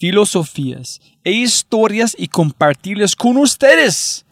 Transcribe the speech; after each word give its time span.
filosofías 0.00 1.00
e 1.22 1.30
historias 1.30 2.16
y 2.18 2.28
compartirlas 2.28 3.14
con 3.14 3.36
ustedes. 3.36 4.24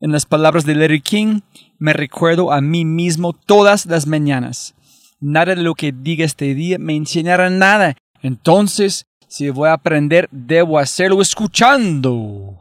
En 0.00 0.12
las 0.12 0.24
palabras 0.24 0.64
de 0.64 0.76
Larry 0.76 1.00
King, 1.00 1.40
me 1.78 1.92
recuerdo 1.92 2.52
a 2.52 2.60
mí 2.60 2.84
mismo 2.84 3.32
todas 3.32 3.84
las 3.86 4.06
mañanas. 4.06 4.74
Nada 5.20 5.56
de 5.56 5.62
lo 5.62 5.74
que 5.74 5.92
diga 5.92 6.24
este 6.24 6.54
día 6.54 6.78
me 6.78 6.94
enseñará 6.94 7.50
nada. 7.50 7.96
Entonces, 8.22 9.06
si 9.26 9.50
voy 9.50 9.68
a 9.68 9.72
aprender, 9.72 10.28
debo 10.30 10.78
hacerlo 10.78 11.20
escuchando. 11.20 12.56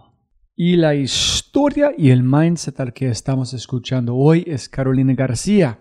Y 0.56 0.76
la 0.76 0.96
historia 0.96 1.92
y 1.96 2.10
el 2.10 2.24
mindset 2.24 2.80
al 2.80 2.94
que 2.94 3.10
estamos 3.10 3.54
escuchando 3.54 4.16
hoy 4.16 4.44
es 4.48 4.68
Carolina 4.68 5.14
García. 5.14 5.80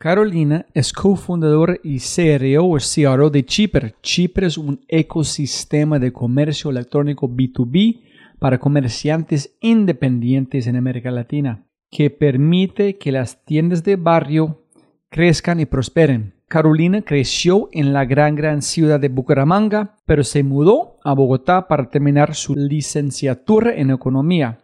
Carolina 0.00 0.64
es 0.74 0.92
cofundadora 0.92 1.74
y 1.82 1.98
CRO 1.98 2.66
o 2.66 2.78
CRO 2.78 3.30
de 3.30 3.44
Chipper. 3.44 3.96
Chipper 4.00 4.44
es 4.44 4.56
un 4.56 4.80
ecosistema 4.86 5.98
de 5.98 6.12
comercio 6.12 6.70
electrónico 6.70 7.28
B2B 7.28 8.02
para 8.38 8.60
comerciantes 8.60 9.56
independientes 9.60 10.68
en 10.68 10.76
América 10.76 11.10
Latina, 11.10 11.66
que 11.90 12.10
permite 12.10 12.96
que 12.96 13.10
las 13.10 13.44
tiendas 13.44 13.82
de 13.82 13.96
barrio 13.96 14.62
crezcan 15.10 15.58
y 15.58 15.66
prosperen. 15.66 16.34
Carolina 16.46 17.02
creció 17.02 17.68
en 17.72 17.92
la 17.92 18.04
gran 18.04 18.36
gran 18.36 18.62
ciudad 18.62 19.00
de 19.00 19.08
Bucaramanga, 19.08 19.96
pero 20.06 20.22
se 20.22 20.44
mudó 20.44 20.96
a 21.02 21.12
Bogotá 21.12 21.66
para 21.66 21.90
terminar 21.90 22.36
su 22.36 22.54
licenciatura 22.54 23.74
en 23.74 23.90
economía. 23.90 24.60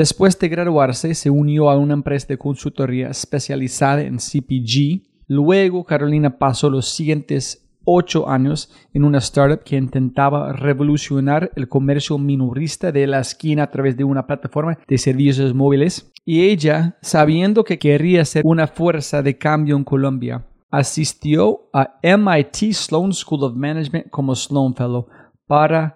Después 0.00 0.38
de 0.38 0.48
graduarse, 0.48 1.14
se 1.14 1.28
unió 1.28 1.68
a 1.68 1.76
una 1.76 1.92
empresa 1.92 2.26
de 2.28 2.38
consultoría 2.38 3.10
especializada 3.10 4.00
en 4.00 4.16
CPG. 4.16 5.02
Luego, 5.26 5.84
Carolina 5.84 6.38
pasó 6.38 6.70
los 6.70 6.88
siguientes 6.88 7.68
ocho 7.84 8.26
años 8.26 8.72
en 8.94 9.04
una 9.04 9.18
startup 9.18 9.62
que 9.62 9.76
intentaba 9.76 10.54
revolucionar 10.54 11.50
el 11.54 11.68
comercio 11.68 12.16
minorista 12.16 12.90
de 12.90 13.06
la 13.06 13.20
esquina 13.20 13.64
a 13.64 13.70
través 13.70 13.94
de 13.94 14.04
una 14.04 14.26
plataforma 14.26 14.78
de 14.88 14.96
servicios 14.96 15.52
móviles. 15.52 16.10
Y 16.24 16.44
ella, 16.44 16.96
sabiendo 17.02 17.62
que 17.62 17.78
quería 17.78 18.24
ser 18.24 18.40
una 18.46 18.68
fuerza 18.68 19.22
de 19.22 19.36
cambio 19.36 19.76
en 19.76 19.84
Colombia, 19.84 20.46
asistió 20.70 21.68
a 21.74 21.98
MIT 22.02 22.72
Sloan 22.72 23.12
School 23.12 23.44
of 23.44 23.54
Management 23.54 24.08
como 24.08 24.34
Sloan 24.34 24.74
Fellow 24.74 25.08
para 25.46 25.94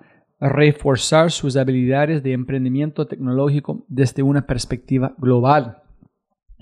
reforzar 0.48 1.30
sus 1.30 1.56
habilidades 1.56 2.22
de 2.22 2.32
emprendimiento 2.32 3.06
tecnológico 3.06 3.84
desde 3.88 4.22
una 4.22 4.46
perspectiva 4.46 5.14
global. 5.16 5.82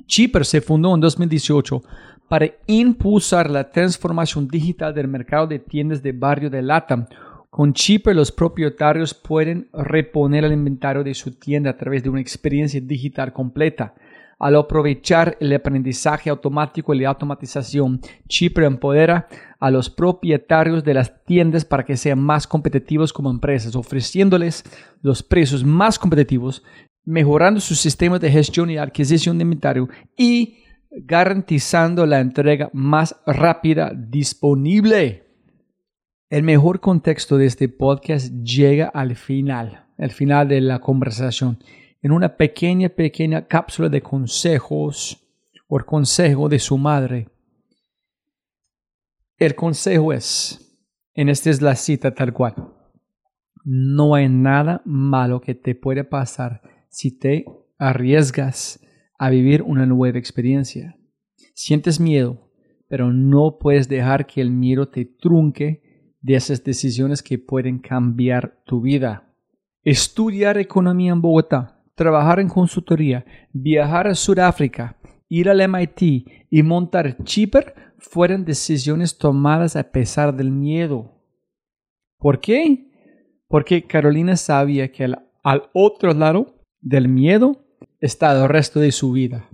Chipper 0.07 0.45
se 0.45 0.61
fundó 0.61 0.95
en 0.95 1.01
2018 1.01 1.83
para 2.29 2.49
impulsar 2.67 3.51
la 3.51 3.69
transformación 3.71 4.47
digital 4.47 4.95
del 4.95 5.09
mercado 5.09 5.49
de 5.49 5.59
tiendas 5.59 6.03
de 6.03 6.13
barrio 6.13 6.49
de 6.49 6.63
LATAM. 6.63 7.07
Con 7.51 7.73
Chipper 7.73 8.15
los 8.15 8.31
propietarios 8.31 9.13
pueden 9.13 9.69
reponer 9.73 10.45
el 10.45 10.53
inventario 10.53 11.03
de 11.03 11.13
su 11.13 11.33
tienda 11.33 11.71
a 11.71 11.77
través 11.77 12.05
de 12.05 12.09
una 12.09 12.21
experiencia 12.21 12.81
digital 12.81 13.33
completa. 13.33 13.95
Al 14.39 14.57
aprovechar 14.57 15.37
el 15.41 15.53
aprendizaje 15.53 16.31
automático 16.31 16.95
y 16.95 17.01
la 17.01 17.11
automatización, 17.11 18.01
Chipre 18.29 18.67
empodera 18.67 19.29
a 19.63 19.71
los 19.71 19.89
propietarios 19.89 20.83
de 20.83 20.93
las 20.93 21.25
tiendas 21.25 21.65
para 21.65 21.85
que 21.85 21.97
sean 21.97 22.19
más 22.19 22.49
competitivos 22.49 23.13
como 23.13 23.31
empresas, 23.31 23.77
ofreciéndoles 23.77 24.65
los 25.03 25.23
precios 25.23 25.65
más 25.65 26.01
competitivos, 26.01 26.65
mejorando 27.05 27.61
sus 27.61 27.79
sistemas 27.79 28.21
de 28.21 28.33
gestión 28.33 28.71
y 28.71 28.77
adquisición 28.77 29.39
de 29.39 29.43
inventario 29.43 29.89
y 30.17 30.65
garantizando 30.91 32.05
la 32.07 32.19
entrega 32.19 32.71
más 32.73 33.15
rápida 33.25 33.93
disponible. 33.95 35.29
El 36.29 36.43
mejor 36.43 36.81
contexto 36.81 37.37
de 37.37 37.47
este 37.47 37.69
podcast 37.69 38.33
llega 38.43 38.89
al 38.89 39.15
final, 39.15 39.87
al 39.97 40.11
final 40.11 40.49
de 40.49 40.61
la 40.61 40.81
conversación 40.81 41.63
en 42.03 42.11
una 42.11 42.37
pequeña, 42.37 42.89
pequeña 42.89 43.47
cápsula 43.47 43.89
de 43.89 44.03
consejos 44.03 45.23
o 45.69 45.79
consejo 45.87 46.49
de 46.49 46.59
su 46.59 46.77
madre. 46.77 47.29
El 49.43 49.57
consejo 49.57 50.13
es, 50.13 50.73
en 51.15 51.29
esta 51.29 51.51
es 51.51 51.61
la 51.61 51.75
cita 51.75 52.15
tal 52.15 52.33
cual, 52.33 52.55
no 53.65 54.15
hay 54.15 54.29
nada 54.29 54.83
malo 54.85 55.41
que 55.41 55.57
te 55.57 55.75
puede 55.75 56.05
pasar 56.05 56.63
si 56.91 57.19
te 57.19 57.45
arriesgas 57.77 58.79
a 59.19 59.31
vivir 59.31 59.63
una 59.63 59.85
nueva 59.85 60.17
experiencia. 60.17 60.97
Sientes 61.55 61.99
miedo, 61.99 62.53
pero 62.87 63.13
no 63.13 63.59
puedes 63.59 63.89
dejar 63.89 64.29
que 64.29 64.41
el 64.41 64.53
miedo 64.53 64.89
te 64.89 65.07
trunque 65.07 66.15
de 66.21 66.37
esas 66.37 66.63
decisiones 66.63 67.21
que 67.21 67.37
pueden 67.41 67.81
cambiar 67.81 68.63
tu 68.65 68.81
vida. 68.81 69.35
Estudiar 69.83 70.57
economía 70.57 71.11
en 71.11 71.21
Bogotá 71.21 71.83
trabajar 71.97 72.39
en 72.39 72.49
consultoría, 72.49 73.25
viajar 73.53 74.07
a 74.07 74.15
Sudáfrica, 74.15 74.97
ir 75.29 75.51
al 75.51 75.69
MIT 75.69 76.29
y 76.49 76.63
montar 76.63 77.17
Chipper 77.25 77.75
fueron 78.03 78.45
decisiones 78.45 79.17
tomadas 79.17 79.77
a 79.77 79.91
pesar 79.91 80.35
del 80.37 80.51
miedo. 80.51 81.13
¿Por 82.19 82.41
qué? 82.41 82.91
Porque 83.49 83.87
Carolina 83.87 84.37
sabía 84.37 84.91
que 84.93 85.05
al, 85.05 85.29
al 85.43 85.71
otro 85.73 86.13
lado 86.13 86.55
del 86.81 87.09
miedo 87.09 87.65
está 88.01 88.33
el 88.33 88.49
resto 88.49 88.81
de 88.81 88.93
su 88.93 89.13
vida. 89.13 89.49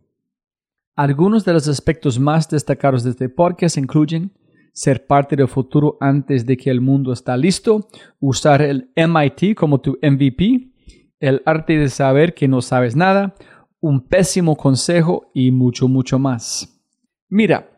Algunos 0.96 1.44
de 1.44 1.52
los 1.52 1.68
aspectos 1.68 2.18
más 2.18 2.48
destacados 2.48 3.04
de 3.04 3.10
este 3.10 3.28
podcast 3.28 3.76
incluyen 3.76 4.32
ser 4.72 5.06
parte 5.06 5.36
del 5.36 5.48
futuro 5.48 5.96
antes 6.00 6.46
de 6.46 6.56
que 6.56 6.70
el 6.70 6.80
mundo 6.80 7.12
está 7.12 7.36
listo, 7.36 7.88
usar 8.20 8.62
el 8.62 8.90
MIT 8.96 9.56
como 9.56 9.80
tu 9.80 9.98
MVP, 10.02 10.72
el 11.20 11.42
arte 11.44 11.78
de 11.78 11.88
saber 11.88 12.34
que 12.34 12.48
no 12.48 12.62
sabes 12.62 12.96
nada, 12.96 13.34
un 13.80 14.00
pésimo 14.00 14.56
consejo 14.56 15.30
y 15.34 15.50
mucho, 15.50 15.88
mucho 15.88 16.18
más. 16.18 16.80
Mira, 17.28 17.77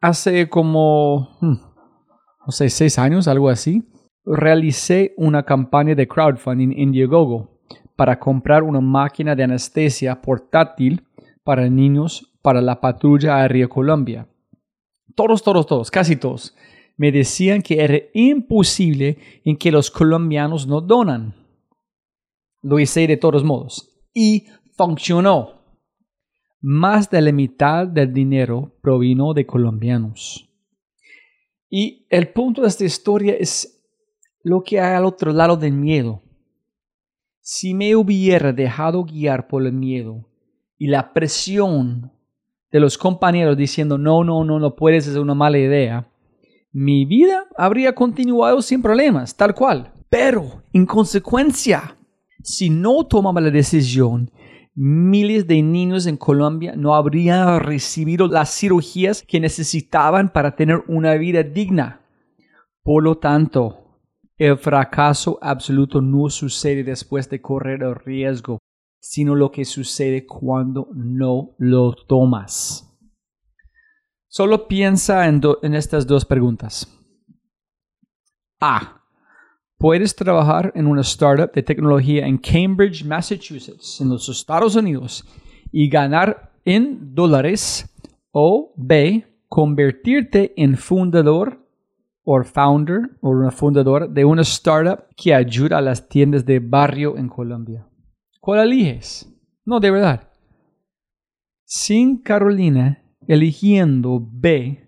hace 0.00 0.48
como, 0.48 1.36
hmm, 1.40 1.54
no 2.46 2.52
sé, 2.52 2.68
seis 2.68 2.98
años, 2.98 3.28
algo 3.28 3.48
así, 3.48 3.88
realicé 4.24 5.14
una 5.16 5.42
campaña 5.42 5.94
de 5.94 6.06
crowdfunding 6.06 6.72
en 6.72 6.78
Indiegogo 6.78 7.60
para 7.96 8.18
comprar 8.18 8.62
una 8.62 8.80
máquina 8.80 9.34
de 9.34 9.44
anestesia 9.44 10.20
portátil 10.20 11.04
para 11.42 11.68
niños 11.68 12.32
para 12.42 12.60
la 12.60 12.80
patrulla 12.80 13.36
aérea 13.36 13.68
Colombia. 13.68 14.28
Todos, 15.14 15.42
todos, 15.42 15.66
todos, 15.66 15.90
casi 15.90 16.16
todos, 16.16 16.54
me 16.96 17.10
decían 17.10 17.62
que 17.62 17.82
era 17.82 17.98
imposible 18.12 19.18
en 19.44 19.56
que 19.56 19.72
los 19.72 19.90
colombianos 19.90 20.66
no 20.66 20.80
donan. 20.80 21.34
Lo 22.62 22.78
hice 22.78 23.06
de 23.06 23.16
todos 23.16 23.44
modos. 23.44 23.88
Y 24.12 24.46
funcionó. 24.76 25.57
Más 26.60 27.08
de 27.10 27.22
la 27.22 27.32
mitad 27.32 27.86
del 27.86 28.12
dinero 28.12 28.72
provino 28.80 29.32
de 29.34 29.46
colombianos. 29.46 30.48
Y 31.70 32.06
el 32.10 32.28
punto 32.32 32.62
de 32.62 32.68
esta 32.68 32.84
historia 32.84 33.34
es 33.38 33.82
lo 34.42 34.62
que 34.62 34.80
hay 34.80 34.96
al 34.96 35.04
otro 35.04 35.32
lado 35.32 35.56
del 35.56 35.72
miedo. 35.72 36.22
Si 37.40 37.74
me 37.74 37.94
hubiera 37.94 38.52
dejado 38.52 39.04
guiar 39.04 39.46
por 39.48 39.64
el 39.64 39.72
miedo 39.72 40.28
y 40.78 40.88
la 40.88 41.12
presión 41.12 42.12
de 42.70 42.80
los 42.80 42.98
compañeros 42.98 43.56
diciendo 43.56 43.98
no, 43.98 44.24
no, 44.24 44.44
no, 44.44 44.58
no 44.58 44.74
puedes, 44.74 45.06
es 45.06 45.16
una 45.16 45.34
mala 45.34 45.58
idea, 45.58 46.10
mi 46.72 47.04
vida 47.04 47.46
habría 47.56 47.94
continuado 47.94 48.60
sin 48.62 48.82
problemas, 48.82 49.36
tal 49.36 49.54
cual. 49.54 49.92
Pero, 50.10 50.62
en 50.72 50.86
consecuencia, 50.86 51.96
si 52.42 52.70
no 52.70 53.06
tomaba 53.06 53.40
la 53.40 53.50
decisión, 53.50 54.30
miles 54.80 55.48
de 55.48 55.60
niños 55.60 56.06
en 56.06 56.16
Colombia 56.16 56.74
no 56.76 56.94
habrían 56.94 57.58
recibido 57.58 58.28
las 58.28 58.54
cirugías 58.54 59.24
que 59.26 59.40
necesitaban 59.40 60.32
para 60.32 60.54
tener 60.54 60.84
una 60.86 61.14
vida 61.14 61.42
digna. 61.42 62.02
Por 62.84 63.02
lo 63.02 63.18
tanto, 63.18 64.00
el 64.36 64.56
fracaso 64.56 65.36
absoluto 65.42 66.00
no 66.00 66.30
sucede 66.30 66.84
después 66.84 67.28
de 67.28 67.42
correr 67.42 67.82
el 67.82 67.96
riesgo, 67.96 68.60
sino 69.00 69.34
lo 69.34 69.50
que 69.50 69.64
sucede 69.64 70.24
cuando 70.24 70.88
no 70.94 71.56
lo 71.58 71.96
tomas. 72.06 72.84
Solo 74.28 74.68
piensa 74.68 75.26
en, 75.26 75.42
estas 75.74 76.06
dos 76.06 76.24
preguntas. 76.24 76.86
A. 78.60 78.97
Puedes 79.78 80.16
trabajar 80.16 80.72
en 80.74 80.88
una 80.88 81.02
startup 81.02 81.52
de 81.52 81.62
tecnología 81.62 82.26
en 82.26 82.36
Cambridge, 82.36 83.04
Massachusetts, 83.04 84.00
en 84.00 84.08
los 84.08 84.28
Estados 84.28 84.74
Unidos, 84.74 85.24
y 85.70 85.88
ganar 85.88 86.52
en 86.64 87.14
dólares. 87.14 87.88
O 88.30 88.74
B. 88.76 89.24
Convertirte 89.48 90.52
en 90.56 90.76
fundador 90.76 91.64
o 92.24 92.42
founder 92.44 93.16
o 93.22 93.30
una 93.30 93.50
fundadora 93.50 94.06
de 94.06 94.24
una 94.24 94.42
startup 94.42 95.04
que 95.16 95.32
ayuda 95.32 95.78
a 95.78 95.80
las 95.80 96.08
tiendas 96.08 96.44
de 96.44 96.58
barrio 96.58 97.16
en 97.16 97.28
Colombia. 97.28 97.88
¿Cuál 98.38 98.60
eliges? 98.60 99.26
No, 99.64 99.80
de 99.80 99.90
verdad. 99.90 100.28
Sin 101.64 102.18
Carolina 102.18 103.02
eligiendo 103.26 104.20
B, 104.20 104.87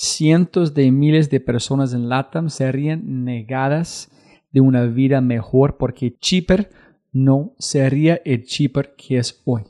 cientos 0.00 0.74
de 0.74 0.92
miles 0.92 1.28
de 1.28 1.40
personas 1.40 1.92
en 1.92 2.08
LATAM 2.08 2.50
serían 2.50 3.24
negadas 3.24 4.08
de 4.52 4.60
una 4.60 4.84
vida 4.84 5.20
mejor 5.20 5.76
porque 5.76 6.16
Chipper 6.20 6.70
no 7.12 7.56
sería 7.58 8.20
el 8.24 8.44
Chipper 8.44 8.94
que 8.96 9.18
es 9.18 9.42
hoy. 9.44 9.62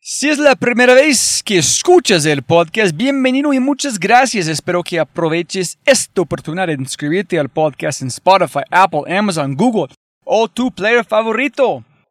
Si 0.00 0.28
es 0.28 0.38
la 0.38 0.54
primera 0.54 0.94
vez 0.94 1.42
que 1.44 1.58
escuchas 1.58 2.24
el 2.26 2.42
podcast, 2.42 2.96
bienvenido 2.96 3.52
y 3.52 3.58
muchas 3.58 3.98
gracias. 3.98 4.46
Espero 4.46 4.84
que 4.84 5.00
aproveches 5.00 5.76
esta 5.84 6.20
oportunidad 6.20 6.68
de 6.68 6.74
inscribirte 6.74 7.40
al 7.40 7.48
podcast 7.48 8.02
en 8.02 8.08
Spotify, 8.08 8.60
Apple, 8.70 9.02
Amazon, 9.12 9.56
Google 9.56 9.92
o 10.24 10.46
tu 10.46 10.70
player 10.70 11.04
favorito. 11.04 11.84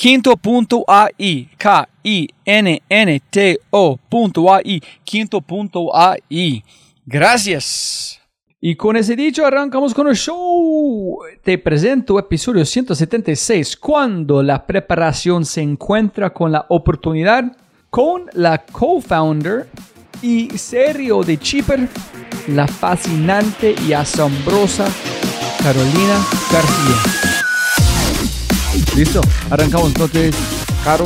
Quinto.ai, 0.00 1.50
K-I-N-N-T-O.ai, 1.58 2.30
quinto.ai. 5.04 6.64
Gracias. 7.04 8.18
Y 8.62 8.76
con 8.76 8.96
ese 8.96 9.14
dicho 9.14 9.44
arrancamos 9.44 9.92
con 9.92 10.08
el 10.08 10.16
show. 10.16 11.18
Te 11.44 11.58
presento 11.58 12.18
episodio 12.18 12.64
176, 12.64 13.76
cuando 13.76 14.42
la 14.42 14.66
preparación 14.66 15.44
se 15.44 15.60
encuentra 15.60 16.32
con 16.32 16.50
la 16.50 16.64
oportunidad, 16.70 17.54
con 17.90 18.24
la 18.32 18.64
co-founder 18.64 19.68
y 20.22 20.48
serio 20.56 21.22
de 21.22 21.38
Chipper, 21.38 21.86
la 22.48 22.66
fascinante 22.66 23.74
y 23.86 23.92
asombrosa 23.92 24.88
Carolina 25.62 26.24
García. 26.50 27.39
Listo, 28.96 29.20
arrancamos 29.50 29.88
entonces. 29.88 30.34
Caro, 30.84 31.04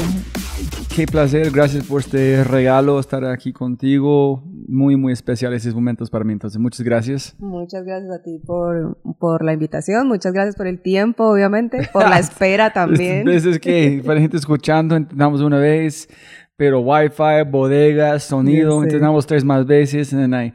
qué 0.94 1.06
placer, 1.06 1.50
gracias 1.50 1.84
por 1.84 2.00
este 2.00 2.44
regalo, 2.44 2.98
estar 3.00 3.24
aquí 3.24 3.52
contigo. 3.52 4.42
Muy, 4.66 4.96
muy 4.96 5.12
especial 5.12 5.52
esos 5.52 5.74
momentos 5.74 6.08
para 6.10 6.24
mí, 6.24 6.32
entonces 6.32 6.58
muchas 6.58 6.80
gracias. 6.82 7.34
Muchas 7.38 7.84
gracias 7.84 8.10
a 8.12 8.22
ti 8.22 8.38
por, 8.46 8.96
por 9.18 9.44
la 9.44 9.52
invitación, 9.52 10.08
muchas 10.08 10.32
gracias 10.32 10.56
por 10.56 10.66
el 10.66 10.80
tiempo, 10.80 11.24
obviamente, 11.24 11.88
por 11.92 12.08
la 12.08 12.18
espera 12.18 12.72
también. 12.72 13.24
Veces 13.24 13.58
que 13.58 14.02
para 14.06 14.20
gente 14.20 14.36
escuchando, 14.38 14.96
intentamos 14.96 15.40
una 15.42 15.58
vez, 15.58 16.08
pero 16.56 16.80
wifi, 16.80 17.42
bodegas, 17.50 18.24
sonido, 18.24 18.72
Sí, 18.72 18.78
sí. 18.78 18.84
intentamos 18.86 19.26
tres 19.26 19.44
más 19.44 19.66
veces, 19.66 20.12
and 20.14 20.22
then 20.22 20.34
hay 20.34 20.54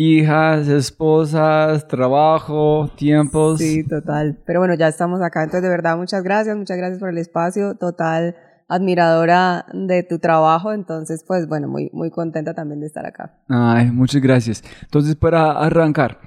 hijas, 0.00 0.66
esposas, 0.68 1.86
trabajo, 1.86 2.90
tiempos. 2.96 3.58
Sí, 3.58 3.84
total. 3.86 4.38
Pero 4.46 4.60
bueno, 4.60 4.74
ya 4.74 4.88
estamos 4.88 5.20
acá, 5.20 5.42
entonces 5.42 5.62
de 5.62 5.68
verdad 5.68 5.98
muchas 5.98 6.22
gracias, 6.22 6.56
muchas 6.56 6.78
gracias 6.78 6.98
por 6.98 7.10
el 7.10 7.18
espacio, 7.18 7.74
total 7.74 8.34
admiradora 8.66 9.66
de 9.74 10.02
tu 10.02 10.18
trabajo, 10.18 10.72
entonces 10.72 11.22
pues 11.26 11.46
bueno, 11.48 11.68
muy, 11.68 11.90
muy 11.92 12.10
contenta 12.10 12.54
también 12.54 12.80
de 12.80 12.86
estar 12.86 13.04
acá. 13.04 13.36
Ay, 13.48 13.90
muchas 13.90 14.22
gracias. 14.22 14.64
Entonces, 14.82 15.16
para 15.16 15.50
arrancar, 15.52 16.18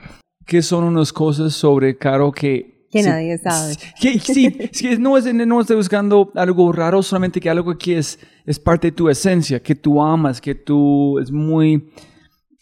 ¿qué 0.46 0.62
son 0.62 0.84
unas 0.84 1.12
cosas 1.12 1.54
sobre 1.54 1.98
Caro 1.98 2.32
que... 2.32 2.88
Que 2.92 3.02
sí, 3.02 3.10
nadie 3.10 3.40
sabe. 3.40 3.74
sí, 4.20 4.56
es 4.60 4.82
que 4.82 4.98
no, 5.00 5.18
es, 5.18 5.34
no 5.34 5.62
estoy 5.62 5.78
buscando 5.78 6.32
algo 6.36 6.72
raro, 6.72 7.02
solamente 7.02 7.40
que 7.40 7.50
algo 7.50 7.76
que 7.76 7.98
es, 7.98 8.20
es 8.46 8.60
parte 8.60 8.90
de 8.90 8.92
tu 8.92 9.10
esencia, 9.10 9.60
que 9.64 9.74
tú 9.74 10.00
amas, 10.00 10.40
que 10.40 10.54
tú 10.54 11.18
es 11.18 11.32
muy, 11.32 11.92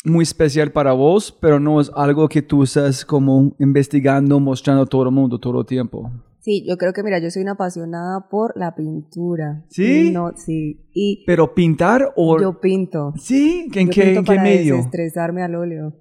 muy 0.05 0.23
especial 0.23 0.71
para 0.71 0.93
vos, 0.93 1.31
pero 1.41 1.59
no 1.59 1.79
es 1.79 1.91
algo 1.95 2.27
que 2.27 2.41
tú 2.41 2.63
estás 2.63 3.05
como 3.05 3.55
investigando, 3.59 4.39
mostrando 4.39 4.83
a 4.83 4.85
todo 4.87 5.03
el 5.03 5.11
mundo 5.11 5.39
todo 5.39 5.59
el 5.61 5.65
tiempo. 5.65 6.11
Sí, 6.39 6.65
yo 6.67 6.75
creo 6.77 6.91
que 6.91 7.03
mira, 7.03 7.19
yo 7.19 7.29
soy 7.29 7.43
una 7.43 7.51
apasionada 7.51 8.27
por 8.29 8.53
la 8.57 8.73
pintura. 8.73 9.63
¿Sí? 9.69 10.07
Y 10.07 10.11
No, 10.11 10.31
sí. 10.35 10.89
Y 10.91 11.23
Pero 11.27 11.53
pintar 11.53 12.13
o... 12.15 12.41
yo 12.41 12.59
pinto. 12.59 13.13
¿Sí? 13.15 13.69
¿En 13.75 13.87
Yo 13.87 13.91
qué, 13.93 14.01
pinto 14.05 14.19
en 14.21 14.25
qué 14.25 14.27
para 14.27 14.43
medio? 14.43 14.75
desestresarme 14.77 15.43
al 15.43 15.53
óleo. 15.53 15.93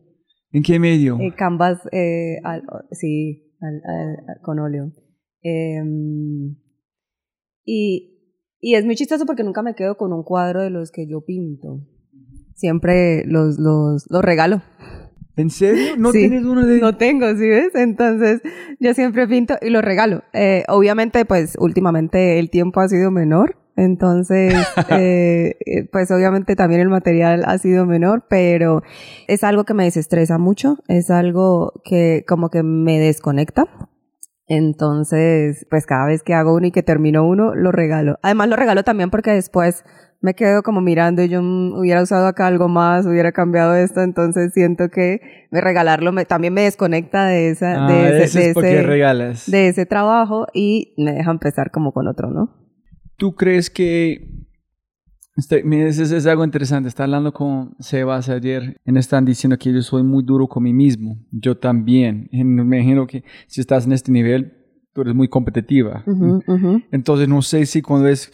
¿En 0.53 0.63
qué 0.63 0.79
medio? 0.79 1.19
Eh, 1.21 1.35
canvas, 1.37 1.79
eh, 1.93 2.39
al- 2.43 2.63
sí, 2.93 3.53
al- 3.61 3.83
al- 3.85 4.17
al- 4.29 4.41
con 4.43 4.59
óleo. 4.61 4.93
Em, 5.43 6.57
y, 7.65 8.19
y 8.61 8.75
es 8.75 8.85
muy 8.87 8.95
chistoso 8.97 9.27
porque 9.27 9.45
nunca 9.45 9.63
me 9.63 9.75
quedo 9.75 9.97
con 9.97 10.13
un 10.15 10.23
cuadro 10.25 10.63
de 10.63 10.71
los 10.71 10.91
que 10.91 11.07
yo 11.07 11.21
pinto. 11.25 11.81
Siempre 12.61 13.25
los, 13.27 13.59
los, 13.59 14.05
los 14.11 14.23
regalo. 14.23 14.61
¿En 15.37 15.49
serio? 15.49 15.97
¿No 15.97 16.13
Sí. 16.13 16.19
tienes 16.19 16.45
uno 16.45 16.67
de...? 16.67 16.79
No 16.79 16.97
tengo, 16.99 17.27
¿sí 17.31 17.49
ves? 17.49 17.75
Entonces 17.75 18.43
yo 18.79 18.93
siempre 18.93 19.27
pinto 19.27 19.55
y 19.63 19.71
los 19.71 19.83
regalo. 19.83 20.23
Eh, 20.35 20.65
obviamente, 20.69 21.25
pues 21.25 21.57
últimamente 21.59 22.39
el 22.39 22.51
tiempo 22.51 22.81
ha 22.81 22.89
sido 22.89 23.11
menor. 23.11 23.57
Entonces, 23.77 24.53
eh, 24.91 25.57
eh, 25.65 25.89
pues 25.91 26.11
obviamente 26.11 26.55
también 26.57 26.83
el 26.83 26.91
material 26.91 27.45
ha 27.47 27.57
sido 27.57 27.87
menor, 27.87 28.27
pero 28.29 28.83
es 29.27 29.43
algo 29.43 29.65
que 29.65 29.73
me 29.73 29.85
desestresa 29.85 30.37
mucho, 30.37 30.77
es 30.89 31.11
algo 31.11 31.73
que 31.83 32.25
como 32.29 32.51
que 32.51 32.63
me 32.63 32.99
desconecta. 32.99 33.65
Entonces, 34.49 35.65
pues 35.71 35.87
cada 35.87 36.05
vez 36.07 36.23
que 36.23 36.35
hago 36.35 36.55
uno 36.55 36.67
y 36.67 36.73
que 36.73 36.83
termino 36.83 37.27
uno, 37.27 37.55
lo 37.55 37.73
regalo. 37.73 38.19
Además 38.23 38.49
lo 38.49 38.57
regalo 38.57 38.83
también 38.83 39.09
porque 39.09 39.31
después 39.31 39.85
me 40.23 40.35
quedo 40.35 40.63
como 40.63 40.81
mirando 40.81 41.23
y 41.23 41.29
yo 41.29 41.41
mm, 41.43 41.73
hubiera 41.79 42.03
usado 42.03 42.27
acá 42.27 42.47
algo 42.47 42.69
más, 42.69 43.07
hubiera 43.07 43.33
cambiado 43.33 43.75
esto, 43.75 44.03
entonces 44.03 44.53
siento 44.53 44.89
que 44.91 45.21
me 45.51 45.61
regalarlo 45.61 46.13
me- 46.13 46.25
también 46.27 46.53
me 46.55 46.63
desconecta 46.63 47.27
de 47.27 47.51
esa, 47.51 47.87
Ah, 47.87 47.89
de, 47.93 48.25
ese, 48.25 48.39
de, 48.41 48.51
ese, 48.51 48.83
regalas. 48.83 49.51
de 49.51 49.69
ese 49.69 49.87
trabajo 49.87 50.47
y 50.53 50.95
me 50.99 51.13
deja 51.13 51.31
empezar 51.31 51.71
como 51.71 51.93
con 51.93 52.07
otro, 52.09 52.31
¿no? 52.31 52.51
¿Tú 53.17 53.35
crees 53.35 53.71
que... 53.71 54.29
Eso 55.37 56.03
es, 56.03 56.11
es 56.13 56.27
algo 56.27 56.45
interesante. 56.45 56.89
Estaba 56.89 57.05
hablando 57.07 57.33
con 57.33 57.75
Sebas 57.79 58.29
ayer 58.29 58.77
me 58.85 59.01
están 59.01 59.25
diciendo 59.25 59.57
que 59.57 59.73
yo 59.73 59.81
soy 59.81 60.03
muy 60.03 60.23
duro 60.23 60.47
con 60.49 60.65
mí 60.65 60.73
mismo. 60.75 61.17
Yo 61.31 61.57
también. 61.57 62.29
Me 62.33 62.63
imagino 62.63 63.07
que 63.07 63.25
si 63.47 63.61
estás 63.63 63.87
en 63.87 63.93
este 63.93 64.13
nivel, 64.13 64.53
tú 64.93 65.01
eres 65.01 65.15
muy 65.15 65.29
competitiva. 65.29 66.03
Ujú, 66.07 66.43
ujú. 66.47 66.83
Entonces 66.93 67.27
no 67.29 67.41
sé 67.41 67.65
si 67.65 67.81
cuando 67.81 68.09
es 68.09 68.31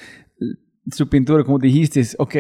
su 0.91 1.09
pintura, 1.09 1.45
como 1.45 1.59
dijiste, 1.59 2.03
ok, 2.19 2.35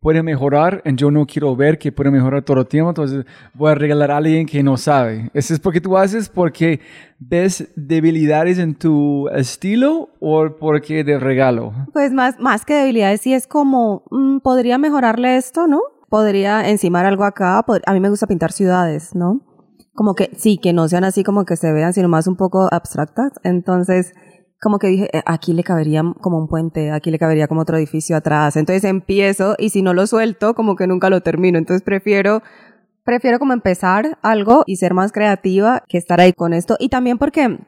puede 0.00 0.22
mejorar, 0.22 0.82
y 0.84 0.94
yo 0.94 1.10
no 1.10 1.26
quiero 1.26 1.54
ver 1.54 1.78
que 1.78 1.92
puede 1.92 2.10
mejorar 2.10 2.42
todo 2.42 2.60
el 2.60 2.66
tiempo, 2.66 2.90
entonces 2.90 3.24
voy 3.54 3.70
a 3.70 3.74
regalar 3.74 4.10
a 4.10 4.16
alguien 4.16 4.46
que 4.46 4.62
no 4.62 4.76
sabe. 4.76 5.30
¿Eso 5.34 5.52
es 5.52 5.60
porque 5.60 5.80
tú 5.80 5.96
haces 5.96 6.28
porque 6.28 6.80
ves 7.18 7.68
debilidades 7.76 8.58
en 8.58 8.74
tu 8.74 9.28
estilo 9.28 10.08
o 10.20 10.56
porque 10.58 11.04
de 11.04 11.18
regalo? 11.18 11.72
Pues 11.92 12.12
más, 12.12 12.40
más 12.40 12.64
que 12.64 12.74
debilidades, 12.74 13.20
sí 13.20 13.34
es 13.34 13.46
como, 13.46 14.04
mm, 14.10 14.38
podría 14.38 14.78
mejorarle 14.78 15.36
esto, 15.36 15.66
¿no? 15.66 15.80
Podría 16.08 16.68
encimar 16.68 17.04
algo 17.04 17.24
acá. 17.24 17.58
a 17.58 17.92
mí 17.92 18.00
me 18.00 18.08
gusta 18.08 18.26
pintar 18.26 18.52
ciudades, 18.52 19.14
¿no? 19.14 19.42
Como 19.94 20.14
que 20.14 20.30
sí, 20.36 20.56
que 20.56 20.72
no 20.72 20.88
sean 20.88 21.04
así 21.04 21.22
como 21.22 21.44
que 21.44 21.56
se 21.56 21.72
vean, 21.72 21.92
sino 21.92 22.08
más 22.08 22.26
un 22.26 22.36
poco 22.36 22.68
abstractas. 22.72 23.32
Entonces, 23.44 24.14
como 24.60 24.78
que 24.78 24.88
dije, 24.88 25.08
eh, 25.16 25.22
aquí 25.24 25.52
le 25.54 25.62
cabería 25.64 26.02
como 26.20 26.38
un 26.38 26.46
puente, 26.46 26.90
aquí 26.90 27.10
le 27.10 27.18
cabería 27.18 27.48
como 27.48 27.62
otro 27.62 27.76
edificio 27.78 28.16
atrás. 28.16 28.56
Entonces 28.56 28.84
empiezo 28.84 29.54
y 29.58 29.70
si 29.70 29.82
no 29.82 29.94
lo 29.94 30.06
suelto, 30.06 30.54
como 30.54 30.76
que 30.76 30.86
nunca 30.86 31.08
lo 31.10 31.22
termino. 31.22 31.58
Entonces 31.58 31.82
prefiero, 31.82 32.42
prefiero 33.04 33.38
como 33.38 33.54
empezar 33.54 34.18
algo 34.22 34.62
y 34.66 34.76
ser 34.76 34.92
más 34.92 35.12
creativa 35.12 35.82
que 35.88 35.96
estar 35.98 36.20
ahí 36.20 36.32
con 36.34 36.52
esto. 36.52 36.76
Y 36.78 36.90
también 36.90 37.16
porque 37.16 37.58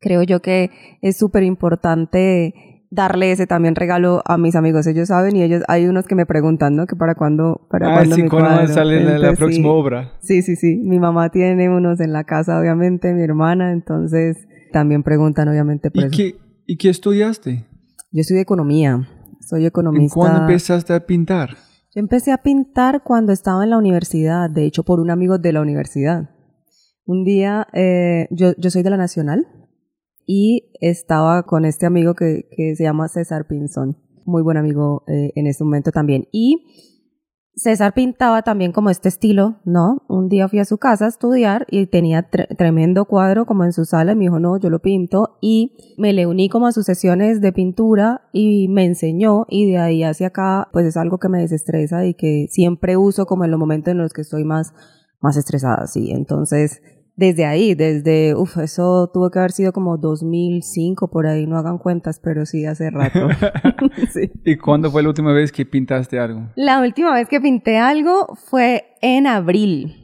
creo 0.00 0.22
yo 0.22 0.40
que 0.40 0.70
es 1.02 1.18
súper 1.18 1.42
importante 1.42 2.54
darle 2.90 3.32
ese 3.32 3.46
también 3.46 3.74
regalo 3.74 4.22
a 4.26 4.36
mis 4.38 4.54
amigos. 4.56 4.86
Ellos 4.86 5.08
saben 5.08 5.36
y 5.36 5.42
ellos, 5.42 5.62
hay 5.68 5.86
unos 5.86 6.06
que 6.06 6.14
me 6.14 6.26
preguntan, 6.26 6.76
¿no? 6.76 6.86
Que 6.86 6.96
para 6.96 7.14
cuándo, 7.14 7.66
para 7.70 7.88
Ah, 7.90 7.94
cuándo 7.96 8.16
sí, 8.16 8.22
mi 8.22 8.28
cuando 8.28 8.50
cuadro. 8.50 8.68
sale 8.74 9.18
la, 9.18 9.32
próxima 9.34 9.64
sí. 9.64 9.70
obra. 9.70 10.12
Sí, 10.20 10.42
sí, 10.42 10.56
sí. 10.56 10.76
Mi 10.76 10.98
mamá 10.98 11.30
tiene 11.30 11.68
unos 11.70 12.00
en 12.00 12.12
la 12.12 12.24
casa, 12.24 12.58
obviamente, 12.58 13.12
mi 13.14 13.22
hermana, 13.22 13.72
entonces 13.72 14.46
también 14.72 15.04
preguntan, 15.04 15.48
obviamente, 15.48 15.90
por 15.90 16.02
¿Y 16.02 16.06
eso. 16.06 16.16
qué, 16.16 16.36
¿Y 16.66 16.76
qué 16.76 16.88
estudiaste? 16.88 17.66
Yo 18.10 18.20
estudio 18.20 18.40
economía, 18.40 19.08
soy 19.40 19.60
¿En 19.60 19.66
economista. 19.66 20.14
cuándo 20.14 20.40
empezaste 20.40 20.92
a 20.94 21.06
pintar? 21.06 21.50
Yo 21.94 22.00
empecé 22.00 22.32
a 22.32 22.38
pintar 22.38 23.02
cuando 23.04 23.32
estaba 23.32 23.62
en 23.64 23.70
la 23.70 23.78
universidad, 23.78 24.50
de 24.50 24.64
hecho, 24.64 24.82
por 24.82 24.98
un 24.98 25.10
amigo 25.10 25.38
de 25.38 25.52
la 25.52 25.60
universidad. 25.60 26.30
Un 27.04 27.24
día, 27.24 27.66
eh, 27.72 28.26
yo, 28.30 28.52
yo 28.58 28.70
soy 28.70 28.82
de 28.82 28.90
la 28.90 28.96
Nacional 28.96 29.46
y 30.26 30.72
estaba 30.80 31.42
con 31.44 31.64
este 31.64 31.86
amigo 31.86 32.14
que, 32.14 32.48
que 32.56 32.74
se 32.76 32.84
llama 32.84 33.08
César 33.08 33.46
Pinzón, 33.46 33.98
muy 34.24 34.42
buen 34.42 34.56
amigo 34.56 35.04
eh, 35.06 35.32
en 35.34 35.46
ese 35.46 35.64
momento 35.64 35.90
también. 35.90 36.28
Y 36.32 36.64
César 37.54 37.92
pintaba 37.92 38.40
también 38.42 38.72
como 38.72 38.88
este 38.88 39.10
estilo, 39.10 39.60
¿no? 39.66 40.02
Un 40.08 40.28
día 40.30 40.48
fui 40.48 40.58
a 40.58 40.64
su 40.64 40.78
casa 40.78 41.04
a 41.04 41.08
estudiar 41.08 41.66
y 41.70 41.86
tenía 41.86 42.30
tre- 42.30 42.48
tremendo 42.56 43.04
cuadro 43.04 43.44
como 43.44 43.64
en 43.64 43.72
su 43.74 43.84
sala 43.84 44.12
y 44.12 44.16
me 44.16 44.22
dijo, 44.22 44.40
no, 44.40 44.56
yo 44.58 44.70
lo 44.70 44.80
pinto 44.80 45.36
y 45.42 45.76
me 45.98 46.14
le 46.14 46.26
uní 46.26 46.48
como 46.48 46.66
a 46.66 46.72
sus 46.72 46.86
sesiones 46.86 47.42
de 47.42 47.52
pintura 47.52 48.22
y 48.32 48.68
me 48.68 48.86
enseñó 48.86 49.44
y 49.50 49.70
de 49.70 49.78
ahí 49.78 50.02
hacia 50.02 50.28
acá 50.28 50.68
pues 50.72 50.86
es 50.86 50.96
algo 50.96 51.18
que 51.18 51.28
me 51.28 51.40
desestresa 51.40 52.06
y 52.06 52.14
que 52.14 52.46
siempre 52.48 52.96
uso 52.96 53.26
como 53.26 53.44
en 53.44 53.50
los 53.50 53.60
momentos 53.60 53.92
en 53.92 53.98
los 53.98 54.14
que 54.14 54.22
estoy 54.22 54.44
más, 54.44 54.72
más 55.20 55.36
estresada, 55.36 55.86
sí. 55.86 56.10
Entonces, 56.10 56.80
desde 57.14 57.44
ahí, 57.44 57.74
desde, 57.74 58.34
uff, 58.34 58.56
eso 58.58 59.10
tuvo 59.12 59.30
que 59.30 59.38
haber 59.38 59.52
sido 59.52 59.72
como 59.72 59.98
2005 59.98 61.10
por 61.10 61.26
ahí, 61.26 61.46
no 61.46 61.58
hagan 61.58 61.78
cuentas, 61.78 62.20
pero 62.22 62.46
sí 62.46 62.64
hace 62.64 62.90
rato. 62.90 63.28
sí. 64.12 64.30
¿Y 64.44 64.56
cuándo 64.56 64.90
fue 64.90 65.02
la 65.02 65.08
última 65.10 65.32
vez 65.32 65.52
que 65.52 65.66
pintaste 65.66 66.18
algo? 66.18 66.48
La 66.56 66.80
última 66.80 67.12
vez 67.12 67.28
que 67.28 67.40
pinté 67.40 67.78
algo 67.78 68.28
fue 68.48 68.84
en 69.02 69.26
abril. 69.26 69.98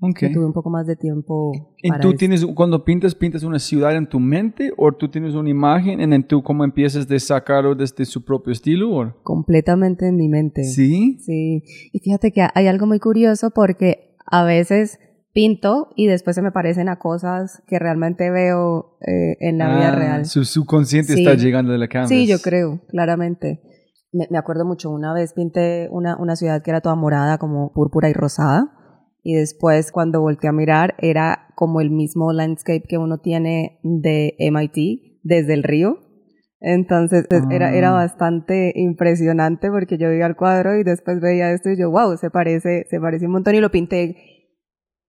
Ok. 0.00 0.16
Que 0.16 0.30
tuve 0.30 0.46
un 0.46 0.52
poco 0.52 0.70
más 0.70 0.86
de 0.86 0.94
tiempo. 0.94 1.50
¿Y 1.82 1.88
para 1.88 2.00
tú 2.00 2.10
eso. 2.10 2.18
tienes, 2.18 2.46
cuando 2.54 2.84
pintas, 2.84 3.16
pintas 3.16 3.42
una 3.42 3.58
ciudad 3.58 3.96
en 3.96 4.08
tu 4.08 4.20
mente 4.20 4.70
o 4.76 4.92
tú 4.92 5.08
tienes 5.10 5.34
una 5.34 5.50
imagen 5.50 6.00
en, 6.00 6.12
en 6.12 6.22
tú 6.22 6.40
cómo 6.44 6.62
empiezas 6.62 7.08
de 7.08 7.18
sacarlo 7.18 7.74
desde 7.74 8.04
su 8.04 8.24
propio 8.24 8.52
estilo? 8.52 8.92
o- 8.94 9.12
completamente 9.24 10.06
en 10.06 10.14
mi 10.16 10.28
mente. 10.28 10.62
¿Sí? 10.62 11.18
Sí. 11.18 11.64
Y 11.92 11.98
fíjate 11.98 12.30
que 12.30 12.46
hay 12.54 12.68
algo 12.68 12.86
muy 12.86 13.00
curioso 13.00 13.50
porque 13.50 14.14
a 14.24 14.44
veces 14.44 15.00
pinto 15.38 15.90
y 15.94 16.08
después 16.08 16.34
se 16.34 16.42
me 16.42 16.50
parecen 16.50 16.88
a 16.88 16.98
cosas 16.98 17.62
que 17.68 17.78
realmente 17.78 18.28
veo 18.28 18.96
eh, 19.06 19.36
en 19.38 19.58
la 19.58 19.68
vida 19.68 19.92
Ah, 19.92 19.94
real. 19.94 20.24
Su 20.26 20.44
subconsciente 20.44 21.12
Sí. 21.12 21.20
está 21.24 21.34
llegando 21.40 21.70
de 21.70 21.78
la 21.78 21.86
cámara. 21.86 22.08
Sí, 22.08 22.26
yo 22.26 22.38
creo, 22.40 22.80
claramente. 22.88 23.60
Me, 24.12 24.26
me 24.30 24.38
acuerdo 24.38 24.64
mucho, 24.64 24.90
una 24.90 25.12
vez 25.14 25.34
pinté 25.34 25.86
una, 25.92 26.16
una 26.16 26.34
ciudad 26.34 26.60
que 26.62 26.70
era 26.72 26.80
toda 26.80 26.96
morada, 26.96 27.38
como 27.38 27.72
púrpura 27.72 28.10
y 28.10 28.14
rosada, 28.14 28.72
y 29.22 29.34
después 29.34 29.92
cuando 29.92 30.20
volteé 30.20 30.48
a 30.48 30.52
mirar 30.52 30.96
era 30.98 31.46
como 31.54 31.80
el 31.80 31.90
mismo 31.90 32.32
landscape 32.32 32.82
que 32.88 32.98
uno 32.98 33.18
tiene 33.18 33.78
de 33.84 34.34
MIT 34.40 35.20
desde 35.22 35.54
el 35.54 35.62
río. 35.62 35.98
Entonces 36.60 37.26
es- 37.30 37.44
era, 37.50 37.72
era 37.76 37.90
Ah. 37.90 37.92
bastante 38.02 38.72
impresionante 38.74 39.70
porque 39.70 39.98
yo 39.98 40.08
veía 40.08 40.26
el 40.26 40.34
cuadro 40.34 40.76
y 40.76 40.82
después 40.82 41.20
veía 41.20 41.52
esto 41.52 41.70
y 41.70 41.78
yo, 41.78 41.90
wow, 41.92 42.16
se 42.16 42.30
parece, 42.30 42.86
se 42.90 42.98
parece 42.98 43.26
un 43.26 43.32
montón 43.32 43.54
y 43.54 43.60
lo 43.60 43.70
pinté, 43.70 44.16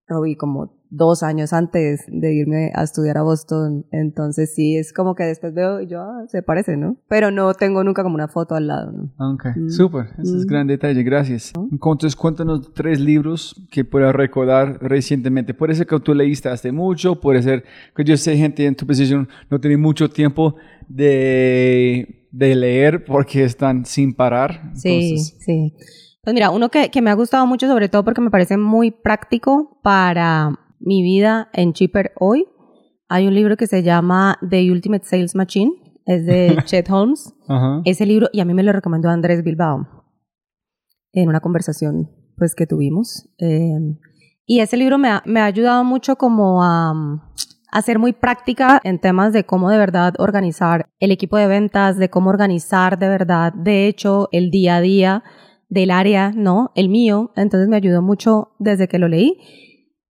Robbie, 0.09 0.35
como 0.35 0.73
dos 0.91 1.21
años 1.21 1.53
antes 1.53 2.03
de 2.07 2.33
irme 2.33 2.71
a 2.73 2.83
estudiar 2.83 3.17
a 3.19 3.21
Boston. 3.21 3.85
Entonces 3.91 4.55
sí, 4.55 4.75
es 4.75 4.91
como 4.91 5.13
que 5.13 5.23
después 5.23 5.53
veo 5.53 5.81
y 5.81 5.87
yo, 5.87 6.01
ah, 6.01 6.25
se 6.27 6.41
parece, 6.41 6.77
¿no? 6.77 6.97
Pero 7.07 7.29
no 7.29 7.53
tengo 7.53 7.83
nunca 7.83 8.01
como 8.01 8.15
una 8.15 8.27
foto 8.27 8.55
al 8.55 8.65
lado, 8.67 8.91
¿no? 8.91 9.33
Ok, 9.33 9.45
Mm. 9.55 9.69
súper. 9.69 10.07
Ese 10.17 10.37
es 10.37 10.45
Mm. 10.45 10.49
gran 10.49 10.67
detalle, 10.67 11.03
gracias. 11.03 11.53
Entonces, 11.71 12.15
cuéntanos 12.15 12.73
tres 12.73 12.99
libros 12.99 13.55
que 13.71 13.85
puedas 13.85 14.15
recordar 14.15 14.79
recientemente. 14.81 15.53
Puede 15.53 15.75
ser 15.75 15.85
que 15.85 15.99
tú 15.99 16.15
leíste 16.15 16.49
hace 16.49 16.71
mucho, 16.71 17.19
puede 17.21 17.43
ser 17.43 17.63
que 17.95 18.03
yo 18.03 18.17
sé 18.17 18.35
gente 18.35 18.65
en 18.65 18.75
tu 18.75 18.87
posición 18.87 19.29
no 19.51 19.59
tiene 19.59 19.77
mucho 19.77 20.09
tiempo 20.09 20.55
de, 21.13 22.25
de 22.31 22.55
leer 22.55 23.05
porque 23.05 23.43
están 23.43 23.85
sin 23.85 24.13
parar. 24.13 24.71
Sí, 24.73 24.89
Entonces, 24.89 25.35
sí. 25.39 25.73
Pues 26.29 26.35
mira, 26.35 26.51
uno 26.51 26.69
que, 26.69 26.91
que 26.91 27.01
me 27.01 27.09
ha 27.09 27.15
gustado 27.15 27.47
mucho, 27.47 27.67
sobre 27.67 27.89
todo 27.89 28.03
porque 28.03 28.21
me 28.21 28.29
parece 28.29 28.55
muy 28.55 28.91
práctico 28.91 29.79
para 29.81 30.51
mi 30.79 31.01
vida 31.01 31.49
en 31.53 31.73
Cheaper 31.73 32.11
hoy. 32.19 32.45
Hay 33.07 33.25
un 33.25 33.33
libro 33.33 33.57
que 33.57 33.65
se 33.65 33.81
llama 33.81 34.37
The 34.47 34.71
Ultimate 34.71 35.05
Sales 35.05 35.33
Machine, 35.33 35.71
es 36.05 36.27
de 36.27 36.55
Chet 36.65 36.87
Holmes. 36.87 37.33
Ajá. 37.47 37.81
Ese 37.83 38.05
libro, 38.05 38.27
y 38.31 38.41
a 38.41 38.45
mí 38.45 38.53
me 38.53 38.61
lo 38.61 38.71
recomendó 38.71 39.09
Andrés 39.09 39.43
Bilbao 39.43 39.87
en 41.13 41.29
una 41.29 41.39
conversación 41.39 42.11
pues 42.37 42.53
que 42.53 42.67
tuvimos. 42.67 43.27
Eh, 43.39 43.97
y 44.45 44.59
ese 44.59 44.77
libro 44.77 44.99
me 44.99 45.09
ha, 45.09 45.23
me 45.25 45.39
ha 45.39 45.45
ayudado 45.45 45.83
mucho 45.83 46.15
como 46.17 46.63
a, 46.63 46.93
a 47.71 47.81
ser 47.81 47.97
muy 47.97 48.13
práctica 48.13 48.79
en 48.83 48.99
temas 48.99 49.33
de 49.33 49.47
cómo 49.47 49.71
de 49.71 49.79
verdad 49.79 50.13
organizar 50.19 50.89
el 50.99 51.09
equipo 51.09 51.37
de 51.37 51.47
ventas, 51.47 51.97
de 51.97 52.11
cómo 52.11 52.29
organizar 52.29 52.99
de 52.99 53.09
verdad, 53.09 53.51
de 53.51 53.87
hecho, 53.87 54.29
el 54.31 54.51
día 54.51 54.75
a 54.75 54.81
día 54.81 55.23
del 55.69 55.91
área, 55.91 56.31
¿no? 56.31 56.71
El 56.75 56.89
mío. 56.89 57.31
Entonces 57.35 57.69
me 57.69 57.77
ayudó 57.77 58.01
mucho 58.01 58.49
desde 58.59 58.87
que 58.87 58.99
lo 58.99 59.07
leí. 59.07 59.37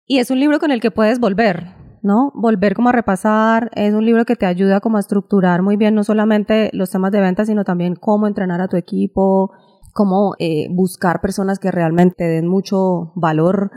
Y 0.06 0.18
es 0.18 0.30
un 0.30 0.40
libro 0.40 0.58
con 0.58 0.70
el 0.70 0.80
que 0.80 0.90
puedes 0.90 1.20
volver, 1.20 1.74
¿no? 2.02 2.32
Volver 2.34 2.74
como 2.74 2.88
a 2.88 2.92
repasar. 2.92 3.70
Es 3.74 3.92
un 3.92 4.06
libro 4.06 4.24
que 4.24 4.36
te 4.36 4.46
ayuda 4.46 4.80
como 4.80 4.96
a 4.96 5.00
estructurar 5.00 5.62
muy 5.62 5.76
bien 5.76 5.94
no 5.94 6.04
solamente 6.04 6.70
los 6.72 6.90
temas 6.90 7.12
de 7.12 7.20
ventas, 7.20 7.48
sino 7.48 7.64
también 7.64 7.94
cómo 7.94 8.26
entrenar 8.26 8.60
a 8.60 8.68
tu 8.68 8.76
equipo, 8.76 9.50
cómo 9.92 10.34
eh, 10.38 10.68
buscar 10.70 11.20
personas 11.20 11.58
que 11.58 11.70
realmente 11.70 12.24
den 12.24 12.46
mucho 12.46 13.12
valor, 13.16 13.70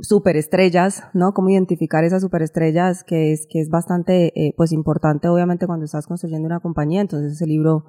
superestrellas, 0.00 1.04
¿no? 1.12 1.32
Cómo 1.32 1.50
identificar 1.50 2.04
esas 2.04 2.22
superestrellas, 2.22 3.04
que 3.04 3.32
es, 3.32 3.46
que 3.48 3.60
es 3.60 3.68
bastante, 3.68 4.32
eh, 4.34 4.54
pues, 4.56 4.72
importante, 4.72 5.28
obviamente, 5.28 5.66
cuando 5.66 5.84
estás 5.84 6.06
construyendo 6.06 6.46
una 6.46 6.60
compañía. 6.60 7.00
Entonces, 7.00 7.32
ese 7.32 7.46
libro 7.46 7.84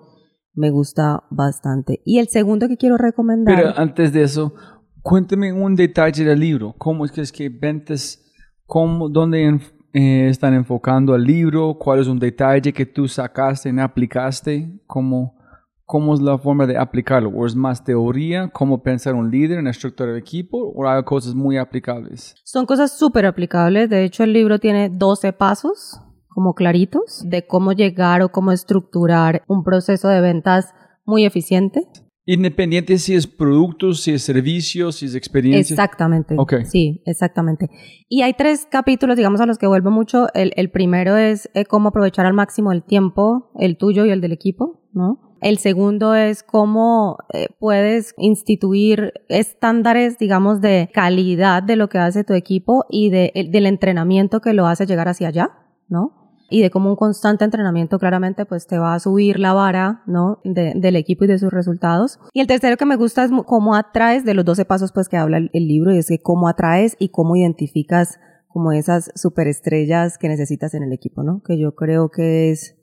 me 0.59 0.69
gusta 0.71 1.23
bastante. 1.29 2.01
Y 2.05 2.19
el 2.19 2.27
segundo 2.27 2.67
que 2.67 2.77
quiero 2.77 2.97
recomendar. 2.97 3.55
Pero 3.55 3.73
antes 3.77 4.11
de 4.11 4.23
eso, 4.23 4.53
cuéntame 5.01 5.53
un 5.53 5.75
detalle 5.75 6.23
del 6.25 6.39
libro. 6.39 6.75
¿Cómo 6.77 7.05
es 7.05 7.11
que 7.11 7.21
es 7.21 7.31
que 7.31 7.47
ventas, 7.49 8.21
cómo, 8.65 9.07
dónde 9.09 9.49
enf- 9.49 9.71
eh, 9.93 10.27
están 10.29 10.53
enfocando 10.53 11.13
al 11.13 11.23
libro? 11.23 11.75
¿Cuál 11.79 11.99
es 12.01 12.07
un 12.07 12.19
detalle 12.19 12.73
que 12.73 12.85
tú 12.85 13.07
sacaste 13.07 13.69
y 13.69 13.79
aplicaste? 13.79 14.81
¿Cómo, 14.85 15.37
¿Cómo 15.85 16.13
es 16.13 16.19
la 16.19 16.37
forma 16.37 16.67
de 16.67 16.77
aplicarlo? 16.77 17.29
¿O 17.29 17.45
es 17.47 17.55
más 17.55 17.83
teoría? 17.83 18.49
¿Cómo 18.49 18.83
pensar 18.83 19.15
un 19.15 19.31
líder 19.31 19.59
en 19.59 19.65
la 19.65 19.71
estructura 19.71 20.09
del 20.11 20.19
equipo? 20.19 20.57
¿O 20.75 20.87
hay 20.87 21.01
cosas 21.03 21.33
muy 21.33 21.57
aplicables? 21.57 22.35
Son 22.43 22.65
cosas 22.65 22.97
súper 22.97 23.25
aplicables. 23.25 23.89
De 23.89 24.03
hecho, 24.03 24.23
el 24.23 24.33
libro 24.33 24.59
tiene 24.59 24.89
12 24.89 25.31
pasos 25.33 26.01
como 26.39 26.53
claritos 26.53 27.21
de 27.27 27.45
cómo 27.45 27.73
llegar 27.73 28.21
o 28.21 28.29
cómo 28.31 28.53
estructurar 28.53 29.43
un 29.49 29.61
proceso 29.61 30.07
de 30.07 30.21
ventas 30.21 30.73
muy 31.03 31.25
eficiente. 31.25 31.81
Independiente 32.25 32.97
si 32.97 33.13
es 33.13 33.27
productos, 33.27 33.99
si 34.03 34.11
es 34.13 34.21
servicios, 34.21 34.95
si 34.95 35.07
es 35.07 35.15
experiencia. 35.15 35.73
Exactamente. 35.73 36.35
Sí, 36.63 37.01
exactamente. 37.05 37.67
Y 38.07 38.21
hay 38.21 38.35
tres 38.35 38.65
capítulos, 38.71 39.17
digamos, 39.17 39.41
a 39.41 39.45
los 39.45 39.57
que 39.57 39.67
vuelvo 39.67 39.91
mucho. 39.91 40.27
El, 40.33 40.53
el 40.55 40.71
primero 40.71 41.17
es 41.17 41.49
eh, 41.55 41.65
cómo 41.65 41.89
aprovechar 41.89 42.25
al 42.25 42.33
máximo 42.33 42.71
el 42.71 42.83
tiempo, 42.83 43.51
el 43.59 43.75
tuyo 43.75 44.05
y 44.05 44.11
el 44.11 44.21
del 44.21 44.31
equipo, 44.31 44.87
¿no? 44.93 45.35
El 45.41 45.57
segundo 45.57 46.15
es 46.15 46.41
cómo 46.43 47.17
eh, 47.33 47.47
puedes 47.59 48.13
instituir 48.17 49.11
estándares, 49.27 50.17
digamos, 50.17 50.61
de 50.61 50.89
calidad 50.93 51.63
de 51.63 51.75
lo 51.75 51.89
que 51.89 51.97
hace 51.97 52.23
tu 52.23 52.33
equipo 52.33 52.85
y 52.89 53.09
de, 53.09 53.33
el- 53.35 53.51
del 53.51 53.65
entrenamiento 53.65 54.39
que 54.39 54.53
lo 54.53 54.67
hace 54.67 54.85
llegar 54.85 55.09
hacia 55.09 55.27
allá, 55.27 55.49
¿no? 55.89 56.18
Y 56.49 56.61
de 56.61 56.69
cómo 56.69 56.89
un 56.89 56.95
constante 56.95 57.45
entrenamiento 57.45 57.99
claramente 57.99 58.45
pues 58.45 58.67
te 58.67 58.77
va 58.77 58.93
a 58.93 58.99
subir 58.99 59.39
la 59.39 59.53
vara, 59.53 60.03
¿no? 60.07 60.39
De- 60.43 60.73
del 60.75 60.95
equipo 60.95 61.25
y 61.25 61.27
de 61.27 61.39
sus 61.39 61.51
resultados. 61.51 62.19
Y 62.33 62.41
el 62.41 62.47
tercero 62.47 62.77
que 62.77 62.85
me 62.85 62.95
gusta 62.95 63.23
es 63.23 63.31
cómo 63.45 63.75
atraes 63.75 64.25
de 64.25 64.33
los 64.33 64.45
12 64.45 64.65
pasos 64.65 64.91
pues 64.91 65.09
que 65.09 65.17
habla 65.17 65.37
el, 65.37 65.49
el 65.53 65.67
libro 65.67 65.93
y 65.93 65.97
es 65.97 66.07
que 66.07 66.19
cómo 66.21 66.47
atraes 66.47 66.95
y 66.99 67.09
cómo 67.09 67.35
identificas 67.35 68.19
como 68.47 68.71
esas 68.71 69.11
superestrellas 69.15 70.17
que 70.17 70.27
necesitas 70.27 70.73
en 70.73 70.83
el 70.83 70.91
equipo, 70.93 71.23
¿no? 71.23 71.41
Que 71.45 71.59
yo 71.59 71.75
creo 71.75 72.09
que 72.09 72.49
es 72.51 72.75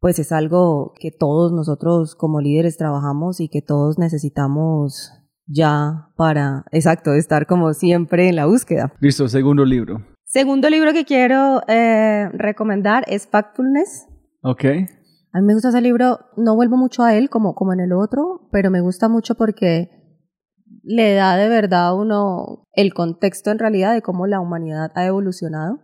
pues 0.00 0.18
es 0.20 0.30
algo 0.30 0.92
que 1.00 1.10
todos 1.10 1.52
nosotros 1.52 2.14
como 2.14 2.40
líderes 2.40 2.76
trabajamos 2.76 3.40
y 3.40 3.48
que 3.48 3.62
todos 3.62 3.98
necesitamos 3.98 5.10
ya 5.46 6.10
para, 6.16 6.66
exacto, 6.70 7.14
estar 7.14 7.46
como 7.46 7.72
siempre 7.72 8.28
en 8.28 8.36
la 8.36 8.46
búsqueda. 8.46 8.92
Listo, 9.00 9.26
segundo 9.26 9.64
libro. 9.64 10.04
Segundo 10.28 10.68
libro 10.68 10.92
que 10.92 11.06
quiero 11.06 11.62
eh, 11.68 12.28
recomendar 12.34 13.02
es 13.06 13.26
Factfulness. 13.26 14.06
Ok. 14.42 14.62
A 15.32 15.40
mí 15.40 15.46
me 15.46 15.54
gusta 15.54 15.70
ese 15.70 15.80
libro, 15.80 16.18
no 16.36 16.54
vuelvo 16.54 16.76
mucho 16.76 17.02
a 17.02 17.14
él 17.14 17.30
como, 17.30 17.54
como 17.54 17.72
en 17.72 17.80
el 17.80 17.94
otro, 17.94 18.46
pero 18.52 18.70
me 18.70 18.82
gusta 18.82 19.08
mucho 19.08 19.36
porque 19.36 19.88
le 20.82 21.14
da 21.14 21.34
de 21.38 21.48
verdad 21.48 21.86
a 21.86 21.94
uno 21.94 22.66
el 22.74 22.92
contexto 22.92 23.50
en 23.50 23.58
realidad 23.58 23.94
de 23.94 24.02
cómo 24.02 24.26
la 24.26 24.40
humanidad 24.40 24.92
ha 24.96 25.06
evolucionado 25.06 25.80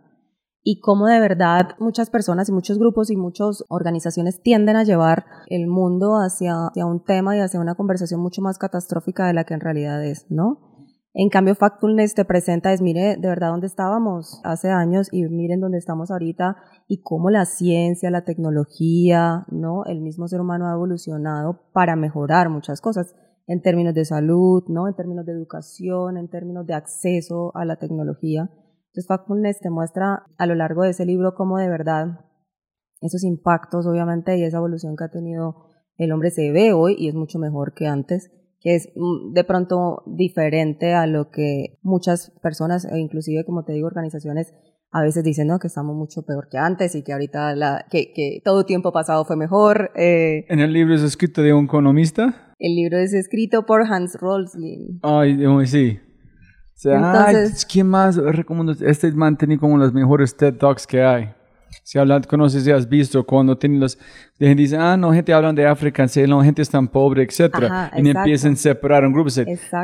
y 0.61 0.79
cómo 0.79 1.07
de 1.07 1.19
verdad 1.19 1.69
muchas 1.79 2.11
personas 2.11 2.47
y 2.47 2.51
muchos 2.51 2.77
grupos 2.77 3.09
y 3.09 3.15
muchas 3.15 3.63
organizaciones 3.67 4.43
tienden 4.43 4.75
a 4.75 4.83
llevar 4.83 5.25
el 5.47 5.65
mundo 5.65 6.17
hacia, 6.17 6.67
hacia 6.67 6.85
un 6.85 7.03
tema 7.03 7.35
y 7.35 7.39
hacia 7.39 7.59
una 7.59 7.73
conversación 7.73 8.21
mucho 8.21 8.43
más 8.43 8.59
catastrófica 8.59 9.25
de 9.25 9.33
la 9.33 9.43
que 9.43 9.55
en 9.55 9.61
realidad 9.61 10.05
es, 10.05 10.27
¿no? 10.29 10.74
En 11.17 11.29
cambio, 11.29 11.55
Factfulness 11.55 12.13
te 12.13 12.25
presenta 12.25 12.73
es, 12.73 12.81
mire, 12.81 13.15
de 13.15 13.29
verdad 13.29 13.51
dónde 13.51 13.67
estábamos 13.67 14.41
hace 14.43 14.69
años 14.69 15.07
y 15.13 15.23
miren 15.29 15.61
dónde 15.61 15.77
estamos 15.77 16.11
ahorita 16.11 16.57
y 16.89 17.03
cómo 17.03 17.29
la 17.29 17.45
ciencia, 17.45 18.11
la 18.11 18.25
tecnología, 18.25 19.45
¿no? 19.49 19.85
El 19.85 20.01
mismo 20.01 20.27
ser 20.27 20.41
humano 20.41 20.67
ha 20.67 20.73
evolucionado 20.73 21.69
para 21.71 21.95
mejorar 21.95 22.49
muchas 22.49 22.81
cosas 22.81 23.15
en 23.47 23.61
términos 23.61 23.93
de 23.93 24.03
salud, 24.03 24.65
¿no? 24.67 24.89
En 24.89 24.95
términos 24.95 25.25
de 25.25 25.31
educación, 25.31 26.17
en 26.17 26.27
términos 26.27 26.67
de 26.67 26.73
acceso 26.73 27.55
a 27.55 27.63
la 27.63 27.77
tecnología. 27.77 28.49
Entonces, 28.87 29.07
Factfulness 29.07 29.59
te 29.59 29.69
muestra 29.69 30.25
a 30.37 30.45
lo 30.45 30.55
largo 30.55 30.83
de 30.83 30.89
ese 30.89 31.05
libro 31.05 31.33
cómo 31.33 31.59
de 31.59 31.69
verdad 31.69 32.25
esos 32.99 33.23
impactos, 33.23 33.87
obviamente, 33.87 34.37
y 34.37 34.43
esa 34.43 34.57
evolución 34.57 34.97
que 34.97 35.05
ha 35.05 35.11
tenido 35.11 35.71
el 35.95 36.11
hombre 36.11 36.29
se 36.29 36.51
ve 36.51 36.73
hoy 36.73 36.97
y 36.99 37.07
es 37.07 37.15
mucho 37.15 37.39
mejor 37.39 37.73
que 37.73 37.87
antes, 37.87 38.31
que 38.65 38.73
es 38.73 38.89
mm, 38.95 39.33
de 39.33 39.43
pronto 39.43 40.01
diferente 40.07 40.95
a 40.95 41.05
lo 41.05 41.29
que 41.29 41.77
muchas 41.83 42.31
personas, 42.41 42.83
e 42.83 42.97
inclusive, 42.97 43.45
como 43.45 43.63
te 43.63 43.73
digo, 43.73 43.85
organizaciones, 43.85 44.51
a 44.91 45.03
veces 45.03 45.23
dicen, 45.23 45.47
no, 45.47 45.59
que 45.59 45.67
estamos 45.67 45.95
mucho 45.95 46.23
peor 46.23 46.47
que 46.49 46.57
antes 46.57 46.95
y 46.95 47.03
que 47.03 47.13
ahorita, 47.13 47.55
la, 47.55 47.85
que, 47.91 48.11
que 48.11 48.41
todo 48.43 48.65
tiempo 48.65 48.91
pasado 48.91 49.23
fue 49.23 49.35
mejor. 49.35 49.91
Eh, 49.95 50.45
¿En 50.49 50.61
el 50.61 50.73
libro 50.73 50.95
es 50.95 51.03
escrito 51.03 51.43
de 51.43 51.53
un 51.53 51.65
economista? 51.65 52.53
el 52.57 52.73
libro 52.75 52.97
es 52.97 53.13
escrito 53.13 53.67
por 53.67 53.83
Hans 53.83 54.15
Roslin. 54.19 54.99
Ay, 55.03 55.37
sí. 55.67 55.99
O 55.99 56.77
sea, 56.77 56.95
Entonces- 56.95 57.63
ay, 57.65 57.69
¿quién 57.71 57.87
más 57.87 58.15
recomiendo? 58.15 58.73
Este 58.83 59.11
man 59.11 59.37
tiene 59.37 59.59
como 59.59 59.77
los 59.77 59.93
mejores 59.93 60.35
TED 60.35 60.55
Talks 60.55 60.87
que 60.87 61.03
hay. 61.03 61.29
Si 61.83 61.97
hablas, 61.97 62.27
conoces, 62.27 62.63
si 62.63 62.71
has 62.71 62.87
visto 62.87 63.25
cuando 63.25 63.57
tienen 63.57 63.79
los, 63.79 63.97
gente 64.37 64.61
dice, 64.61 64.77
ah, 64.77 64.97
no, 64.97 65.11
gente 65.13 65.33
hablan 65.33 65.55
de 65.55 65.65
África, 65.65 66.05
no, 66.27 66.41
gente 66.41 66.61
es 66.61 66.69
tan 66.69 66.87
pobre, 66.87 67.23
etcétera, 67.23 67.91
y 67.95 68.09
empiezan 68.09 68.53
a 68.53 68.55
separar 68.55 69.05
un 69.05 69.13
grupo. 69.13 69.29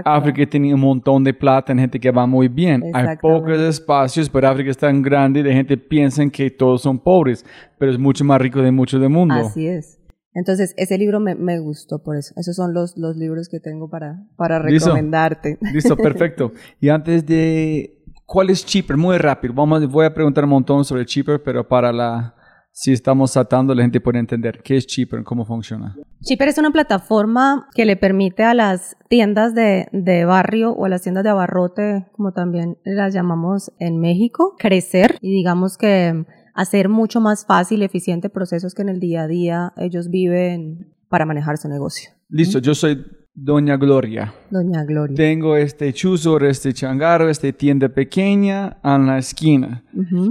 África 0.06 0.46
tiene 0.50 0.74
un 0.74 0.80
montón 0.80 1.24
de 1.24 1.34
plata, 1.34 1.72
en 1.72 1.80
gente 1.80 2.00
que 2.00 2.12
va 2.12 2.26
muy 2.26 2.48
bien. 2.48 2.84
Hay 2.94 3.18
pocos 3.18 3.60
espacios, 3.60 4.30
pero 4.30 4.50
África 4.50 4.72
es 4.72 4.78
tan 4.78 5.02
grande 5.02 5.40
y 5.40 5.44
la 5.44 5.54
gente 5.54 5.78
piensa 5.78 6.28
que 6.30 6.52
todos 6.52 6.82
son 6.82 7.00
pobres, 7.00 7.46
pero 7.78 7.92
es 7.92 7.98
mucho 7.98 8.24
más 8.24 8.42
rico 8.42 8.62
de 8.62 8.72
mucho 8.72 9.00
del 9.00 9.10
mundo. 9.10 9.36
Así 9.36 9.68
es. 9.68 10.02
Entonces, 10.34 10.74
ese 10.78 10.98
libro 10.98 11.20
me, 11.20 11.36
me 11.36 11.60
gustó 11.60 12.02
por 12.04 12.16
eso. 12.16 12.34
Esos 12.38 12.56
son 12.56 12.74
los, 12.74 12.98
los 12.98 13.18
libros 13.18 13.50
que 13.50 13.60
tengo 13.60 13.90
para, 13.90 14.24
para 14.38 14.64
Listo. 14.64 14.90
recomendarte. 14.90 15.58
Listo, 15.74 15.98
perfecto. 15.98 16.54
Y 16.80 16.90
antes 16.90 17.26
de, 17.26 18.01
¿cuál 18.32 18.50
es 18.50 18.66
Cheaper? 18.66 18.96
Muy 18.96 19.18
rápido. 19.18 19.54
Vamos, 19.54 19.86
voy 19.92 20.06
a 20.06 20.14
preguntar 20.14 20.46
un 20.46 20.52
montón 20.52 20.86
sobre 20.86 21.06
Cheaper, 21.06 21.44
pero 21.44 21.68
para 21.68 21.92
la, 21.92 22.34
si 22.72 22.94
estamos 22.94 23.32
saltando, 23.32 23.76
la 23.76 23.82
gente 23.82 24.00
puede 24.00 24.20
entender 24.20 24.62
qué 24.64 24.78
es 24.78 24.88
Cheaper, 24.88 25.26
cómo 25.26 25.46
funciona. 25.46 25.98
Shipper 26.22 26.48
es 26.48 26.58
una 26.58 26.72
plataforma 26.72 27.68
que 27.76 27.84
le 27.84 27.98
permite 27.98 28.44
a 28.44 28.54
las 28.54 28.96
tiendas 29.10 29.54
de, 29.54 29.88
de 29.92 30.24
barrio 30.24 30.72
o 30.72 30.86
a 30.86 30.90
las 30.90 31.02
tiendas 31.02 31.26
de 31.26 31.30
abarrote, 31.30 32.08
como 32.14 32.32
también 32.32 32.78
las 32.86 33.14
llamamos 33.14 33.74
en 33.80 34.00
México, 34.00 34.56
crecer 34.58 35.18
y 35.20 35.30
digamos 35.32 35.78
que 35.78 36.26
hacer 36.56 36.88
mucho 36.88 37.20
más 37.20 37.46
fácil 37.46 37.82
y 37.82 37.86
eficiente 37.86 38.30
procesos 38.30 38.74
que 38.74 38.82
en 38.82 38.90
el 38.90 39.02
día 39.02 39.24
a 39.24 39.28
día 39.28 39.74
ellos 39.76 40.10
viven 40.10 40.94
para 41.10 41.26
manejar 41.26 41.58
su 41.58 41.68
negocio. 41.68 42.12
Listo, 42.30 42.60
yo 42.60 42.76
soy 42.76 43.04
Doña 43.44 43.76
Gloria. 43.76 44.32
Doña 44.52 44.84
Gloria. 44.84 45.16
Tengo 45.16 45.56
este 45.58 45.92
chuzor, 45.94 46.44
este 46.44 46.74
changarro, 46.74 47.28
esta 47.28 47.52
tienda 47.52 47.90
pequeña 47.90 48.78
en 48.84 49.08
la 49.08 49.18
esquina. 49.18 49.84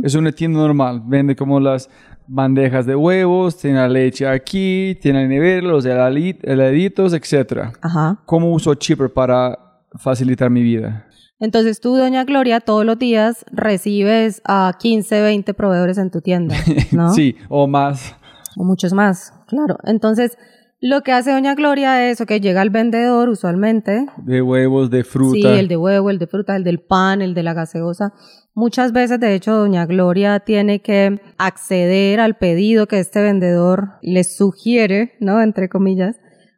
Es 0.05 0.15
una 0.15 0.31
tienda 0.31 0.61
normal. 0.61 1.03
Vende 1.05 1.35
como 1.35 1.59
las 1.59 1.91
bandejas 2.29 2.87
de 2.87 2.95
huevos, 2.95 3.59
tiene 3.59 3.79
la 3.79 3.89
leche 3.89 4.29
aquí, 4.29 4.97
tiene 5.03 5.23
la 5.23 5.29
nevera, 5.29 5.67
los 5.67 5.85
heladitos, 5.85 7.13
etc. 7.13 7.73
Ajá. 7.83 8.21
¿Cómo 8.27 8.53
uso 8.53 8.77
Cheaper 8.77 9.13
para 9.13 9.59
facilitar 9.99 10.49
mi 10.49 10.63
vida? 10.63 11.09
Entonces 11.41 11.81
tú, 11.81 11.97
doña 11.97 12.23
Gloria, 12.23 12.61
todos 12.61 12.85
los 12.85 12.97
días 12.97 13.45
recibes 13.51 14.41
a 14.45 14.73
15, 14.79 15.21
20 15.21 15.53
proveedores 15.55 15.99
en 15.99 16.13
tu 16.13 16.21
tienda, 16.21 16.55
¿no? 16.93 17.13
Sí, 17.13 17.35
o 17.49 17.67
más. 17.67 18.15
O 18.57 18.63
muchos 18.63 18.93
más, 18.93 19.33
claro. 19.49 19.79
Entonces, 19.83 20.39
lo 20.81 21.03
que 21.03 21.13
hace 21.13 21.31
doña 21.33 21.55
Gloria 21.55 22.11
es, 22.11 22.21
ok, 22.21 22.33
llega 22.41 22.63
el 22.63 22.71
vendedor 22.71 23.29
usualmente, 23.29 24.07
De 24.17 24.41
huevos, 24.41 24.91
de 24.91 25.05
fruta. 25.05 25.35
sí, 25.35 25.47
el 25.47 25.69
de 25.69 25.77
huevo, 25.77 26.11
el 26.11 26.19
de 26.19 26.27
fruta, 26.27 26.57
el 26.57 26.65
del 26.65 26.81
pan, 26.81 27.21
el 27.21 27.35
de 27.35 27.43
la 27.43 27.53
gaseosa. 27.55 28.13
Muchas 28.55 28.93
veces, 28.93 29.21
de 29.21 29.35
hecho, 29.35 29.55
doña 29.55 29.87
Gloria 29.87 30.41
tiene 30.41 30.81
que 30.81 31.21
acceder 31.39 32.19
al 32.21 32.37
pedido 32.39 32.87
que 32.87 32.99
este 32.99 33.23
vendedor 33.23 33.91
le 34.03 34.25
sugiere, 34.25 35.13
¿no? 35.21 35.41
Entre 35.43 35.69
comillas, 35.69 36.17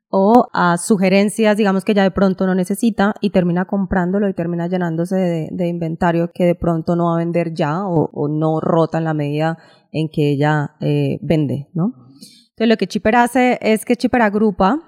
o 0.09 0.47
a 0.53 0.77
sugerencias, 0.77 1.57
digamos 1.57 1.85
que 1.85 1.95
ya 1.95 2.03
de 2.03 2.11
pronto 2.11 2.47
no 2.47 2.55
necesita 2.55 3.15
y 3.21 3.31
termina 3.31 3.65
comprándolo 3.65 4.29
y 4.29 4.35
termina 4.35 4.69
llenándose 4.69 5.17
de, 5.17 5.49
de 5.51 5.69
inventario 5.69 6.31
que 6.33 6.45
de 6.45 6.55
pronto 6.55 6.97
no 6.97 7.07
va 7.07 7.15
a 7.15 7.19
vender 7.19 7.55
ya 7.55 7.87
o, 7.87 8.11
o 8.13 8.29
no 8.29 8.61
rota 8.61 8.99
en 8.99 9.05
la 9.05 9.15
medida 9.15 9.57
en 9.91 10.09
que 10.11 10.31
ella 10.31 10.73
eh, 10.81 11.19
vende, 11.23 11.69
¿no? 11.75 11.95
Entonces 12.53 12.69
lo 12.69 12.77
que 12.77 12.87
Chipper 12.87 13.17
hace 13.17 13.59
es 13.63 13.85
que 13.85 13.97
Chipper 13.97 14.23
agrupa 14.23 14.79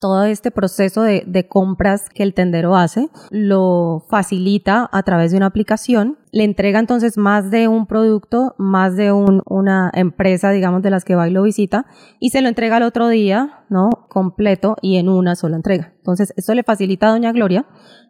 todo 0.00 0.24
este 0.24 0.50
proceso 0.50 1.00
de, 1.02 1.46
compras 1.48 2.10
que 2.10 2.24
el 2.24 2.34
tendero 2.34 2.76
hace, 2.76 3.08
lo 3.30 4.04
facilita 4.10 4.86
a 4.92 5.02
través 5.02 5.30
de 5.30 5.38
una 5.38 5.46
aplicación, 5.46 6.18
le 6.30 6.44
entrega 6.44 6.78
entonces 6.78 7.16
más 7.16 7.50
de 7.50 7.68
un 7.68 7.86
producto, 7.86 8.54
más 8.58 8.96
de 8.96 9.12
un- 9.12 9.40
una 9.46 9.90
empresa, 9.94 10.50
digamos, 10.50 10.82
de 10.82 10.90
las 10.90 11.06
que 11.06 11.14
va 11.14 11.26
y 11.26 11.30
lo 11.32 11.42
visita, 11.42 11.86
y 12.20 12.30
se 12.30 12.42
lo 12.42 12.48
entrega 12.48 12.76
al 12.76 12.82
otro 12.82 13.08
día, 13.08 13.64
¿no? 13.70 13.88
Completo 14.10 14.76
y 14.82 14.98
en 14.98 15.08
una 15.08 15.36
sola 15.36 15.56
entrega. 15.56 15.94
Entonces, 15.96 16.34
esto 16.36 16.52
le 16.54 16.64
facilita 16.64 17.06
a 17.06 17.12
Doña 17.12 17.32
Gloria 17.32 17.64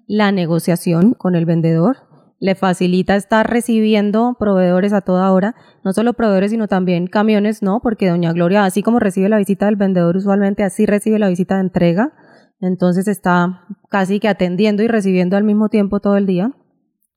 la 0.08 0.32
negociación 0.32 1.14
con 1.14 1.36
el 1.36 1.46
vendedor, 1.46 1.98
le 2.44 2.54
facilita 2.54 3.16
estar 3.16 3.48
recibiendo 3.48 4.36
proveedores 4.38 4.92
a 4.92 5.00
toda 5.00 5.32
hora, 5.32 5.54
no 5.82 5.94
solo 5.94 6.12
proveedores, 6.12 6.50
sino 6.50 6.68
también 6.68 7.06
camiones, 7.06 7.62
¿no? 7.62 7.80
Porque 7.82 8.10
Doña 8.10 8.34
Gloria, 8.34 8.66
así 8.66 8.82
como 8.82 8.98
recibe 8.98 9.30
la 9.30 9.38
visita 9.38 9.64
del 9.64 9.76
vendedor 9.76 10.14
usualmente, 10.14 10.62
así 10.62 10.84
recibe 10.84 11.18
la 11.18 11.30
visita 11.30 11.54
de 11.54 11.62
entrega, 11.62 12.12
entonces 12.60 13.08
está 13.08 13.62
casi 13.88 14.20
que 14.20 14.28
atendiendo 14.28 14.82
y 14.82 14.88
recibiendo 14.88 15.38
al 15.38 15.44
mismo 15.44 15.70
tiempo 15.70 16.00
todo 16.00 16.18
el 16.18 16.26
día. 16.26 16.52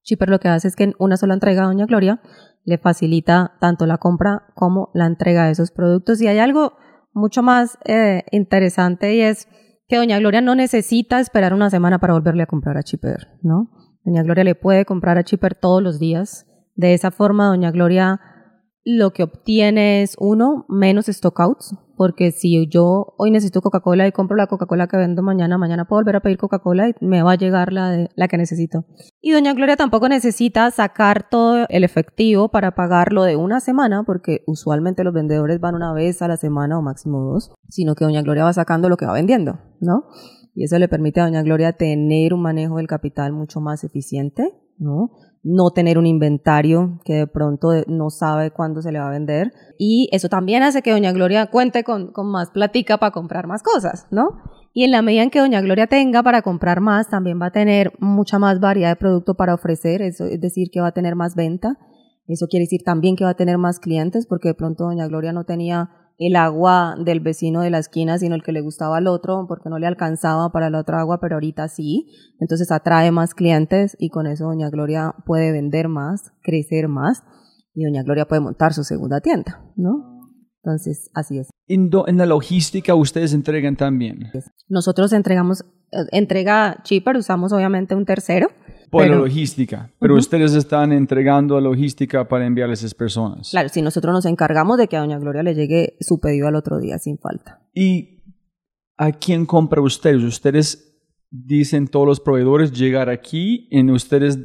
Chipper 0.04 0.30
lo 0.30 0.40
que 0.40 0.48
hace 0.48 0.70
es 0.70 0.78
que 0.78 0.86
en 0.86 0.94
una 0.98 1.18
sola 1.18 1.34
entrega 1.34 1.64
a 1.64 1.66
Doña 1.66 1.88
Gloria 1.88 2.22
le 2.64 2.78
facilita 2.78 3.58
tanto 3.60 3.86
la 3.86 3.98
compra 3.98 4.44
como 4.56 4.92
la 4.94 5.08
entrega 5.08 5.44
de 5.44 5.52
esos 5.52 5.72
productos. 5.72 6.22
Y 6.22 6.28
hay 6.28 6.40
algo 6.40 6.78
mucho 7.12 7.44
más 7.44 7.78
eh, 7.84 8.24
interesante 8.32 9.14
y 9.14 9.22
es 9.24 9.50
que 9.90 9.98
Doña 9.98 10.20
Gloria 10.20 10.40
no 10.40 10.56
necesita 10.56 11.20
esperar 11.20 11.54
una 11.54 11.70
semana 11.70 12.00
para 12.00 12.14
volverle 12.14 12.44
a 12.44 12.48
comprar 12.48 12.78
a 12.78 12.84
Chipper, 12.84 13.28
¿no? 13.42 13.70
Doña 14.08 14.24
Gloria 14.24 14.46
le 14.46 14.56
puede 14.56 14.86
comprar 14.86 15.18
a 15.18 15.24
Chipper 15.26 15.54
todos 15.54 15.84
los 15.84 16.00
días. 16.00 16.46
De 16.76 16.94
esa 16.94 17.12
forma, 17.12 17.48
Doña 17.48 17.72
Gloria 17.72 18.22
lo 18.86 19.12
que 19.12 19.24
obtiene 19.24 20.02
es, 20.02 20.16
uno, 20.18 20.66
menos 20.70 21.08
stockouts, 21.08 21.76
porque 21.98 22.32
si 22.32 22.70
yo 22.70 23.16
hoy 23.18 23.32
necesito 23.32 23.60
Coca-Cola 23.60 24.08
y 24.08 24.14
compro 24.14 24.38
la 24.38 24.48
Coca-Cola 24.48 24.88
que 24.88 24.96
vendo 24.96 25.22
mañana, 25.24 25.58
mañana 25.58 25.84
puedo 25.84 26.00
volver 26.00 26.16
a 26.16 26.20
pedir 26.22 26.38
Coca-Cola 26.38 26.88
y 26.88 26.94
me 27.02 27.22
va 27.22 27.34
a 27.34 27.36
llegar 27.36 27.74
la, 27.74 28.08
la 28.16 28.28
que 28.30 28.38
necesito. 28.38 28.86
Y 29.20 29.32
Doña 29.32 29.54
Gloria 29.54 29.76
tampoco 29.76 30.08
necesita 30.08 30.72
sacar 30.72 31.28
todo 31.30 31.66
el 31.68 31.84
efectivo 31.84 32.48
para 32.48 32.76
pagarlo 32.76 33.24
de 33.24 33.36
una 33.36 33.60
semana, 33.60 34.04
porque 34.06 34.46
usualmente 34.48 35.04
los 35.04 35.14
vendedores 35.14 35.60
van 35.60 35.76
una 35.76 35.92
vez 35.92 36.22
a 36.22 36.30
la 36.30 36.38
semana 36.38 36.80
o 36.80 36.82
máximo 36.82 37.20
dos, 37.20 37.52
sino 37.68 37.94
que 37.94 38.06
Doña 38.06 38.22
Gloria 38.22 38.46
va 38.46 38.54
sacando 38.54 38.88
lo 38.88 38.96
que 38.96 39.06
va 39.06 39.12
vendiendo, 39.12 39.60
¿no? 39.82 40.06
Y 40.58 40.64
eso 40.64 40.80
le 40.80 40.88
permite 40.88 41.22
a 41.22 41.26
Doña 41.26 41.44
Gloria 41.44 41.74
tener 41.74 42.34
un 42.34 42.42
manejo 42.42 42.78
del 42.78 42.88
capital 42.88 43.32
mucho 43.32 43.62
más 43.62 43.84
eficiente, 43.84 44.44
¿no? 44.80 45.12
no 45.44 45.70
tener 45.70 45.98
un 45.98 46.06
inventario 46.06 47.00
que 47.06 47.14
de 47.14 47.28
pronto 47.28 47.70
no 47.88 48.10
sabe 48.10 48.52
cuándo 48.52 48.82
se 48.82 48.92
le 48.92 49.00
va 49.00 49.08
a 49.08 49.12
vender. 49.12 49.54
Y 49.78 50.10
eso 50.12 50.30
también 50.30 50.64
hace 50.64 50.82
que 50.82 50.92
Doña 50.92 51.12
Gloria 51.12 51.48
cuente 51.48 51.84
con, 51.84 52.12
con 52.12 52.30
más 52.32 52.50
platica 52.50 52.98
para 52.98 53.12
comprar 53.12 53.48
más 53.48 53.64
cosas, 53.64 54.08
¿no? 54.12 54.42
Y 54.74 54.84
en 54.84 54.92
la 54.92 55.02
medida 55.02 55.24
en 55.24 55.30
que 55.30 55.40
Doña 55.40 55.62
Gloria 55.62 55.88
tenga 55.88 56.22
para 56.22 56.42
comprar 56.42 56.82
más, 56.82 57.08
también 57.08 57.40
va 57.42 57.48
a 57.48 57.52
tener 57.52 57.94
mucha 58.00 58.40
más 58.40 58.60
variedad 58.60 58.90
de 58.90 58.96
producto 58.96 59.36
para 59.36 59.54
ofrecer, 59.54 60.02
eso 60.02 60.26
es 60.26 60.42
decir, 60.42 60.70
que 60.72 60.82
va 60.82 60.88
a 60.88 60.92
tener 60.92 61.16
más 61.16 61.36
venta. 61.36 61.78
Eso 62.28 62.48
quiere 62.48 62.64
decir 62.64 62.82
también 62.84 63.16
que 63.16 63.24
va 63.24 63.30
a 63.30 63.36
tener 63.36 63.58
más 63.58 63.80
clientes, 63.80 64.28
porque 64.28 64.50
de 64.50 64.56
pronto 64.56 64.84
Doña 64.84 65.08
Gloria 65.08 65.32
no 65.32 65.46
tenía 65.46 65.92
el 66.20 66.36
agua 66.36 66.96
del 67.04 67.20
vecino 67.20 67.62
de 67.62 67.70
la 67.70 67.78
esquina, 67.80 68.18
sino 68.18 68.34
el 68.36 68.44
que 68.44 68.52
le 68.52 68.62
gustaba 68.62 68.98
al 68.98 69.08
otro, 69.08 69.46
porque 69.48 69.70
no 69.70 69.78
le 69.80 69.86
alcanzaba 69.88 70.52
para 70.52 70.70
la 70.70 70.80
otra 70.80 71.00
agua, 71.00 71.20
pero 71.22 71.36
ahorita 71.36 71.68
sí. 71.68 72.08
Entonces 72.40 72.72
atrae 72.72 73.12
más 73.12 73.34
clientes 73.36 73.96
y 74.00 74.10
con 74.10 74.26
eso 74.28 74.46
Doña 74.46 74.70
Gloria 74.70 75.14
puede 75.26 75.52
vender 75.52 75.88
más, 75.90 76.32
crecer 76.42 76.88
más 76.88 77.24
y 77.76 77.84
Doña 77.84 78.02
Gloria 78.04 78.26
puede 78.28 78.42
montar 78.42 78.74
su 78.74 78.84
segunda 78.84 79.22
tienda, 79.22 79.64
¿no? 79.76 80.14
Entonces, 80.64 81.10
así 81.14 81.38
es. 81.38 81.50
En, 81.68 81.90
do- 81.90 82.08
en 82.08 82.18
la 82.18 82.26
logística 82.26 82.94
ustedes 82.96 83.34
entregan 83.34 83.76
también. 83.78 84.32
Nosotros 84.68 85.14
entregamos, 85.14 85.62
eh, 85.92 85.98
entrega 86.12 86.82
Chipper, 86.84 87.16
usamos 87.16 87.54
obviamente 87.54 87.96
un 87.96 88.04
tercero. 88.06 88.50
Por 88.90 89.04
la 89.04 89.08
pero- 89.10 89.20
logística. 89.26 89.90
Pero 90.00 90.16
ustedes 90.16 90.54
están 90.54 90.92
entregando 90.92 91.60
logística 91.60 92.28
para 92.28 92.46
enviar 92.46 92.70
a 92.70 92.74
esas 92.74 92.94
personas. 92.94 93.50
Claro, 93.52 93.70
si 93.70 93.82
nosotros 93.82 94.14
nos 94.14 94.26
encargamos 94.26 94.78
de 94.78 94.88
que 94.88 94.96
a 94.98 95.02
Doña 95.02 95.20
Gloria 95.20 95.44
le 95.44 95.56
llegue 95.56 95.98
su 96.00 96.20
pedido 96.20 96.48
al 96.48 96.56
otro 96.56 96.80
día 96.80 96.98
sin 97.00 97.18
falta. 97.18 97.62
¿Y 97.74 98.24
a 98.98 99.12
quién 99.12 99.46
compra 99.46 99.82
ustedes? 99.82 100.24
¿Ustedes 100.24 101.00
dicen 101.30 101.88
todos 101.88 102.08
los 102.08 102.20
proveedores 102.20 102.72
llegar 102.72 103.10
aquí? 103.10 103.68
¿En 103.72 103.90
ustedes 103.90 104.40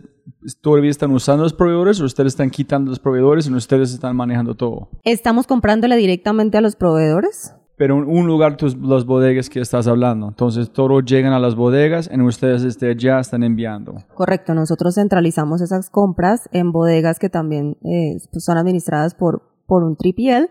todavía 0.61 0.91
están 0.91 1.13
usando 1.13 1.45
los 1.45 1.53
proveedores 1.53 2.01
o 2.01 2.05
ustedes 2.05 2.33
están 2.33 2.51
quitando 2.51 2.91
los 2.91 2.99
proveedores 2.99 3.47
y 3.47 3.53
ustedes 3.53 3.93
están 3.93 4.17
manejando 4.17 4.55
todo? 4.57 4.91
Estamos 5.05 5.47
comprándole 5.47 5.97
directamente 5.97 6.59
a 6.59 6.61
los 6.61 6.77
proveedores. 6.77 7.55
Pero 7.83 7.99
en 7.99 8.05
un 8.05 8.29
lugar, 8.29 8.57
tus, 8.57 8.77
las 8.77 9.05
bodegas 9.05 9.51
que 9.51 9.59
estás 9.59 9.89
hablando. 9.89 10.29
Entonces, 10.29 10.71
todos 10.71 11.05
llegan 11.05 11.33
a 11.33 11.41
las 11.41 11.57
bodegas 11.57 12.09
y 12.09 12.21
ustedes 12.21 12.63
desde 12.63 12.93
allá 12.93 13.19
están 13.19 13.43
enviando. 13.43 13.97
Correcto, 14.15 14.55
nosotros 14.55 14.95
centralizamos 14.95 15.61
esas 15.61 15.91
compras 15.91 16.49
en 16.53 16.71
bodegas 16.71 17.19
que 17.19 17.29
también 17.29 17.77
eh, 17.83 18.19
pues, 18.31 18.45
son 18.45 18.57
administradas 18.57 19.17
por, 19.17 19.43
por 19.67 19.83
un 19.83 19.97
tripiel 19.97 20.49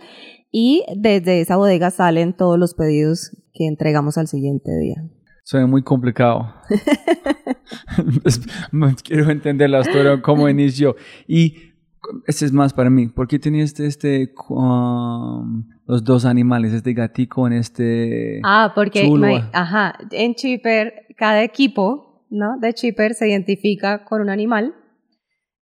y 0.52 0.84
desde 0.98 1.40
esa 1.40 1.56
bodega 1.56 1.90
salen 1.90 2.36
todos 2.36 2.60
los 2.60 2.74
pedidos 2.74 3.32
que 3.54 3.66
entregamos 3.66 4.18
al 4.18 4.28
siguiente 4.28 4.70
día. 4.78 5.02
Suena 5.46 5.68
muy 5.68 5.84
complicado. 5.84 6.54
Quiero 9.06 9.32
entender 9.32 9.70
la 9.70 9.80
historia, 9.80 10.22
cómo 10.22 10.50
inició. 10.50 10.98
Y 11.30 11.71
ese 12.28 12.46
es 12.46 12.52
más 12.52 12.74
para 12.74 12.90
mí. 12.90 13.08
¿Por 13.08 13.28
qué 13.28 13.40
tenías 13.40 13.70
este, 13.80 13.86
este 13.88 14.34
um, 14.50 15.68
los 15.86 16.04
dos 16.04 16.26
animales, 16.26 16.74
este 16.74 16.94
gatico 16.94 17.48
en 17.48 17.54
este... 17.54 18.40
Ah, 18.44 18.72
porque 18.76 19.02
me- 19.20 19.50
ajá, 19.54 19.96
en 20.12 20.36
Chipper 20.36 20.94
cada 21.18 21.44
equipo, 21.44 22.26
¿no? 22.30 22.58
De 22.60 22.74
Chipper 22.74 23.14
se 23.14 23.30
identifica 23.30 24.04
con 24.06 24.22
un 24.22 24.30
animal 24.30 24.74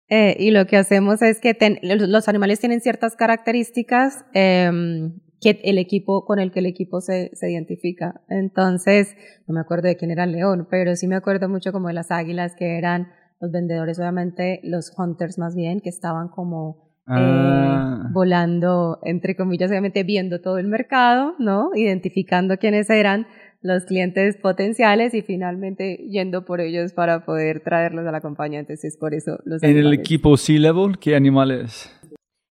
eh, 0.07 0.35
y 0.39 0.51
lo 0.51 0.65
que 0.65 0.77
hacemos 0.77 1.21
es 1.21 1.39
que 1.39 1.53
ten- 1.53 1.79
los 1.83 2.27
animales 2.27 2.59
tienen 2.59 2.81
ciertas 2.81 3.15
características 3.15 4.25
em, 4.33 5.19
que 5.41 5.61
el 5.63 5.77
equipo 5.77 6.25
con 6.25 6.39
el 6.39 6.51
que 6.51 6.59
el 6.59 6.65
equipo 6.65 6.99
se, 7.01 7.29
se 7.33 7.51
identifica. 7.51 8.21
Entonces, 8.29 9.15
no 9.47 9.53
me 9.53 9.61
acuerdo 9.61 9.87
de 9.87 9.95
quién 9.97 10.11
era 10.11 10.23
el 10.25 10.31
león, 10.33 10.67
pero 10.69 10.95
sí 10.95 11.07
me 11.07 11.15
acuerdo 11.15 11.47
mucho 11.47 11.71
como 11.71 11.87
de 11.89 11.93
las 11.93 12.11
águilas 12.11 12.55
que 12.57 12.77
eran 12.77 13.07
los 13.41 13.51
vendedores, 13.51 13.99
obviamente 13.99 14.59
los 14.63 14.91
hunters 14.97 15.37
más 15.37 15.55
bien, 15.55 15.79
que 15.79 15.89
estaban 15.89 16.27
como 16.29 16.89
eh, 17.07 17.11
Ah. 17.11 18.07
volando, 18.11 18.99
entre 19.03 19.35
comillas, 19.35 19.71
obviamente 19.71 20.03
viendo 20.03 20.41
todo 20.41 20.59
el 20.59 20.67
mercado, 20.67 21.33
¿no? 21.39 21.71
Identificando 21.73 22.57
quiénes 22.57 22.87
eran 22.91 23.25
los 23.61 23.85
clientes 23.85 24.37
potenciales 24.37 25.13
y 25.15 25.21
finalmente 25.23 25.97
yendo 26.09 26.45
por 26.45 26.61
ellos 26.61 26.93
para 26.93 27.25
poder 27.25 27.61
traerlos 27.61 28.05
a 28.05 28.11
la 28.11 28.21
compañía. 28.21 28.59
Entonces, 28.59 28.95
por 28.95 29.13
eso 29.15 29.39
los 29.43 29.63
En 29.63 29.71
el 29.71 29.77
animales. 29.79 29.99
equipo 30.01 30.37
Sea 30.37 30.59
Level, 30.59 30.99
¿qué 30.99 31.15
animal 31.15 31.49
es? 31.51 31.89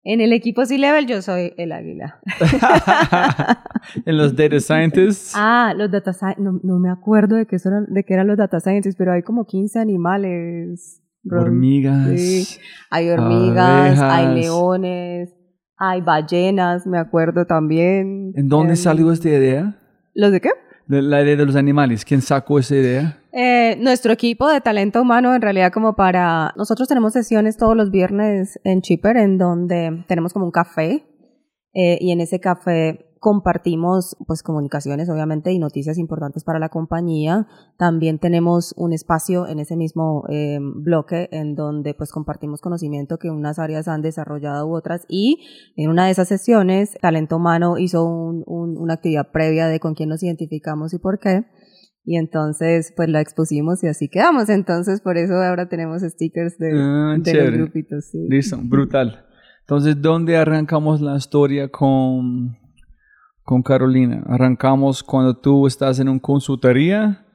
En 0.08 0.20
el 0.20 0.32
equipo 0.32 0.64
C-Level 0.64 1.06
yo 1.08 1.20
soy 1.20 1.52
el 1.56 1.72
águila. 1.72 2.20
en 4.04 4.16
los 4.16 4.36
Data 4.36 4.60
Scientists. 4.60 5.32
ah, 5.34 5.74
los 5.76 5.90
data 5.90 6.12
scientists, 6.12 6.42
no, 6.44 6.60
no 6.62 6.78
me 6.78 6.90
acuerdo 6.90 7.34
de 7.34 7.46
qué, 7.46 7.58
son, 7.58 7.86
de 7.92 8.04
qué 8.04 8.14
eran 8.14 8.28
los 8.28 8.36
data 8.36 8.60
scientists, 8.60 8.96
pero 8.96 9.12
hay 9.12 9.22
como 9.22 9.46
15 9.46 9.78
animales. 9.80 11.02
Ron. 11.24 11.42
hormigas. 11.46 12.08
Sí. 12.20 12.46
Hay 12.88 13.08
hormigas, 13.10 14.00
hay 14.00 14.32
leones, 14.42 15.34
hay 15.76 16.00
ballenas, 16.02 16.86
me 16.86 16.98
acuerdo 16.98 17.44
también. 17.46 18.32
¿En 18.36 18.48
dónde 18.48 18.74
Em, 18.74 18.76
salió 18.76 19.10
esta 19.10 19.28
idea? 19.28 19.76
¿Los 20.14 20.30
de 20.30 20.40
qué? 20.40 20.50
La 20.86 21.20
idea 21.22 21.34
de 21.34 21.44
los 21.46 21.56
animales. 21.56 22.04
¿Quién 22.04 22.22
sacó 22.22 22.60
esa 22.60 22.76
idea? 22.76 23.18
Eh, 23.38 23.76
nuestro 23.80 24.14
equipo 24.14 24.48
de 24.48 24.62
talento 24.62 25.02
humano, 25.02 25.34
en 25.34 25.42
realidad, 25.42 25.70
como 25.70 25.94
para. 25.94 26.54
Nosotros 26.56 26.88
tenemos 26.88 27.12
sesiones 27.12 27.58
todos 27.58 27.76
los 27.76 27.90
viernes 27.90 28.58
en 28.64 28.80
Chipper, 28.80 29.18
en 29.18 29.36
donde 29.36 30.04
tenemos 30.08 30.32
como 30.32 30.46
un 30.46 30.50
café, 30.52 31.04
eh, 31.74 31.98
y 32.00 32.12
en 32.12 32.22
ese 32.22 32.40
café 32.40 33.02
compartimos 33.20 34.16
pues 34.26 34.42
comunicaciones 34.42 35.10
obviamente 35.10 35.50
y 35.52 35.58
noticias 35.58 35.98
importantes 35.98 36.44
para 36.44 36.58
la 36.58 36.68
compañía 36.68 37.46
también 37.76 38.18
tenemos 38.18 38.72
un 38.76 38.92
espacio 38.92 39.48
en 39.48 39.58
ese 39.58 39.74
mismo 39.74 40.24
eh, 40.28 40.58
bloque 40.60 41.28
en 41.32 41.54
donde 41.56 41.94
pues 41.94 42.12
compartimos 42.12 42.60
conocimiento 42.60 43.18
que 43.18 43.30
unas 43.30 43.58
áreas 43.58 43.88
han 43.88 44.02
desarrollado 44.02 44.66
u 44.68 44.76
otras 44.76 45.06
y 45.08 45.38
en 45.76 45.90
una 45.90 46.04
de 46.06 46.12
esas 46.12 46.28
sesiones 46.28 46.96
talento 47.00 47.36
humano 47.36 47.78
hizo 47.78 48.04
un- 48.04 48.44
un- 48.46 48.76
una 48.78 48.94
actividad 48.94 49.32
previa 49.32 49.66
de 49.66 49.80
con 49.80 49.94
quién 49.94 50.10
nos 50.10 50.22
identificamos 50.22 50.92
y 50.94 50.98
por 50.98 51.18
qué 51.18 51.46
y 52.06 52.16
entonces, 52.16 52.92
pues 52.96 53.08
la 53.08 53.20
expusimos 53.20 53.82
y 53.82 53.88
así 53.88 54.08
quedamos. 54.08 54.48
Entonces, 54.48 55.00
por 55.00 55.18
eso 55.18 55.34
ahora 55.34 55.68
tenemos 55.68 56.02
stickers 56.02 56.56
de, 56.56 56.70
Ah, 56.72 57.16
de 57.18 57.34
los 57.34 57.52
grupitos. 57.52 58.04
Sí. 58.04 58.28
Listo, 58.28 58.58
brutal. 58.62 59.26
Entonces, 59.62 60.00
¿dónde 60.00 60.36
arrancamos 60.36 61.00
la 61.00 61.16
historia 61.16 61.68
con, 61.68 62.56
con 63.42 63.62
Carolina? 63.64 64.22
Arrancamos 64.28 65.02
cuando 65.02 65.36
tú 65.36 65.66
estás 65.66 65.98
en 65.98 66.08
una 66.08 66.20
consultoría. 66.20 67.26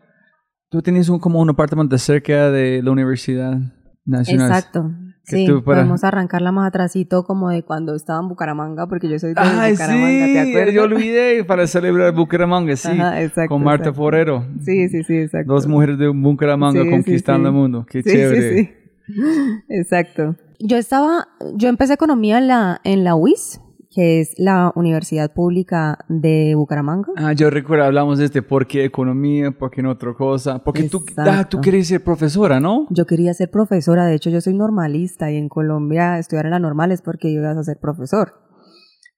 Tú 0.69 0.81
tenías 0.81 1.09
un, 1.09 1.19
como 1.19 1.41
un 1.41 1.49
apartamento 1.49 1.97
cerca 1.97 2.49
de 2.49 2.81
la 2.81 2.91
Universidad 2.91 3.59
Nacional. 4.05 4.47
Exacto. 4.47 4.89
Sí, 5.37 5.45
tú 5.45 5.63
para- 5.63 5.79
podemos 5.81 6.03
arrancarla 6.03 6.51
más 6.51 6.67
atrásito 6.67 7.23
como 7.23 7.49
de 7.49 7.63
cuando 7.63 7.95
estaba 7.95 8.19
en 8.21 8.27
Bucaramanga, 8.29 8.87
porque 8.87 9.09
yo 9.09 9.17
soy 9.19 9.33
de 9.33 9.41
Ay, 9.41 9.71
Bucaramanga, 9.73 10.25
¿te 10.25 10.39
acuerdas? 10.49 10.73
yo 10.73 10.83
olvidé 10.83 11.43
para 11.43 11.67
celebrar 11.67 12.13
Bucaramanga, 12.13 12.75
sí. 12.75 12.89
Ajá, 12.89 13.21
exacto, 13.21 13.49
con 13.49 13.63
Marta 13.63 13.83
exacto. 13.89 13.97
Forero. 14.01 14.45
Sí, 14.63 14.89
sí, 14.89 15.03
sí, 15.03 15.15
exacto. 15.17 15.53
Dos 15.53 15.67
mujeres 15.67 15.97
de 15.97 16.07
Bucaramanga 16.09 16.81
Sí, 16.83 16.89
conquistando 16.89 17.49
sí. 17.49 17.55
el 17.55 17.61
mundo. 17.61 17.85
Qué 17.89 18.03
chévere. 18.03 18.57
sí, 18.57 18.65
sí. 18.65 19.13
Exacto. 19.69 20.35
Yo 20.59 20.77
estaba, 20.77 21.27
yo 21.55 21.69
empecé 21.69 21.93
economía 21.93 22.37
en 22.37 22.47
la, 22.47 22.81
en 22.83 23.03
la 23.03 23.15
UIS, 23.15 23.59
que 23.93 24.21
es 24.21 24.33
la 24.37 24.71
Universidad 24.75 25.33
Pública 25.33 25.99
de 26.07 26.53
Bucaramanga. 26.55 27.11
Ah, 27.17 27.33
yo 27.33 27.49
recuerdo, 27.49 27.85
hablamos 27.85 28.19
de 28.19 28.25
este, 28.25 28.41
¿por 28.41 28.65
qué 28.65 28.85
economía? 28.85 29.51
¿Por 29.51 29.69
qué 29.69 29.83
no 29.83 29.91
otra 29.91 30.13
cosa? 30.13 30.63
Porque 30.63 30.83
tú, 30.83 31.03
ah, 31.17 31.47
tú 31.49 31.59
querías 31.59 31.87
ser 31.87 32.03
profesora, 32.03 32.59
¿no? 32.59 32.87
Yo 32.89 33.05
quería 33.05 33.33
ser 33.33 33.51
profesora, 33.51 34.05
de 34.05 34.15
hecho 34.15 34.29
yo 34.29 34.39
soy 34.39 34.53
normalista 34.53 35.29
y 35.29 35.35
en 35.35 35.49
Colombia 35.49 36.17
estudiar 36.17 36.45
en 36.45 36.51
la 36.51 36.59
normal 36.59 36.91
es 36.91 37.01
porque 37.01 37.27
ibas 37.29 37.57
a 37.57 37.63
ser 37.63 37.77
profesor. 37.81 38.33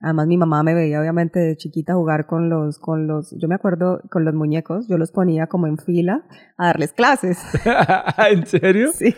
Además 0.04 0.28
mi 0.28 0.38
mamá 0.38 0.64
me 0.64 0.74
veía 0.74 1.00
obviamente 1.00 1.40
de 1.40 1.56
chiquita 1.56 1.94
jugar 1.94 2.26
con 2.26 2.50
los, 2.50 2.78
con 2.78 3.08
los, 3.08 3.34
yo 3.40 3.48
me 3.48 3.56
acuerdo 3.56 4.02
con 4.12 4.26
los 4.26 4.34
muñecos, 4.34 4.86
yo 4.90 4.98
los 4.98 5.12
ponía 5.12 5.48
como 5.48 5.66
en 5.66 5.78
fila 5.78 6.26
a 6.58 6.68
darles 6.68 6.92
clases. 6.92 7.38
¿En 8.30 8.46
serio? 8.46 8.92
Sí. 8.94 9.16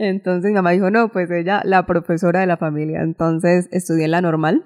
Entonces 0.00 0.50
mi 0.50 0.54
mamá 0.54 0.72
dijo, 0.72 0.90
no, 0.90 1.10
pues 1.10 1.30
ella, 1.30 1.62
la 1.64 1.86
profesora 1.86 2.40
de 2.40 2.48
la 2.48 2.56
familia. 2.56 3.02
Entonces 3.02 3.68
estudié 3.70 4.06
en 4.06 4.10
la 4.10 4.20
normal, 4.20 4.64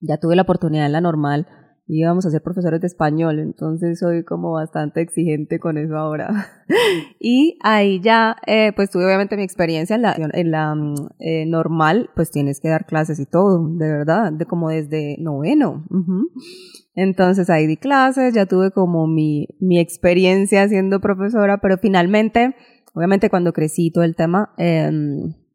ya 0.00 0.18
tuve 0.18 0.36
la 0.36 0.42
oportunidad 0.42 0.86
en 0.86 0.92
la 0.92 1.00
normal, 1.00 1.46
y 1.88 2.00
íbamos 2.00 2.26
a 2.26 2.30
ser 2.30 2.42
profesores 2.42 2.80
de 2.80 2.88
español, 2.88 3.38
entonces 3.38 4.00
soy 4.00 4.24
como 4.24 4.52
bastante 4.52 5.00
exigente 5.00 5.60
con 5.60 5.78
eso 5.78 5.96
ahora. 5.96 6.48
y 7.20 7.58
ahí 7.62 8.00
ya, 8.00 8.36
eh, 8.46 8.72
pues 8.74 8.90
tuve 8.90 9.06
obviamente 9.06 9.36
mi 9.36 9.44
experiencia 9.44 9.94
en 9.94 10.02
la, 10.02 10.16
en 10.16 10.50
la 10.50 10.74
mm, 10.74 10.94
eh, 11.20 11.46
normal, 11.46 12.10
pues 12.16 12.32
tienes 12.32 12.60
que 12.60 12.68
dar 12.68 12.86
clases 12.86 13.20
y 13.20 13.26
todo, 13.26 13.68
de 13.68 13.86
verdad, 13.86 14.32
de 14.32 14.46
como 14.46 14.70
desde 14.70 15.16
noveno. 15.20 15.84
ujú. 15.90 16.28
Entonces 16.96 17.50
ahí 17.50 17.66
di 17.66 17.76
clases, 17.76 18.34
ya 18.34 18.46
tuve 18.46 18.72
como 18.72 19.06
mi, 19.06 19.46
mi 19.60 19.78
experiencia 19.78 20.66
siendo 20.66 21.00
profesora, 21.00 21.58
pero 21.60 21.78
finalmente, 21.78 22.56
obviamente 22.94 23.30
cuando 23.30 23.52
crecí 23.52 23.92
todo 23.92 24.02
el 24.02 24.16
tema, 24.16 24.54
eh, 24.58 24.90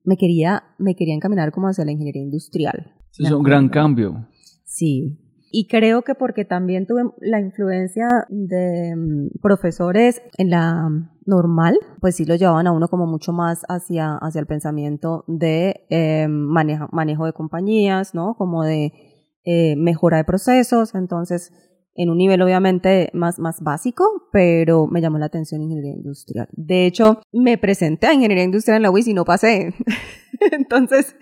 me 0.06 0.18
quería, 0.18 0.64
me 0.78 0.96
quería 0.96 1.16
encaminar 1.16 1.52
como 1.52 1.68
hacia 1.68 1.84
la 1.84 1.92
ingeniería 1.92 2.22
industrial. 2.22 3.01
Eso 3.12 3.24
es 3.24 3.32
un 3.32 3.44
gran 3.44 3.70
cambio. 3.70 4.28
Sí. 4.66 5.18
Y 5.54 5.68
creo 5.68 6.04
que 6.04 6.16
porque 6.16 6.46
también 6.46 6.88
tuve 6.88 7.04
la 7.20 7.42
influencia 7.42 8.08
de 8.30 8.96
mm, 8.96 9.40
profesores 9.42 10.22
en 10.38 10.50
la 10.50 10.90
normal, 11.26 11.78
pues 12.00 12.16
sí 12.16 12.26
lo 12.26 12.36
llevaban 12.36 12.68
a 12.68 12.72
uno 12.72 12.88
como 12.88 13.06
mucho 13.06 13.34
más 13.34 13.64
hacia, 13.68 14.16
hacia 14.16 14.40
el 14.40 14.48
pensamiento 14.48 15.26
de 15.28 15.86
eh, 15.90 16.28
manejo, 16.30 16.88
manejo 16.94 17.26
de 17.26 17.34
compañías, 17.34 18.16
¿no? 18.16 18.36
Como 18.38 18.64
de 18.64 18.94
eh, 19.44 19.76
mejora 19.76 20.18
de 20.18 20.24
procesos. 20.24 20.96
Entonces, 20.96 21.52
en 21.96 22.10
un 22.10 22.18
nivel 22.18 22.42
obviamente 22.42 23.10
más, 23.14 23.38
más 23.38 23.62
básico, 23.62 24.06
pero 24.32 24.88
me 24.88 25.02
llamó 25.02 25.18
la 25.18 25.26
atención 25.26 25.62
ingeniería 25.62 25.94
industrial. 25.96 26.48
De 26.54 26.86
hecho, 26.86 27.22
me 27.34 27.58
presenté 27.58 28.08
a 28.08 28.14
ingeniería 28.14 28.46
industrial 28.46 28.78
en 28.78 28.84
la 28.84 28.92
UIS 28.92 29.08
y 29.08 29.14
no 29.14 29.26
pasé. 29.26 29.74
Entonces, 30.52 31.16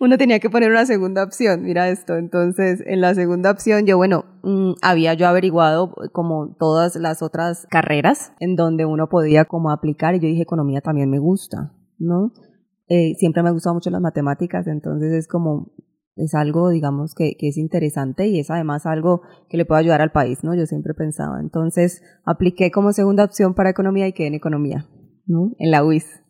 uno 0.00 0.18
tenía 0.18 0.40
que 0.40 0.50
poner 0.50 0.70
una 0.70 0.86
segunda 0.86 1.22
opción, 1.22 1.62
mira 1.62 1.88
esto. 1.88 2.16
Entonces, 2.16 2.82
en 2.86 3.00
la 3.00 3.14
segunda 3.14 3.50
opción, 3.50 3.86
yo, 3.86 3.96
bueno, 3.96 4.24
mm, 4.42 4.72
había 4.82 5.14
yo 5.14 5.28
averiguado 5.28 5.94
como 6.12 6.56
todas 6.58 6.96
las 6.96 7.22
otras 7.22 7.66
carreras 7.70 8.32
en 8.40 8.56
donde 8.56 8.84
uno 8.84 9.08
podía 9.08 9.44
como 9.44 9.70
aplicar 9.70 10.14
y 10.14 10.20
yo 10.20 10.28
dije, 10.28 10.42
economía 10.42 10.80
también 10.80 11.08
me 11.10 11.18
gusta, 11.18 11.72
¿no? 11.98 12.32
Eh, 12.88 13.14
siempre 13.16 13.42
me 13.42 13.48
han 13.48 13.54
gustado 13.54 13.74
mucho 13.74 13.90
las 13.90 14.02
matemáticas, 14.02 14.66
entonces 14.66 15.12
es 15.12 15.28
como 15.28 15.72
es 16.16 16.34
algo, 16.34 16.68
digamos, 16.68 17.12
que, 17.14 17.34
que, 17.36 17.48
es 17.48 17.56
interesante 17.56 18.28
y 18.28 18.38
es 18.38 18.48
además 18.48 18.86
algo 18.86 19.22
que 19.48 19.56
le 19.56 19.64
puede 19.64 19.80
ayudar 19.80 20.00
al 20.00 20.12
país, 20.12 20.44
¿no? 20.44 20.54
Yo 20.54 20.64
siempre 20.66 20.94
pensaba. 20.94 21.40
Entonces, 21.40 22.02
apliqué 22.24 22.70
como 22.70 22.92
segunda 22.92 23.24
opción 23.24 23.54
para 23.54 23.70
economía 23.70 24.06
y 24.06 24.12
quedé 24.12 24.28
en 24.28 24.34
economía, 24.34 24.86
¿no? 25.26 25.50
En 25.58 25.72
la 25.72 25.84
UIS. 25.84 26.23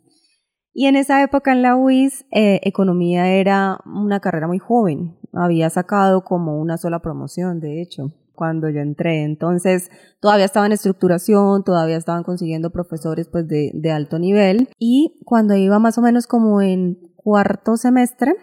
Y 0.74 0.86
en 0.86 0.96
esa 0.96 1.22
época 1.22 1.52
en 1.52 1.62
la 1.62 1.76
UIS, 1.76 2.26
eh, 2.32 2.60
economía 2.64 3.28
era 3.28 3.78
una 3.86 4.18
carrera 4.18 4.48
muy 4.48 4.58
joven. 4.58 5.16
Había 5.32 5.70
sacado 5.70 6.24
como 6.24 6.60
una 6.60 6.76
sola 6.76 6.98
promoción, 6.98 7.60
de 7.60 7.80
hecho, 7.80 8.12
cuando 8.34 8.68
yo 8.68 8.80
entré. 8.80 9.22
Entonces, 9.22 9.88
todavía 10.20 10.44
estaba 10.44 10.66
en 10.66 10.72
estructuración, 10.72 11.62
todavía 11.62 11.96
estaban 11.96 12.24
consiguiendo 12.24 12.70
profesores, 12.70 13.28
pues, 13.28 13.46
de, 13.46 13.70
de 13.72 13.92
alto 13.92 14.18
nivel. 14.18 14.68
Y 14.78 15.20
cuando 15.24 15.54
iba 15.54 15.78
más 15.78 15.96
o 15.96 16.02
menos 16.02 16.26
como 16.26 16.60
en 16.60 16.98
cuarto 17.14 17.76
semestre, 17.76 18.34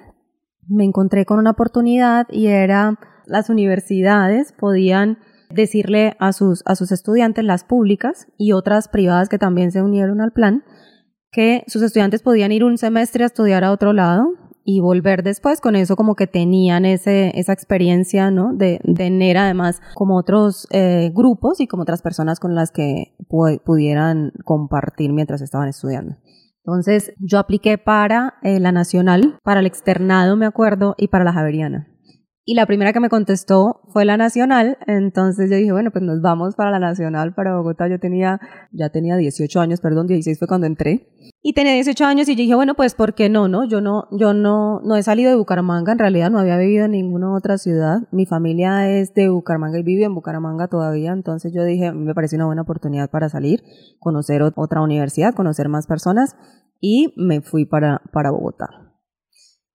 me 0.69 0.85
encontré 0.85 1.25
con 1.25 1.37
una 1.37 1.51
oportunidad 1.51 2.27
y 2.29 2.47
era 2.47 2.97
las 3.25 3.49
universidades 3.49 4.53
podían 4.53 5.17
decirle 5.49 6.15
a 6.19 6.33
sus, 6.33 6.63
a 6.65 6.75
sus 6.75 6.91
estudiantes, 6.91 7.43
las 7.43 7.63
públicas 7.63 8.27
y 8.37 8.53
otras 8.53 8.87
privadas 8.87 9.29
que 9.29 9.37
también 9.37 9.71
se 9.71 9.81
unieron 9.81 10.21
al 10.21 10.31
plan, 10.31 10.63
que 11.31 11.63
sus 11.67 11.81
estudiantes 11.81 12.21
podían 12.21 12.51
ir 12.51 12.63
un 12.63 12.77
semestre 12.77 13.23
a 13.23 13.27
estudiar 13.27 13.63
a 13.63 13.71
otro 13.71 13.93
lado 13.93 14.27
y 14.63 14.79
volver 14.79 15.23
después 15.23 15.59
con 15.59 15.75
eso 15.75 15.95
como 15.95 16.15
que 16.15 16.27
tenían 16.27 16.85
ese, 16.85 17.31
esa 17.39 17.53
experiencia, 17.53 18.29
¿no? 18.31 18.53
De, 18.53 18.79
de 18.83 18.93
tener 18.93 19.37
además 19.37 19.81
como 19.95 20.17
otros 20.17 20.67
eh, 20.71 21.11
grupos 21.13 21.59
y 21.59 21.67
como 21.67 21.83
otras 21.83 22.01
personas 22.01 22.39
con 22.39 22.53
las 22.53 22.71
que 22.71 23.15
pudieran 23.65 24.33
compartir 24.45 25.13
mientras 25.13 25.41
estaban 25.41 25.67
estudiando. 25.69 26.17
Entonces 26.63 27.13
yo 27.17 27.39
apliqué 27.39 27.77
para 27.79 28.35
eh, 28.43 28.59
la 28.59 28.71
nacional, 28.71 29.39
para 29.43 29.61
el 29.61 29.65
externado, 29.65 30.37
me 30.37 30.45
acuerdo, 30.45 30.93
y 30.97 31.07
para 31.07 31.23
la 31.23 31.33
javeriana. 31.33 31.90
Y 32.43 32.55
la 32.55 32.65
primera 32.65 32.91
que 32.91 32.99
me 32.99 33.09
contestó 33.09 33.81
fue 33.93 34.03
la 34.03 34.17
nacional, 34.17 34.79
entonces 34.87 35.47
yo 35.51 35.57
dije, 35.57 35.71
bueno, 35.71 35.91
pues 35.91 36.03
nos 36.03 36.21
vamos 36.21 36.55
para 36.55 36.71
la 36.71 36.79
nacional, 36.79 37.35
para 37.35 37.55
Bogotá. 37.55 37.87
Yo 37.87 37.99
tenía, 37.99 38.39
ya 38.71 38.89
tenía 38.89 39.15
18 39.15 39.59
años, 39.61 39.79
perdón, 39.79 40.07
16 40.07 40.39
fue 40.39 40.47
cuando 40.47 40.65
entré. 40.65 41.07
Y 41.43 41.53
tenía 41.53 41.73
18 41.73 42.03
años 42.03 42.27
y 42.29 42.35
yo 42.35 42.41
dije, 42.41 42.55
bueno, 42.55 42.73
pues 42.73 42.95
¿por 42.95 43.13
qué 43.13 43.29
no, 43.29 43.47
no? 43.47 43.65
Yo 43.65 43.79
no, 43.79 44.07
yo 44.11 44.33
no, 44.33 44.79
no 44.81 44.95
he 44.95 45.03
salido 45.03 45.29
de 45.29 45.37
Bucaramanga, 45.37 45.91
en 45.91 45.99
realidad 45.99 46.31
no 46.31 46.39
había 46.39 46.57
vivido 46.57 46.85
en 46.85 46.91
ninguna 46.91 47.31
otra 47.31 47.59
ciudad. 47.59 48.07
Mi 48.11 48.25
familia 48.25 48.89
es 48.89 49.13
de 49.13 49.29
Bucaramanga 49.29 49.77
y 49.77 49.83
vive 49.83 50.05
en 50.05 50.15
Bucaramanga 50.15 50.67
todavía, 50.67 51.11
entonces 51.11 51.53
yo 51.53 51.63
dije, 51.63 51.91
me 51.91 52.15
pareció 52.15 52.37
una 52.37 52.47
buena 52.47 52.63
oportunidad 52.63 53.11
para 53.11 53.29
salir, 53.29 53.61
conocer 53.99 54.41
otra 54.41 54.81
universidad, 54.81 55.35
conocer 55.35 55.69
más 55.69 55.85
personas 55.85 56.35
y 56.79 57.13
me 57.17 57.41
fui 57.41 57.65
para, 57.65 58.01
para 58.11 58.31
Bogotá. 58.31 58.90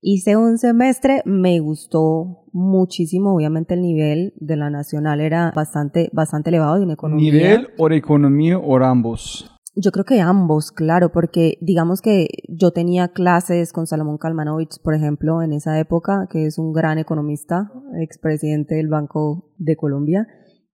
Hice 0.01 0.37
un 0.37 0.59
semestre, 0.59 1.23
me 1.25 1.59
gustó 1.61 2.45
muchísimo, 2.53 3.35
obviamente 3.35 3.75
el 3.75 3.83
nivel 3.83 4.35
de 4.37 4.57
la 4.57 4.71
nacional 4.71 5.21
era 5.21 5.53
bastante, 5.55 6.11
bastante 6.13 6.51
elevado 6.51 6.83
en 6.83 6.91
economía. 6.91 7.33
¿Nivel 7.33 7.69
o 7.79 7.91
economía 7.91 8.59
o 8.59 8.77
ambos? 8.77 9.51
Yo 9.79 9.91
creo 9.93 10.07
que 10.07 10.21
ambos, 10.21 10.73
claro, 10.73 11.13
porque 11.13 11.59
digamos 11.61 12.01
que 12.01 12.29
yo 12.49 12.71
tenía 12.71 13.09
clases 13.09 13.75
con 13.75 13.87
Salomón 13.87 14.17
Kalmanovich, 14.17 14.81
por 14.83 14.95
ejemplo, 14.95 15.43
en 15.43 15.53
esa 15.53 15.79
época, 15.79 16.29
que 16.31 16.47
es 16.47 16.59
un 16.59 16.73
gran 16.73 16.99
economista, 16.99 17.71
expresidente 18.01 18.77
del 18.77 18.89
Banco 18.89 19.53
de 19.59 19.77
Colombia, 19.77 20.27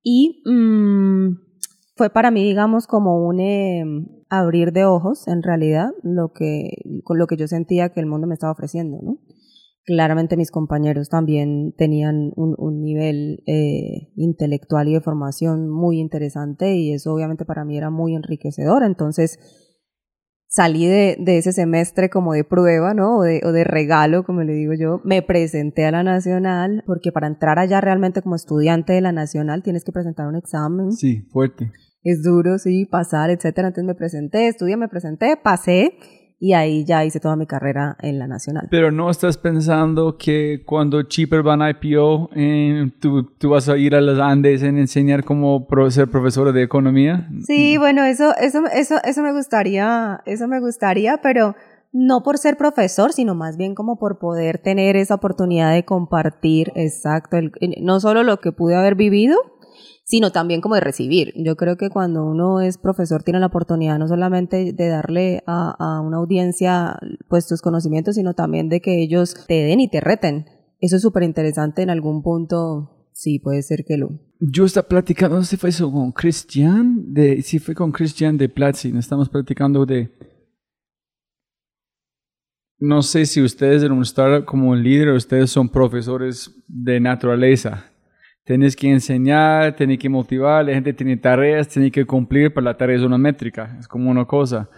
y 0.04 0.42
mmm, 0.44 1.35
fue 2.02 2.10
para 2.10 2.32
mí, 2.32 2.42
digamos, 2.42 2.88
como 2.88 3.24
un 3.24 3.38
eh, 3.38 3.84
abrir 4.28 4.72
de 4.72 4.84
ojos, 4.84 5.28
en 5.28 5.40
realidad, 5.40 5.90
lo 6.02 6.32
que, 6.32 6.70
con 7.04 7.16
lo 7.16 7.28
que 7.28 7.36
yo 7.36 7.46
sentía 7.46 7.90
que 7.90 8.00
el 8.00 8.06
mundo 8.06 8.26
me 8.26 8.34
estaba 8.34 8.50
ofreciendo, 8.50 8.98
¿no? 9.00 9.18
Claramente 9.84 10.36
mis 10.36 10.50
compañeros 10.50 11.08
también 11.08 11.74
tenían 11.78 12.32
un, 12.34 12.56
un 12.58 12.82
nivel 12.82 13.44
eh, 13.46 14.10
intelectual 14.16 14.88
y 14.88 14.94
de 14.94 15.00
formación 15.00 15.68
muy 15.70 16.00
interesante 16.00 16.74
y 16.74 16.92
eso 16.92 17.14
obviamente 17.14 17.44
para 17.44 17.64
mí 17.64 17.78
era 17.78 17.90
muy 17.90 18.16
enriquecedor. 18.16 18.82
Entonces 18.82 19.38
salí 20.48 20.88
de, 20.88 21.16
de 21.20 21.38
ese 21.38 21.52
semestre 21.52 22.10
como 22.10 22.32
de 22.32 22.42
prueba, 22.42 22.94
¿no? 22.94 23.18
O 23.18 23.22
de, 23.22 23.42
o 23.44 23.52
de 23.52 23.62
regalo, 23.62 24.24
como 24.24 24.42
le 24.42 24.54
digo 24.54 24.72
yo. 24.74 25.00
Me 25.04 25.22
presenté 25.22 25.84
a 25.84 25.92
la 25.92 26.02
Nacional 26.02 26.82
porque 26.84 27.12
para 27.12 27.28
entrar 27.28 27.60
allá 27.60 27.80
realmente 27.80 28.22
como 28.22 28.34
estudiante 28.34 28.92
de 28.92 29.02
la 29.02 29.12
Nacional 29.12 29.62
tienes 29.62 29.84
que 29.84 29.92
presentar 29.92 30.26
un 30.26 30.34
examen. 30.34 30.90
Sí, 30.90 31.28
fuerte 31.30 31.70
es 32.04 32.22
duro, 32.22 32.58
sí, 32.58 32.86
pasar, 32.86 33.30
etcétera. 33.30 33.68
Entonces 33.68 33.86
me 33.86 33.94
presenté, 33.94 34.48
estudié, 34.48 34.76
me 34.76 34.88
presenté, 34.88 35.36
pasé 35.36 35.96
y 36.42 36.54
ahí 36.54 36.84
ya 36.84 37.04
hice 37.04 37.20
toda 37.20 37.36
mi 37.36 37.46
carrera 37.46 37.96
en 38.00 38.18
la 38.18 38.26
nacional. 38.26 38.66
Pero 38.68 38.90
no 38.90 39.08
estás 39.10 39.38
pensando 39.38 40.16
que 40.18 40.64
cuando 40.66 41.04
Cheaper 41.04 41.44
van 41.44 41.62
a 41.62 41.70
IPO, 41.70 42.30
eh, 42.34 42.90
tú, 42.98 43.30
tú, 43.38 43.50
vas 43.50 43.68
a 43.68 43.76
ir 43.76 43.94
a 43.94 44.00
los 44.00 44.18
Andes 44.18 44.64
en 44.64 44.76
enseñar 44.76 45.22
cómo 45.22 45.68
ser 45.90 46.08
profesora 46.08 46.50
de 46.50 46.64
economía. 46.64 47.28
Sí, 47.46 47.76
bueno, 47.78 48.02
eso, 48.02 48.34
eso, 48.40 48.64
eso, 48.74 48.96
eso 49.04 49.22
me 49.22 49.32
gustaría, 49.32 50.20
eso 50.26 50.48
me 50.48 50.58
gustaría, 50.58 51.20
pero 51.22 51.54
no 51.92 52.24
por 52.24 52.38
ser 52.38 52.56
profesor, 52.56 53.12
sino 53.12 53.36
más 53.36 53.56
bien 53.56 53.76
como 53.76 54.00
por 54.00 54.18
poder 54.18 54.58
tener 54.58 54.96
esa 54.96 55.14
oportunidad 55.14 55.72
de 55.72 55.84
compartir, 55.84 56.72
exacto, 56.74 57.36
no 57.80 58.00
solo 58.00 58.24
lo 58.24 58.40
que 58.40 58.50
pude 58.50 58.74
haber 58.74 58.96
vivido, 58.96 59.36
sino 60.12 60.31
también 60.31 60.61
como 60.61 60.75
de 60.75 60.83
recibir. 60.83 61.33
Yo 61.37 61.57
creo 61.57 61.79
que 61.79 61.88
cuando 61.88 62.27
uno 62.27 62.61
es 62.61 62.77
profesor 62.77 63.22
tiene 63.22 63.40
la 63.40 63.46
oportunidad 63.46 63.98
no 63.98 64.09
solamente 64.09 64.75
de 64.75 64.88
darle 64.88 65.42
a, 65.46 66.03
una 66.07 66.18
audiencia 66.18 66.98
pues 67.31 67.48
tus 67.48 67.62
conocimientos, 67.62 68.16
sino 68.16 68.35
también 68.35 68.68
de 68.68 68.83
que 68.83 69.03
ellos 69.03 69.35
te 69.48 69.55
den 69.64 69.81
y 69.81 69.88
te 69.88 70.03
reten. 70.03 70.44
Eso 70.81 70.96
es 70.96 71.03
súper 71.03 71.22
interesante 71.22 71.81
en 71.81 71.88
algún 71.88 72.22
punto. 72.22 73.09
Sí, 73.14 73.38
puede 73.38 73.62
ser 73.62 73.87
que 73.88 73.96
lo. 73.96 74.20
Yo 74.38 74.66
estaba 74.66 74.87
platicando, 74.87 75.37
no 75.37 75.44
sé 75.44 75.53
si 75.53 75.57
fue 75.57 75.70
eso 75.70 75.90
con 75.90 76.12
Christian, 76.12 77.14
de, 77.14 77.40
si 77.40 77.59
fue 77.59 77.75
con 77.75 77.90
Christian 77.90 78.37
de 78.37 78.51
Platzi, 78.51 78.94
estamos 78.94 79.31
platicando 79.31 79.87
de, 79.87 80.12
no 82.79 83.01
sé 83.01 83.25
si 83.25 83.40
ustedes 83.40 83.83
en 83.83 83.92
un 83.92 84.03
startup 84.03 84.44
como 84.44 84.77
líder, 84.77 85.09
ustedes 85.09 85.51
son 85.51 85.70
profesores 85.70 86.55
de 86.68 87.01
naturaleza. 87.01 87.91
Tienes 88.44 88.74
que 88.74 88.90
enseñar, 88.90 89.76
tienes 89.76 89.98
que 89.98 90.09
motivar, 90.09 90.64
la 90.64 90.74
gente 90.74 90.92
tiene 90.92 91.16
tareas, 91.16 91.68
tiene 91.68 91.90
que 91.90 92.05
cumplir, 92.05 92.52
pero 92.52 92.64
la 92.64 92.76
tarea 92.76 92.96
es 92.96 93.02
una 93.02 93.18
métrica, 93.18 93.76
es 93.78 93.87
como 93.87 94.11
una 94.11 94.24
cosa. 94.24 94.68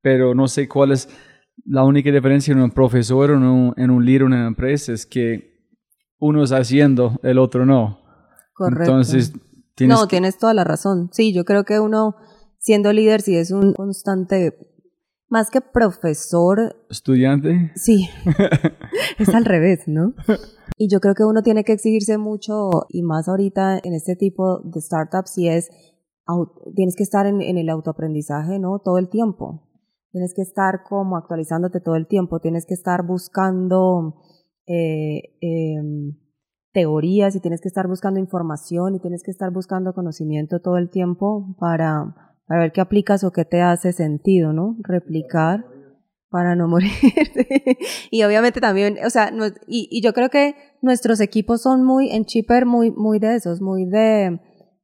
Pero 0.00 0.34
no 0.34 0.46
sé 0.46 0.68
cuál 0.68 0.92
es 0.92 1.08
la 1.64 1.82
única 1.84 2.10
diferencia 2.12 2.52
en 2.52 2.60
un 2.60 2.70
profesor 2.70 3.32
o 3.32 3.34
en 3.36 3.42
un, 3.42 3.74
en 3.76 3.90
un 3.90 4.04
líder 4.04 4.22
en 4.22 4.26
una 4.28 4.46
empresa, 4.46 4.92
es 4.92 5.04
que 5.04 5.58
uno 6.18 6.44
está 6.44 6.58
haciendo, 6.58 7.18
el 7.22 7.38
otro 7.38 7.66
no. 7.66 8.00
Correcto. 8.54 8.84
Entonces, 8.84 9.32
tienes 9.74 9.98
No, 9.98 10.06
tienes 10.06 10.38
toda 10.38 10.54
la 10.54 10.64
razón. 10.64 11.10
Sí, 11.12 11.32
yo 11.32 11.44
creo 11.44 11.64
que 11.64 11.80
uno, 11.80 12.16
siendo 12.58 12.92
líder, 12.92 13.22
sí 13.22 13.36
es 13.36 13.50
un 13.50 13.72
constante 13.74 14.56
más 15.28 15.50
que 15.50 15.60
profesor. 15.60 16.76
¿Estudiante? 16.90 17.72
Sí. 17.74 18.08
es 19.18 19.28
al 19.30 19.44
revés, 19.44 19.86
¿no? 19.86 20.14
Y 20.76 20.88
yo 20.88 21.00
creo 21.00 21.14
que 21.14 21.24
uno 21.24 21.42
tiene 21.42 21.64
que 21.64 21.72
exigirse 21.72 22.18
mucho, 22.18 22.70
y 22.88 23.02
más 23.02 23.28
ahorita 23.28 23.78
en 23.82 23.94
este 23.94 24.16
tipo 24.16 24.60
de 24.60 24.80
startups, 24.80 25.30
si 25.30 25.48
es, 25.48 25.70
tienes 26.74 26.96
que 26.96 27.02
estar 27.02 27.26
en, 27.26 27.40
el 27.40 27.68
autoaprendizaje, 27.68 28.58
¿no? 28.58 28.78
Todo 28.78 28.98
el 28.98 29.08
tiempo. 29.08 29.64
Tienes 30.12 30.34
que 30.34 30.42
estar 30.42 30.82
como 30.88 31.16
actualizándote 31.16 31.80
todo 31.80 31.96
el 31.96 32.06
tiempo, 32.06 32.40
tienes 32.40 32.64
que 32.64 32.74
estar 32.74 33.04
buscando 33.04 34.16
eh, 34.66 35.36
em, 35.40 36.16
teorías 36.72 37.34
y 37.36 37.40
tienes 37.40 37.60
que 37.60 37.68
estar 37.68 37.88
buscando 37.88 38.20
información 38.20 38.94
y 38.94 39.00
tienes 39.00 39.22
que 39.22 39.30
estar 39.30 39.50
buscando 39.50 39.92
conocimiento 39.94 40.60
todo 40.60 40.78
el 40.78 40.90
tiempo 40.90 41.54
para, 41.58 42.37
para 42.48 42.60
ver 42.62 42.72
qué 42.72 42.80
aplicas 42.80 43.22
o 43.22 43.30
qué 43.30 43.44
te 43.44 43.60
hace 43.60 43.92
sentido, 43.92 44.52
¿no? 44.52 44.76
Replicar 44.80 45.66
para 46.30 46.56
no 46.56 46.66
morir. 46.68 46.90
y 48.10 48.22
obviamente 48.24 48.60
también, 48.60 48.96
o 49.06 49.10
sea, 49.10 49.30
y, 49.66 49.88
y 49.90 50.02
yo 50.02 50.12
creo 50.12 50.30
que 50.30 50.54
nuestros 50.82 51.20
equipos 51.20 51.62
son 51.62 51.84
muy, 51.84 52.10
en 52.10 52.24
Chipper, 52.24 52.66
muy, 52.66 52.90
muy 52.90 53.18
de 53.18 53.36
esos, 53.36 53.60
muy 53.60 53.84
de, 53.84 54.40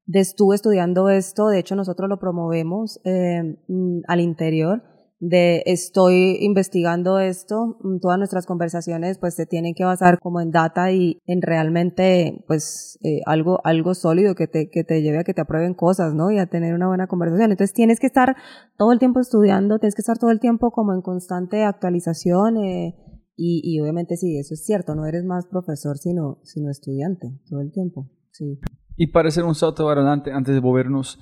de 0.07 0.21
estuve 0.21 0.55
estudiando 0.55 1.09
esto, 1.09 1.49
de 1.49 1.59
hecho 1.59 1.75
nosotros 1.75 2.09
lo 2.09 2.19
promovemos 2.19 3.01
eh, 3.05 3.59
mm, 3.69 4.01
al 4.07 4.21
interior, 4.21 4.83
de 5.29 5.63
estoy 5.67 6.37
investigando 6.41 7.19
esto, 7.19 7.79
mm, 7.83 7.99
todas 8.01 8.19
nuestras 8.19 8.47
conversaciones 8.47 9.19
pues 9.19 9.35
se 9.35 9.47
tienen 9.47 9.75
que 9.75 9.85
basar 9.85 10.19
como 10.19 10.41
en 10.41 10.51
data 10.51 10.93
y 10.93 11.19
en 11.27 11.41
realmente 11.41 12.45
pues 12.47 12.99
eh, 13.03 13.21
algo, 13.27 13.61
algo 13.65 13.95
sólido 13.95 14.35
que 14.35 14.47
te, 14.47 14.69
que 14.71 14.85
te 14.85 15.03
lleve 15.03 15.19
a 15.19 15.25
que 15.25 15.35
te 15.35 15.41
aprueben 15.41 15.75
cosas, 15.75 16.15
¿no? 16.15 16.31
Y 16.31 16.39
a 16.39 16.47
tener 16.47 16.75
una 16.75 16.89
buena 16.89 17.07
conversación. 17.07 17.51
Entonces 17.51 17.75
tienes 17.75 18.01
que 18.01 18.07
estar 18.07 18.37
todo 18.77 18.93
el 18.93 18.99
tiempo 18.99 19.21
estudiando, 19.21 19.79
tienes 19.79 19.95
que 19.95 20.03
estar 20.03 20.19
todo 20.19 20.31
el 20.31 20.41
tiempo 20.41 20.71
como 20.71 20.93
en 20.93 21.01
constante 21.01 21.65
actualización 21.65 22.57
eh, 22.59 22.95
y, 23.37 23.63
y 23.65 23.81
obviamente 23.81 24.17
sí, 24.17 24.39
eso 24.39 24.55
es 24.55 24.65
cierto, 24.65 24.95
no 24.95 25.07
eres 25.07 25.25
más 25.25 25.47
profesor 25.47 25.97
sino, 25.99 26.39
sino 26.45 26.71
estudiante 26.71 27.41
todo 27.49 27.61
el 27.61 27.73
tiempo, 27.73 28.11
sí. 28.31 28.61
Y 28.97 29.09
para 29.09 29.29
hacer 29.29 29.45
un 29.45 29.55
salto 29.55 29.89
adelante, 29.89 30.31
antes 30.33 30.55
de 30.55 30.61
volvernos, 30.61 31.19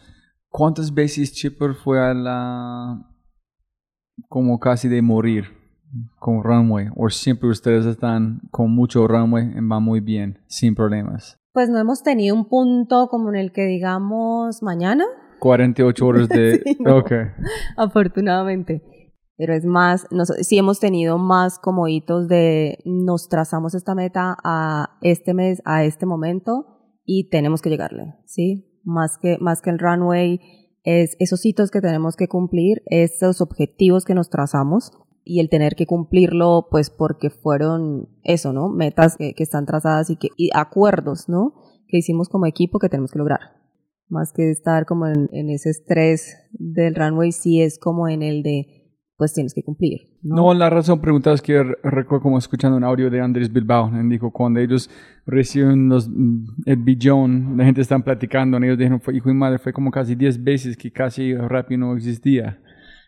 ¿cuántas 0.49 0.93
veces 0.93 1.33
Chipper 1.33 1.75
fue 1.75 2.01
a 2.01 2.13
la... 2.13 3.12
como 4.29 4.59
casi 4.59 4.89
de 4.89 5.03
morir 5.03 5.47
con 6.19 6.43
runway? 6.43 6.89
¿O 6.97 7.09
siempre 7.11 7.49
ustedes 7.49 7.87
están 7.87 8.41
con 8.51 8.71
mucho 8.71 9.07
runway 9.07 9.53
y 9.57 9.67
va 9.67 9.81
muy 9.81 10.01
bien, 10.01 10.39
sin 10.47 10.75
problemas? 10.75 11.39
Pues 11.53 11.69
no 11.69 11.79
hemos 11.79 12.03
tenido 12.03 12.35
un 12.35 12.49
punto 12.49 13.09
como 13.09 13.29
en 13.29 13.37
el 13.37 13.53
que 13.53 13.67
digamos 13.67 14.63
mañana, 14.63 15.05
48 15.43 16.07
horas 16.07 16.29
de... 16.29 16.59
Sí, 16.65 16.77
no. 16.79 16.99
Ok. 16.99 17.13
afortunadamente. 17.77 18.83
Pero 19.37 19.55
es 19.55 19.65
más, 19.65 20.07
nos, 20.13 20.29
sí 20.29 20.57
hemos 20.57 20.79
tenido 20.79 21.19
más 21.19 21.59
como 21.59 21.89
hitos 21.89 22.29
de 22.29 22.79
nos 22.85 23.29
trazamos 23.29 23.75
esta 23.75 23.95
meta 23.97 24.37
a 24.45 24.99
este 25.01 25.35
mes, 25.35 25.61
a 25.65 25.83
este 25.83 26.07
momento 26.07 26.67
y 27.05 27.29
tenemos 27.29 27.61
que 27.61 27.71
llegarle, 27.71 28.15
¿sí? 28.25 28.81
Más 28.85 29.19
que, 29.19 29.39
más 29.41 29.63
que 29.63 29.71
el 29.71 29.81
runway, 29.81 30.39
es 30.85 31.17
esos 31.19 31.45
hitos 31.45 31.71
que 31.71 31.81
tenemos 31.81 32.17
que 32.17 32.29
cumplir, 32.29 32.83
esos 32.87 33.41
objetivos 33.41 34.05
que 34.05 34.15
nos 34.15 34.31
trazamos 34.31 34.93
y 35.25 35.41
el 35.41 35.49
tener 35.49 35.77
que 35.77 35.87
cumplirlo, 35.87 36.67
pues 36.71 36.91
porque 36.91 37.31
fueron 37.31 38.09
eso, 38.25 38.53
¿no? 38.53 38.69
Metas 38.69 39.17
que, 39.17 39.35
están 39.37 39.67
trazadas 39.67 40.11
y, 40.11 40.17
que, 40.17 40.29
y 40.37 40.51
acuerdos, 40.55 41.29
¿no? 41.29 41.55
Que 41.87 41.99
hicimos 41.99 42.29
como 42.29 42.47
equipo 42.47 42.79
que 42.79 42.89
tenemos 42.89 43.13
que 43.13 43.19
lograr 43.19 43.63
más 44.13 44.33
que 44.33 44.51
estar 44.51 44.85
como 44.85 45.07
en, 45.07 45.29
en 45.33 45.49
ese 45.49 45.71
estrés 45.71 46.37
del 46.53 46.95
runway, 46.95 47.33
sí 47.33 47.63
es 47.63 47.79
como 47.79 48.09
en 48.09 48.23
el 48.23 48.43
de, 48.43 48.82
pues 49.23 49.33
tienes 49.35 49.55
que 49.55 49.63
cumplir. 49.63 50.09
No, 50.25 50.53
la 50.53 50.69
razón 50.69 51.01
preguntada 51.01 51.37
es 51.37 51.43
que 51.43 51.63
re- 51.63 51.77
recuerdo 51.85 52.25
como 52.25 52.39
escuchando 52.39 52.77
un 52.77 52.83
audio 52.83 53.09
de 53.09 53.21
Andrés 53.21 53.53
Bilbao, 53.53 53.89
él 53.95 54.09
dijo 54.09 54.33
cuando 54.33 54.59
ellos 54.59 54.91
reciben 55.27 55.89
los, 55.89 56.09
mm, 56.09 56.45
el 56.67 56.77
billón, 56.79 57.57
la 57.57 57.65
gente 57.65 57.81
está 57.83 57.97
platicando, 58.01 58.57
ellos 58.59 58.77
dijeron, 58.79 59.01
fue, 59.01 59.15
hijo 59.15 59.31
y 59.31 59.35
madre, 59.35 59.61
fue 59.61 59.73
como 59.73 59.93
casi 59.93 60.17
10 60.17 60.43
veces 60.43 60.77
que 60.77 60.91
casi 60.91 61.37
Rappi 61.37 61.77
no 61.77 61.95
existía. 61.97 62.59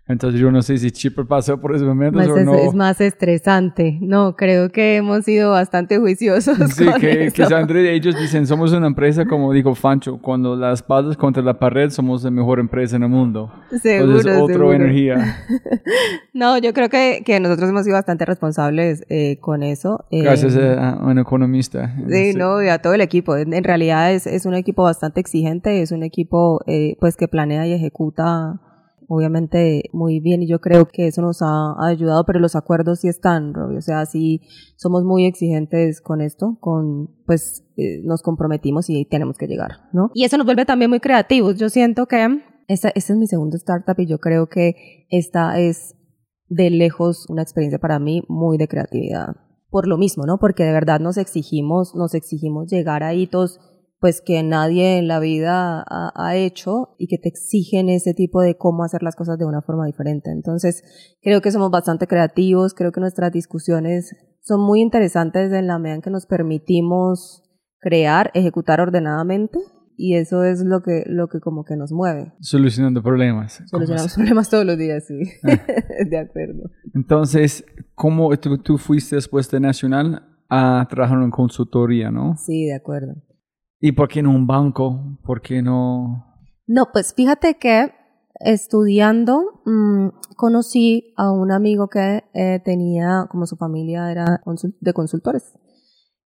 Entonces 0.07 0.39
yo 0.39 0.51
no 0.51 0.61
sé 0.61 0.77
si 0.77 0.91
Chipper 0.91 1.25
pasó 1.25 1.59
por 1.59 1.75
esos 1.75 1.89
momentos 1.89 2.29
o 2.29 2.37
es, 2.37 2.45
no. 2.45 2.55
es 2.55 2.75
más 2.75 3.01
estresante. 3.01 3.97
No, 4.03 4.37
creo 4.37 4.71
que 4.71 4.97
hemos 4.97 5.25
sido 5.25 5.53
bastante 5.53 5.99
juiciosos. 5.99 6.57
Sí, 6.75 6.85
con 6.85 7.01
que, 7.01 7.25
eso. 7.27 7.49
que 7.49 7.55
Andrés, 7.55 7.89
ellos 7.89 8.15
dicen, 8.21 8.47
somos 8.47 8.73
una 8.75 8.87
empresa, 8.87 9.25
como 9.25 9.51
dijo 9.55 9.75
Fancho, 9.75 10.19
cuando 10.21 10.57
las 10.57 10.83
patas 10.83 11.17
contra 11.17 11.43
la 11.43 11.59
pared 11.59 11.89
somos 11.89 12.23
la 12.23 12.31
mejor 12.31 12.61
empresa 12.61 12.97
en 12.97 13.05
el 13.05 13.09
mundo. 13.09 13.51
Seguro, 13.81 14.19
Entonces, 14.19 14.37
otra 14.43 14.55
seguro. 14.55 14.73
energía. 14.75 15.39
No, 16.35 16.59
yo 16.59 16.73
creo 16.73 16.89
que, 16.89 17.23
que 17.25 17.39
nosotros 17.39 17.71
hemos 17.71 17.85
sido 17.85 17.95
bastante 17.95 18.25
responsables 18.25 19.05
eh, 19.09 19.39
con 19.41 19.63
eso. 19.63 20.05
eh, 20.11 20.23
Gracias 20.23 20.57
a, 20.57 20.91
a 20.95 21.07
un 21.07 21.19
economista. 21.19 21.95
Sí, 22.11 22.33
no, 22.35 22.61
y 22.63 22.69
a 22.69 22.79
todo 22.81 22.93
el 22.95 23.01
equipo. 23.01 23.37
En, 23.37 23.55
en 23.55 23.63
realidad 23.65 24.13
es, 24.13 24.27
es 24.27 24.45
un 24.45 24.55
equipo 24.55 24.83
bastante 24.83 25.21
exigente, 25.21 25.81
es 25.81 25.93
un 25.93 26.03
equipo 26.03 26.61
eh, 26.67 26.97
pues 27.01 27.17
que 27.17 27.29
planea 27.29 27.67
y 27.69 27.73
ejecuta 27.73 28.61
obviamente 29.09 29.91
muy 29.93 30.21
bien 30.21 30.43
y 30.43 30.49
yo 30.49 30.61
creo 30.61 30.87
que 30.87 31.07
eso 31.07 31.23
nos 31.23 31.43
ha 31.43 31.75
ayudado, 31.81 32.25
pero 32.25 32.41
los 32.41 32.57
acuerdos 32.57 33.01
sí 33.01 33.09
están, 33.09 33.55
Robbie. 33.55 33.79
o 33.79 33.83
sea, 33.83 34.07
sí 34.07 34.43
somos 34.77 35.05
muy 35.05 35.27
exigentes 35.27 36.01
con 36.01 36.21
esto, 36.21 36.57
con 36.61 37.11
pues 37.27 37.65
eh, 37.77 38.01
nos 38.05 38.23
comprometimos 38.23 38.89
y 38.91 39.05
tenemos 39.05 39.37
que 39.37 39.47
llegar, 39.47 39.89
¿no? 39.93 40.11
Y 40.15 40.25
eso 40.25 40.37
nos 40.37 40.47
vuelve 40.47 40.65
también 40.65 40.91
muy 40.91 41.01
creativos. 41.01 41.57
Yo 41.57 41.69
siento 41.69 42.07
que 42.07 42.43
esta, 42.69 42.91
es 42.95 43.11
mi 43.11 43.27
segundo 43.27 43.57
startup 43.57 43.99
y 43.99 44.07
yo 44.07 44.19
creo 44.19 44.49
que 44.49 45.07
esta 45.11 45.59
es 45.59 45.97
de 46.49 46.71
lejos 46.71 47.27
una 47.29 47.43
experiencia 47.43 47.79
para 47.79 47.99
mí 47.99 48.23
muy 48.29 48.59
de 48.59 48.69
creatividad. 48.69 49.37
Por 49.71 49.89
lo 49.89 49.99
mismo, 49.99 50.25
¿no? 50.25 50.39
Porque 50.39 50.65
de 50.65 50.73
verdad 50.73 51.01
nos 51.01 51.17
exigimos, 51.17 51.95
nos 51.95 52.15
exigimos 52.15 52.71
llegar 52.71 53.03
a 53.03 53.13
hitos 53.13 53.59
pues 54.05 54.21
que 54.21 54.43
nadie 54.43 54.99
en 54.99 55.09
la 55.09 55.19
vida 55.19 55.83
ha, 55.89 56.13
ha 56.15 56.37
hecho 56.37 56.95
y 56.99 57.07
que 57.07 57.17
te 57.17 57.31
exigen 57.31 57.89
ese 57.89 58.13
tipo 58.13 58.43
de 58.43 58.59
cómo 58.59 58.85
hacer 58.85 59.03
las 59.03 59.17
cosas 59.17 59.39
de 59.39 59.47
una 59.47 59.63
forma 59.63 59.87
diferente. 59.87 60.31
Entonces, 60.31 60.83
creo 61.23 61.41
que 61.41 61.51
somos 61.51 61.71
bastante 61.71 62.07
creativos, 62.07 62.75
creo 62.75 62.93
que 62.93 63.01
nuestras 63.01 63.33
discusiones 63.33 64.15
son 64.43 64.61
muy 64.61 64.83
interesantes 64.83 65.51
en 65.55 65.67
la 65.67 65.79
medida 65.79 65.95
en 65.95 66.03
que 66.03 66.11
nos 66.11 66.27
permitimos 66.27 67.45
crear, 67.79 68.31
ejecutar 68.35 68.79
ordenadamente 68.83 69.59
y 69.97 70.17
eso 70.17 70.45
es 70.45 70.63
lo 70.63 70.83
que, 70.83 71.05
lo 71.07 71.29
que 71.29 71.41
como 71.41 71.65
que 71.65 71.75
nos 71.75 71.91
mueve. 71.91 72.35
Solucionando 72.41 73.03
problemas. 73.03 73.63
Solucionamos 73.71 74.15
problemas 74.17 74.51
todos 74.51 74.67
los 74.67 74.77
días, 74.77 75.07
sí. 75.07 75.19
de 76.11 76.19
acuerdo. 76.19 76.71
Entonces, 76.95 77.65
¿cómo 77.95 78.37
tú, 78.37 78.59
tú 78.59 78.77
fuiste 78.77 79.17
después 79.17 79.51
de 79.51 79.61
Nacional 79.61 80.29
a 80.51 80.87
trabajar 80.91 81.23
en 81.23 81.31
consultoría, 81.31 82.11
no? 82.11 82.37
Sí, 82.37 82.67
de 82.67 82.75
acuerdo. 82.75 83.15
¿Y 83.87 83.93
por 83.93 84.09
qué 84.09 84.23
no 84.23 84.31
un 84.31 84.47
banco? 84.47 85.19
¿Por 85.23 85.43
qué 85.43 85.61
no...? 85.61 86.25
No, 86.67 86.89
pues 86.91 87.13
fíjate 87.15 87.59
que 87.59 87.93
estudiando 88.41 89.61
mmm, 89.67 90.09
conocí 90.37 91.13
a 91.19 91.31
un 91.31 91.53
amigo 91.53 91.89
que 91.89 92.25
eh, 92.33 92.63
tenía, 92.65 93.27
como 93.29 93.45
su 93.45 93.57
familia 93.57 94.11
era 94.11 94.41
consul 94.43 94.75
de 94.81 94.95
consultores. 94.95 95.53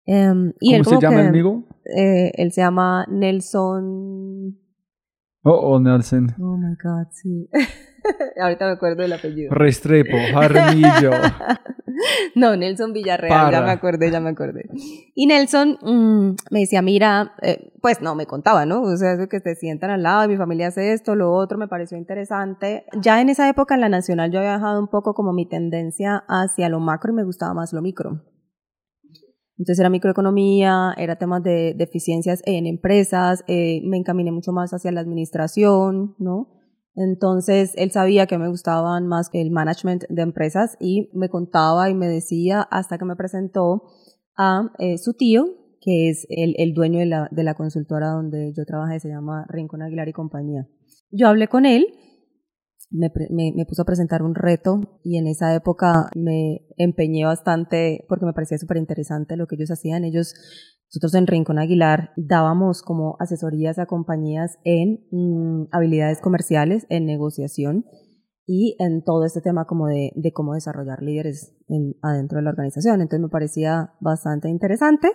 Um, 0.06 0.52
y 0.60 0.72
¿Cómo 0.72 0.76
él 0.76 0.84
se 0.84 1.00
llama 1.00 1.16
que, 1.16 1.22
el 1.22 1.28
amigo? 1.28 1.64
Eh, 1.96 2.32
él 2.34 2.52
se 2.52 2.60
llama 2.60 3.06
Nelson... 3.08 4.60
Oh, 5.42 5.50
oh, 5.50 5.80
Nelson. 5.80 6.34
Oh, 6.38 6.58
my 6.58 6.74
God, 6.74 7.06
sí. 7.10 7.48
Ahorita 8.40 8.66
me 8.66 8.72
acuerdo 8.72 9.02
del 9.02 9.12
apellido. 9.12 9.52
Restrepo, 9.52 10.16
Jaramillo. 10.32 11.10
no, 12.34 12.56
Nelson 12.56 12.92
Villarreal, 12.92 13.46
Para. 13.46 13.58
ya 13.58 13.64
me 13.64 13.70
acordé, 13.72 14.10
ya 14.10 14.20
me 14.20 14.30
acordé. 14.30 14.68
Y 15.14 15.26
Nelson 15.26 15.78
mmm, 15.82 16.36
me 16.50 16.60
decía, 16.60 16.82
mira, 16.82 17.34
eh, 17.42 17.72
pues 17.80 18.00
no, 18.00 18.14
me 18.14 18.26
contaba, 18.26 18.66
¿no? 18.66 18.82
O 18.82 18.96
sea, 18.96 19.12
eso 19.12 19.28
que 19.28 19.40
te 19.40 19.54
sientan 19.54 19.90
al 19.90 20.02
lado, 20.02 20.28
mi 20.28 20.36
familia 20.36 20.68
hace 20.68 20.92
esto, 20.92 21.14
lo 21.14 21.32
otro, 21.32 21.58
me 21.58 21.68
pareció 21.68 21.96
interesante. 21.96 22.84
Ya 23.00 23.20
en 23.20 23.28
esa 23.28 23.48
época 23.48 23.74
en 23.74 23.80
la 23.80 23.88
Nacional 23.88 24.30
yo 24.30 24.38
había 24.38 24.54
dejado 24.54 24.80
un 24.80 24.88
poco 24.88 25.14
como 25.14 25.32
mi 25.32 25.48
tendencia 25.48 26.24
hacia 26.28 26.68
lo 26.68 26.80
macro 26.80 27.12
y 27.12 27.16
me 27.16 27.24
gustaba 27.24 27.54
más 27.54 27.72
lo 27.72 27.82
micro. 27.82 28.22
Entonces 29.58 29.80
era 29.80 29.88
microeconomía, 29.88 30.92
era 30.98 31.16
temas 31.16 31.42
de, 31.42 31.72
de 31.74 31.84
eficiencias 31.84 32.42
en 32.44 32.66
empresas, 32.66 33.42
eh, 33.48 33.80
me 33.84 33.96
encaminé 33.96 34.30
mucho 34.30 34.52
más 34.52 34.74
hacia 34.74 34.92
la 34.92 35.00
administración, 35.00 36.14
¿no? 36.18 36.55
Entonces 36.96 37.74
él 37.76 37.90
sabía 37.90 38.26
que 38.26 38.38
me 38.38 38.48
gustaban 38.48 39.06
más 39.06 39.28
el 39.34 39.50
management 39.50 40.04
de 40.08 40.22
empresas 40.22 40.76
y 40.80 41.10
me 41.12 41.28
contaba 41.28 41.90
y 41.90 41.94
me 41.94 42.08
decía 42.08 42.62
hasta 42.62 42.96
que 42.96 43.04
me 43.04 43.16
presentó 43.16 43.82
a 44.36 44.70
eh, 44.78 44.96
su 44.96 45.12
tío, 45.12 45.44
que 45.80 46.08
es 46.08 46.26
el, 46.30 46.54
el 46.56 46.72
dueño 46.72 46.98
de 46.98 47.06
la, 47.06 47.28
de 47.30 47.44
la 47.44 47.54
consultora 47.54 48.08
donde 48.08 48.52
yo 48.56 48.64
trabajé, 48.64 48.98
se 48.98 49.08
llama 49.08 49.44
Rincón 49.48 49.82
Aguilar 49.82 50.08
y 50.08 50.14
compañía. 50.14 50.66
Yo 51.10 51.28
hablé 51.28 51.48
con 51.48 51.66
él, 51.66 51.86
me, 52.90 53.12
me, 53.30 53.52
me 53.54 53.66
puso 53.66 53.82
a 53.82 53.84
presentar 53.84 54.22
un 54.22 54.34
reto 54.34 54.98
y 55.04 55.18
en 55.18 55.26
esa 55.26 55.54
época 55.54 56.08
me 56.14 56.66
empeñé 56.78 57.26
bastante 57.26 58.06
porque 58.08 58.24
me 58.24 58.32
parecía 58.32 58.56
súper 58.56 58.78
interesante 58.78 59.36
lo 59.36 59.46
que 59.46 59.56
ellos 59.56 59.70
hacían. 59.70 60.04
Ellos 60.04 60.34
nosotros 60.88 61.14
en 61.14 61.26
Rincón 61.26 61.58
Aguilar 61.58 62.10
dábamos 62.16 62.82
como 62.82 63.16
asesorías 63.18 63.78
a 63.78 63.86
compañías 63.86 64.58
en 64.64 65.06
mmm, 65.10 65.66
habilidades 65.72 66.20
comerciales, 66.20 66.86
en 66.88 67.06
negociación 67.06 67.84
y 68.46 68.76
en 68.78 69.02
todo 69.02 69.24
este 69.24 69.40
tema 69.40 69.66
como 69.66 69.88
de, 69.88 70.12
cómo 70.32 70.54
desarrollar 70.54 71.02
líderes 71.02 71.56
en, 71.68 71.96
adentro 72.02 72.38
de 72.38 72.44
la 72.44 72.50
organización. 72.50 73.00
Entonces 73.00 73.20
me 73.20 73.28
parecía 73.28 73.94
bastante 74.00 74.48
interesante. 74.48 75.08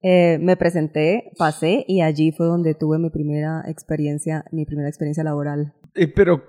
Eh, 0.00 0.38
me 0.40 0.56
presenté, 0.56 1.32
pasé 1.36 1.84
y 1.88 2.02
allí 2.02 2.30
fue 2.30 2.46
donde 2.46 2.74
tuve 2.74 3.00
mi 3.00 3.10
primera 3.10 3.64
experiencia, 3.66 4.44
mi 4.52 4.64
primera 4.64 4.88
experiencia 4.88 5.24
laboral. 5.24 5.74
Eh, 5.96 6.06
pero 6.06 6.40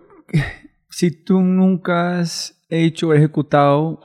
si 0.89 1.23
tú 1.23 1.41
nunca 1.41 2.19
has 2.19 2.63
hecho, 2.69 3.13
ejecutado 3.15 3.99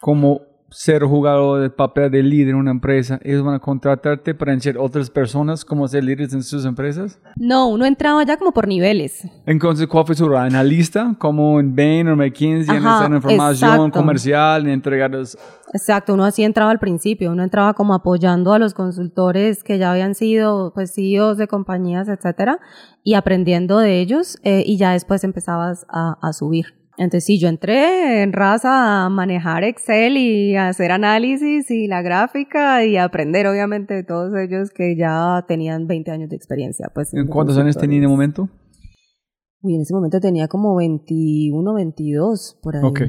como 0.00 0.40
ser 0.76 1.02
jugador 1.04 1.62
de 1.62 1.70
papel 1.70 2.10
de 2.10 2.22
líder 2.22 2.50
en 2.50 2.56
una 2.56 2.70
empresa, 2.70 3.18
ellos 3.22 3.42
van 3.42 3.54
a 3.54 3.58
contratarte 3.58 4.34
para 4.34 4.52
enseñar 4.52 4.76
otras 4.76 5.08
personas 5.08 5.64
cómo 5.64 5.88
ser 5.88 6.04
líderes 6.04 6.34
en 6.34 6.42
sus 6.42 6.66
empresas. 6.66 7.18
No, 7.34 7.68
uno 7.68 7.86
entraba 7.86 8.22
ya 8.24 8.36
como 8.36 8.52
por 8.52 8.68
niveles. 8.68 9.26
Entonces, 9.46 9.86
¿cuál 9.86 10.04
fue 10.04 10.14
su 10.14 10.28
rol? 10.28 10.36
¿Analista? 10.36 11.16
Como 11.18 11.58
en 11.60 11.74
Bain 11.74 12.08
o 12.08 12.14
McKinsey, 12.14 12.76
en 12.76 12.86
hacer 12.86 13.10
información 13.10 13.70
exacto. 13.70 13.98
comercial 13.98 14.68
y 14.68 14.72
entregarlos. 14.72 15.38
Exacto, 15.72 16.12
uno 16.12 16.26
así 16.26 16.44
entraba 16.44 16.70
al 16.72 16.78
principio, 16.78 17.32
uno 17.32 17.42
entraba 17.42 17.72
como 17.72 17.94
apoyando 17.94 18.52
a 18.52 18.58
los 18.58 18.74
consultores 18.74 19.64
que 19.64 19.78
ya 19.78 19.92
habían 19.92 20.14
sido 20.14 20.74
pues 20.74 20.92
CEOs 20.94 21.38
de 21.38 21.48
compañías, 21.48 22.06
etcétera, 22.08 22.60
y 23.02 23.14
aprendiendo 23.14 23.78
de 23.78 23.98
ellos 23.98 24.36
eh, 24.42 24.62
y 24.66 24.76
ya 24.76 24.92
después 24.92 25.24
empezabas 25.24 25.86
a, 25.88 26.18
a 26.20 26.34
subir. 26.34 26.85
Entonces 26.98 27.24
sí, 27.24 27.38
yo 27.38 27.48
entré 27.48 28.22
en 28.22 28.32
raza 28.32 29.04
a 29.04 29.10
manejar 29.10 29.64
Excel 29.64 30.16
y 30.16 30.56
a 30.56 30.68
hacer 30.68 30.92
análisis 30.92 31.70
y 31.70 31.86
la 31.88 32.00
gráfica 32.00 32.84
y 32.84 32.96
a 32.96 33.04
aprender 33.04 33.46
obviamente 33.46 33.94
de 33.94 34.02
todos 34.02 34.32
ellos 34.36 34.70
que 34.70 34.96
ya 34.96 35.44
tenían 35.46 35.86
20 35.86 36.10
años 36.10 36.30
de 36.30 36.36
experiencia. 36.36 36.90
Pues, 36.94 37.12
¿En 37.12 37.26
cuántos 37.26 37.58
años 37.58 37.76
tenía 37.76 37.98
en 37.98 38.04
el 38.04 38.08
consultores. 38.08 38.38
momento? 38.38 38.66
Uy, 39.60 39.74
en 39.74 39.82
ese 39.82 39.94
momento 39.94 40.20
tenía 40.20 40.48
como 40.48 40.76
21, 40.76 41.74
22 41.74 42.58
por 42.62 42.76
ahí. 42.76 42.82
Ok. 42.84 43.00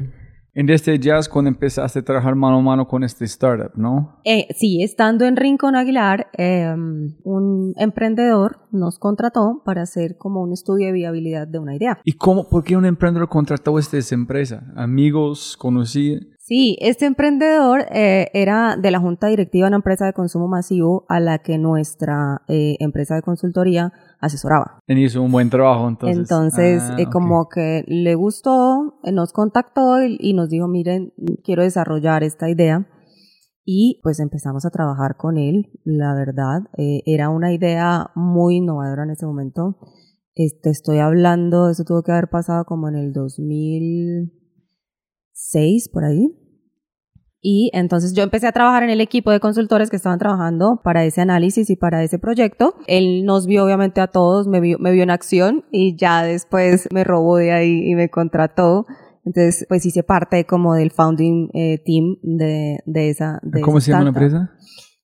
En 0.58 0.68
este 0.70 0.98
jazz 0.98 1.28
cuando 1.28 1.50
empezaste 1.50 2.00
a 2.00 2.02
trabajar 2.02 2.34
mano 2.34 2.56
a 2.56 2.60
mano 2.60 2.88
con 2.88 3.04
este 3.04 3.24
startup, 3.26 3.70
¿no? 3.76 4.18
Eh, 4.24 4.48
sí, 4.56 4.82
estando 4.82 5.24
en 5.24 5.36
Rincón 5.36 5.76
Aguilar, 5.76 6.26
eh, 6.36 6.74
un 7.22 7.74
emprendedor 7.76 8.58
nos 8.72 8.98
contrató 8.98 9.62
para 9.64 9.82
hacer 9.82 10.16
como 10.18 10.42
un 10.42 10.52
estudio 10.52 10.86
de 10.86 10.94
viabilidad 10.94 11.46
de 11.46 11.60
una 11.60 11.76
idea. 11.76 12.00
¿Y 12.02 12.14
cómo, 12.14 12.48
por 12.48 12.64
qué 12.64 12.76
un 12.76 12.86
emprendedor 12.86 13.28
contrató 13.28 13.78
esta 13.78 13.98
empresa? 14.12 14.64
¿Amigos? 14.74 15.56
¿Conocía? 15.56 16.18
Sí, 16.48 16.78
este 16.80 17.04
emprendedor 17.04 17.84
eh, 17.92 18.28
era 18.32 18.78
de 18.78 18.90
la 18.90 19.00
junta 19.00 19.26
directiva 19.26 19.66
de 19.66 19.68
una 19.68 19.76
empresa 19.76 20.06
de 20.06 20.14
consumo 20.14 20.48
masivo 20.48 21.04
a 21.06 21.20
la 21.20 21.40
que 21.40 21.58
nuestra 21.58 22.40
eh, 22.48 22.76
empresa 22.80 23.16
de 23.16 23.20
consultoría 23.20 23.92
asesoraba. 24.18 24.80
Él 24.86 24.96
hizo 24.96 25.20
un 25.20 25.30
buen 25.30 25.50
trabajo, 25.50 25.86
entonces. 25.86 26.18
Entonces, 26.18 26.82
Ah, 26.84 26.96
eh, 26.96 27.04
como 27.12 27.50
que 27.50 27.84
le 27.86 28.14
gustó, 28.14 28.98
eh, 29.04 29.12
nos 29.12 29.34
contactó 29.34 30.02
y, 30.02 30.16
y 30.18 30.32
nos 30.32 30.48
dijo, 30.48 30.68
miren, 30.68 31.12
quiero 31.44 31.64
desarrollar 31.64 32.22
esta 32.22 32.48
idea. 32.48 32.88
Y 33.66 34.00
pues 34.02 34.18
empezamos 34.18 34.64
a 34.64 34.70
trabajar 34.70 35.16
con 35.18 35.36
él, 35.36 35.70
la 35.84 36.14
verdad. 36.14 36.60
eh, 36.78 37.02
era 37.04 37.28
una 37.28 37.52
idea 37.52 38.06
muy 38.14 38.56
innovadora 38.56 39.02
en 39.02 39.10
ese 39.10 39.26
momento. 39.26 39.76
Este, 40.34 40.70
estoy 40.70 41.00
hablando, 41.00 41.68
eso 41.68 41.84
tuvo 41.84 42.02
que 42.02 42.12
haber 42.12 42.28
pasado 42.30 42.64
como 42.64 42.88
en 42.88 42.94
el 42.94 43.12
2006, 45.38 45.88
por 45.88 46.04
ahí. 46.04 46.34
Y 47.40 47.70
entonces 47.72 48.14
yo 48.14 48.24
empecé 48.24 48.48
a 48.48 48.52
trabajar 48.52 48.82
en 48.82 48.90
el 48.90 49.00
equipo 49.00 49.30
de 49.30 49.38
consultores 49.38 49.90
que 49.90 49.96
estaban 49.96 50.18
trabajando 50.18 50.80
para 50.82 51.04
ese 51.04 51.20
análisis 51.20 51.70
y 51.70 51.76
para 51.76 52.02
ese 52.02 52.18
proyecto. 52.18 52.74
Él 52.88 53.24
nos 53.24 53.46
vio 53.46 53.64
obviamente 53.64 54.00
a 54.00 54.08
todos, 54.08 54.48
me 54.48 54.60
vio, 54.60 54.78
me 54.80 54.90
vio 54.90 55.04
en 55.04 55.10
acción 55.10 55.64
y 55.70 55.96
ya 55.96 56.24
después 56.24 56.88
me 56.92 57.04
robó 57.04 57.36
de 57.36 57.52
ahí 57.52 57.88
y 57.88 57.94
me 57.94 58.10
contrató. 58.10 58.86
Entonces, 59.24 59.66
pues 59.68 59.86
hice 59.86 60.02
parte 60.02 60.44
como 60.46 60.74
del 60.74 60.90
founding 60.90 61.50
eh, 61.54 61.78
team 61.84 62.16
de, 62.22 62.80
de 62.86 63.10
esa. 63.10 63.38
De 63.42 63.60
¿Cómo 63.60 63.78
esa 63.78 63.84
se 63.84 63.90
llama 63.92 64.04
la 64.04 64.08
empresa? 64.08 64.52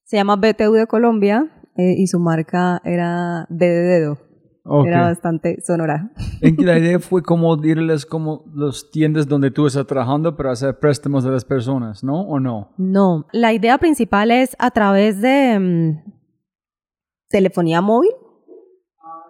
Se 0.03 0.17
llama 0.17 0.35
BTU 0.35 0.73
de 0.73 0.87
Colombia 0.87 1.49
eh, 1.77 1.95
y 1.97 2.07
su 2.07 2.19
marca 2.19 2.81
era 2.83 3.47
D 3.49 3.65
de 3.65 3.81
dedo. 3.81 4.24
Era 4.85 5.03
bastante 5.03 5.61
sonora. 5.61 6.11
La 6.41 6.49
idea 6.79 6.99
fue 6.99 7.21
como 7.21 7.55
dirles 7.55 8.05
como 8.05 8.45
los 8.53 8.89
tiendas 8.89 9.27
donde 9.27 9.51
tú 9.51 9.67
estás 9.67 9.85
trabajando 9.85 10.35
para 10.35 10.51
hacer 10.51 10.79
préstamos 10.79 11.23
de 11.23 11.29
las 11.29 11.45
personas, 11.45 12.03
¿no? 12.03 12.21
¿O 12.21 12.39
no? 12.39 12.71
No, 12.77 13.27
la 13.31 13.53
idea 13.53 13.77
principal 13.77 14.31
es 14.31 14.55
a 14.57 14.71
través 14.71 15.21
de 15.21 15.59
mm, 15.59 16.13
telefonía 17.29 17.81
móvil, 17.81 18.11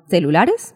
celulares, 0.07 0.73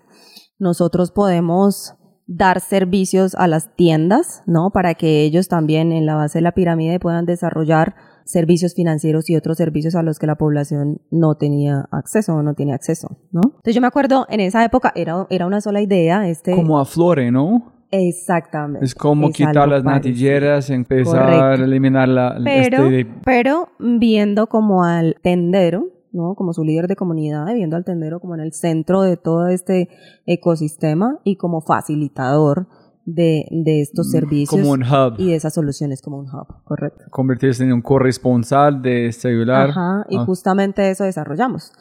nosotros 0.57 1.11
podemos 1.11 1.95
dar 2.27 2.59
servicios 2.59 3.35
a 3.35 3.47
las 3.47 3.75
tiendas, 3.75 4.43
¿no? 4.45 4.71
Para 4.71 4.93
que 4.93 5.23
ellos 5.23 5.47
también 5.47 5.93
en 5.93 6.05
la 6.05 6.15
base 6.15 6.39
de 6.39 6.43
la 6.43 6.51
pirámide 6.51 6.99
puedan 6.99 7.25
desarrollar 7.25 7.95
servicios 8.29 8.75
financieros 8.75 9.27
y 9.29 9.35
otros 9.35 9.57
servicios 9.57 9.95
a 9.95 10.03
los 10.03 10.19
que 10.19 10.27
la 10.27 10.35
población 10.35 11.01
no 11.09 11.33
tenía 11.35 11.85
acceso 11.91 12.35
o 12.35 12.43
no 12.43 12.53
tiene 12.53 12.73
acceso, 12.73 13.17
¿no? 13.31 13.41
Entonces 13.45 13.73
yo 13.73 13.81
me 13.81 13.87
acuerdo 13.87 14.27
en 14.29 14.39
esa 14.39 14.63
época 14.63 14.91
era, 14.95 15.25
era 15.31 15.47
una 15.47 15.61
sola 15.61 15.81
idea, 15.81 16.29
este... 16.29 16.53
Como 16.55 16.79
a 16.79 16.85
Flore, 16.85 17.31
¿no? 17.31 17.73
Exactamente. 17.91 18.85
Es 18.85 18.93
como 18.93 19.29
Es 19.29 19.35
quitar 19.35 19.67
las 19.67 19.81
parecido. 19.83 19.91
natilleras, 19.91 20.69
empezar 20.69 21.23
Correcto. 21.25 21.43
a 21.43 21.53
eliminar 21.65 22.07
la... 22.07 22.37
Pero, 22.43 22.85
este- 22.85 23.11
pero 23.25 23.69
viendo 23.79 24.45
como 24.47 24.83
al 24.83 25.15
tendero, 25.23 25.87
¿no? 26.11 26.35
Como 26.35 26.53
su 26.53 26.63
líder 26.63 26.87
de 26.87 26.95
comunidad, 26.95 27.45
viendo 27.53 27.75
al 27.77 27.83
tendero 27.85 28.19
como 28.19 28.35
en 28.35 28.41
el 28.41 28.53
centro 28.53 29.01
de 29.01 29.17
todo 29.17 29.47
este 29.47 29.89
ecosistema 30.27 31.17
y 31.23 31.35
como 31.37 31.61
facilitador 31.61 32.67
de, 33.13 33.45
de 33.51 33.81
estos 33.81 34.11
servicios 34.11 34.59
Mm, 34.59 34.63
como 34.63 34.73
un 34.73 34.83
hub. 34.83 35.15
y 35.17 35.27
de 35.31 35.35
esas 35.35 35.53
soluciones 35.53 36.01
como 36.01 36.17
un 36.19 36.25
hub, 36.27 36.63
correcto. 36.63 37.03
Convertirse 37.11 37.63
en 37.63 37.73
un 37.73 37.81
corresponsal 37.81 38.81
de 38.81 39.11
celular. 39.11 39.69
Ajá, 39.69 40.05
y 40.09 40.17
Ah. 40.17 40.25
justamente 40.25 40.89
eso 40.89 41.03
desarrollamos. 41.03 41.71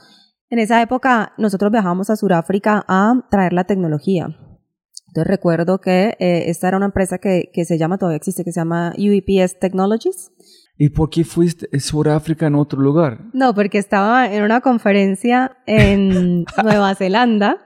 En 0.50 0.58
esa 0.58 0.80
época 0.82 1.32
nosotros 1.38 1.70
viajamos 1.70 2.10
a 2.10 2.16
Sudáfrica 2.16 2.84
a 2.88 3.14
traer 3.30 3.52
la 3.52 3.64
tecnología. 3.64 4.26
Entonces 5.08 5.26
recuerdo 5.30 5.78
que 5.80 6.16
eh, 6.18 6.44
esta 6.50 6.68
era 6.68 6.76
una 6.76 6.86
empresa 6.86 7.18
que, 7.18 7.50
que 7.52 7.64
se 7.64 7.78
llama, 7.78 7.98
todavía 7.98 8.16
existe, 8.18 8.44
que 8.44 8.52
se 8.52 8.60
llama 8.60 8.92
UEPS 8.98 9.58
Technologies. 9.58 10.30
¿Y 10.76 10.90
por 10.90 11.10
qué 11.10 11.24
fuiste 11.24 11.68
a 11.74 11.80
Sudáfrica 11.80 12.46
en 12.46 12.54
otro 12.54 12.80
lugar? 12.80 13.18
No, 13.32 13.54
porque 13.54 13.78
estaba 13.78 14.32
en 14.32 14.42
una 14.44 14.60
conferencia 14.60 15.56
en 15.66 16.44
Nueva 16.62 16.94
Zelanda 16.94 17.56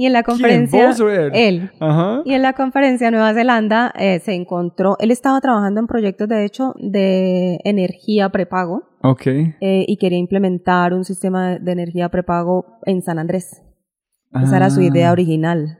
y 0.00 0.06
en 0.06 0.14
la 0.14 0.22
conferencia 0.22 0.86
¿Vos 0.86 0.98
o 1.00 1.10
él? 1.10 1.70
Ajá. 1.78 2.22
Y 2.24 2.32
en 2.32 2.40
la 2.40 2.54
conferencia 2.54 3.08
en 3.08 3.12
Nueva 3.12 3.34
Zelanda 3.34 3.92
eh, 3.98 4.18
se 4.20 4.32
encontró, 4.32 4.96
él 4.98 5.10
estaba 5.10 5.38
trabajando 5.42 5.78
en 5.78 5.86
proyectos 5.86 6.26
de 6.26 6.46
hecho 6.46 6.72
de 6.78 7.58
energía 7.64 8.30
prepago 8.30 8.84
Ok. 9.02 9.26
eh, 9.26 9.54
y 9.60 9.98
quería 9.98 10.16
implementar 10.18 10.94
un 10.94 11.04
sistema 11.04 11.58
de, 11.58 11.72
energía 11.72 12.08
prepago 12.08 12.78
en 12.86 13.02
San 13.02 13.18
Andrés. 13.18 13.62
Esa 14.32 14.56
era 14.56 14.70
su 14.70 14.80
Ah. 14.80 14.84
idea 14.84 15.12
original. 15.12 15.79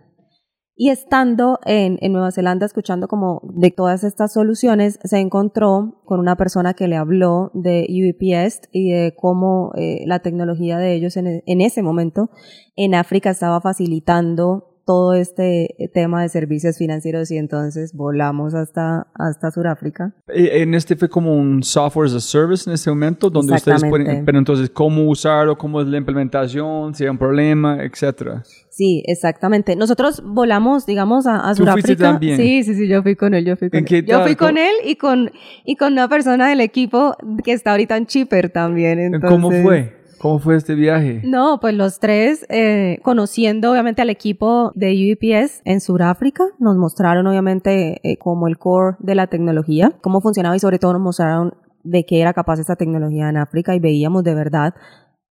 Y 0.83 0.89
estando 0.89 1.59
en, 1.66 1.99
en 2.01 2.12
Nueva 2.14 2.31
Zelanda 2.31 2.64
escuchando 2.64 3.07
como 3.07 3.43
de 3.53 3.70
todas 3.70 4.03
estas 4.03 4.33
soluciones, 4.33 4.99
se 5.05 5.18
encontró 5.18 6.01
con 6.07 6.20
una 6.20 6.37
persona 6.37 6.72
que 6.72 6.89
le 6.89 6.97
habló 6.97 7.51
de 7.53 7.87
UEPS 7.91 8.62
y 8.72 8.91
de 8.91 9.14
cómo 9.14 9.72
eh, 9.76 10.05
la 10.07 10.20
tecnología 10.20 10.78
de 10.78 10.95
ellos 10.95 11.18
en, 11.18 11.26
e- 11.26 11.43
en 11.45 11.61
ese 11.61 11.83
momento 11.83 12.31
en 12.76 12.95
África 12.95 13.28
estaba 13.28 13.61
facilitando 13.61 14.68
todo 14.87 15.12
este 15.12 15.76
tema 15.93 16.22
de 16.22 16.31
servicios 16.31 16.78
financieros 16.78 17.31
y 17.31 17.37
entonces 17.37 17.93
volamos 17.95 18.55
hasta, 18.55 19.07
hasta 19.14 19.51
Sudáfrica. 19.51 20.14
Eh, 20.28 20.62
En 20.62 20.72
este 20.74 20.97
fue 20.97 21.11
como 21.11 21.37
un 21.37 21.62
software 21.62 22.07
as 22.07 22.14
a 22.14 22.20
service 22.20 22.68
en 22.68 22.72
este 22.72 22.89
momento, 22.89 23.28
donde 23.28 23.53
ustedes 23.53 23.85
pueden, 23.85 24.24
pero 24.24 24.39
entonces 24.39 24.70
cómo 24.70 25.07
usarlo, 25.11 25.59
cómo 25.59 25.83
es 25.83 25.87
la 25.89 25.99
implementación, 25.99 26.95
si 26.95 27.05
hay 27.05 27.11
un 27.11 27.18
problema, 27.18 27.85
etcétera. 27.85 28.43
Sí, 28.71 29.03
exactamente. 29.07 29.75
Nosotros 29.77 30.23
volamos, 30.25 30.87
digamos, 30.87 31.27
a, 31.27 31.49
a 31.49 31.55
¿Tú 31.55 31.64
fuiste 31.66 31.81
Sudáfrica. 31.95 32.05
también? 32.12 32.37
Sí, 32.37 32.62
sí, 32.62 32.75
sí, 32.75 32.87
yo 32.89 33.03
fui 33.03 33.16
con 33.16 33.35
él, 33.35 33.45
yo 33.45 33.57
fui 33.57 33.68
con 33.68 33.79
¿En 33.79 33.85
él. 33.85 33.89
qué 33.89 34.03
Yo 34.03 34.18
tal? 34.18 34.23
fui 34.27 34.37
con 34.37 34.49
¿Cómo- 34.51 34.61
él 34.61 34.75
y 34.85 34.95
con, 34.97 35.33
y 35.64 35.77
con 35.77 35.93
una 35.93 36.09
persona 36.09 36.49
del 36.49 36.61
equipo 36.61 37.16
que 37.45 37.53
está 37.53 37.73
ahorita 37.73 37.97
en 37.97 38.07
Chipper 38.07 38.51
también. 38.51 38.99
Entonces, 39.01 39.29
¿Cómo 39.31 39.51
fue? 39.51 39.97
¿Cómo 40.18 40.39
fue 40.39 40.57
este 40.57 40.75
viaje? 40.75 41.23
No, 41.25 41.59
pues 41.61 41.75
los 41.75 41.99
tres, 41.99 42.45
eh, 42.51 42.99
conociendo 43.03 43.73
obviamente 43.73 44.03
al 44.03 44.11
equipo 44.11 44.71
de 44.75 44.93
UEPS 44.93 45.62
en 45.64 45.81
Sudáfrica, 45.81 46.45
nos 46.59 46.77
mostraron 46.77 47.27
obviamente 47.27 48.01
eh, 48.03 48.18
como 48.18 48.47
el 48.47 48.59
core 48.59 48.97
de 49.01 49.14
la 49.14 49.29
tecnología, 49.29 49.95
cómo 50.03 50.21
funcionaba 50.21 50.55
y 50.55 50.59
sobre 50.61 50.79
todo 50.79 50.93
nos 50.93 51.01
mostraron 51.03 51.55
de 51.85 52.05
qué 52.05 52.21
era 52.21 52.35
capaz 52.35 52.61
esta 52.61 52.77
tecnología 52.77 53.31
en 53.31 53.39
África 53.39 53.75
y 53.75 53.81
veíamos 53.81 54.23
de 54.23 54.35
verdad 54.35 54.75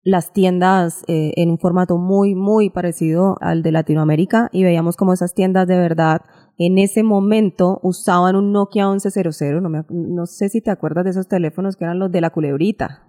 las 0.04 0.32
tiendas 0.32 1.02
eh, 1.08 1.32
en 1.36 1.50
un 1.50 1.58
formato 1.58 1.96
muy, 1.96 2.34
muy 2.34 2.70
parecido 2.70 3.36
al 3.40 3.62
de 3.62 3.72
Latinoamérica 3.72 4.50
y 4.52 4.62
veíamos 4.62 4.96
como 4.96 5.14
esas 5.14 5.34
tiendas 5.34 5.66
de 5.66 5.78
verdad 5.78 6.22
en 6.56 6.78
ese 6.78 7.02
momento 7.02 7.80
usaban 7.82 8.36
un 8.36 8.52
Nokia 8.52 8.88
1100, 8.88 9.62
no, 9.62 9.68
me, 9.68 9.84
no 9.88 10.26
sé 10.26 10.48
si 10.48 10.60
te 10.60 10.70
acuerdas 10.70 11.04
de 11.04 11.10
esos 11.10 11.26
teléfonos 11.26 11.76
que 11.76 11.84
eran 11.84 11.98
los 11.98 12.12
de 12.12 12.20
la 12.20 12.30
culebrita 12.30 13.08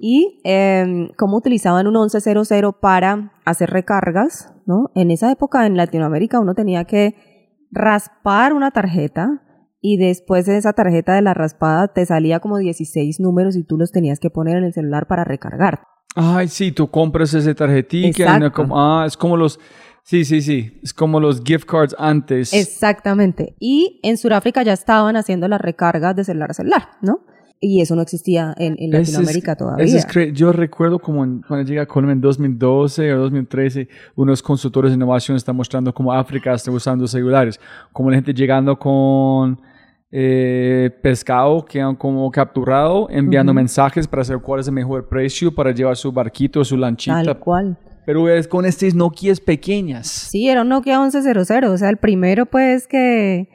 y 0.00 0.40
eh, 0.44 1.08
cómo 1.16 1.36
utilizaban 1.36 1.86
un 1.86 1.94
1100 1.94 2.72
para 2.80 3.32
hacer 3.44 3.70
recargas, 3.70 4.52
¿no? 4.66 4.90
En 4.94 5.10
esa 5.10 5.30
época 5.30 5.66
en 5.66 5.76
Latinoamérica 5.76 6.40
uno 6.40 6.54
tenía 6.54 6.84
que 6.84 7.14
raspar 7.70 8.54
una 8.54 8.70
tarjeta 8.70 9.42
y 9.80 9.96
después 9.96 10.46
de 10.46 10.56
esa 10.56 10.72
tarjeta 10.72 11.14
de 11.14 11.22
la 11.22 11.34
raspada 11.34 11.88
te 11.88 12.04
salía 12.06 12.40
como 12.40 12.58
16 12.58 13.20
números 13.20 13.56
y 13.56 13.62
tú 13.62 13.76
los 13.76 13.92
tenías 13.92 14.18
que 14.18 14.30
poner 14.30 14.56
en 14.56 14.64
el 14.64 14.72
celular 14.72 15.06
para 15.06 15.22
recargar. 15.22 15.80
Ay, 16.20 16.48
sí, 16.48 16.72
tú 16.72 16.88
compras 16.90 17.32
ese 17.34 17.54
tarjetita. 17.54 18.38
Ah, 18.72 19.04
es 19.06 19.16
como 19.16 19.36
los 19.36 19.58
Sí, 20.02 20.24
sí, 20.24 20.40
sí. 20.40 20.78
Es 20.82 20.94
como 20.94 21.20
los 21.20 21.42
gift 21.44 21.66
cards 21.66 21.94
antes. 21.98 22.54
Exactamente. 22.54 23.54
Y 23.60 24.00
en 24.02 24.16
Sudáfrica 24.16 24.62
ya 24.62 24.72
estaban 24.72 25.16
haciendo 25.16 25.48
las 25.48 25.60
recargas 25.60 26.16
de 26.16 26.24
celular 26.24 26.50
a 26.50 26.54
celular, 26.54 26.88
¿no? 27.02 27.20
Y 27.60 27.82
eso 27.82 27.94
no 27.94 28.00
existía 28.02 28.54
en, 28.56 28.76
en 28.78 28.94
Ese 28.94 29.02
es- 29.02 29.08
Latinoamérica 29.12 29.56
todavía. 29.56 29.84
es 29.84 30.06
yo 30.32 30.52
recuerdo 30.52 30.98
como 30.98 31.24
en- 31.24 31.42
cuando 31.46 31.66
llegué 31.66 31.80
a 31.80 31.86
Colombia 31.86 32.12
en 32.14 32.20
2012 32.22 33.12
o 33.12 33.18
2013, 33.18 33.88
unos 34.16 34.40
consultores 34.42 34.92
de 34.92 34.96
innovación 34.96 35.36
están 35.36 35.56
mostrando 35.56 35.92
cómo 35.92 36.10
África 36.12 36.54
está 36.54 36.70
usando 36.70 37.06
celulares, 37.06 37.60
como 37.92 38.08
la 38.10 38.16
gente 38.16 38.32
llegando 38.32 38.78
con 38.78 39.60
eh, 40.10 40.90
pescado 41.02 41.64
que 41.64 41.80
han 41.80 41.96
como 41.96 42.30
capturado, 42.30 43.08
enviando 43.10 43.52
mensajes 43.52 44.08
para 44.08 44.24
saber 44.24 44.42
cuál 44.42 44.60
es 44.60 44.68
el 44.68 44.74
mejor 44.74 45.08
precio 45.08 45.54
para 45.54 45.72
llevar 45.72 45.96
su 45.96 46.12
barquito, 46.12 46.64
su 46.64 46.76
lanchita. 46.76 47.22
Tal 47.22 47.38
cual. 47.38 47.78
Pero 48.06 48.28
es 48.28 48.48
con 48.48 48.64
estas 48.64 48.94
Nokias 48.94 49.38
pequeñas. 49.38 50.06
Sí, 50.06 50.48
era 50.48 50.62
un 50.62 50.70
Nokia 50.70 50.98
1100, 51.00 51.64
o 51.64 51.76
sea, 51.76 51.90
el 51.90 51.98
primero 51.98 52.46
pues 52.46 52.86
que, 52.86 53.48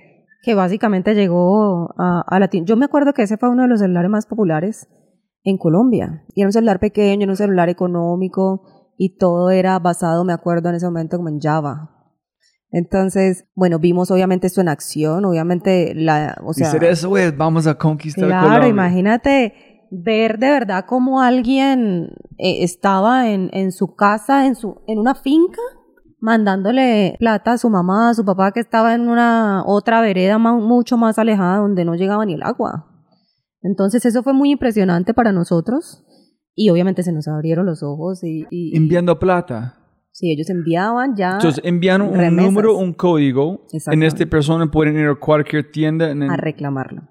que 0.43 0.54
básicamente 0.54 1.16
llegó 1.16 1.89
a, 1.97 2.24
a 2.28 2.39
Latino. 2.39 2.66
Yo 2.66 2.78
me 2.78 2.86
acuerdo 2.86 3.14
que 3.14 3.24
ese 3.24 3.38
fue 3.38 3.49
uno 3.49 3.64
de 3.64 3.70
los 3.70 3.80
celulares 3.80 4.12
más 4.12 4.28
populares 4.28 4.88
en 5.43 5.58
Colombia. 5.58 6.24
Y 6.36 6.41
era 6.41 6.49
un 6.49 6.54
celular 6.54 6.80
pequeño, 6.80 7.24
era 7.24 7.32
un 7.32 7.38
celular 7.38 7.70
económico 7.70 8.62
y 8.97 9.18
todo 9.18 9.49
era 9.49 9.80
basado, 9.80 10.24
me 10.24 10.34
acuerdo 10.34 10.70
en 10.70 10.76
ese 10.76 10.86
momento, 10.86 11.18
como 11.18 11.30
en 11.30 11.39
Java. 11.39 11.89
Entonces, 12.76 13.46
bueno, 13.54 13.78
vimos 13.78 14.10
obviamente 14.10 14.48
esto 14.48 14.60
en 14.60 14.68
acción, 14.68 15.26
obviamente 15.26 15.94
la, 15.94 16.36
o 16.44 16.54
sea, 16.54 16.72
eso, 16.72 17.08
güey, 17.08 17.30
vamos 17.30 17.68
a 17.68 17.76
conquistar 17.78 18.26
Claro, 18.26 18.48
Colombia. 18.48 18.70
imagínate 18.70 19.54
ver 19.92 20.40
de 20.40 20.50
verdad 20.50 20.86
cómo 20.88 21.22
alguien 21.22 22.10
eh, 22.40 22.64
estaba 22.64 23.30
en, 23.30 23.52
en 23.54 23.72
su 23.72 23.94
casa, 23.94 24.48
en, 24.48 24.56
su, 24.56 24.82
en 24.88 24.98
una 24.98 25.14
finca, 25.14 25.62
mandándole 26.20 27.16
plata 27.20 27.52
a 27.52 27.58
su 27.60 27.70
mamá, 27.70 28.10
a 28.10 28.14
su 28.16 28.26
papá 28.26 28.52
que 28.52 28.62
estaba 28.62 28.96
en 28.96 29.08
una 29.08 29.64
otra 29.68 30.02
vereda 30.02 30.40
mucho 30.40 30.98
más 30.98 31.20
alejada 31.20 31.58
donde 31.58 31.86
no 31.86 31.94
llegaba 31.94 32.26
ni 32.26 32.34
el 32.34 32.42
agua. 32.42 32.88
Entonces 33.62 34.04
eso 34.08 34.24
fue 34.24 34.34
muy 34.34 34.50
impresionante 34.50 35.14
para 35.14 35.32
nosotros 35.32 36.04
y 36.56 36.72
obviamente 36.72 37.04
se 37.04 37.12
nos 37.12 37.28
abrieron 37.28 37.68
los 37.68 37.84
ojos 37.84 38.24
y, 38.24 38.48
y, 38.50 38.76
Enviando 38.76 39.20
plata. 39.20 39.78
Sí, 40.14 40.32
ellos 40.32 40.49
enviaban 40.49 41.16
ya 41.16 41.34
Entonces 41.34 41.61
envían 41.66 42.01
un 42.01 42.14
remesas. 42.14 42.45
número, 42.45 42.78
un 42.78 42.93
código. 42.93 43.68
En 43.91 44.03
esta 44.03 44.26
persona 44.26 44.72
pueden 44.72 44.97
ir 44.97 45.07
a 45.07 45.16
cualquier 45.16 45.70
tienda. 45.70 46.09
En 46.09 46.24
a 46.24 46.38
reclamarlo. 46.38 47.01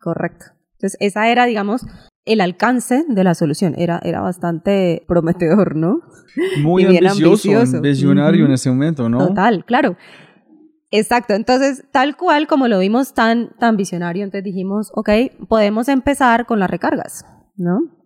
Correcto. 0.00 0.46
Entonces, 0.72 0.96
esa 1.00 1.28
era, 1.28 1.44
digamos, 1.44 1.86
el 2.24 2.40
alcance 2.40 3.04
de 3.06 3.22
la 3.22 3.34
solución. 3.34 3.74
Era, 3.76 4.00
era 4.02 4.20
bastante 4.20 5.04
prometedor, 5.06 5.76
¿no? 5.76 6.00
muy 6.62 6.84
ambicioso, 6.84 7.50
ambicioso. 7.50 7.80
visionario 7.82 8.46
en 8.46 8.52
ese 8.52 8.70
momento, 8.70 9.08
¿no? 9.08 9.18
Total, 9.28 9.64
claro. 9.64 9.96
Exacto. 10.90 11.34
Entonces, 11.34 11.84
tal 11.92 12.16
cual 12.16 12.46
como 12.46 12.66
lo 12.66 12.78
vimos 12.78 13.14
tan, 13.14 13.50
tan 13.58 13.76
visionario, 13.76 14.24
entonces 14.24 14.44
dijimos, 14.44 14.90
ok, 14.94 15.10
podemos 15.48 15.88
empezar 15.88 16.46
con 16.46 16.58
las 16.58 16.70
recargas, 16.70 17.24
¿no? 17.56 17.99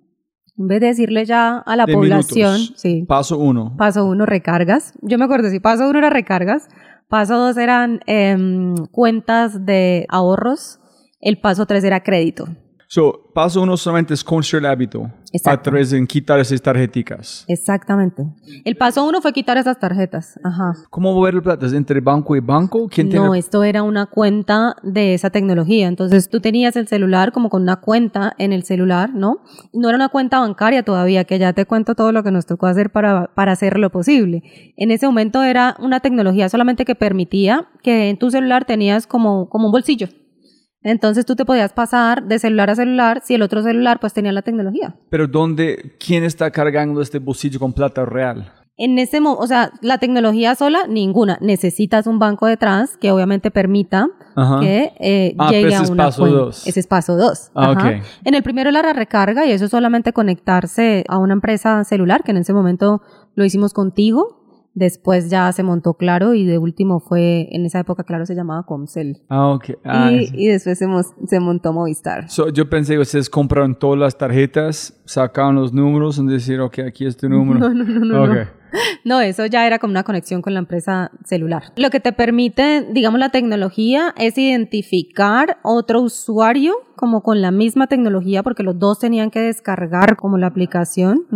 En 0.56 0.68
vez 0.68 0.80
de 0.80 0.86
decirle 0.88 1.24
ya 1.24 1.58
a 1.58 1.76
la 1.76 1.86
De 1.86 1.92
población, 1.92 2.54
minutos. 2.60 2.80
sí, 2.80 3.04
Paso 3.08 3.38
uno. 3.38 3.74
paso 3.76 4.04
uno, 4.06 4.24
recargas. 4.26 4.92
Yo 5.02 5.18
me 5.18 5.24
acuerdo, 5.24 5.50
si 5.50 5.58
paso 5.60 5.88
uno 5.88 5.98
era 5.98 6.10
recargas, 6.10 6.68
paso 7.08 7.36
dos 7.38 7.56
eran 7.56 8.00
em, 8.06 8.74
cuentas 8.92 9.66
de 9.66 10.06
ahorros, 10.08 10.78
el 11.20 11.40
paso 11.40 11.66
tres 11.66 11.82
era 11.84 12.02
crédito. 12.04 12.46
So, 12.86 13.30
paso 13.34 13.62
uno 13.62 13.76
solamente 13.76 14.14
es 14.14 14.22
construir 14.22 14.64
el 14.64 14.70
hábito. 14.70 15.10
A 15.46 15.60
través 15.60 15.90
de 15.90 16.06
quitar 16.06 16.38
esas 16.38 16.62
tarjeticas. 16.62 17.44
Exactamente. 17.48 18.22
El 18.64 18.76
paso 18.76 19.04
uno 19.04 19.20
fue 19.20 19.32
quitar 19.32 19.56
esas 19.56 19.80
tarjetas. 19.80 20.38
Ajá. 20.44 20.74
¿Cómo 20.90 21.12
mover 21.12 21.34
el 21.34 21.42
plata? 21.42 21.66
¿Es 21.66 21.72
entre 21.72 22.00
banco 22.00 22.36
y 22.36 22.40
banco? 22.40 22.86
¿Quién 22.88 23.08
No, 23.08 23.10
tiene? 23.10 23.38
esto 23.40 23.64
era 23.64 23.82
una 23.82 24.06
cuenta 24.06 24.76
de 24.84 25.14
esa 25.14 25.30
tecnología. 25.30 25.88
Entonces 25.88 26.28
tú 26.28 26.40
tenías 26.40 26.76
el 26.76 26.86
celular 26.86 27.32
como 27.32 27.48
con 27.50 27.62
una 27.62 27.80
cuenta 27.80 28.34
en 28.38 28.52
el 28.52 28.62
celular, 28.62 29.12
¿no? 29.12 29.38
No 29.72 29.88
era 29.88 29.96
una 29.96 30.08
cuenta 30.08 30.38
bancaria 30.38 30.84
todavía, 30.84 31.24
que 31.24 31.40
ya 31.40 31.52
te 31.52 31.66
cuento 31.66 31.96
todo 31.96 32.12
lo 32.12 32.22
que 32.22 32.30
nos 32.30 32.46
tocó 32.46 32.66
hacer 32.66 32.90
para, 32.90 33.34
para 33.34 33.50
hacer 33.52 33.76
lo 33.80 33.90
posible. 33.90 34.44
En 34.76 34.92
ese 34.92 35.06
momento 35.06 35.42
era 35.42 35.74
una 35.80 35.98
tecnología 35.98 36.48
solamente 36.48 36.84
que 36.84 36.94
permitía 36.94 37.66
que 37.82 38.08
en 38.08 38.18
tu 38.20 38.30
celular 38.30 38.66
tenías 38.66 39.08
como, 39.08 39.48
como 39.48 39.66
un 39.66 39.72
bolsillo. 39.72 40.06
Entonces 40.84 41.26
tú 41.26 41.34
te 41.34 41.44
podías 41.44 41.72
pasar 41.72 42.22
de 42.24 42.38
celular 42.38 42.70
a 42.70 42.74
celular 42.76 43.22
si 43.24 43.34
el 43.34 43.42
otro 43.42 43.62
celular 43.62 43.98
pues 44.00 44.12
tenía 44.12 44.30
la 44.32 44.42
tecnología. 44.42 44.94
Pero 45.10 45.26
¿dónde? 45.26 45.96
¿Quién 45.98 46.22
está 46.24 46.50
cargando 46.50 47.00
este 47.02 47.18
bolsillo 47.18 47.58
con 47.58 47.72
plata 47.72 48.04
real? 48.04 48.52
En 48.76 48.98
ese 48.98 49.20
mo- 49.20 49.34
o 49.36 49.46
sea, 49.46 49.70
la 49.82 49.98
tecnología 49.98 50.56
sola, 50.56 50.80
ninguna. 50.88 51.38
Necesitas 51.40 52.08
un 52.08 52.18
banco 52.18 52.46
detrás 52.46 52.96
que 52.96 53.12
obviamente 53.12 53.52
permita 53.52 54.08
Ajá. 54.34 54.58
que 54.58 54.92
eh, 54.98 55.36
Ah, 55.38 55.50
llegue 55.50 55.62
pero 55.62 55.74
ese 55.74 55.76
a 55.78 55.84
es 55.84 55.90
paso 55.92 56.22
cuenta. 56.22 56.38
dos. 56.38 56.66
Ese 56.66 56.80
es 56.80 56.86
paso 56.88 57.16
dos. 57.16 57.50
Ah, 57.54 57.70
Ajá. 57.70 57.88
ok. 57.88 58.04
En 58.24 58.34
el 58.34 58.42
primero 58.42 58.70
era 58.70 58.82
la 58.82 58.92
recarga 58.92 59.46
y 59.46 59.52
eso 59.52 59.66
es 59.66 59.70
solamente 59.70 60.12
conectarse 60.12 61.04
a 61.08 61.18
una 61.18 61.34
empresa 61.34 61.84
celular, 61.84 62.24
que 62.24 62.32
en 62.32 62.38
ese 62.38 62.52
momento 62.52 63.00
lo 63.36 63.44
hicimos 63.44 63.72
contigo. 63.72 64.43
Después 64.74 65.30
ya 65.30 65.50
se 65.52 65.62
montó 65.62 65.94
Claro 65.94 66.34
y 66.34 66.44
de 66.44 66.58
último 66.58 67.00
fue, 67.00 67.48
en 67.52 67.64
esa 67.64 67.80
época 67.80 68.04
Claro 68.04 68.26
se 68.26 68.34
llamaba 68.34 68.64
Comcel. 68.66 69.22
Ah, 69.28 69.48
ok. 69.48 69.70
Ah, 69.84 70.10
y, 70.12 70.28
y 70.34 70.48
después 70.48 70.78
se, 70.78 70.86
se 71.26 71.40
montó 71.40 71.72
Movistar. 71.72 72.28
So, 72.28 72.48
yo 72.48 72.68
pensé 72.68 72.94
que 72.94 73.00
ustedes 73.00 73.30
compraron 73.30 73.76
todas 73.76 73.98
las 73.98 74.18
tarjetas, 74.18 75.00
sacaron 75.04 75.54
los 75.54 75.72
números 75.72 76.18
y 76.18 76.26
decir, 76.26 76.60
ok, 76.60 76.80
aquí 76.80 77.06
es 77.06 77.16
tu 77.16 77.28
número. 77.28 77.60
No, 77.60 77.72
no, 77.72 77.84
no, 77.84 78.04
no, 78.04 78.26
no. 78.26 78.64
No, 79.04 79.20
eso 79.20 79.46
ya 79.46 79.66
era 79.66 79.78
como 79.78 79.92
una 79.92 80.02
conexión 80.02 80.42
con 80.42 80.54
la 80.54 80.60
empresa 80.60 81.10
celular. 81.24 81.64
Lo 81.76 81.90
que 81.90 82.00
te 82.00 82.12
permite, 82.12 82.86
digamos, 82.92 83.20
la 83.20 83.30
tecnología 83.30 84.14
es 84.16 84.36
identificar 84.38 85.58
otro 85.62 86.00
usuario 86.00 86.74
como 86.96 87.22
con 87.22 87.40
la 87.40 87.50
misma 87.50 87.86
tecnología, 87.86 88.42
porque 88.42 88.62
los 88.62 88.78
dos 88.78 88.98
tenían 88.98 89.30
que 89.30 89.40
descargar 89.40 90.16
como 90.16 90.38
la 90.38 90.46
aplicación. 90.46 91.26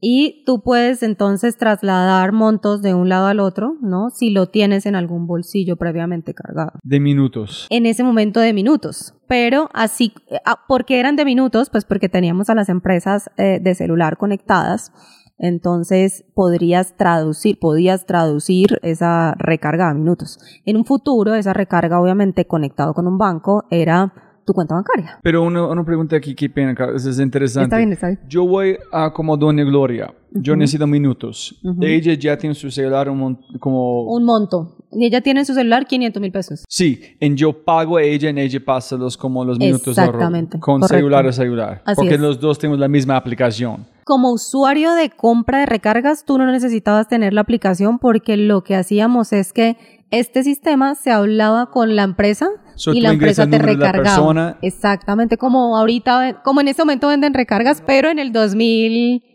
Y 0.00 0.44
tú 0.44 0.62
puedes 0.62 1.02
entonces 1.02 1.56
trasladar 1.56 2.32
montos 2.32 2.82
de 2.82 2.94
un 2.94 3.08
lado 3.08 3.26
al 3.26 3.40
otro, 3.40 3.76
¿no? 3.80 4.10
Si 4.10 4.30
lo 4.30 4.48
tienes 4.48 4.86
en 4.86 4.94
algún 4.94 5.26
bolsillo 5.26 5.76
previamente 5.76 6.34
cargado 6.34 6.72
De 6.82 7.00
minutos. 7.00 7.66
en 7.70 7.86
ese 7.86 8.02
momento 8.04 8.40
de 8.40 8.52
minutos. 8.52 9.14
Pero 9.28 9.68
así, 9.72 10.12
ah, 10.44 10.60
¿por 10.68 10.84
qué 10.84 11.00
eran 11.00 11.16
de 11.16 11.24
minutos? 11.24 11.70
Pues 11.70 11.84
porque 11.84 12.08
teníamos 12.08 12.50
a 12.50 12.54
las 12.54 12.68
empresas 12.68 13.30
eh, 13.36 13.58
de 13.60 13.74
celular 13.74 14.16
conectadas. 14.16 14.92
Entonces 15.38 16.24
podrías 16.34 16.96
traducir, 16.96 17.58
podías 17.58 18.06
traducir 18.06 18.78
esa 18.82 19.34
recarga 19.38 19.90
a 19.90 19.94
minutos. 19.94 20.38
En 20.64 20.76
un 20.76 20.84
futuro, 20.84 21.34
esa 21.34 21.52
recarga, 21.52 22.00
obviamente 22.00 22.46
conectado 22.46 22.94
con 22.94 23.06
un 23.06 23.18
banco, 23.18 23.64
era 23.70 24.14
tu 24.46 24.54
cuenta 24.54 24.74
bancaria. 24.76 25.18
Pero 25.22 25.42
una, 25.42 25.66
una 25.66 25.84
pregunta 25.84 26.16
aquí, 26.16 26.34
qué 26.34 26.48
pena, 26.48 26.74
eso 26.94 27.10
es 27.10 27.18
interesante. 27.18 27.64
Está 27.64 27.78
bien, 27.78 27.92
está 27.92 28.06
bien. 28.06 28.20
Yo 28.28 28.46
voy 28.46 28.78
a 28.92 29.12
como 29.12 29.36
Doña 29.36 29.64
Gloria. 29.64 30.14
Yo 30.30 30.54
necesito 30.54 30.86
minutos. 30.86 31.58
Ujú. 31.64 31.82
Ella 31.82 32.14
ya 32.14 32.36
tiene 32.36 32.54
su 32.54 32.70
celular 32.70 33.08
un 33.10 33.38
como... 33.58 34.04
Un 34.04 34.24
monto. 34.24 34.76
Y 34.92 35.06
ella 35.06 35.20
tiene 35.20 35.40
en 35.40 35.46
su 35.46 35.54
celular 35.54 35.86
500 35.86 36.20
mil 36.20 36.30
pesos. 36.30 36.64
Sí, 36.68 37.00
en 37.18 37.36
yo 37.36 37.52
pago 37.52 37.96
a 37.96 38.02
ella 38.02 38.30
y 38.30 38.40
ella 38.40 38.60
pasa 38.64 38.96
los 38.96 39.16
como 39.16 39.44
los 39.44 39.58
minutos 39.58 39.98
Exactamente, 39.98 40.60
con 40.60 40.80
correcto. 40.80 40.96
celular 40.96 41.26
a 41.26 41.32
celular. 41.32 41.82
Así 41.84 41.96
porque 41.96 42.14
es. 42.14 42.20
los 42.20 42.38
dos 42.38 42.58
tenemos 42.58 42.78
la 42.78 42.88
misma 42.88 43.16
aplicación. 43.16 43.86
Como 44.06 44.30
usuario 44.30 44.92
de 44.92 45.10
compra 45.10 45.58
de 45.58 45.66
recargas, 45.66 46.24
tú 46.24 46.38
no 46.38 46.46
necesitabas 46.46 47.08
tener 47.08 47.32
la 47.32 47.40
aplicación 47.40 47.98
porque 47.98 48.36
lo 48.36 48.62
que 48.62 48.76
hacíamos 48.76 49.32
es 49.32 49.52
que 49.52 49.76
este 50.12 50.44
sistema 50.44 50.94
se 50.94 51.10
hablaba 51.10 51.72
con 51.72 51.96
la 51.96 52.04
empresa 52.04 52.48
So, 52.76 52.92
y 52.92 53.00
la 53.00 53.10
empresa 53.10 53.50
te 53.50 53.58
recargaba. 53.58 54.58
Exactamente, 54.62 55.36
como 55.36 55.76
ahorita, 55.76 56.42
como 56.44 56.60
en 56.60 56.68
este 56.68 56.82
momento 56.82 57.08
venden 57.08 57.34
recargas, 57.34 57.82
pero 57.84 58.08
en 58.08 58.20
el 58.20 58.32
2006, 58.32 59.26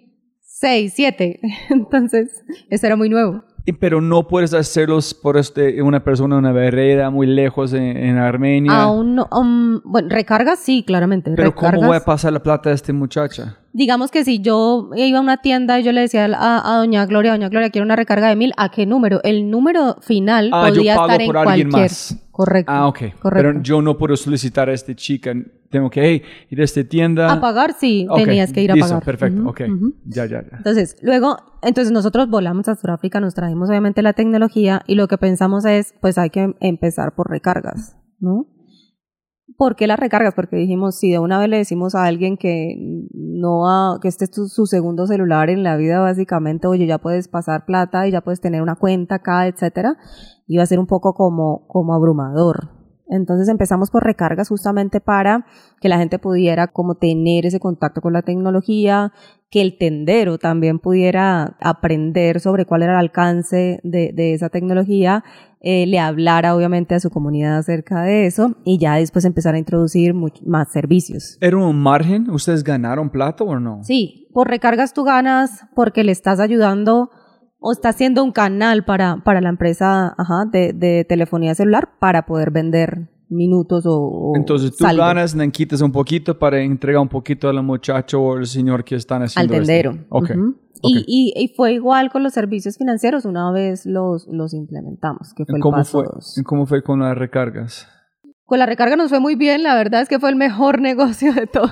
2007. 0.61 1.39
Entonces, 1.69 2.43
eso 2.69 2.87
era 2.87 2.95
muy 2.95 3.09
nuevo. 3.09 3.43
Pero 3.79 3.99
no 3.99 4.27
puedes 4.27 4.53
hacerlos 4.53 5.13
por 5.13 5.37
este, 5.37 5.81
una 5.81 6.03
persona 6.03 6.35
en 6.35 6.39
una 6.39 6.53
barrera 6.53 7.09
muy 7.09 7.27
lejos 7.27 7.73
en, 7.73 7.97
en 7.97 8.17
Armenia. 8.17 8.71
Aún 8.73 9.15
no, 9.15 9.27
um, 9.31 9.81
bueno, 9.83 10.07
recargas 10.09 10.59
sí, 10.59 10.83
claramente. 10.85 11.31
Pero 11.35 11.53
¿cómo 11.53 11.81
voy 11.81 11.97
a 11.97 12.03
pasar 12.05 12.33
la 12.33 12.41
plata 12.41 12.71
a 12.71 12.73
esta 12.73 12.91
muchacha? 12.91 13.57
Digamos 13.73 14.11
que 14.11 14.25
si 14.25 14.39
yo 14.39 14.89
iba 14.95 15.19
a 15.19 15.21
una 15.21 15.37
tienda 15.37 15.79
y 15.79 15.83
yo 15.83 15.91
le 15.93 16.01
decía 16.01 16.25
a, 16.25 16.73
a 16.73 16.77
doña 16.77 17.05
Gloria, 17.05 17.31
doña 17.31 17.47
Gloria, 17.49 17.69
quiero 17.69 17.85
una 17.85 17.95
recarga 17.95 18.27
de 18.27 18.35
mil, 18.35 18.51
¿a 18.57 18.69
qué 18.69 18.85
número? 18.85 19.21
El 19.23 19.49
número 19.49 19.95
final 20.01 20.49
Ah, 20.51 20.67
yo 20.69 20.75
podía 20.75 20.95
pago 20.95 21.05
estar 21.07 21.21
en 21.21 21.27
por 21.27 21.37
alguien 21.37 21.69
cualquier. 21.69 21.91
más. 21.91 22.27
Correcto. 22.31 22.71
Ah, 22.73 22.87
ok. 22.87 22.97
Correcto. 23.21 23.49
Pero 23.49 23.61
yo 23.61 23.81
no 23.81 23.97
puedo 23.97 24.15
solicitar 24.17 24.67
a 24.69 24.73
esta 24.73 24.93
chica. 24.95 25.33
Tengo 25.69 25.89
que 25.89 26.01
hey, 26.03 26.21
ir 26.49 26.59
a 26.59 26.63
esta 26.65 26.83
tienda. 26.83 27.31
a 27.31 27.39
pagar 27.39 27.73
sí, 27.79 28.05
tenías 28.15 28.51
que 28.51 28.61
ir 28.61 28.71
a 28.71 28.75
listo, 28.75 28.89
pagar. 28.89 29.03
perfecto, 29.05 29.47
ok. 29.47 29.61
Ya, 30.05 30.25
ya, 30.25 30.41
ya. 30.41 30.57
Entonces, 30.57 30.97
luego, 31.01 31.37
entonces 31.61 31.93
nosotros 31.93 32.29
volamos 32.29 32.67
a 32.67 32.75
Sudáfrica, 32.75 33.21
nos 33.21 33.35
trajimos 33.35 33.69
obviamente 33.69 34.01
la 34.01 34.11
tecnología 34.11 34.81
y 34.85 34.95
lo 34.95 35.07
que 35.07 35.17
pensamos 35.17 35.63
es, 35.63 35.93
pues 36.01 36.17
hay 36.17 36.29
que 36.29 36.53
empezar 36.59 37.15
por 37.15 37.29
recargas, 37.29 37.95
¿no? 38.19 38.47
¿Por 39.57 39.75
qué 39.75 39.87
las 39.87 39.99
recargas? 39.99 40.33
Porque 40.33 40.55
dijimos, 40.55 40.97
si 40.97 41.11
de 41.11 41.19
una 41.19 41.39
vez 41.39 41.49
le 41.49 41.57
decimos 41.57 41.95
a 41.95 42.05
alguien 42.05 42.37
que 42.37 42.75
no 43.13 43.67
ha, 43.67 43.99
que 44.01 44.07
este 44.07 44.25
es 44.25 44.31
su 44.31 44.65
segundo 44.65 45.07
celular 45.07 45.49
en 45.49 45.63
la 45.63 45.77
vida, 45.77 45.99
básicamente, 45.99 46.67
oye, 46.67 46.85
ya 46.85 46.97
puedes 46.97 47.27
pasar 47.27 47.65
plata 47.65 48.07
y 48.07 48.11
ya 48.11 48.21
puedes 48.21 48.41
tener 48.41 48.61
una 48.61 48.75
cuenta 48.75 49.15
acá, 49.15 49.47
etcétera, 49.47 49.97
iba 50.47 50.63
a 50.63 50.67
ser 50.67 50.79
un 50.79 50.87
poco 50.87 51.13
como, 51.13 51.67
como 51.67 51.93
abrumador. 51.93 52.69
Entonces 53.11 53.49
empezamos 53.49 53.91
por 53.91 54.05
recargas 54.05 54.47
justamente 54.47 55.01
para 55.01 55.45
que 55.81 55.89
la 55.89 55.97
gente 55.97 56.17
pudiera 56.17 56.67
como 56.67 56.95
tener 56.95 57.45
ese 57.45 57.59
contacto 57.59 57.99
con 57.99 58.13
la 58.13 58.21
tecnología, 58.21 59.11
que 59.49 59.61
el 59.61 59.77
tendero 59.77 60.37
también 60.37 60.79
pudiera 60.79 61.57
aprender 61.59 62.39
sobre 62.39 62.65
cuál 62.65 62.83
era 62.83 62.93
el 62.93 62.99
alcance 62.99 63.81
de, 63.83 64.13
de 64.13 64.33
esa 64.33 64.47
tecnología, 64.47 65.25
eh, 65.63 65.85
le 65.85 65.99
hablara 65.99 66.55
obviamente 66.55 66.95
a 66.95 66.99
su 66.99 67.11
comunidad 67.11 67.57
acerca 67.57 68.01
de 68.01 68.25
eso 68.25 68.55
y 68.65 68.79
ya 68.79 68.95
después 68.95 69.25
empezar 69.25 69.53
a 69.53 69.59
introducir 69.59 70.13
más 70.13 70.71
servicios. 70.71 71.37
¿Era 71.39 71.57
un 71.57 71.79
margen? 71.79 72.29
¿Ustedes 72.31 72.63
ganaron 72.63 73.11
plata 73.11 73.43
o 73.43 73.59
no? 73.59 73.83
Sí, 73.83 74.27
por 74.33 74.47
recargas 74.47 74.93
tú 74.93 75.03
ganas 75.03 75.65
porque 75.75 76.03
le 76.03 76.11
estás 76.11 76.39
ayudando 76.39 77.11
o 77.59 77.71
estás 77.71 77.95
siendo 77.95 78.23
un 78.23 78.31
canal 78.31 78.85
para, 78.85 79.17
para 79.23 79.39
la 79.39 79.49
empresa 79.49 80.15
ajá, 80.17 80.45
de, 80.51 80.73
de 80.73 81.05
telefonía 81.07 81.53
celular 81.53 81.89
para 81.99 82.25
poder 82.25 82.49
vender 82.49 83.10
minutos 83.31 83.85
o, 83.85 83.97
o 83.97 84.35
Entonces 84.35 84.75
tú 84.75 84.83
saldo 84.83 85.01
ganas, 85.01 85.35
quitas 85.51 85.81
un 85.81 85.91
poquito 85.91 86.37
para 86.37 86.61
entregar 86.61 87.01
un 87.01 87.07
poquito 87.07 87.49
al 87.49 87.63
muchacho 87.63 88.21
o 88.21 88.37
al 88.37 88.45
señor 88.45 88.83
que 88.83 88.95
están 88.95 89.21
al 89.21 89.27
haciendo 89.27 89.53
esto. 89.53 89.65
tendero. 89.65 90.05
Ok. 90.09 90.31
Ujú. 90.31 90.49
ok. 90.49 90.57
Y, 90.83 91.05
y, 91.07 91.43
y 91.43 91.47
fue 91.55 91.73
igual 91.73 92.11
con 92.11 92.23
los 92.23 92.33
servicios 92.33 92.77
financieros 92.77 93.25
una 93.25 93.51
vez 93.51 93.85
los, 93.85 94.27
los 94.27 94.53
implementamos, 94.53 95.33
que 95.33 95.45
fue 95.45 95.57
el 95.57 95.61
¿Cómo 95.61 95.77
paso 95.77 95.99
fue, 95.99 96.09
dos. 96.11 96.41
¿Cómo 96.45 96.65
fue 96.65 96.83
con 96.83 96.99
las 96.99 97.17
recargas? 97.17 97.87
Con 98.45 98.59
la 98.59 98.65
recarga 98.65 98.97
nos 98.97 99.07
fue 99.07 99.21
muy 99.21 99.35
bien, 99.35 99.63
la 99.63 99.75
verdad 99.75 100.01
es 100.01 100.09
que 100.09 100.19
fue 100.19 100.29
el 100.29 100.35
mejor 100.35 100.81
negocio 100.81 101.33
de 101.33 101.47
todos, 101.47 101.71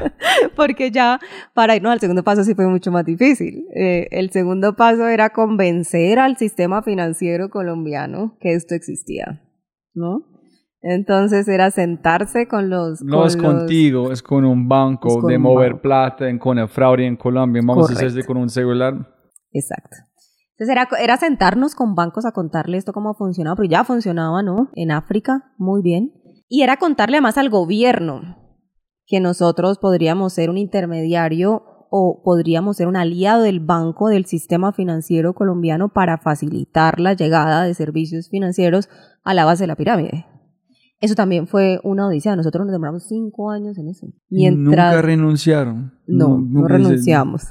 porque 0.56 0.90
ya 0.90 1.20
para 1.52 1.76
irnos 1.76 1.92
al 1.92 2.00
segundo 2.00 2.24
paso 2.24 2.44
sí 2.44 2.54
fue 2.54 2.66
mucho 2.66 2.90
más 2.90 3.04
difícil. 3.04 3.66
Eh, 3.74 4.08
el 4.10 4.30
segundo 4.30 4.74
paso 4.74 5.06
era 5.06 5.30
convencer 5.30 6.18
al 6.18 6.38
sistema 6.38 6.82
financiero 6.82 7.50
colombiano 7.50 8.38
que 8.40 8.54
esto 8.54 8.74
existía, 8.74 9.42
¿no? 9.92 10.33
Entonces 10.86 11.48
era 11.48 11.70
sentarse 11.70 12.46
con 12.46 12.68
los... 12.68 13.00
No 13.02 13.18
con 13.20 13.26
es 13.26 13.36
los- 13.36 13.42
contigo, 13.44 14.12
es 14.12 14.22
con 14.22 14.44
un 14.44 14.68
banco 14.68 15.20
con 15.20 15.30
de 15.30 15.36
un 15.36 15.42
mover 15.42 15.70
banco. 15.72 15.82
plata 15.82 16.28
en, 16.28 16.38
con 16.38 16.58
el 16.58 16.68
fraude 16.68 17.06
en 17.06 17.16
Colombia. 17.16 17.62
Vamos 17.66 17.88
a 17.88 17.94
hacerse 17.94 18.22
con 18.24 18.36
un 18.36 18.50
celular. 18.50 18.92
Exacto. 19.50 19.96
Entonces 20.56 20.68
era, 20.76 20.86
era 21.02 21.16
sentarnos 21.16 21.74
con 21.74 21.94
bancos 21.94 22.26
a 22.26 22.32
contarle 22.32 22.76
esto 22.76 22.92
cómo 22.92 23.14
funcionaba, 23.14 23.56
porque 23.56 23.70
ya 23.70 23.82
funcionaba, 23.84 24.42
¿no? 24.42 24.68
En 24.74 24.90
África, 24.90 25.52
muy 25.56 25.80
bien. 25.82 26.12
Y 26.48 26.62
era 26.62 26.76
contarle 26.76 27.16
además 27.16 27.38
al 27.38 27.48
gobierno 27.48 28.20
que 29.06 29.20
nosotros 29.20 29.78
podríamos 29.78 30.34
ser 30.34 30.50
un 30.50 30.58
intermediario 30.58 31.62
o 31.90 32.20
podríamos 32.22 32.76
ser 32.76 32.88
un 32.88 32.96
aliado 32.96 33.42
del 33.42 33.60
banco 33.60 34.08
del 34.08 34.26
sistema 34.26 34.72
financiero 34.72 35.32
colombiano 35.32 35.88
para 35.94 36.18
facilitar 36.18 37.00
la 37.00 37.14
llegada 37.14 37.64
de 37.64 37.72
servicios 37.72 38.28
financieros 38.28 38.88
a 39.24 39.32
la 39.32 39.44
base 39.46 39.62
de 39.64 39.68
la 39.68 39.76
pirámide. 39.76 40.26
Eso 41.04 41.14
también 41.14 41.46
fue 41.46 41.80
una 41.84 42.06
odisea. 42.06 42.34
Nosotros 42.34 42.64
nos 42.64 42.72
demoramos 42.72 43.02
cinco 43.06 43.50
años 43.50 43.76
en 43.76 43.88
eso. 43.88 44.06
Mientras... 44.30 44.94
Nunca 44.94 45.02
renunciaron. 45.02 45.92
no, 46.06 46.38
no 46.38 46.66
renunciamos. 46.66 47.42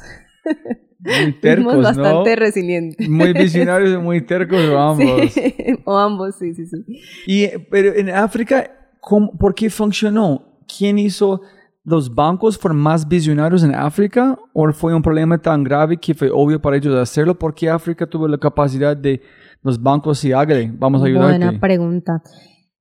Muy 1.00 1.14
Fuimos 1.34 1.40
tercos, 1.42 1.84
bastante 1.84 2.30
¿no? 2.32 2.36
resilientes. 2.36 3.08
Muy 3.08 3.32
visionarios 3.44 3.94
y 3.94 3.98
muy 3.98 4.26
tercos 4.26 4.60
o 4.66 4.80
ambos. 4.80 5.32
Sí, 5.32 5.54
o 5.86 5.96
ambos, 5.96 6.36
sí, 6.36 6.56
sí, 6.56 6.66
sí. 6.66 6.84
Y, 7.28 7.48
pero 7.70 7.94
en 7.94 8.10
África, 8.10 8.72
¿cómo- 9.00 9.32
¿por 9.38 9.54
qué 9.54 9.70
funcionó? 9.70 10.42
¿Quién 10.78 10.98
hizo? 10.98 11.42
¿Los 11.84 12.16
bancos 12.16 12.58
fueron 12.58 12.80
más 12.80 13.08
visionarios 13.08 13.64
en 13.64 13.76
África? 13.76 14.36
¿O 14.54 14.72
fue 14.72 14.96
un 14.96 15.02
problema 15.04 15.38
tan 15.38 15.64
grave 15.64 15.98
que 15.98 16.16
fue 16.16 16.32
obvio 16.34 16.60
para 16.60 16.78
ellos 16.78 16.96
hacerlo? 16.96 17.38
¿Por 17.38 17.54
qué 17.54 17.70
África 17.70 18.08
tuvo 18.08 18.28
la 18.28 18.40
capacidad 18.40 18.98
de 18.98 19.22
los 19.62 19.80
bancos 19.80 20.24
y 20.26 20.32
hágale, 20.32 20.72
vamos 20.74 21.04
a 21.04 21.06
ayudarte? 21.06 21.38
Buena 21.46 21.60
pregunta. 21.60 22.24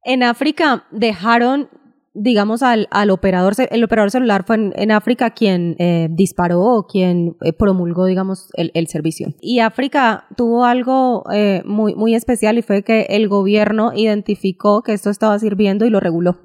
En 0.05 0.23
África 0.23 0.85
dejaron, 0.91 1.69
digamos, 2.15 2.63
al, 2.63 2.89
al 2.91 3.11
operador, 3.11 3.55
el 3.71 3.85
operador 3.85 4.11
celular 4.11 4.45
fue 4.45 4.57
en, 4.57 4.73
en 4.77 4.91
África 4.91 5.31
quien 5.31 5.77
eh, 5.79 6.09
disparó 6.11 6.61
o 6.61 6.87
quien 6.87 7.37
eh, 7.43 7.53
promulgó, 7.53 8.07
digamos, 8.07 8.51
el, 8.55 8.71
el 8.75 8.89
servicio. 8.89 9.29
Y 9.41 9.61
África 9.61 10.27
tuvo 10.37 10.65
algo 10.65 11.25
eh, 11.33 11.63
muy, 11.65 11.95
muy 11.95 12.15
especial 12.15 12.59
y 12.59 12.63
fue 12.63 12.83
que 12.83 13.03
el 13.11 13.29
gobierno 13.29 13.93
identificó 13.95 14.83
que 14.83 14.93
esto 14.93 15.11
estaba 15.11 15.39
sirviendo 15.39 15.85
y 15.85 15.91
lo 15.91 16.01
reguló. 16.01 16.37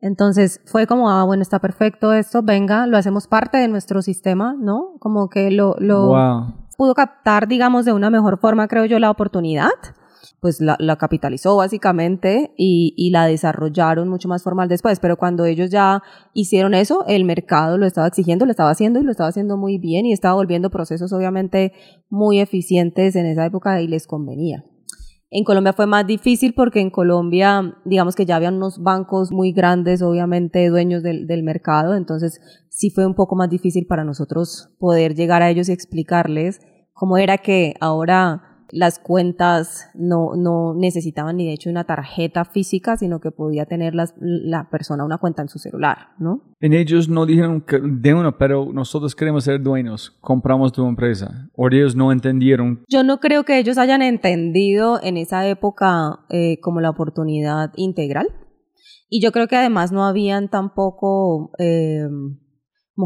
Entonces 0.00 0.60
fue 0.66 0.86
como, 0.88 1.10
ah, 1.10 1.22
bueno, 1.24 1.42
está 1.42 1.60
perfecto 1.60 2.12
esto, 2.12 2.42
venga, 2.42 2.86
lo 2.88 2.96
hacemos 2.96 3.28
parte 3.28 3.58
de 3.58 3.68
nuestro 3.68 4.02
sistema, 4.02 4.56
¿no? 4.58 4.94
Como 4.98 5.28
que 5.28 5.52
lo, 5.52 5.76
lo, 5.78 6.08
Wow. 6.08 6.54
pudo 6.76 6.94
captar, 6.94 7.46
digamos, 7.46 7.84
de 7.84 7.92
una 7.92 8.10
mejor 8.10 8.40
forma, 8.40 8.66
creo 8.66 8.84
yo, 8.84 8.98
la 8.98 9.12
oportunidad, 9.12 9.70
pues 10.40 10.60
la, 10.60 10.96
capitalizó 10.96 11.56
básicamente 11.56 12.52
y, 12.56 12.94
y 12.96 13.10
la 13.10 13.26
desarrollaron 13.26 14.08
mucho 14.08 14.28
más 14.28 14.42
formal 14.42 14.68
después. 14.68 15.00
Pero 15.00 15.16
cuando 15.16 15.44
ellos 15.44 15.70
ya 15.70 16.02
hicieron 16.34 16.74
eso, 16.74 17.04
el 17.06 17.24
mercado 17.24 17.78
lo 17.78 17.86
estaba 17.86 18.06
exigiendo, 18.06 18.44
lo 18.44 18.50
estaba 18.50 18.70
haciendo 18.70 19.00
y 19.00 19.04
lo 19.04 19.10
estaba 19.10 19.28
haciendo 19.28 19.56
muy 19.56 19.78
bien 19.78 20.06
y 20.06 20.12
estaba 20.12 20.34
volviendo 20.34 20.70
procesos 20.70 21.12
obviamente 21.12 21.72
muy 22.08 22.40
eficientes 22.40 23.16
en 23.16 23.26
esa 23.26 23.46
época 23.46 23.80
y 23.80 23.88
les 23.88 24.06
convenía. 24.06 24.64
En 25.34 25.44
Colombia 25.44 25.72
fue 25.72 25.86
más 25.86 26.06
difícil 26.06 26.52
porque 26.52 26.80
en 26.80 26.90
Colombia, 26.90 27.74
digamos 27.86 28.14
que 28.14 28.26
ya 28.26 28.36
habían 28.36 28.56
unos 28.56 28.82
bancos 28.82 29.32
muy 29.32 29.52
grandes, 29.52 30.02
obviamente 30.02 30.68
dueños 30.68 31.02
del, 31.02 31.26
del 31.26 31.42
mercado, 31.42 31.94
entonces 31.94 32.38
sí 32.68 32.90
fue 32.90 33.06
un 33.06 33.14
poco 33.14 33.34
más 33.34 33.48
difícil 33.48 33.86
para 33.86 34.04
nosotros 34.04 34.74
poder 34.78 35.14
llegar 35.14 35.40
a 35.40 35.48
ellos 35.48 35.70
y 35.70 35.72
explicarles 35.72 36.60
cómo 36.92 37.16
era 37.16 37.38
que 37.38 37.72
ahora 37.80 38.51
las 38.74 38.98
cuentas 38.98 39.90
no, 39.94 40.30
no 40.34 40.72
necesitaban 40.74 41.36
ni 41.36 41.46
de 41.46 41.52
hecho 41.52 41.68
una 41.68 41.84
tarjeta 41.84 42.46
física, 42.46 42.96
sino 42.96 43.20
que 43.20 43.30
podía 43.30 43.66
tener 43.66 43.94
las- 43.94 44.14
la 44.18 44.70
persona 44.70 45.04
una 45.04 45.18
cuenta 45.18 45.42
en 45.42 45.48
su 45.48 45.58
celular, 45.58 46.08
¿no? 46.18 46.40
En 46.58 46.72
ellos 46.72 47.08
no 47.08 47.26
dijeron 47.26 47.60
que 47.60 47.78
de 47.82 48.14
uno, 48.14 48.38
pero 48.38 48.72
nosotros 48.72 49.14
queremos 49.14 49.44
ser 49.44 49.60
dueños, 49.62 50.16
compramos 50.22 50.72
tu 50.72 50.86
empresa. 50.86 51.50
O 51.54 51.68
ellos 51.70 51.94
no 51.94 52.12
entendieron. 52.12 52.82
Yo 52.88 53.04
no 53.04 53.20
creo 53.20 53.44
que 53.44 53.58
ellos 53.58 53.76
hayan 53.76 54.00
entendido 54.00 54.98
en 55.02 55.18
esa 55.18 55.46
época 55.46 56.20
eh, 56.30 56.58
como 56.60 56.80
la 56.80 56.88
oportunidad 56.90 57.72
integral. 57.76 58.28
Y 59.10 59.20
yo 59.20 59.32
creo 59.32 59.48
que 59.48 59.56
además 59.56 59.92
no 59.92 60.06
habían 60.06 60.48
tampoco 60.48 61.50
eh, 61.58 62.06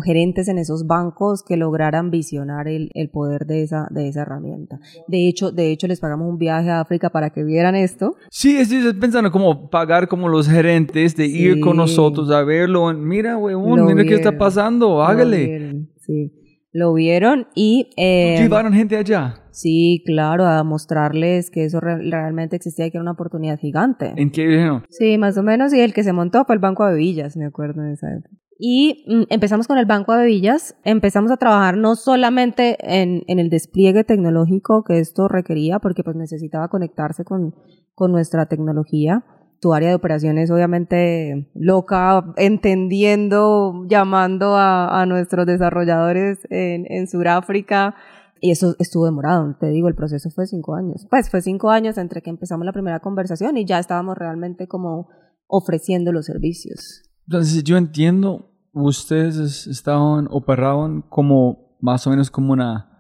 gerentes 0.05 0.49
en 0.49 0.59
esos 0.59 0.87
bancos 0.87 1.43
que 1.47 1.57
lograran 1.57 2.11
visionar 2.11 2.69
el, 2.69 2.91
el 2.95 3.09
poder 3.11 3.47
de 3.47 3.63
esa, 3.63 3.87
de 3.91 4.09
esa 4.09 4.23
herramienta. 4.23 4.79
De 5.09 5.29
hecho, 5.29 5.53
de 5.53 5.71
hecho, 5.71 5.87
les 5.87 6.01
pagamos 6.01 6.29
un 6.29 6.39
viaje 6.39 6.71
a 6.71 6.81
África 6.81 7.11
para 7.11 7.31
que 7.31 7.45
vieran 7.45 7.75
esto. 7.77 8.15
Sí, 8.31 8.57
estoy 8.57 8.93
pensando 8.95 9.31
como 9.31 9.71
pagar 9.71 10.09
como 10.09 10.29
los 10.29 10.49
gerentes 10.49 11.15
de 11.17 11.27
ir 11.27 11.55
Sí. 11.55 11.61
con 11.61 11.77
nosotros 11.77 12.31
a 12.31 12.43
verlo. 12.43 12.93
Mira, 12.95 13.39
weón, 13.39 13.79
Lo 13.79 13.85
mira 13.87 14.03
qué 14.05 14.15
está 14.15 14.31
vieron, 14.31 14.39
pasando, 14.39 14.89
Lo 14.89 15.03
hágale. 15.05 15.47
vieron, 15.47 15.89
sí, 16.01 16.33
lo 16.73 16.93
vieron 16.93 17.47
y... 17.55 17.91
eh, 17.97 18.37
Llevaron 18.39 18.73
gente 18.73 18.97
allá. 18.97 19.37
sí, 19.51 20.03
claro, 20.05 20.45
a 20.45 20.63
mostrarles 20.65 21.51
que 21.51 21.65
eso 21.65 21.81
re- 21.81 22.03
realmente 22.11 22.57
existía 22.57 22.87
y 22.87 22.91
que 22.91 22.99
era 22.99 23.03
una 23.03 23.13
oportunidad 23.13 23.59
gigante. 23.59 24.13
¿En 24.17 24.31
qué 24.31 24.47
dijeron? 24.47 24.83
Sí, 24.91 25.17
más 25.17 25.39
o 25.39 25.43
menos, 25.43 25.73
y 25.73 25.81
el 25.81 25.95
que 25.95 26.03
se 26.03 26.13
montó 26.13 26.45
fue 26.45 26.57
el 26.57 26.61
Banco 26.61 26.85
de 26.87 26.97
Villas, 26.97 27.37
me 27.37 27.47
acuerdo 27.47 27.81
de 27.83 27.95
esa 27.95 28.09
época. 28.13 28.35
Y 28.59 29.05
mm, 29.07 29.25
empezamos 29.29 29.67
con 29.67 29.79
el 29.79 29.87
Banco 29.87 30.15
de 30.15 30.27
Villas, 30.27 30.77
empezamos 30.85 31.31
a 31.31 31.37
trabajar 31.37 31.77
no 31.77 31.95
solamente 31.95 32.77
en, 32.81 33.23
en 33.27 33.39
el 33.39 33.51
despliegue 33.51 34.05
tecnológico 34.05 34.83
que 34.83 34.99
esto 34.99 35.29
requería, 35.29 35.79
porque 35.79 36.03
pues 36.03 36.17
necesitaba 36.17 36.69
conectarse 36.69 37.25
con, 37.25 37.55
con 37.95 38.13
nuestra 38.13 38.47
tecnología. 38.47 39.25
Tu 39.61 39.73
área 39.73 39.89
de 39.89 39.95
operaciones 39.95 40.51
obviamente 40.51 41.51
loca, 41.55 42.33
entendiendo, 42.37 43.85
llamando 43.89 44.57
a, 44.57 45.01
a 45.01 45.07
nuestros 45.07 45.47
desarrolladores 45.47 46.39
en, 46.51 46.87
en 46.91 47.09
Sudáfrica. 47.09 47.95
Y 48.39 48.51
eso 48.51 48.75
estuvo 48.79 49.07
demorado, 49.07 49.57
te 49.59 49.69
digo, 49.69 49.89
el 49.89 49.95
proceso 49.95 50.29
fue 50.31 50.47
cinco 50.47 50.75
años. 50.75 51.07
Pues 51.09 51.31
fue 51.31 51.41
cinco 51.41 51.71
años 51.71 51.97
entre 51.97 52.21
que 52.21 52.29
empezamos 52.31 52.67
la 52.67 52.73
primera 52.73 53.01
conversación 53.01 53.57
y 53.57 53.65
ya 53.65 53.79
estábamos 53.79 54.17
realmente 54.17 54.67
como 54.67 55.09
ofreciendo 55.47 56.13
los 56.13 56.27
servicios. 56.27 57.06
Entonces, 57.27 57.65
yo 57.65 57.77
entiendo, 57.77 58.51
ustedes 58.73 59.37
es- 59.37 59.67
estaban, 59.67 60.29
operaban 60.31 61.03
como 61.03 61.77
más 61.81 62.07
o 62.07 62.11
menos 62.11 62.31
como 62.31 62.53
una 62.53 62.93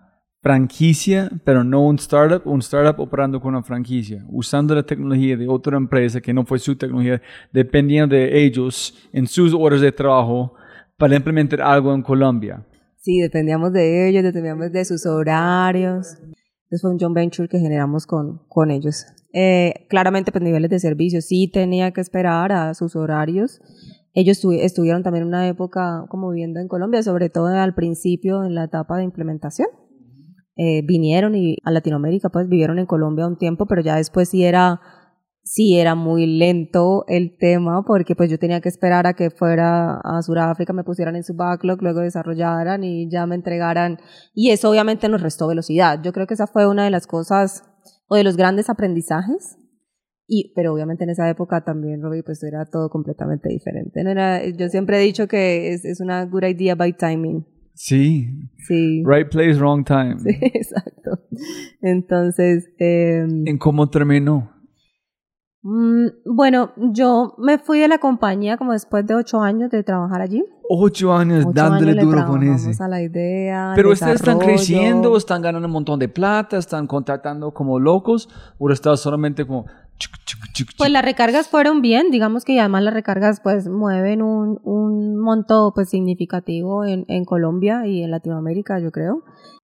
franquicia, 0.42 1.28
pero 1.44 1.64
no 1.64 1.82
un 1.84 1.96
startup, 1.96 2.42
un 2.46 2.60
startup 2.60 3.00
operando 3.00 3.40
con 3.40 3.54
una 3.54 3.62
franquicia, 3.64 4.24
usando 4.28 4.74
la 4.74 4.82
tecnología 4.84 5.36
de 5.36 5.48
otra 5.48 5.76
empresa 5.76 6.20
que 6.20 6.32
no 6.32 6.44
fue 6.44 6.58
su 6.60 6.76
tecnología, 6.76 7.20
dependiendo 7.52 8.14
de 8.14 8.44
ellos 8.44 8.94
en 9.12 9.26
sus 9.26 9.52
horas 9.54 9.80
de 9.80 9.90
trabajo 9.90 10.54
para 10.96 11.16
implementar 11.16 11.60
algo 11.62 11.92
en 11.94 12.02
Colombia. 12.02 12.64
Sí, 12.98 13.20
dependíamos 13.20 13.72
de 13.72 14.08
ellos, 14.08 14.22
dependíamos 14.22 14.70
de 14.72 14.84
sus 14.84 15.04
horarios. 15.06 16.16
Entonces 16.20 16.80
fue 16.80 16.90
un 16.90 16.98
joint 16.98 17.14
venture 17.14 17.48
que 17.48 17.58
generamos 17.58 18.06
con, 18.06 18.40
con 18.48 18.70
ellos. 18.70 19.04
Eh, 19.32 19.86
claramente, 19.88 20.32
pues 20.32 20.42
niveles 20.42 20.70
de 20.70 20.78
servicio, 20.80 21.20
sí 21.22 21.48
tenía 21.52 21.90
que 21.92 22.00
esperar 22.00 22.52
a 22.52 22.72
sus 22.74 22.96
horarios. 22.96 23.60
Ellos 24.18 24.42
estu- 24.42 24.58
estuvieron 24.58 25.02
también 25.02 25.26
una 25.26 25.46
época 25.46 26.06
como 26.08 26.30
viviendo 26.30 26.58
en 26.58 26.68
Colombia, 26.68 27.02
sobre 27.02 27.28
todo 27.28 27.48
al 27.48 27.74
principio 27.74 28.44
en 28.44 28.54
la 28.54 28.64
etapa 28.64 28.96
de 28.96 29.04
implementación. 29.04 29.68
Eh, 30.56 30.80
vinieron 30.86 31.34
y 31.34 31.58
a 31.64 31.70
Latinoamérica, 31.70 32.30
pues 32.30 32.48
vivieron 32.48 32.78
en 32.78 32.86
Colombia 32.86 33.26
un 33.26 33.36
tiempo, 33.36 33.66
pero 33.66 33.82
ya 33.82 33.96
después 33.96 34.30
sí 34.30 34.42
era, 34.42 34.80
sí 35.42 35.78
era 35.78 35.94
muy 35.94 36.24
lento 36.38 37.04
el 37.08 37.36
tema, 37.38 37.84
porque 37.86 38.16
pues 38.16 38.30
yo 38.30 38.38
tenía 38.38 38.62
que 38.62 38.70
esperar 38.70 39.06
a 39.06 39.12
que 39.12 39.28
fuera 39.28 40.00
a 40.02 40.22
Sudáfrica, 40.22 40.72
me 40.72 40.82
pusieran 40.82 41.14
en 41.14 41.22
su 41.22 41.34
backlog, 41.34 41.82
luego 41.82 42.00
desarrollaran 42.00 42.84
y 42.84 43.10
ya 43.10 43.26
me 43.26 43.34
entregaran. 43.34 43.98
Y 44.32 44.48
eso 44.48 44.70
obviamente 44.70 45.10
nos 45.10 45.20
restó 45.20 45.46
velocidad. 45.46 46.00
Yo 46.02 46.14
creo 46.14 46.26
que 46.26 46.32
esa 46.32 46.46
fue 46.46 46.66
una 46.66 46.84
de 46.84 46.90
las 46.90 47.06
cosas 47.06 47.62
o 48.08 48.16
de 48.16 48.24
los 48.24 48.38
grandes 48.38 48.70
aprendizajes. 48.70 49.58
Y, 50.28 50.52
pero 50.54 50.72
obviamente 50.72 51.04
en 51.04 51.10
esa 51.10 51.28
época 51.30 51.62
también, 51.62 52.02
Robbie, 52.02 52.24
pues 52.24 52.42
era 52.42 52.64
todo 52.64 52.90
completamente 52.90 53.48
diferente. 53.48 54.02
No 54.02 54.10
era, 54.10 54.44
yo 54.48 54.68
siempre 54.68 54.98
he 54.98 55.02
dicho 55.02 55.28
que 55.28 55.72
es, 55.72 55.84
es 55.84 56.00
una 56.00 56.24
good 56.24 56.42
idea 56.44 56.74
by 56.74 56.92
timing. 56.94 57.46
Sí. 57.74 58.26
Sí. 58.66 59.04
Right 59.06 59.30
place, 59.30 59.54
wrong 59.54 59.84
time. 59.84 60.18
Sí, 60.18 60.30
exacto. 60.40 61.20
Entonces, 61.80 62.68
eh, 62.78 63.24
¿En 63.44 63.58
cómo 63.58 63.88
terminó? 63.88 64.50
mm, 65.62 66.06
bueno, 66.34 66.72
yo 66.76 67.34
me 67.38 67.58
fui 67.58 67.78
de 67.78 67.86
la 67.88 67.98
compañía 67.98 68.56
como 68.56 68.72
después 68.72 69.06
de 69.06 69.14
ocho 69.14 69.40
años 69.42 69.70
de 69.70 69.84
trabajar 69.84 70.22
allí. 70.22 70.42
Ocho 70.68 71.12
años 71.12 71.44
Ocho 71.44 71.52
dándole 71.54 71.92
años 71.92 72.04
duro 72.04 72.26
con 72.26 72.42
ese. 72.42 72.82
a 72.82 72.88
la 72.88 73.02
idea. 73.02 73.72
Pero 73.76 73.92
ustedes 73.92 74.16
están 74.16 74.38
creciendo, 74.38 75.16
están 75.16 75.42
ganando 75.42 75.66
un 75.68 75.72
montón 75.72 76.00
de 76.00 76.08
plata, 76.08 76.56
están 76.56 76.86
contratando 76.86 77.52
como 77.52 77.78
locos, 77.78 78.28
o 78.58 78.70
estás 78.70 79.00
solamente 79.00 79.46
como... 79.46 79.66
Pues 80.78 80.90
las 80.90 81.05
recargas 81.05 81.49
fueron 81.49 81.82
bien, 81.82 82.11
digamos 82.11 82.44
que 82.44 82.59
además 82.59 82.82
las 82.82 82.94
recargas 82.94 83.40
pues 83.40 83.68
mueven 83.68 84.22
un, 84.22 84.59
un 84.64 85.16
monto 85.18 85.72
pues 85.74 85.90
significativo 85.90 86.84
en, 86.84 87.05
en 87.09 87.24
Colombia 87.24 87.86
y 87.86 88.03
en 88.03 88.11
Latinoamérica, 88.11 88.78
yo 88.78 88.90
creo. 88.90 89.22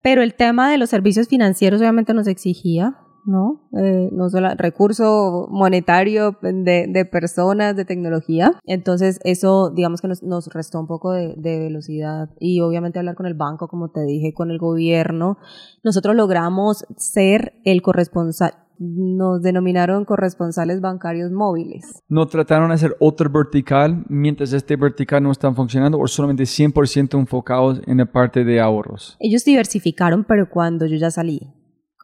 Pero 0.01 0.21
el 0.21 0.35
tema 0.35 0.69
de 0.69 0.77
los 0.77 0.89
servicios 0.89 1.27
financieros 1.27 1.81
obviamente 1.81 2.13
nos 2.13 2.27
exigía, 2.27 2.97
¿no? 3.25 3.67
Eh, 3.75 4.09
no 4.11 4.29
solo 4.29 4.49
recurso 4.55 5.47
monetario 5.49 6.37
de, 6.41 6.85
de 6.87 7.05
personas, 7.05 7.75
de 7.75 7.85
tecnología. 7.85 8.51
Entonces 8.65 9.19
eso 9.23 9.71
digamos 9.71 10.01
que 10.01 10.07
nos, 10.07 10.21
nos 10.21 10.47
restó 10.53 10.79
un 10.79 10.85
poco 10.85 11.11
de, 11.11 11.33
de 11.37 11.57
velocidad 11.57 12.29
y 12.39 12.61
obviamente 12.61 12.99
hablar 12.99 13.15
con 13.15 13.25
el 13.25 13.33
banco, 13.33 13.67
como 13.67 13.89
te 13.89 14.05
dije, 14.05 14.33
con 14.33 14.51
el 14.51 14.59
gobierno. 14.59 15.39
Nosotros 15.83 16.15
logramos 16.15 16.85
ser 16.97 17.53
el 17.63 17.81
corresponsal, 17.81 18.53
nos 18.79 19.41
denominaron 19.41 20.05
corresponsales 20.05 20.81
bancarios 20.81 21.31
móviles. 21.31 22.03
¿No 22.07 22.27
trataron 22.27 22.69
de 22.69 22.75
hacer 22.75 22.95
otro 22.99 23.29
vertical 23.29 24.05
mientras 24.09 24.53
este 24.53 24.75
vertical 24.75 25.23
no 25.23 25.31
está 25.31 25.51
funcionando 25.53 25.99
o 25.99 26.07
solamente 26.07 26.43
100% 26.43 27.19
enfocados 27.19 27.81
en 27.85 27.97
la 27.97 28.05
parte 28.05 28.43
de 28.43 28.59
ahorros? 28.59 29.17
Ellos 29.19 29.43
diversificaron, 29.43 30.25
pero 30.27 30.49
cuando 30.49 30.85
yo 30.85 30.97
ya 30.97 31.11
salí. 31.11 31.41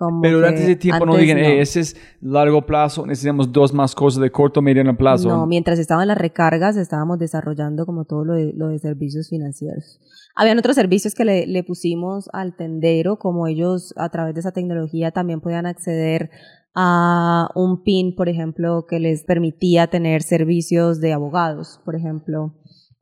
Como 0.02 0.22
Pero 0.22 0.38
durante 0.38 0.64
ese 0.64 0.76
tiempo 0.76 1.06
no 1.06 1.16
digan, 1.16 1.38
"Hey, 1.38 1.60
ese 1.60 1.80
es 1.82 1.96
largo 2.22 2.66
plazo, 2.66 3.06
necesitamos 3.06 3.52
dos 3.52 3.72
más 3.72 3.94
cosas 3.94 4.20
de 4.20 4.32
corto, 4.32 4.60
mediano 4.60 4.98
plazo. 4.98 5.30
No, 5.30 5.46
mientras 5.46 5.78
estaban 5.78 6.08
las 6.08 6.18
recargas, 6.18 6.76
estábamos 6.76 7.20
desarrollando 7.20 7.86
como 7.86 8.06
todo 8.06 8.26
lo 8.26 8.34
de, 8.34 8.52
lo 8.56 8.70
de 8.70 8.80
servicios 8.80 9.30
financieros. 9.30 10.00
Habían 10.36 10.58
otros 10.58 10.76
servicios 10.76 11.14
que 11.14 11.24
le, 11.24 11.46
le 11.46 11.64
pusimos 11.64 12.30
al 12.34 12.56
tendero, 12.56 13.20
como 13.20 13.46
ellos 13.46 13.94
a 13.96 14.10
través 14.10 14.34
de 14.34 14.40
esa 14.40 14.54
tecnología 14.54 15.12
también 15.12 15.40
podían 15.40 15.68
acceder 15.68 16.32
a 16.76 17.50
un 17.56 17.84
PIN, 17.84 18.16
por 18.16 18.30
ejemplo, 18.30 18.86
que 18.88 19.00
les 19.00 19.24
permitía 19.24 19.88
tener 19.88 20.22
servicios 20.24 21.02
de 21.02 21.14
abogados, 21.14 21.80
por 21.86 21.96
ejemplo, 21.96 22.54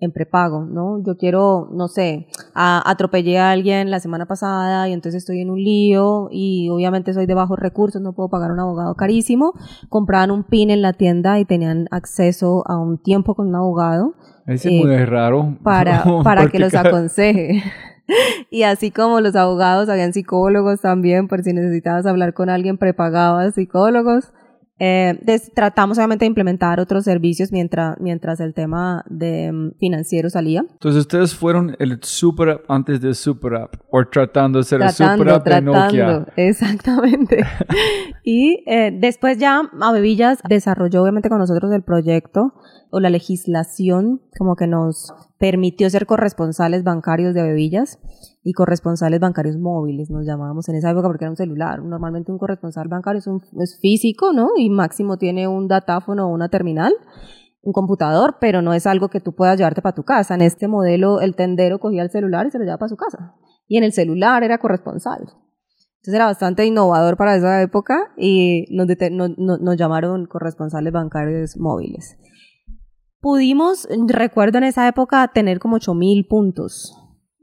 en 0.01 0.13
prepago, 0.13 0.63
¿no? 0.63 1.03
Yo 1.05 1.17
quiero, 1.17 1.67
no 1.74 1.89
sé, 1.89 2.28
a- 2.55 2.82
atropellé 2.89 3.38
a 3.38 3.51
alguien 3.51 3.91
la 3.91 3.99
semana 3.99 4.26
pasada 4.28 4.88
y 4.88 4.93
entonces 4.93 5.20
estoy 5.24 5.41
en 5.41 5.49
un 5.49 5.61
lío 5.61 6.30
y 6.32 6.70
obviamente 6.70 7.13
soy 7.13 7.26
de 7.26 7.34
bajos 7.34 7.59
recursos, 7.59 8.01
no 8.01 8.13
puedo 8.13 8.30
pagar 8.30 8.51
un 8.51 8.61
abogado 8.61 8.95
carísimo. 8.95 9.51
Compraban 9.89 10.32
un 10.32 10.45
PIN 10.45 10.70
en 10.72 10.82
la 10.82 10.93
tienda 10.93 11.38
y 11.39 11.43
tenían 11.45 11.88
acceso 11.91 12.63
a 12.65 12.78
un 12.78 12.97
tiempo 12.97 13.36
con 13.36 13.47
un 13.49 13.55
abogado 13.55 14.13
Ese 14.47 14.70
eh, 14.70 14.80
es 14.80 14.86
muy 14.86 15.03
raro. 15.05 15.57
para, 15.63 16.05
para 16.24 16.47
que 16.47 16.59
los 16.59 16.74
aconseje. 16.74 17.61
y 18.49 18.64
así 18.64 18.91
como 18.91 19.22
los 19.22 19.36
abogados, 19.36 19.89
habían 19.89 20.14
psicólogos 20.14 20.82
también, 20.82 21.28
por 21.28 21.43
si 21.43 21.53
necesitabas 21.53 22.05
hablar 22.05 22.34
con 22.34 22.49
alguien, 22.49 22.78
prepagabas 22.78 23.55
psicólogos. 23.55 24.32
Eh, 24.80 25.19
des- 25.21 25.51
tratamos 25.53 25.97
obviamente 25.97 26.23
de 26.23 26.27
implementar 26.27 26.80
otros 26.80 27.03
servicios 27.03 27.51
mientras, 27.51 27.97
mientras 27.99 28.39
el 28.39 28.53
tema 28.53 29.03
de 29.09 29.51
mm, 29.51 29.71
financiero 29.77 30.30
salía. 30.30 30.63
Entonces 30.71 31.01
ustedes 31.01 31.36
fueron 31.36 31.75
el 31.80 31.99
super 32.01 32.49
app 32.49 32.61
antes 32.71 33.01
del 33.01 33.15
super 33.15 33.55
app 33.55 33.73
o 33.91 34.05
tratando 34.05 34.59
de 34.59 34.63
ser 34.63 34.82
el 34.82 34.89
super 34.91 35.17
Tratando, 35.27 35.36
app 35.36 35.45
de 35.47 35.61
Nokia. 35.61 36.05
tratando, 36.05 36.32
exactamente. 36.38 37.43
y 38.23 38.63
eh, 38.67 38.91
después 38.97 39.38
ya 39.38 39.63
Abevillas 39.82 40.39
desarrolló 40.47 41.01
obviamente 41.01 41.30
con 41.30 41.39
nosotros 41.39 41.71
el 41.73 41.84
proyecto 41.84 42.53
o 42.91 42.99
la 42.99 43.09
legislación 43.09 44.21
como 44.38 44.55
que 44.55 44.65
nos 44.67 45.13
permitió 45.38 45.89
ser 45.89 46.05
corresponsales 46.05 46.84
bancarios 46.84 47.34
de 47.34 47.41
Abevillas 47.41 47.99
y 48.49 48.53
corresponsales 48.53 49.19
bancarios 49.19 49.57
móviles, 49.57 50.09
nos 50.09 50.25
llamábamos 50.25 50.67
en 50.69 50.75
esa 50.75 50.89
época 50.89 51.07
porque 51.07 51.25
era 51.25 51.29
un 51.29 51.37
celular. 51.37 51.83
Normalmente 51.83 52.31
un 52.31 52.39
corresponsal 52.39 52.87
bancario 52.87 53.19
es, 53.19 53.27
un, 53.27 53.41
es 53.59 53.77
físico, 53.79 54.33
¿no? 54.33 54.49
Y 54.57 54.71
máximo 54.71 55.17
tiene 55.17 55.47
un 55.47 55.67
datáfono 55.67 56.27
o 56.27 56.33
una 56.33 56.49
terminal 56.49 56.93
un 57.61 57.73
computador, 57.73 58.37
pero 58.39 58.61
no 58.61 58.73
es 58.73 58.87
algo 58.87 59.09
que 59.09 59.19
tú 59.19 59.35
puedas 59.35 59.57
llevarte 59.57 59.81
para 59.81 59.93
tu 59.93 60.03
casa. 60.03 60.33
En 60.33 60.41
este 60.41 60.67
modelo, 60.67 61.19
el 61.19 61.35
tendero 61.35 61.79
cogía 61.79 62.01
el 62.01 62.09
celular 62.09 62.47
y 62.47 62.51
se 62.51 62.57
lo 62.57 62.63
llevaba 62.63 62.79
para 62.79 62.89
su 62.89 62.95
casa. 62.95 63.35
Y 63.67 63.77
en 63.77 63.83
el 63.83 63.91
celular 63.91 64.43
era 64.43 64.59
corresponsal. 64.59 65.19
Entonces 65.19 66.13
era 66.13 66.25
bastante 66.25 66.65
innovador 66.65 67.17
para 67.17 67.35
esa 67.35 67.61
época 67.61 68.13
y 68.17 68.65
nos, 68.71 68.87
nos 69.37 69.77
llamaron 69.77 70.25
corresponsales 70.25 70.93
bancarios 70.93 71.57
móviles. 71.57 72.17
Pudimos, 73.19 73.85
recuerdo 74.07 74.59
en 74.59 74.63
esa 74.63 74.87
época, 74.87 75.27
tener 75.33 75.59
como 75.59 75.75
8000 75.75 76.25
puntos. 76.27 76.98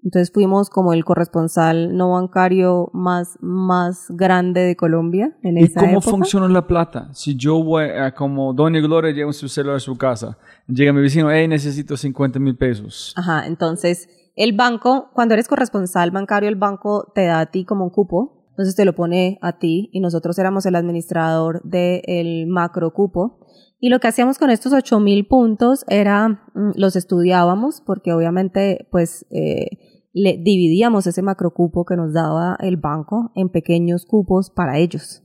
Entonces 0.07 0.31
fuimos 0.33 0.71
como 0.71 0.93
el 0.93 1.05
corresponsal 1.05 1.97
no 1.97 2.13
bancario 2.13 2.91
más, 2.93 3.37
más 3.41 4.07
grande 4.11 4.61
de 4.61 4.77
Colombia 4.77 5.37
en 5.43 5.59
¿Y 5.59 5.65
esa 5.65 5.81
cómo 5.81 5.95
época. 5.95 6.11
funciona 6.11 6.47
la 6.47 6.69
plata? 6.69 7.09
Si 7.13 7.35
yo 7.35 7.61
voy 7.61 7.87
a, 7.87 8.15
como 8.15 8.55
Doña 8.55 8.79
Gloria 8.79 9.11
lleva 9.11 9.33
su 9.33 9.49
celular 9.49 9.79
a 9.79 9.81
su 9.81 9.99
casa, 9.99 10.39
llega 10.69 10.93
mi 10.93 11.01
vecino, 11.01 11.29
hey, 11.29 11.49
necesito 11.49 11.97
50 11.97 12.39
mil 12.39 12.57
pesos. 12.57 13.15
Ajá, 13.17 13.49
entonces 13.49 14.09
el 14.37 14.53
banco, 14.53 15.11
cuando 15.13 15.35
eres 15.35 15.49
corresponsal 15.49 16.13
bancario, 16.13 16.49
el 16.49 16.55
banco 16.55 17.11
te 17.13 17.25
da 17.25 17.41
a 17.41 17.47
ti 17.47 17.65
como 17.65 17.83
un 17.83 17.91
cupo, 17.91 18.47
entonces 18.51 18.77
te 18.77 18.85
lo 18.85 18.95
pone 18.95 19.41
a 19.43 19.59
ti 19.59 19.91
y 19.93 19.99
nosotros 19.99 20.39
éramos 20.39 20.67
el 20.67 20.77
administrador 20.77 21.63
del 21.65 22.47
macro 22.47 22.93
cupo. 22.93 23.41
Y 23.81 23.89
lo 23.89 23.99
que 23.99 24.07
hacíamos 24.07 24.39
con 24.39 24.51
estos 24.51 24.73
8000 24.73 25.27
puntos 25.27 25.85
era, 25.89 26.29
mm, 26.55 26.71
los 26.77 26.95
estudiábamos 26.95 27.83
porque 27.85 28.13
obviamente 28.13 28.87
pues 28.93 29.27
eh, 29.31 29.95
le 30.19 30.39
dividíamos 30.39 31.07
ese 31.07 31.21
macro 31.21 31.51
cupo 31.53 31.85
que 31.85 31.95
nos 31.95 32.15
daba 32.15 32.57
el 32.61 32.79
banco 32.79 33.33
en 33.35 33.51
pequeños 33.51 34.07
cupos 34.07 34.51
para 34.51 34.79
ellos. 34.79 35.23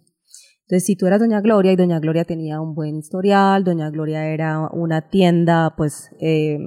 Entonces, 0.63 0.85
si 0.85 0.97
tú 0.97 1.05
eras 1.05 1.21
Doña 1.21 1.39
Gloria 1.39 1.71
y 1.71 1.77
Doña 1.77 2.01
Gloria 2.01 2.25
tenía 2.25 2.59
un 2.59 2.75
buen 2.75 2.97
historial, 2.97 3.63
Doña 3.63 3.89
Gloria 3.89 4.27
era 4.27 4.67
una 4.73 5.07
tienda, 5.07 5.75
pues, 5.77 6.09
eh, 6.19 6.57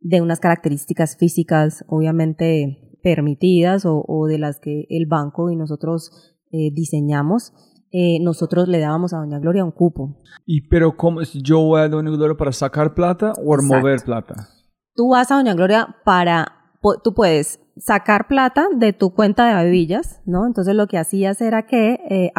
de 0.00 0.22
unas 0.22 0.40
características 0.40 1.18
físicas 1.18 1.84
obviamente 1.86 2.96
permitidas 3.02 3.84
o, 3.84 4.06
o 4.08 4.26
de 4.26 4.38
las 4.38 4.58
que 4.58 4.86
el 4.88 5.04
banco 5.06 5.50
y 5.50 5.56
nosotros 5.56 6.38
eh, 6.52 6.70
diseñamos, 6.72 7.52
eh, 7.90 8.20
nosotros 8.22 8.68
le 8.68 8.78
dábamos 8.78 9.12
a 9.12 9.18
Doña 9.18 9.38
Gloria 9.38 9.66
un 9.66 9.72
cupo. 9.72 10.16
Y 10.46 10.66
pero 10.68 10.96
cómo 10.96 11.22
si 11.26 11.42
yo 11.42 11.60
voy 11.60 11.82
a 11.82 11.88
Doña 11.90 12.10
Gloria 12.10 12.38
para 12.38 12.52
sacar 12.52 12.94
plata 12.94 13.34
o 13.44 13.54
Exacto. 13.54 13.76
mover 13.76 14.00
plata. 14.02 14.48
Tú 14.94 15.10
vas 15.10 15.30
a 15.30 15.36
Doña 15.36 15.52
Gloria 15.52 15.96
para, 16.06 16.59
tú 17.02 17.14
puedes 17.14 17.60
sacar 17.76 18.28
plata 18.28 18.68
de 18.74 18.92
tu 18.92 19.14
cuenta 19.14 19.46
de 19.46 19.52
Abevillas, 19.52 20.20
¿no? 20.26 20.46
Entonces 20.46 20.74
lo 20.74 20.86
que 20.86 20.98
hacías 20.98 21.40
era 21.40 21.66
que 21.66 21.98
eh, 22.08 22.32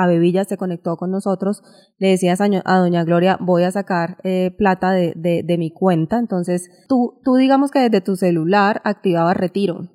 se 0.47 0.57
conectó 0.57 0.97
con 0.97 1.11
nosotros, 1.11 1.61
le 1.97 2.09
decías 2.09 2.41
a, 2.41 2.77
Doña 2.77 3.03
Gloria, 3.03 3.37
voy 3.39 3.63
a 3.63 3.71
sacar 3.71 4.17
eh, 4.23 4.51
plata 4.57 4.91
de, 4.91 5.13
de, 5.15 5.43
de 5.43 5.57
mi 5.57 5.71
cuenta, 5.71 6.17
entonces 6.19 6.69
tú, 6.87 7.19
tú 7.23 7.35
digamos 7.35 7.71
que 7.71 7.79
desde 7.79 8.01
tu 8.01 8.15
celular 8.15 8.81
activabas 8.83 9.37
retiro, 9.37 9.89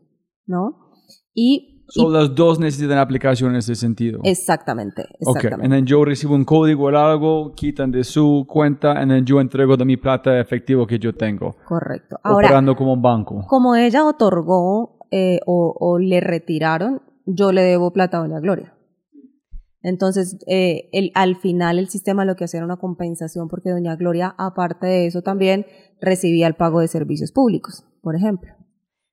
¿no? 0.46 0.90
Y, 1.34 1.75
y- 1.88 2.00
So, 2.00 2.10
las 2.10 2.34
dos 2.34 2.58
necesitan 2.58 2.98
aplicación 2.98 3.50
en 3.50 3.56
ese 3.56 3.74
sentido. 3.74 4.20
exactamente, 4.24 5.02
exactamente. 5.20 5.64
and 5.64 5.72
then 5.72 5.86
yo 5.86 6.04
recibo 6.04 6.34
un 6.34 6.44
código 6.44 6.84
o 6.86 6.88
algo, 6.96 7.52
quitan 7.54 7.90
de 7.92 8.02
su 8.04 8.44
cuenta, 8.48 8.92
and 8.92 9.10
then 9.10 9.24
yo 9.24 9.40
entrego 9.40 9.76
de 9.76 9.84
mi 9.84 9.96
plata 9.96 10.38
efectivo 10.40 10.86
que 10.86 10.98
yo 10.98 11.14
tengo, 11.14 11.56
Correcto. 11.64 12.18
Ahora, 12.22 12.48
operando 12.48 12.74
como 12.76 12.92
un 12.94 13.02
banco. 13.02 13.44
como 13.48 13.74
ella 13.76 14.04
otorgó 14.04 14.98
eh, 15.10 15.38
o, 15.46 15.74
o 15.78 15.98
le 15.98 16.20
retiraron, 16.20 17.02
yo 17.26 17.52
le 17.52 17.62
debo 17.62 17.92
plata 17.92 18.18
a 18.18 18.20
Doña 18.20 18.40
Gloria. 18.40 18.72
Entonces, 19.82 20.36
eh, 20.48 20.88
el, 20.92 21.12
al 21.14 21.36
final 21.36 21.78
el 21.78 21.88
sistema 21.88 22.24
lo 22.24 22.34
que 22.34 22.44
hacía 22.44 22.58
era 22.58 22.64
una 22.64 22.76
compensación 22.78 23.46
porque 23.48 23.70
doña 23.70 23.94
Gloria, 23.94 24.34
aparte 24.36 24.86
de 24.86 25.06
eso, 25.06 25.22
también 25.22 25.64
recibía 26.00 26.48
el 26.48 26.54
pago 26.54 26.80
de 26.80 26.88
servicios 26.88 27.30
públicos, 27.30 27.84
por 28.02 28.16
ejemplo. 28.16 28.50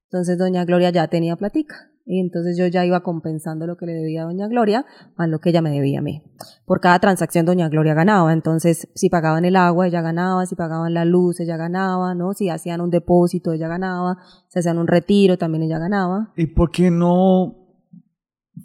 Entonces, 0.10 0.38
doña 0.40 0.66
Gloria 0.66 0.90
ya 0.90 1.08
tenía 1.10 1.36
platica. 1.36 1.92
Y 2.06 2.20
entonces 2.20 2.58
yo 2.58 2.68
ya 2.68 2.86
iba 2.86 3.02
compensando 3.02 3.66
lo 3.66 3.78
que 3.78 3.86
le 3.86 3.94
debía 3.94 4.24
a 4.24 4.26
Doña 4.26 4.48
Gloria, 4.48 4.86
más 5.16 5.30
lo 5.30 5.40
que 5.40 5.52
ella 5.52 5.62
me 5.62 5.72
debía 5.72 6.00
a 6.00 6.02
mí. 6.02 6.22
Por 6.66 6.82
cada 6.82 7.00
transacción 7.00 7.46
Doña 7.46 7.70
Gloria 7.70 7.94
ganaba. 7.94 8.34
Entonces, 8.34 8.90
si 8.94 9.10
pagaban 9.10 9.46
el 9.46 9.56
agua, 9.56 9.88
ella 9.88 10.02
ganaba, 10.02 10.46
si 10.46 10.56
pagaban 10.56 10.94
la 10.94 11.06
luz, 11.06 11.40
ella 11.40 11.56
ganaba, 11.56 12.14
¿no? 12.14 12.34
Si 12.34 12.50
hacían 12.50 12.82
un 12.82 12.90
depósito, 12.90 13.54
ella 13.54 13.70
ganaba, 13.70 14.18
si 14.50 14.60
hacían 14.60 14.80
un 14.80 14.88
retiro, 14.88 15.38
también 15.38 15.64
ella 15.64 15.80
ganaba. 15.80 16.34
¿Y 16.36 16.48
por 16.48 16.72
qué 16.72 16.92
no 16.92 17.56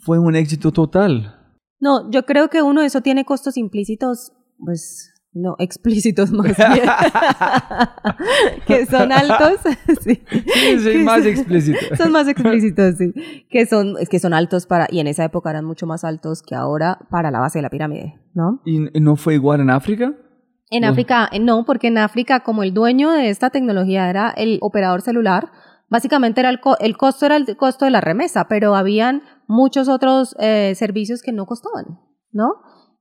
fue 0.01 0.19
un 0.19 0.35
éxito 0.35 0.73
total? 0.73 1.35
No, 1.81 2.11
yo 2.11 2.25
creo 2.25 2.49
que 2.49 2.63
uno 2.63 2.81
de 2.81 2.89
eso 2.89 3.03
tiene 3.03 3.25
costos 3.25 3.57
implícitos, 3.57 4.33
pues 4.59 5.15
no, 5.33 5.55
explícitos 5.59 6.31
más 6.33 6.57
bien, 6.57 6.89
que 8.67 8.87
son 8.87 9.13
altos, 9.13 9.61
sí. 10.03 10.23
Más 11.05 11.25
explícito. 11.27 11.79
Son 11.97 12.13
más 12.13 12.29
explícitos, 12.29 12.97
sí, 12.97 13.13
que 13.51 13.67
son, 13.67 13.95
que 14.11 14.19
son 14.19 14.35
altos 14.35 14.67
para, 14.67 14.87
y 14.91 15.01
en 15.01 15.07
esa 15.07 15.25
época 15.25 15.51
eran 15.51 15.65
mucho 15.65 15.87
más 15.87 16.05
altos 16.05 16.43
que 16.43 16.55
ahora 16.55 16.99
para 17.11 17.31
la 17.31 17.41
base 17.41 17.59
de 17.59 17.63
la 17.63 17.71
pirámide, 17.71 18.19
¿no? 18.35 18.61
¿Y 18.65 18.79
no 19.01 19.17
fue 19.17 19.35
igual 19.35 19.61
en 19.61 19.71
África? 19.71 20.13
En. 20.71 20.85
África, 20.85 21.29
eh, 21.33 21.41
no, 21.41 21.65
porque 21.65 21.89
en 21.89 21.99
África, 21.99 22.41
como 22.41 22.63
el 22.63 22.75
dueño 22.75 23.11
de 23.11 23.31
esta 23.31 23.51
tecnología 23.51 24.11
era 24.11 24.31
el 24.31 24.59
operador 24.61 25.01
celular, 25.03 25.51
básicamente 25.89 26.41
era 26.41 26.51
el, 26.51 26.61
co- 26.61 26.77
el 26.79 26.97
costo 26.97 27.25
era 27.27 27.37
el 27.37 27.57
costo 27.57 27.85
de 27.87 27.91
la 27.91 28.01
remesa, 28.03 28.49
pero 28.49 28.75
habían 28.75 29.23
muchos 29.47 29.89
otros 29.89 30.37
eh, 30.41 30.75
servicios 30.75 31.23
que 31.23 31.33
no 31.33 31.47
costaban, 31.47 32.01
¿no? 32.33 32.49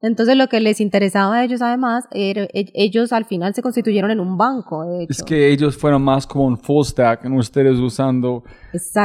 Entonces 0.01 0.35
lo 0.35 0.47
que 0.47 0.59
les 0.59 0.79
interesaba 0.79 1.37
a 1.37 1.43
ellos 1.43 1.61
además, 1.61 2.05
era, 2.11 2.43
e- 2.53 2.71
ellos 2.75 3.11
al 3.11 3.25
final 3.25 3.55
se 3.55 3.63
constituyeron 3.63 4.11
en 4.11 4.19
un 4.19 4.37
banco, 4.37 4.85
de 4.85 5.03
hecho. 5.03 5.11
Es 5.11 5.23
que 5.23 5.49
ellos 5.51 5.75
fueron 5.75 6.03
más 6.03 6.27
como 6.27 6.45
un 6.45 6.57
full 6.57 6.83
stack, 6.85 7.25
en 7.25 7.33
ustedes 7.33 7.77
usando 7.79 8.43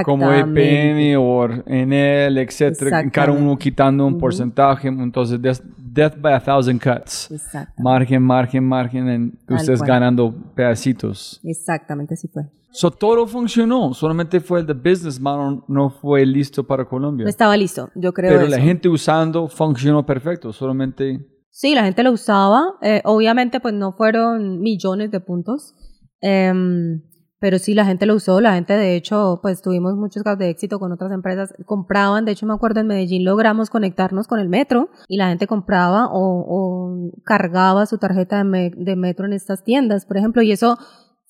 como. 0.04 0.30
EPN 0.32 1.16
o 1.16 1.48
NL, 1.66 2.38
etcétera, 2.42 3.10
cada 3.10 3.32
uno 3.32 3.56
quitando 3.56 4.06
un 4.06 4.12
Ujú. 4.14 4.20
porcentaje, 4.20 4.88
entonces 4.88 5.40
des- 5.40 5.62
death 5.78 6.14
by 6.20 6.34
a 6.34 6.40
thousand 6.40 6.78
cuts. 6.80 7.30
Margen, 7.78 8.22
margen, 8.22 8.64
margen, 8.64 9.08
en 9.08 9.38
ustedes 9.48 9.80
ganando 9.82 10.34
pedacitos. 10.54 11.40
Exactamente 11.42 12.14
así 12.14 12.28
fue. 12.28 12.44
So, 12.72 12.90
todo 12.90 13.26
funcionó, 13.26 13.92
solamente 13.94 14.40
fue 14.40 14.60
el 14.60 14.66
de 14.66 14.72
business 14.74 15.20
model, 15.20 15.60
no 15.68 15.90
fue 15.90 16.24
listo 16.24 16.64
para 16.66 16.86
Colombia. 16.88 17.24
No 17.24 17.30
estaba 17.30 17.56
listo, 17.56 17.90
yo 17.94 18.12
creo 18.12 18.30
Pero 18.30 18.42
eso. 18.46 18.50
la 18.50 18.62
gente 18.62 18.88
usando 18.88 19.46
funcionó 19.48 20.04
perfecto, 20.06 20.52
solamente... 20.52 21.28
Sí, 21.50 21.74
la 21.74 21.84
gente 21.84 22.02
lo 22.02 22.12
usaba. 22.12 22.62
eh, 22.80 23.02
obviamente, 23.04 23.60
pues 23.60 23.74
no 23.74 23.92
fueron 23.92 24.60
millones 24.60 25.10
de 25.10 25.20
puntos. 25.20 25.74
em, 26.22 27.02
pero 27.38 27.58
sí, 27.58 27.74
la 27.74 27.84
gente 27.84 28.06
lo 28.06 28.14
usó. 28.14 28.40
La 28.40 28.54
gente, 28.54 28.72
de 28.74 28.94
hecho, 28.94 29.40
pues 29.42 29.60
tuvimos 29.62 29.96
muchos 29.96 30.22
casos 30.22 30.38
de 30.38 30.48
éxito 30.48 30.78
con 30.78 30.92
otras 30.92 31.10
empresas. 31.10 31.52
Compraban, 31.66 32.24
de 32.24 32.30
hecho, 32.32 32.46
me 32.46 32.54
acuerdo 32.54 32.78
en 32.80 32.86
Medellín 32.86 33.24
logramos 33.24 33.68
conectarnos 33.68 34.28
con 34.28 34.38
el 34.38 34.48
metro 34.48 34.90
y 35.08 35.16
la 35.16 35.28
gente 35.28 35.48
compraba 35.48 36.06
o, 36.06 36.44
o 36.48 37.10
cargaba 37.24 37.84
su 37.86 37.98
tarjeta 37.98 38.38
de, 38.38 38.44
me- 38.44 38.70
de 38.76 38.94
metro 38.96 39.26
en 39.26 39.32
estas 39.32 39.64
tiendas, 39.64 40.06
por 40.06 40.16
ejemplo. 40.18 40.40
Y 40.42 40.52
eso 40.52 40.78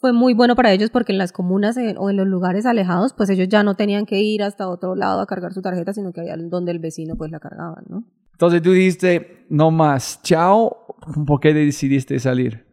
fue 0.02 0.12
muy 0.12 0.34
bueno 0.34 0.56
para 0.56 0.72
ellos 0.72 0.90
porque 0.90 1.12
en 1.12 1.18
las 1.18 1.30
comunas 1.32 1.76
eh, 1.76 1.94
o 1.96 2.10
en 2.10 2.16
los 2.16 2.26
lugares 2.26 2.66
alejados, 2.66 3.14
pues 3.16 3.30
ellos 3.30 3.48
ya 3.48 3.62
no 3.62 3.76
tenían 3.76 4.04
que 4.04 4.20
ir 4.20 4.42
hasta 4.42 4.68
otro 4.68 4.96
lado 4.96 5.20
a 5.20 5.26
cargar 5.26 5.54
su 5.54 5.62
tarjeta, 5.62 5.92
sino 5.94 6.12
que 6.12 6.20
allá 6.22 6.34
donde 6.36 6.72
el 6.72 6.80
vecino 6.80 7.14
pues 7.16 7.30
la 7.30 7.38
cargaban, 7.38 7.84
¿no? 7.88 8.02
Entonces 8.32 8.60
tú 8.62 8.72
dijiste, 8.72 9.46
no 9.48 9.70
más, 9.70 10.20
chao, 10.24 10.96
¿por 11.24 11.38
qué 11.38 11.54
decidiste 11.54 12.18
salir? 12.18 12.66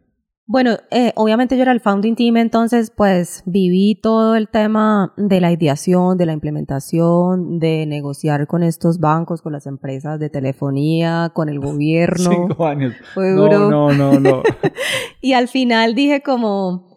Bueno, 0.46 0.78
eh, 0.90 1.12
obviamente 1.14 1.54
yo 1.56 1.62
era 1.62 1.70
el 1.70 1.78
founding 1.78 2.16
team, 2.16 2.36
entonces 2.38 2.90
pues 2.90 3.44
viví 3.46 3.94
todo 4.02 4.34
el 4.34 4.48
tema 4.48 5.12
de 5.16 5.40
la 5.40 5.52
ideación, 5.52 6.18
de 6.18 6.26
la 6.26 6.32
implementación, 6.32 7.60
de 7.60 7.86
negociar 7.86 8.48
con 8.48 8.64
estos 8.64 8.98
bancos, 8.98 9.42
con 9.42 9.52
las 9.52 9.66
empresas 9.68 10.18
de 10.18 10.28
telefonía, 10.30 11.30
con 11.32 11.48
el 11.48 11.60
gobierno. 11.60 12.30
Cinco 12.48 12.66
años. 12.66 12.94
Fue 13.14 13.30
No, 13.30 13.42
duro. 13.42 13.70
no, 13.70 13.92
no, 13.92 14.18
no. 14.18 14.42
Y 15.20 15.34
al 15.34 15.46
final 15.46 15.94
dije 15.94 16.20
como, 16.22 16.89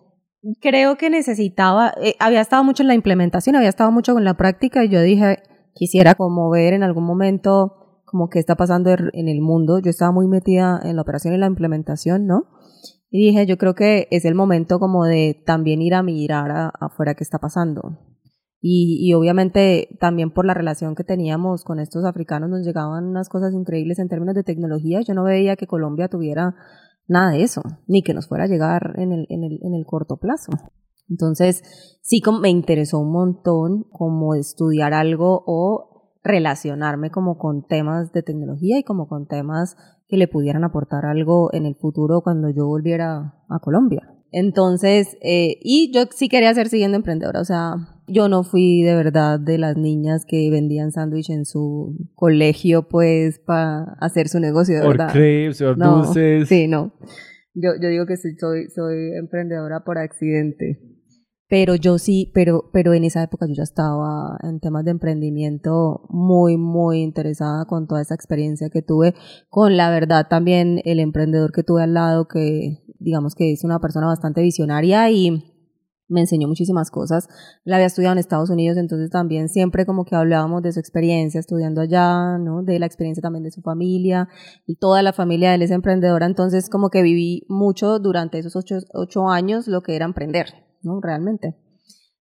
creo 0.62 0.98
que 0.98 1.10
necesitaba, 1.10 1.94
eh, 2.02 2.16
había 2.20 2.42
estado 2.42 2.64
mucho 2.64 2.84
en 2.84 2.88
la 2.88 2.94
implementación, 2.96 3.56
había 3.56 3.70
estado 3.70 3.92
mucho 3.92 4.18
en 4.18 4.24
la 4.24 4.36
práctica 4.36 4.84
y 4.84 4.90
yo 4.90 5.02
dije, 5.02 5.38
quisiera 5.74 6.16
como 6.16 6.50
ver 6.50 6.74
en 6.74 6.84
algún 6.84 7.06
momento 7.06 8.02
como 8.06 8.30
qué 8.30 8.40
está 8.40 8.56
pasando 8.56 8.92
er- 8.92 9.10
en 9.14 9.28
el 9.28 9.42
mundo. 9.42 9.80
Yo 9.80 9.90
estaba 9.90 10.12
muy 10.12 10.28
metida 10.28 10.80
en 10.84 10.96
la 10.98 11.02
operación 11.02 11.34
y 11.34 11.38
la 11.38 11.48
implementación, 11.48 12.28
¿no? 12.28 12.44
Y 13.10 13.28
dije, 13.28 13.46
yo 13.46 13.58
creo 13.58 13.74
que 13.76 14.08
es 14.12 14.26
el 14.26 14.36
momento 14.36 14.80
como 14.80 15.06
de 15.06 15.42
también 15.46 15.82
ir 15.82 15.94
a 15.96 16.04
mirar 16.04 16.52
a- 16.52 16.72
afuera 16.80 17.16
qué 17.16 17.24
está 17.24 17.40
pasando. 17.40 18.00
Y, 18.66 19.00
y 19.06 19.14
obviamente 19.14 19.90
también 20.00 20.32
por 20.32 20.46
la 20.46 20.54
relación 20.54 20.96
que 20.96 21.04
teníamos 21.04 21.64
con 21.66 21.80
estos 21.80 22.06
africanos 22.06 22.50
nos 22.50 22.66
llegaban 22.66 23.06
unas 23.06 23.28
cosas 23.28 23.54
increíbles 23.54 24.00
en 24.00 24.08
términos 24.08 24.36
de 24.36 24.44
tecnología. 24.44 25.02
Yo 25.02 25.14
no 25.16 25.24
veía 25.26 25.56
que 25.58 25.68
Colombia 25.68 26.08
tuviera 26.08 26.56
nada 27.08 27.32
de 27.32 27.44
eso, 27.44 27.62
ni 27.88 28.04
que 28.04 28.14
nos 28.14 28.28
fuera 28.28 28.46
a 28.46 28.48
llegar 28.48 28.94
en 28.98 29.12
el, 29.12 29.28
en 29.30 29.44
el, 29.44 29.60
en 29.64 29.74
el 29.74 29.86
corto 29.86 30.18
plazo. 30.18 30.52
Entonces, 31.10 32.00
sí 32.02 32.22
me 32.42 32.50
interesó 32.50 33.00
un 33.00 33.12
montón 33.12 33.84
como 33.92 34.36
estudiar 34.36 34.94
algo 34.94 35.44
o 35.46 35.94
relacionarme 36.24 37.12
como 37.12 37.38
con 37.38 37.68
temas 37.68 38.14
de 38.14 38.24
tecnología 38.24 38.80
y 38.80 38.84
como 38.84 39.08
con 39.08 39.28
temas 39.28 39.76
que 40.08 40.18
le 40.18 40.28
pudieran 40.28 40.64
aportar 40.64 41.06
algo 41.06 41.54
en 41.54 41.66
el 41.66 41.76
futuro 41.76 42.22
cuando 42.22 42.50
yo 42.50 42.66
volviera 42.66 43.36
a 43.50 43.60
Colombia. 43.60 44.14
Entonces, 44.32 45.18
eh, 45.22 45.60
y 45.62 45.92
yo 45.94 46.06
sí 46.12 46.30
quería 46.30 46.54
ser 46.54 46.70
siguiendo 46.70 46.98
emprendedora, 46.98 47.42
o 47.42 47.46
sea, 47.46 47.93
yo 48.08 48.30
no 48.30 48.44
fui 48.44 48.82
de 48.84 48.96
verdad 48.96 49.40
de 49.40 49.58
las 49.58 49.78
niñas 49.78 50.26
que 50.28 50.50
vendían 50.52 50.92
sándwich 50.92 51.30
en 51.30 51.46
su 51.46 51.96
colegio, 52.16 52.88
pues, 52.88 53.40
para 53.40 53.96
hacer 54.00 54.28
su 54.30 54.40
negocio, 54.40 54.76
de 54.80 54.82
Or 54.86 54.98
verdad. 54.98 55.12
crepes, 55.14 55.62
or 55.62 55.78
No, 55.78 55.98
dulces. 56.04 56.48
Sí, 56.50 56.68
no. 56.68 56.94
Yo, 57.54 57.72
yo 57.82 57.90
digo 57.90 58.06
que 58.06 58.18
sí, 58.18 58.30
soy, 58.40 58.68
soy 58.74 59.12
emprendedora 59.18 59.84
por 59.84 59.98
accidente. 59.98 60.80
Pero 61.50 61.76
yo 61.76 62.00
sí, 62.00 62.32
pero, 62.34 62.72
pero 62.74 62.94
en 62.94 63.04
esa 63.04 63.22
época 63.22 63.46
yo 63.48 63.54
ya 63.54 63.64
estaba 63.64 64.40
en 64.42 64.60
temas 64.60 64.86
de 64.86 64.92
emprendimiento 64.92 66.08
muy, 66.10 66.58
muy 66.58 67.02
interesada 67.02 67.66
con 67.66 67.86
toda 67.86 68.02
esa 68.02 68.16
experiencia 68.16 68.70
que 68.72 68.82
tuve, 68.82 69.14
con 69.50 69.78
la 69.78 69.92
verdad 69.92 70.26
también 70.30 70.82
el 70.84 71.00
emprendedor 71.00 71.52
que 71.52 71.62
tuve 71.62 71.84
al 71.84 71.94
lado, 71.94 72.28
que 72.28 72.80
digamos 72.98 73.36
que 73.36 73.52
es 73.52 73.64
una 73.64 73.80
persona 73.80 74.08
bastante 74.08 74.42
visionaria 74.42 75.12
y 75.12 75.53
me 76.08 76.22
enseñó 76.22 76.48
muchísimas 76.48 76.92
cosas. 76.92 77.28
La 77.64 77.78
había 77.78 77.88
estudiado 77.88 78.14
en 78.14 78.20
Estados 78.20 78.50
Unidos, 78.50 78.78
entonces 78.78 79.10
también 79.10 79.50
siempre 79.50 79.86
como 79.86 80.06
que 80.06 80.16
hablábamos 80.16 80.62
de 80.62 80.72
su 80.72 80.80
experiencia 80.80 81.40
estudiando 81.40 81.82
allá, 81.82 82.38
¿no? 82.38 82.64
De 82.64 82.80
la 82.80 82.86
experiencia 82.86 83.22
también 83.22 83.44
de 83.44 83.52
su 83.52 83.62
familia 83.62 84.28
y 84.66 84.76
toda 84.76 85.02
la 85.02 85.14
familia 85.14 85.50
de 85.50 85.56
él 85.56 85.62
es 85.64 85.72
emprendedora, 85.72 86.26
entonces 86.26 86.70
como 86.70 86.90
que 86.90 87.02
viví 87.02 87.46
mucho 87.50 88.00
durante 88.00 88.40
esos 88.40 88.56
ocho, 88.56 88.78
ocho 88.94 89.30
años 89.30 89.68
lo 89.68 89.82
que 89.82 89.96
era 89.96 90.06
emprender, 90.06 90.48
¿no? 90.82 91.00
Realmente. 91.02 91.56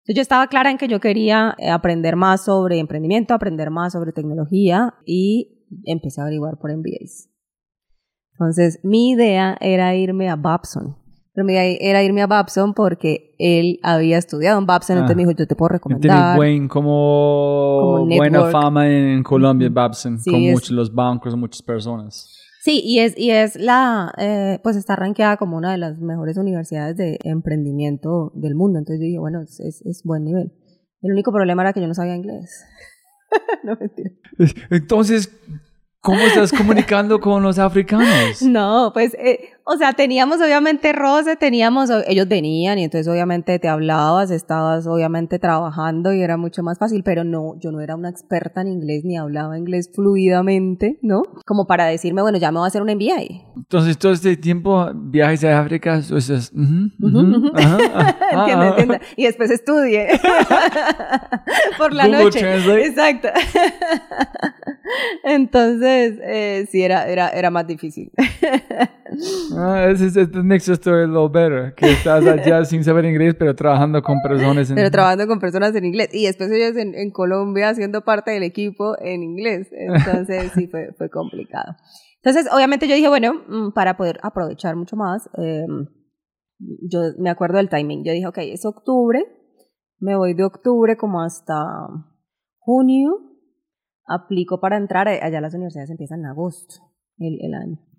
Entonces 0.01 0.15
yo 0.15 0.21
estaba 0.21 0.47
clara 0.47 0.71
en 0.71 0.77
que 0.77 0.87
yo 0.87 0.99
quería 0.99 1.55
eh, 1.59 1.69
aprender 1.69 2.15
más 2.15 2.45
sobre 2.45 2.79
emprendimiento, 2.79 3.33
aprender 3.33 3.69
más 3.69 3.93
sobre 3.93 4.13
tecnología 4.13 4.95
y 5.05 5.63
empecé 5.85 6.21
a 6.21 6.23
averiguar 6.23 6.57
por 6.57 6.75
MBAs. 6.75 7.29
Entonces 8.33 8.79
mi 8.83 9.11
idea 9.11 9.57
era 9.61 9.93
irme 9.95 10.29
a 10.29 10.35
Babson. 10.35 11.00
Pero 11.33 11.45
mi 11.45 11.53
idea 11.53 11.63
era 11.79 12.03
irme 12.03 12.21
a 12.21 12.27
Babson 12.27 12.73
porque 12.73 13.35
él 13.39 13.79
había 13.83 14.17
estudiado 14.17 14.59
en 14.59 14.65
Babson, 14.65 14.97
entonces 14.97 15.13
Ah. 15.13 15.17
me 15.17 15.23
dijo, 15.23 15.31
yo 15.37 15.47
te 15.47 15.55
puedo 15.55 15.69
Tiene 15.69 15.77
recomendar. 15.77 16.35
buen, 16.35 16.67
como, 16.67 18.01
Como 18.03 18.15
buena 18.17 18.45
fama 18.51 18.89
en 18.89 19.23
Colombia. 19.23 19.69
Babson, 19.71 20.19
Sí, 20.19 20.29
con 20.29 20.41
es- 20.41 20.53
muchos 20.53 20.71
los 20.71 20.93
bancos, 20.93 21.35
muchas 21.37 21.61
personas. 21.61 22.37
Sí, 22.63 22.81
y 22.83 22.99
es, 22.99 23.17
y 23.17 23.31
es 23.31 23.55
la, 23.55 24.13
eh, 24.17 24.59
pues 24.61 24.75
está 24.75 24.95
rankeada 24.95 25.37
como 25.37 25.57
una 25.57 25.71
de 25.71 25.77
las 25.79 25.97
mejores 25.99 26.37
universidades 26.37 26.95
de 26.97 27.17
emprendimiento 27.23 28.31
del 28.35 28.53
mundo. 28.53 28.77
Entonces 28.77 28.99
yo 28.99 29.05
dije, 29.05 29.17
bueno, 29.19 29.41
es, 29.41 29.59
es, 29.61 29.81
es 29.85 30.03
buen 30.03 30.25
nivel. 30.25 30.51
El 31.01 31.13
único 31.13 31.31
problema 31.31 31.63
era 31.63 31.73
que 31.73 31.81
yo 31.81 31.87
no 31.87 31.95
sabía 31.95 32.15
inglés. 32.15 32.63
no, 33.63 33.75
mentira. 33.79 34.11
Entonces, 34.69 35.31
¿cómo 36.01 36.19
estás 36.19 36.51
comunicando 36.51 37.19
con 37.19 37.41
los 37.41 37.57
africanos? 37.57 38.41
No, 38.43 38.91
pues, 38.93 39.15
eh, 39.15 39.39
o 39.63 39.77
sea, 39.77 39.93
teníamos 39.93 40.41
obviamente 40.41 40.91
roce, 40.93 41.35
teníamos, 41.35 41.89
ellos 42.07 42.27
venían 42.27 42.79
y 42.79 42.83
entonces 42.83 43.07
obviamente 43.07 43.59
te 43.59 43.67
hablabas, 43.67 44.31
estabas 44.31 44.87
obviamente 44.87 45.39
trabajando 45.39 46.13
y 46.13 46.21
era 46.21 46.37
mucho 46.37 46.63
más 46.63 46.79
fácil, 46.79 47.03
pero 47.03 47.23
no, 47.23 47.59
yo 47.59 47.71
no 47.71 47.81
era 47.81 47.95
una 47.95 48.09
experta 48.09 48.61
en 48.61 48.67
inglés 48.67 49.03
ni 49.05 49.17
hablaba 49.17 49.57
inglés 49.57 49.89
fluidamente, 49.93 50.97
¿no? 51.01 51.23
Como 51.45 51.67
para 51.67 51.85
decirme, 51.85 52.21
bueno, 52.21 52.37
ya 52.37 52.51
me 52.51 52.59
voy 52.59 52.65
a 52.65 52.67
hacer 52.67 52.81
un 52.81 52.89
MBA. 52.89 53.21
Entonces, 53.55 53.97
todo 53.97 54.11
este 54.11 54.35
tiempo, 54.37 54.89
viajes 54.93 55.43
a 55.43 55.59
África, 55.59 55.99
Ujú. 55.99 57.51
ajá, 57.55 57.77
ah, 57.93 58.15
ah, 58.19 58.27
Entiendo, 58.31 58.63
ah. 58.63 58.67
entiendo. 58.69 58.95
Y 59.15 59.23
después 59.25 59.51
estudié 59.51 60.07
por 61.77 61.93
la 61.93 62.07
Google 62.07 62.23
noche. 62.23 62.39
Translate. 62.39 62.85
Exacto. 62.85 63.27
Entonces, 65.23 66.19
eh, 66.23 66.67
sí, 66.69 66.81
era, 66.81 67.07
era, 67.07 67.29
era 67.29 67.49
más 67.49 67.67
difícil. 67.67 68.11
Ah, 69.57 69.85
ese 69.89 70.07
es 70.07 70.13
the 70.13 70.43
next 70.43 70.67
story 70.69 71.03
a 71.03 71.07
little 71.07 71.29
better. 71.29 71.73
Que 71.75 71.91
estás 71.91 72.25
allá 72.25 72.63
sin 72.65 72.83
saber 72.83 73.05
inglés, 73.05 73.35
pero 73.37 73.55
trabajando 73.55 74.01
con 74.01 74.21
personas 74.21 74.69
en... 74.69 74.75
Pero 74.75 74.91
trabajando 74.91 75.27
con 75.27 75.39
personas 75.39 75.75
en 75.75 75.85
inglés. 75.85 76.09
Y 76.13 76.25
después 76.25 76.51
ellos 76.51 76.75
en, 76.77 76.95
en 76.95 77.11
Colombia 77.11 77.73
siendo 77.73 78.01
parte 78.01 78.31
del 78.31 78.43
equipo 78.43 78.95
en 78.99 79.23
inglés. 79.23 79.69
Entonces, 79.71 80.51
sí, 80.53 80.67
fue, 80.67 80.93
fue 80.97 81.09
complicado. 81.09 81.75
Entonces, 82.23 82.51
obviamente 82.53 82.87
yo 82.87 82.95
dije, 82.95 83.09
bueno, 83.09 83.33
mm, 83.47 83.71
para 83.73 83.97
poder 83.97 84.19
aprovechar 84.21 84.75
mucho 84.75 84.95
más, 84.95 85.27
eh, 85.37 85.65
yo 86.59 86.99
me 87.17 87.29
acuerdo 87.29 87.57
del 87.57 87.69
timing. 87.69 88.03
Yo 88.03 88.13
dije, 88.13 88.27
ok, 88.27 88.37
es 88.39 88.65
octubre, 88.65 89.25
me 89.99 90.15
voy 90.15 90.33
de 90.33 90.43
octubre 90.43 90.97
como 90.97 91.21
hasta 91.21 91.63
junio, 92.59 93.11
aplico 94.05 94.59
para 94.59 94.77
entrar, 94.77 95.07
allá 95.07 95.41
las 95.41 95.53
universidades 95.53 95.89
empiezan 95.89 96.19
en 96.19 96.27
agosto, 96.27 96.75
el, 97.17 97.39
el 97.41 97.53
año. 97.55 97.90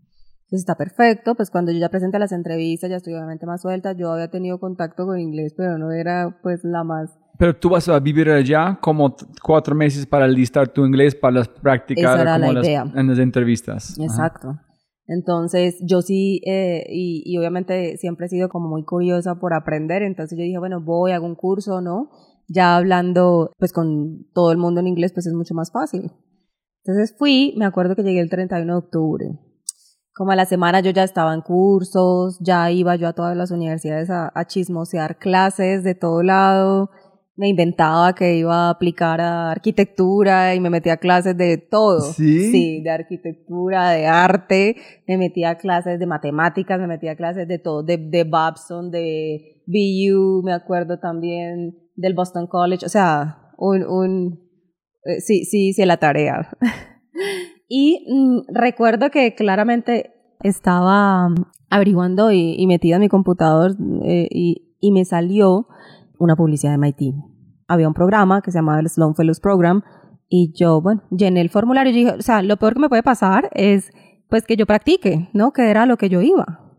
Entonces 0.53 0.69
está 0.69 0.75
perfecto, 0.75 1.35
pues 1.35 1.49
cuando 1.49 1.73
yo 1.73 1.79
ya 1.79 1.89
presenté 1.89 2.19
las 2.19 2.31
entrevistas, 2.31 2.91
ya 2.91 2.97
estoy 2.97 3.15
obviamente 3.15 3.47
más 3.47 3.63
suelta, 3.63 3.93
yo 3.95 4.13
había 4.13 4.29
tenido 4.29 4.61
contacto 4.61 5.07
con 5.07 5.19
inglés, 5.19 5.55
pero 5.57 5.79
no 5.79 5.91
era 5.93 6.41
pues 6.43 6.63
la 6.63 6.85
más... 6.85 7.19
Pero 7.39 7.57
tú 7.57 7.71
vas 7.71 7.89
a 7.89 7.99
vivir 7.99 8.29
allá 8.29 8.79
como 8.83 9.17
cuatro 9.43 9.75
meses 9.75 10.05
para 10.05 10.29
listar 10.29 10.69
tu 10.69 10.85
inglés 10.85 11.15
para 11.15 11.37
las 11.37 11.49
como 12.35 12.53
la 12.53 12.53
las- 12.53 12.67
en 12.95 13.09
las 13.09 13.19
entrevistas. 13.19 13.93
Ajá. 13.99 14.05
Exacto. 14.05 14.59
Entonces, 15.07 15.79
yo 15.89 16.03
sí, 16.03 16.43
eh, 16.47 16.85
y, 16.91 17.23
y 17.25 17.39
obviamente 17.39 17.97
siempre 17.97 18.27
he 18.27 18.29
sido 18.29 18.51
como 18.51 18.69
muy 18.69 18.85
curiosa 18.85 19.37
por 19.37 19.55
aprender, 19.55 20.03
entonces 20.03 20.37
yo 20.39 20.45
dije, 20.45 20.59
bueno, 20.59 20.83
voy, 20.83 21.13
hago 21.13 21.25
un 21.25 21.35
curso, 21.35 21.81
¿no? 21.81 22.11
Ya 22.47 22.77
hablando 22.77 23.53
pues 23.59 23.73
con 23.73 24.27
todo 24.35 24.53
el 24.53 24.59
mundo 24.59 24.81
en 24.81 24.89
inglés, 24.89 25.15
pues 25.15 25.27
es 25.27 25.33
mucho 25.33 25.55
más 25.55 25.73
fácil. 25.73 26.13
Entonces 26.85 27.15
fui, 27.19 27.55
me 27.57 27.65
acuerdo 27.65 27.97
que 27.97 28.03
llegué 28.03 28.21
el 28.21 28.29
31 28.29 28.75
de 28.75 28.79
octubre. 28.79 29.39
Como 30.15 30.33
a 30.33 30.37
la 30.37 30.45
semana 30.45 30.81
yo 30.81 30.91
ya 30.91 31.05
estaba 31.05 31.33
en 31.35 31.41
cursos, 31.41 32.39
ya 32.41 32.71
iba 32.71 32.97
yo 32.97 33.09
a 33.09 33.13
todas 33.13 33.37
las 33.37 33.51
universidades 33.51 34.11
a, 34.11 34.31
a 34.35 34.47
chismosear 34.47 35.19
clases 35.19 35.85
de 35.85 35.95
todo 35.95 36.23
lado, 36.23 36.91
me 37.35 37.49
inventaba 37.49 38.15
que 38.15 38.37
iba 38.37 38.67
a 38.67 38.71
aplicar 38.71 39.21
a 39.21 39.51
arquitectura 39.51 40.55
y 40.55 40.61
me 40.61 40.71
metía 40.71 40.95
a 40.95 40.97
clases 40.99 41.37
de 41.37 41.57
todo. 41.57 42.01
¿Sí? 42.13 42.51
Sí, 42.51 42.83
de 42.83 42.91
arquitectura, 42.91 43.91
de 43.91 44.07
arte, 44.07 44.77
me 45.09 45.17
metía 45.17 45.51
a 45.51 45.59
clases 45.59 45.99
de 45.99 46.07
matemáticas, 46.07 46.79
me 46.79 46.87
metía 46.87 47.13
a 47.13 47.17
clases 47.17 47.49
de 47.49 47.59
todo, 47.59 47.83
de, 47.83 47.97
de 47.97 48.25
Babson, 48.25 48.91
de 48.91 49.63
BU, 49.67 50.43
me 50.43 50.53
acuerdo 50.53 50.99
también 50.99 51.79
del 51.97 52.15
Boston 52.15 52.47
College, 52.47 52.85
o 52.85 52.89
sea, 52.89 53.53
un, 53.57 53.85
un 53.85 54.41
eh, 55.05 55.21
sí, 55.21 55.45
sí 55.45 55.69
hice 55.69 55.87
la 55.87 55.97
tarea. 55.97 56.51
y 57.75 58.05
mm, 58.07 58.53
recuerdo 58.53 59.11
que 59.11 59.35
claramente 59.35 60.13
estaba 60.43 61.31
mm, 61.31 61.47
averiguando 61.71 62.31
y, 62.31 62.55
y 62.59 62.67
metida 62.67 62.97
en 62.97 63.01
mi 63.01 63.09
computador 63.09 63.75
eh, 64.05 64.29
y, 64.31 64.77
y 64.79 64.93
me 64.93 65.07
salió 65.07 65.69
una 66.19 66.37
publicidad 66.37 66.73
de 66.73 66.77
MIT. 66.77 67.15
Había 67.69 67.89
un 67.89 67.95
programa 67.95 68.43
que 68.43 68.51
se 68.51 68.59
llamaba 68.59 68.81
el 68.81 68.91
Sloan 68.91 69.15
Fellows 69.15 69.41
Program 69.41 69.81
y 70.29 70.53
yo, 70.55 70.83
bueno, 70.83 71.03
llené 71.11 71.41
el 71.41 71.49
formulario 71.49 71.93
y 71.93 71.97
dije, 71.97 72.11
o 72.11 72.21
sea, 72.21 72.43
lo 72.43 72.59
peor 72.59 72.75
que 72.75 72.81
me 72.81 72.91
puede 72.91 73.03
pasar 73.03 73.49
es 73.55 73.91
pues 74.29 74.45
que 74.45 74.57
yo 74.57 74.67
practique, 74.67 75.31
¿no? 75.33 75.53
Que 75.53 75.71
era 75.71 75.87
lo 75.87 75.97
que 75.97 76.11
yo 76.11 76.21
iba. 76.21 76.72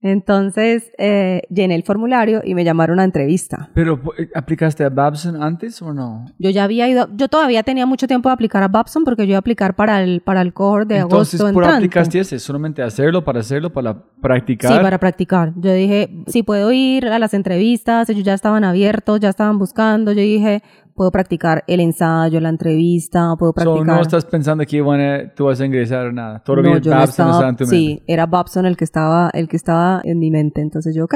Entonces 0.00 0.92
eh, 0.96 1.42
llené 1.50 1.74
el 1.74 1.82
formulario 1.82 2.40
y 2.44 2.54
me 2.54 2.64
llamaron 2.64 3.00
a 3.00 3.04
entrevista. 3.04 3.70
Pero 3.74 4.00
eh, 4.16 4.28
¿aplicaste 4.34 4.84
a 4.84 4.90
Babson 4.90 5.42
antes 5.42 5.82
o 5.82 5.92
no? 5.92 6.24
Yo 6.38 6.50
ya 6.50 6.64
había 6.64 6.88
ido, 6.88 7.08
yo 7.16 7.28
todavía 7.28 7.64
tenía 7.64 7.84
mucho 7.84 8.06
tiempo 8.06 8.28
de 8.28 8.34
aplicar 8.34 8.62
a 8.62 8.68
Babson 8.68 9.02
porque 9.04 9.24
yo 9.26 9.30
iba 9.30 9.38
a 9.38 9.40
aplicar 9.40 9.74
para 9.74 10.02
el, 10.02 10.20
para 10.20 10.40
el 10.40 10.52
cohort 10.52 10.88
de 10.88 10.98
Entonces, 10.98 11.40
agosto 11.40 11.52
¿por 11.52 11.64
entrante. 11.64 11.86
aplicaste 11.86 12.20
ese? 12.20 12.38
¿Solamente 12.38 12.80
hacerlo, 12.82 13.24
para 13.24 13.40
hacerlo, 13.40 13.72
para 13.72 14.00
practicar? 14.20 14.72
Sí, 14.72 14.78
para 14.80 14.98
practicar. 14.98 15.52
Yo 15.56 15.72
dije, 15.72 16.10
si 16.28 16.44
puedo 16.44 16.70
ir 16.70 17.08
a 17.08 17.18
las 17.18 17.34
entrevistas, 17.34 18.08
ellos 18.08 18.22
ya 18.22 18.34
estaban 18.34 18.62
abiertos, 18.62 19.18
ya 19.18 19.30
estaban 19.30 19.58
buscando. 19.58 20.12
Yo 20.12 20.20
dije, 20.20 20.62
puedo 20.98 21.10
practicar 21.10 21.64
el 21.66 21.80
ensayo, 21.80 22.38
la 22.40 22.50
entrevista, 22.50 23.34
puedo 23.38 23.52
So, 23.52 23.54
practicar. 23.54 23.86
no 23.96 24.02
estás 24.02 24.24
pensando 24.26 24.64
que 24.66 24.82
bueno, 24.82 25.30
tú 25.34 25.44
vas 25.46 25.58
a 25.60 25.64
ingresar 25.64 26.06
o 26.08 26.12
nada. 26.12 26.42
Todo 26.44 26.56
No, 26.56 26.62
bien, 26.62 26.80
yo 26.82 26.90
no 26.90 26.98
Babson 26.98 27.26
estaba- 27.28 27.30
está 27.38 27.48
en 27.48 27.56
tu 27.56 27.64
mente. 27.64 27.76
Sí, 27.76 28.02
era 28.06 28.26
Babson 28.26 28.66
el 28.66 28.76
que 28.76 28.84
estaba, 28.84 29.30
el 29.32 29.48
que 29.48 29.56
estaba 29.56 30.00
en 30.04 30.18
mi 30.18 30.30
mente. 30.30 30.60
Entonces 30.60 30.94
yo, 30.94 31.04
ok. 31.04 31.14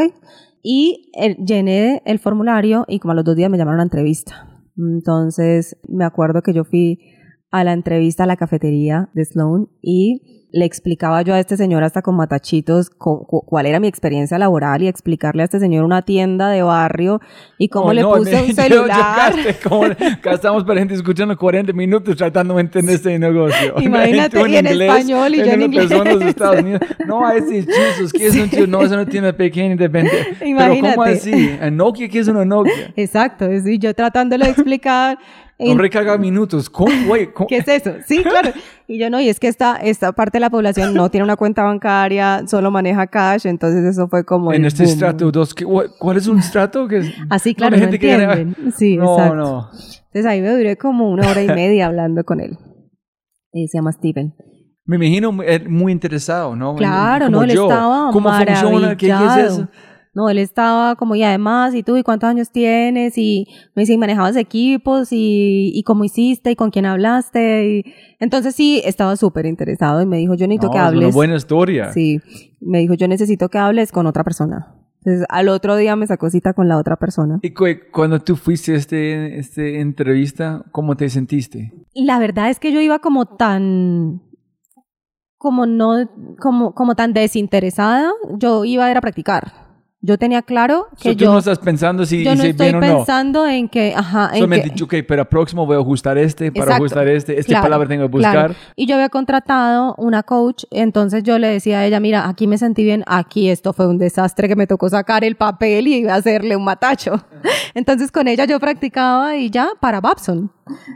Y 0.62 1.11
eh, 1.20 1.37
llené 1.45 2.01
el 2.07 2.18
formulario 2.20 2.85
y 2.89 3.01
como 3.01 3.12
a 3.12 3.14
los 3.16 3.24
dos 3.24 3.35
días 3.37 3.51
me 3.51 3.59
llamaron 3.59 3.80
a 3.80 3.83
entrevista. 3.83 4.49
Entonces 4.78 5.76
me 5.89 6.05
acuerdo 6.05 6.43
que 6.43 6.53
yo 6.55 6.64
fui 6.64 7.01
a 7.51 7.64
la 7.64 7.72
entrevista 7.72 8.24
a 8.24 8.26
la 8.26 8.37
cafetería 8.37 9.11
de 9.14 9.24
Sloan 9.24 9.66
y 9.83 10.41
le 10.55 10.66
explicaba 10.66 11.22
yo 11.22 11.32
a 11.34 11.40
este 11.40 11.57
señor 11.57 11.82
hasta 11.82 12.03
con 12.03 12.14
matachitos 12.14 12.90
cu- 12.90 13.26
cu- 13.26 13.42
cuál 13.46 13.64
era 13.64 13.80
mi 13.80 13.88
experiencia 13.88 14.38
laboral 14.38 14.82
y 14.82 14.86
explicarle 14.88 15.40
a 15.42 15.44
este 15.46 15.59
señor 15.59 15.82
una 15.84 16.03
tienda 16.03 16.50
de 16.50 16.62
barrio 16.62 17.20
y 17.57 17.68
cómo 17.68 17.86
Oh, 17.86 17.92
le 17.94 18.03
no, 18.03 18.12
puse 18.12 18.32
me- 18.32 18.42
un 18.42 18.46
yo- 18.48 18.55
celular. 18.55 19.32
Yo, 19.34 19.44
gasté 19.44 19.68
como, 19.68 19.84
gastamos 20.22 20.64
para 20.64 20.80
gente 20.80 20.92
escuchando 20.94 21.36
40 21.38 21.72
minutos 21.72 22.16
tratando 22.16 22.55
de 22.57 22.61
entender 22.61 22.96
este 22.96 23.18
negocio. 23.18 23.74
Imagínate, 23.80 24.38
Tú 24.38 24.46
y 24.46 24.57
en 24.57 24.66
español 24.66 25.34
y 25.34 25.38
yo 25.38 25.44
en 25.44 25.62
inglés. 25.62 25.86
persona 25.88 26.16
de 26.16 26.28
Estados 26.28 26.61
Unidos. 26.61 26.80
No, 27.07 27.26
a 27.26 27.34
ese 27.34 27.64
chizos, 27.66 28.12
¿qué 28.12 28.26
es 28.26 28.36
un 28.36 28.50
chizo? 28.50 28.66
No, 28.66 28.82
es 28.82 28.92
una 28.92 29.07
tienda 29.07 29.32
pequeña 29.32 29.72
independiente. 29.72 30.36
Pero 30.38 30.50
¿cómo 30.59 30.74
Imagínate. 30.78 31.11
así? 31.12 31.59
¿A 31.62 31.70
Nokia 31.70 32.09
qué 32.11 32.18
es 32.18 32.28
una 32.28 32.44
Nokia? 32.44 32.92
Exacto, 32.96 33.46
y 33.50 33.78
yo 33.78 33.94
tratándole 33.94 34.44
de 34.44 34.50
explicar. 34.50 35.18
No 35.59 35.76
recarga 35.78 36.18
minutos. 36.18 36.68
¿Cómo, 36.68 36.90
güey? 37.07 37.28
¿Qué 37.48 37.59
es 37.59 37.68
eso? 37.68 37.92
Sí, 38.05 38.20
claro. 38.24 38.50
Y 38.93 38.99
yo 38.99 39.09
no, 39.09 39.18
y 39.22 39.30
es 39.30 39.40
que 39.40 39.49
esta, 39.49 39.76
esta 39.76 40.12
parte 40.12 40.36
de 40.36 40.40
la 40.40 40.51
población 40.51 40.93
no 40.93 41.11
tiene 41.11 41.24
una 41.24 41.36
cuenta 41.36 41.62
bancaria, 41.62 42.43
solo 42.47 42.70
maneja 42.70 43.07
cash, 43.07 43.47
entonces 43.47 43.82
eso 43.86 44.07
fue 44.07 44.22
como. 44.22 44.53
En 44.53 44.66
este 44.66 44.82
boom. 44.82 44.93
estrato 44.93 45.32
2, 45.32 45.55
¿cuál 45.99 46.16
es 46.18 46.26
un 46.26 46.38
estrato? 46.38 46.86
Que 46.86 47.01
Así, 47.30 47.55
claro, 47.55 47.70
la 47.70 47.78
no 47.78 47.82
gente 47.84 47.99
que 47.99 48.12
entienden. 48.12 48.55
Sí, 48.76 48.99
no, 48.99 49.14
exacto. 49.14 49.34
no. 49.34 49.70
Entonces 49.70 50.26
ahí 50.26 50.43
me 50.43 50.51
duré 50.51 50.76
como 50.76 51.11
una 51.11 51.26
hora 51.26 51.43
y 51.43 51.47
media 51.47 51.86
hablando 51.86 52.22
con 52.24 52.40
él. 52.40 52.59
Y 53.51 53.66
se 53.68 53.78
llama 53.78 53.93
Steven. 53.93 54.34
Me 54.84 54.97
imagino 54.97 55.32
muy, 55.32 55.47
eh, 55.49 55.64
muy 55.66 55.90
interesado, 55.90 56.55
¿no? 56.55 56.74
Claro, 56.74 57.26
Como 57.26 57.38
no, 57.38 57.43
él 57.45 57.51
yo. 57.55 57.62
estaba 57.62 58.11
¿Cómo 58.12 58.28
funciona? 58.30 58.90
¿Qué, 58.90 59.07
qué 59.07 59.07
es 59.07 59.18
maravillado. 59.18 59.49
eso? 59.55 59.68
No, 60.14 60.28
él 60.28 60.36
estaba 60.38 60.94
como, 60.96 61.14
y 61.16 61.22
además, 61.22 61.74
¿y 61.74 61.82
tú? 61.82 61.96
¿Y 61.96 62.02
cuántos 62.02 62.28
años 62.28 62.50
tienes? 62.50 63.16
Y 63.16 63.46
me 63.74 63.82
dice, 63.82 63.94
¿y 63.94 63.98
manejabas 63.98 64.36
equipos? 64.36 65.08
¿Y, 65.10 65.70
y 65.74 65.82
cómo 65.84 66.04
hiciste? 66.04 66.50
¿Y 66.50 66.56
con 66.56 66.70
quién 66.70 66.84
hablaste? 66.84 67.66
Y 67.66 67.84
entonces 68.20 68.54
sí, 68.54 68.82
estaba 68.84 69.16
súper 69.16 69.46
interesado 69.46 70.02
y 70.02 70.06
me 70.06 70.18
dijo, 70.18 70.34
yo 70.34 70.46
necesito 70.46 70.66
No, 70.66 70.72
que 70.72 70.78
es 70.78 70.84
hables. 70.84 71.04
una 71.06 71.14
buena 71.14 71.36
historia. 71.36 71.92
Sí, 71.94 72.20
me 72.60 72.80
dijo, 72.80 72.92
yo 72.94 73.08
necesito 73.08 73.48
que 73.48 73.56
hables 73.58 73.90
con 73.90 74.06
otra 74.06 74.22
persona. 74.22 74.74
Entonces, 75.04 75.26
al 75.30 75.48
otro 75.48 75.76
día 75.76 75.96
me 75.96 76.06
sacó 76.06 76.28
cita 76.30 76.52
con 76.52 76.68
la 76.68 76.76
otra 76.76 76.96
persona. 76.96 77.38
Y 77.42 77.54
cu- 77.54 77.64
cuando 77.90 78.20
tú 78.20 78.36
fuiste 78.36 78.72
a 78.74 78.76
este, 78.76 79.38
este 79.38 79.80
entrevista, 79.80 80.62
¿cómo 80.72 80.94
te 80.96 81.08
sentiste? 81.08 81.72
La 81.94 82.18
verdad 82.18 82.50
es 82.50 82.60
que 82.60 82.70
yo 82.70 82.80
iba 82.80 82.98
como 83.00 83.24
tan, 83.26 84.20
como 85.38 85.66
no, 85.66 86.08
como, 86.38 86.72
como 86.74 86.94
tan 86.94 87.14
desinteresada. 87.14 88.12
Yo 88.38 88.64
iba 88.64 88.84
a 88.86 88.90
ir 88.90 88.96
a 88.96 89.00
practicar. 89.00 89.61
Yo 90.05 90.18
tenía 90.18 90.42
claro 90.42 90.88
que 91.00 91.11
So, 91.11 91.16
tú 91.16 91.24
yo, 91.24 91.32
no 91.32 91.38
estás 91.38 91.61
pensando 91.61 92.05
si 92.05 92.24
yo 92.24 92.30
no 92.34 92.38
hice 92.42 92.48
estoy 92.50 92.66
bien 92.72 92.76
o 92.76 92.80
no. 92.80 92.96
pensando 92.98 93.46
en 93.46 93.68
que, 93.68 93.94
ajá, 93.96 94.30
en 94.32 94.38
Solamente 94.38 94.64
que, 94.66 94.70
dicho, 94.74 94.84
ok, 94.86 94.94
pero 95.07 95.24
próximo 95.28 95.64
voy 95.64 95.76
a 95.76 95.78
ajustar 95.80 96.18
este, 96.18 96.50
para 96.50 96.64
Exacto. 96.64 96.84
ajustar 96.84 97.09
este, 97.09 97.38
esta 97.38 97.50
Claro, 97.53 97.62
palabra 97.62 97.88
tengo 97.88 98.07
que 98.07 98.11
buscar. 98.11 98.32
claro. 98.32 98.55
Y 98.74 98.86
yo 98.86 98.96
había 98.96 99.11
contratado 99.11 99.94
una 99.98 100.24
coach, 100.24 100.64
entonces 100.72 101.22
yo 101.22 101.38
le 101.38 101.46
decía 101.46 101.78
a 101.78 101.86
ella, 101.86 102.00
mira, 102.00 102.28
aquí 102.28 102.48
me 102.48 102.59
sentí 102.59 102.82
bien, 102.82 103.05
aquí 103.07 103.48
esto 103.48 103.72
fue 103.72 103.86
un 103.86 103.98
desastre 103.98 104.48
que 104.48 104.57
me 104.57 104.66
tocó 104.66 104.88
sacar 104.88 105.22
el 105.22 105.36
papel 105.36 105.86
y 105.86 106.09
hacerle 106.09 106.57
un 106.57 106.64
matacho. 106.64 107.24
Entonces 107.74 108.11
con 108.11 108.26
ella 108.28 108.44
yo 108.44 108.59
practicaba 108.61 109.36
y 109.36 109.50
ya 109.50 109.68
para 109.80 110.00
Babson. 110.00 110.50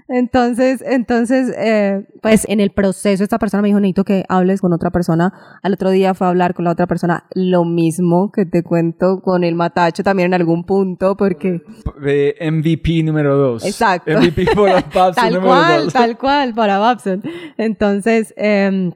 Entonces, 0.08 0.82
entonces, 0.86 1.52
eh, 1.58 2.06
pues 2.22 2.46
en 2.48 2.60
el 2.60 2.70
proceso 2.70 3.24
esta 3.24 3.38
persona 3.38 3.62
me 3.62 3.68
dijo, 3.68 3.80
necesito 3.80 4.04
que 4.04 4.24
hables 4.28 4.60
con 4.60 4.72
otra 4.72 4.90
persona. 4.90 5.32
Al 5.62 5.72
otro 5.74 5.90
día 5.90 6.14
fue 6.14 6.26
a 6.26 6.30
hablar 6.30 6.54
con 6.54 6.64
la 6.64 6.70
otra 6.72 6.86
persona, 6.86 7.24
lo 7.34 7.64
mismo 7.64 8.30
que 8.32 8.46
te 8.46 8.62
cuento 8.62 8.95
con 9.22 9.44
el 9.44 9.54
matacho 9.54 10.02
también 10.02 10.26
en 10.26 10.34
algún 10.34 10.64
punto, 10.64 11.16
porque 11.16 11.62
Eh, 12.04 12.34
MVP 12.50 13.02
número 13.02 13.36
dos. 13.36 13.64
Exacto. 13.64 14.12
MVP 14.18 14.46
por 14.54 14.68
Babson 14.94 15.14
tal 15.14 15.34
número 15.34 15.46
cual, 15.52 15.84
dos. 15.84 15.92
tal 15.92 16.18
cual, 16.18 16.54
para 16.54 16.78
Babson. 16.78 17.22
Entonces, 17.56 18.34
eh, 18.36 18.90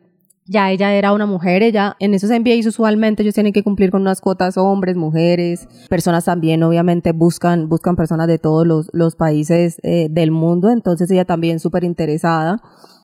ya 0.50 0.72
ella 0.72 0.92
era 0.94 1.12
una 1.12 1.26
mujer, 1.26 1.62
ella 1.62 1.96
en 2.00 2.12
esos 2.12 2.28
MBAs 2.30 2.66
usualmente 2.66 3.22
ellos 3.22 3.34
tienen 3.34 3.52
que 3.52 3.62
cumplir 3.62 3.92
con 3.92 4.02
unas 4.02 4.20
cuotas 4.20 4.56
hombres, 4.58 4.96
mujeres, 4.96 5.68
personas 5.88 6.24
también 6.24 6.64
obviamente 6.64 7.12
buscan, 7.12 7.68
buscan 7.68 7.94
personas 7.94 8.26
de 8.26 8.38
todos 8.38 8.66
los, 8.66 8.90
los 8.92 9.14
países 9.14 9.78
eh, 9.84 10.08
del 10.10 10.32
mundo, 10.32 10.70
entonces 10.70 11.08
ella 11.12 11.24
también 11.24 11.60
súper 11.60 11.84
interesada. 11.84 12.60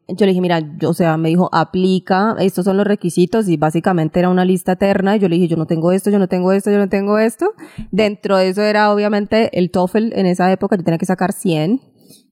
Yo 0.08 0.24
le 0.24 0.26
dije, 0.26 0.40
mira, 0.40 0.60
yo, 0.78 0.90
o 0.90 0.94
sea, 0.94 1.16
me 1.16 1.30
dijo, 1.30 1.48
aplica, 1.52 2.36
estos 2.38 2.64
son 2.64 2.76
los 2.76 2.86
requisitos 2.86 3.48
y 3.48 3.56
básicamente 3.56 4.20
era 4.20 4.28
una 4.28 4.44
lista 4.44 4.72
eterna 4.72 5.16
y 5.16 5.18
yo 5.18 5.28
le 5.28 5.34
dije, 5.34 5.48
yo 5.48 5.56
no 5.56 5.66
tengo 5.66 5.90
esto, 5.90 6.10
yo 6.10 6.20
no 6.20 6.28
tengo 6.28 6.52
esto, 6.52 6.70
yo 6.70 6.78
no 6.78 6.88
tengo 6.88 7.18
esto. 7.18 7.54
Dentro 7.90 8.36
de 8.36 8.48
eso 8.48 8.62
era 8.62 8.92
obviamente 8.92 9.58
el 9.58 9.70
TOEFL 9.70 10.12
en 10.12 10.26
esa 10.26 10.52
época, 10.52 10.76
yo 10.76 10.84
tenía 10.84 10.98
que 10.98 11.06
sacar 11.06 11.32
100 11.32 11.80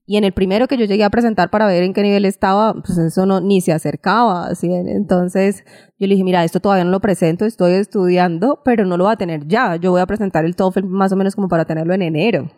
y 0.07 0.17
en 0.17 0.23
el 0.23 0.33
primero 0.33 0.67
que 0.67 0.77
yo 0.77 0.85
llegué 0.85 1.03
a 1.03 1.09
presentar 1.09 1.49
para 1.49 1.65
ver 1.65 1.81
en 1.81 1.93
qué 1.93 2.03
nivel 2.03 2.25
estaba, 2.25 2.75
pues 2.75 2.95
eso 2.97 3.25
no, 3.25 3.41
ni 3.41 3.61
se 3.61 3.73
acercaba. 3.73 4.47
Así, 4.47 4.71
entonces 4.71 5.63
yo 5.97 6.05
le 6.05 6.13
dije, 6.13 6.23
mira, 6.23 6.43
esto 6.43 6.59
todavía 6.59 6.83
no 6.83 6.91
lo 6.91 6.99
presento, 6.99 7.45
estoy 7.45 7.73
estudiando, 7.73 8.61
pero 8.63 8.85
no 8.85 8.97
lo 8.97 9.05
voy 9.05 9.13
a 9.13 9.17
tener 9.17 9.47
ya. 9.47 9.77
Yo 9.77 9.91
voy 9.91 10.01
a 10.01 10.05
presentar 10.05 10.45
el 10.45 10.55
TOEFL 10.55 10.85
más 10.85 11.11
o 11.11 11.15
menos 11.15 11.35
como 11.35 11.47
para 11.47 11.65
tenerlo 11.65 11.93
en 11.95 12.03
enero. 12.03 12.51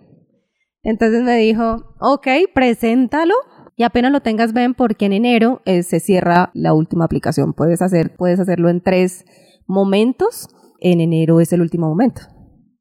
Entonces 0.83 1.23
me 1.23 1.37
dijo, 1.37 1.95
ok, 2.01 2.27
preséntalo 2.53 3.35
y 3.77 3.83
apenas 3.83 4.11
lo 4.11 4.21
tengas 4.21 4.53
ven 4.53 4.73
porque 4.73 5.05
en 5.05 5.13
enero 5.13 5.61
eh, 5.65 5.83
se 5.83 5.99
cierra 5.99 6.49
la 6.55 6.73
última 6.73 7.05
aplicación. 7.05 7.53
Puedes, 7.53 7.83
hacer, 7.83 8.15
puedes 8.17 8.39
hacerlo 8.39 8.69
en 8.69 8.81
tres 8.81 9.23
momentos. 9.67 10.49
En 10.79 10.99
enero 10.99 11.39
es 11.41 11.53
el 11.53 11.61
último 11.61 11.87
momento. 11.87 12.21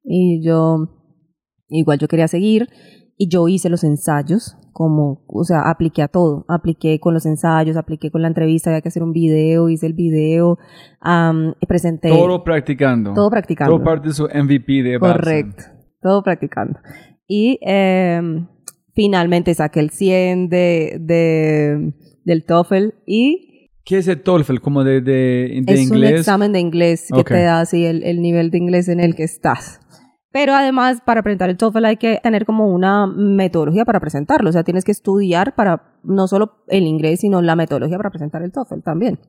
Y 0.02 0.42
yo, 0.42 0.88
igual 1.68 1.98
yo 1.98 2.08
quería 2.08 2.28
seguir 2.28 2.68
y 3.18 3.28
yo 3.28 3.46
hice 3.46 3.68
los 3.68 3.84
ensayos 3.84 4.56
como, 4.72 5.22
o 5.26 5.44
sea, 5.44 5.70
apliqué 5.70 6.02
a 6.02 6.08
todo, 6.08 6.46
apliqué 6.48 6.98
con 6.98 7.12
los 7.12 7.26
ensayos, 7.26 7.76
apliqué 7.76 8.10
con 8.10 8.22
la 8.22 8.28
entrevista, 8.28 8.70
había 8.70 8.80
que 8.80 8.88
hacer 8.88 9.02
un 9.02 9.12
video, 9.12 9.68
hice 9.68 9.86
el 9.86 9.94
video, 9.94 10.58
um, 11.04 11.52
presenté. 11.68 12.08
Todo 12.08 12.42
practicando. 12.42 13.12
Todo 13.12 13.30
practicando. 13.30 13.74
Todo 13.74 13.84
parte 13.84 14.08
de 14.08 14.14
su 14.14 14.24
MVP 14.24 14.82
de 14.82 14.98
Correcto, 14.98 15.62
todo 16.00 16.22
practicando. 16.22 16.78
Y 17.26 17.58
eh, 17.66 18.20
finalmente 18.96 19.54
saqué 19.54 19.78
el 19.78 19.90
100 19.90 20.48
de, 20.48 20.96
de, 20.98 21.92
del 22.24 22.44
TOEFL 22.44 22.94
y... 23.06 23.70
¿Qué 23.84 23.98
es 23.98 24.08
el 24.08 24.22
TOEFL? 24.22 24.58
¿Como 24.58 24.82
de, 24.82 25.00
de, 25.00 25.62
de 25.64 25.74
es 25.74 25.82
inglés? 25.82 26.10
un 26.10 26.16
examen 26.18 26.52
de 26.52 26.58
inglés 26.58 27.06
que 27.14 27.22
te 27.22 27.42
da 27.42 27.60
así 27.60 27.84
el, 27.84 28.02
el 28.02 28.20
nivel 28.20 28.50
de 28.50 28.58
inglés 28.58 28.88
en 28.88 28.98
el 28.98 29.14
que 29.14 29.22
estás. 29.22 29.80
Pero 30.32 30.54
además, 30.54 31.00
para 31.06 31.22
presentar 31.22 31.50
el 31.50 31.56
TOEFL 31.56 31.84
hay 31.84 31.96
que 31.98 32.18
tener 32.22 32.46
como 32.46 32.66
una 32.66 33.06
metodología 33.06 33.84
para 33.84 34.00
presentarlo. 34.00 34.50
O 34.50 34.52
sea, 34.52 34.64
tienes 34.64 34.84
que 34.84 34.92
estudiar 34.92 35.54
para 35.54 35.98
no 36.02 36.26
solo 36.26 36.64
el 36.66 36.84
inglés, 36.84 37.20
sino 37.20 37.42
la 37.42 37.54
metodología 37.54 37.98
para 37.98 38.10
presentar 38.10 38.42
el 38.42 38.50
TOEFL 38.50 38.80
también. 38.82 39.20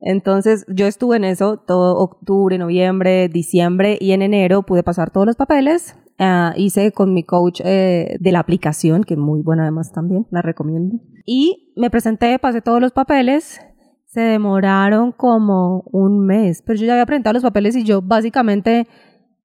Entonces, 0.00 0.66
yo 0.68 0.86
estuve 0.86 1.16
en 1.16 1.24
eso 1.24 1.58
todo 1.66 1.96
octubre, 1.96 2.58
noviembre, 2.58 3.28
diciembre 3.28 3.98
y 4.00 4.12
en 4.12 4.22
enero 4.22 4.62
pude 4.62 4.82
pasar 4.82 5.10
todos 5.10 5.26
los 5.26 5.36
papeles. 5.36 5.96
Uh, 6.20 6.52
hice 6.54 6.92
con 6.92 7.14
mi 7.14 7.22
coach 7.22 7.62
eh, 7.64 8.18
de 8.20 8.32
la 8.32 8.40
aplicación, 8.40 9.04
que 9.04 9.14
es 9.14 9.18
muy 9.18 9.40
buena 9.40 9.62
además 9.62 9.90
también, 9.90 10.26
la 10.30 10.42
recomiendo. 10.42 10.98
Y 11.24 11.72
me 11.76 11.88
presenté, 11.88 12.38
pasé 12.38 12.60
todos 12.60 12.78
los 12.78 12.92
papeles. 12.92 13.58
Se 14.04 14.20
demoraron 14.20 15.12
como 15.12 15.82
un 15.92 16.26
mes, 16.26 16.62
pero 16.66 16.78
yo 16.78 16.84
ya 16.84 16.92
había 16.92 17.06
presentado 17.06 17.32
los 17.32 17.42
papeles 17.42 17.74
y 17.74 17.84
yo 17.84 18.02
básicamente 18.02 18.86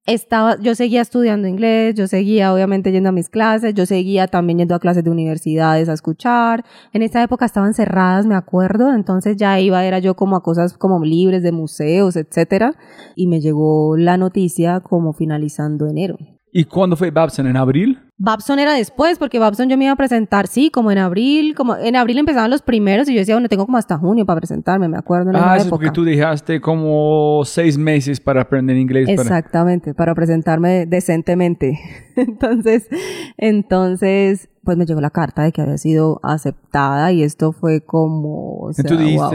estaba, 0.05 0.59
yo 0.59 0.75
seguía 0.75 1.01
estudiando 1.01 1.47
inglés, 1.47 1.95
yo 1.95 2.07
seguía 2.07 2.53
obviamente 2.53 2.91
yendo 2.91 3.07
a 3.07 3.13
mis 3.13 3.29
clases, 3.29 3.73
yo 3.73 3.85
seguía 3.85 4.27
también 4.27 4.59
yendo 4.59 4.75
a 4.75 4.79
clases 4.79 5.05
de 5.05 5.09
universidades 5.09 5.87
a 5.87 5.93
escuchar. 5.93 6.65
En 6.91 7.03
esa 7.03 7.23
época 7.23 7.45
estaban 7.45 7.73
cerradas, 7.73 8.25
me 8.25 8.35
acuerdo, 8.35 8.93
entonces 8.93 9.37
ya 9.37 9.57
iba, 9.61 9.85
era 9.85 9.99
yo 9.99 10.17
como 10.17 10.35
a 10.35 10.43
cosas 10.43 10.77
como 10.77 11.05
libres 11.05 11.41
de 11.41 11.53
museos, 11.53 12.17
etcétera, 12.17 12.73
y 13.15 13.27
me 13.27 13.39
llegó 13.39 13.95
la 13.95 14.17
noticia 14.17 14.81
como 14.81 15.13
finalizando 15.13 15.87
enero. 15.87 16.17
¿Y 16.57 16.63
cuándo 16.63 16.95
fue 16.95 17.11
Babson? 17.11 17.47
¿En 17.47 17.57
abril? 17.57 17.99
Babson 18.17 18.59
era 18.59 18.75
después, 18.75 19.19
porque 19.19 19.39
Babson 19.39 19.67
yo 19.67 19.77
me 19.77 19.83
iba 19.83 19.91
a 19.91 19.97
presentar, 19.97 20.47
sí, 20.47 20.69
como 20.69 20.89
en 20.89 20.99
abril, 20.99 21.53
como 21.53 21.75
en 21.75 21.97
abril 21.97 22.17
empezaban 22.19 22.49
los 22.49 22.61
primeros 22.61 23.09
y 23.09 23.13
yo 23.13 23.19
decía, 23.19 23.35
bueno, 23.35 23.49
tengo 23.49 23.65
como 23.65 23.77
hasta 23.77 23.97
junio 23.97 24.25
para 24.25 24.39
presentarme, 24.39 24.87
me 24.87 24.97
acuerdo. 24.97 25.31
En 25.31 25.35
ah, 25.35 25.39
eso 25.39 25.55
es 25.55 25.61
época. 25.63 25.69
porque 25.71 25.91
tú 25.91 26.05
dejaste 26.05 26.61
como 26.61 27.41
seis 27.43 27.77
meses 27.77 28.21
para 28.21 28.43
aprender 28.43 28.77
inglés. 28.77 29.09
Exactamente, 29.09 29.93
para 29.93 30.15
presentarme 30.15 30.85
decentemente. 30.85 31.77
Entonces, 32.15 32.87
entonces, 33.35 34.47
pues 34.63 34.77
me 34.77 34.85
llegó 34.85 35.01
la 35.01 35.09
carta 35.09 35.43
de 35.43 35.51
que 35.51 35.61
había 35.61 35.77
sido 35.77 36.21
aceptada 36.23 37.11
y 37.11 37.21
esto 37.21 37.51
fue 37.51 37.81
como, 37.81 38.59
o 38.59 38.71
sea, 38.71 38.85
tú 38.85 38.95
wow. 38.95 39.31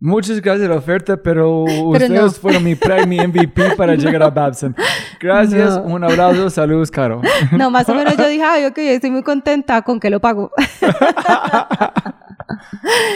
Muchas 0.00 0.40
gracias 0.40 0.66
a 0.68 0.72
la 0.72 0.78
oferta, 0.78 1.16
pero, 1.16 1.62
ustedes 1.84 2.10
no. 2.10 2.30
fueron 2.30 2.64
mi 2.64 2.74
premio 2.74 3.06
mi 3.06 3.26
MVP 3.28 3.74
para 3.76 3.94
llegar 3.94 4.22
a 4.22 4.30
Babson. 4.30 4.74
Gracias, 5.20 5.76
No. 5.76 5.84
un 5.94 6.04
abrazo, 6.04 6.50
saludos, 6.50 6.90
Caro. 6.90 7.20
No, 7.52 7.70
más 7.70 7.88
o 7.88 7.94
menos 7.94 8.16
yo 8.16 8.28
dije, 8.28 8.42
ay, 8.44 8.64
ok, 8.66 8.78
estoy 8.78 9.10
muy 9.10 9.22
contenta 9.22 9.82
con 9.82 9.98
que 10.00 10.10
lo 10.10 10.20
pago. 10.20 10.50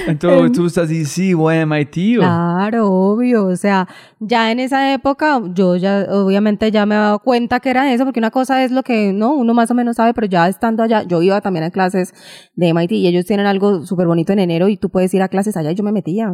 Entonces 0.06 0.52
tú 0.52 0.66
estás 0.66 0.88
diciendo, 0.88 1.08
sí, 1.10 1.34
voy 1.34 1.56
a 1.56 1.66
MIT. 1.66 2.18
o- 2.18 2.20
Claro, 2.20 2.90
obvio. 2.90 3.46
O 3.46 3.56
sea, 3.56 3.86
ya 4.20 4.50
en 4.50 4.60
esa 4.60 4.92
época, 4.92 5.40
yo 5.52 5.76
ya, 5.76 6.06
obviamente 6.10 6.70
ya 6.70 6.86
me 6.86 6.94
he 6.94 6.98
dado 6.98 7.18
cuenta 7.20 7.60
que 7.60 7.70
era 7.70 7.92
eso, 7.92 8.04
porque 8.04 8.20
una 8.20 8.30
cosa 8.30 8.64
es 8.64 8.70
lo 8.70 8.82
que, 8.82 9.12
no, 9.12 9.34
uno 9.34 9.54
más 9.54 9.70
o 9.70 9.74
menos 9.74 9.96
sabe, 9.96 10.14
pero 10.14 10.26
ya 10.26 10.48
estando 10.48 10.82
allá, 10.82 11.02
yo 11.02 11.20
iba 11.22 11.40
también 11.40 11.64
a 11.64 11.70
clases 11.70 12.12
de 12.54 12.72
MIT 12.72 12.92
y 12.92 13.06
ellos 13.06 13.26
tienen 13.26 13.46
algo 13.46 13.84
súper 13.84 14.06
bonito 14.06 14.32
en 14.32 14.38
enero 14.38 14.68
y 14.68 14.76
tú 14.76 14.88
puedes 14.90 15.12
ir 15.14 15.22
a 15.22 15.28
clases 15.28 15.56
allá 15.56 15.70
y 15.72 15.74
yo 15.74 15.84
me 15.84 15.92
metía. 15.92 16.32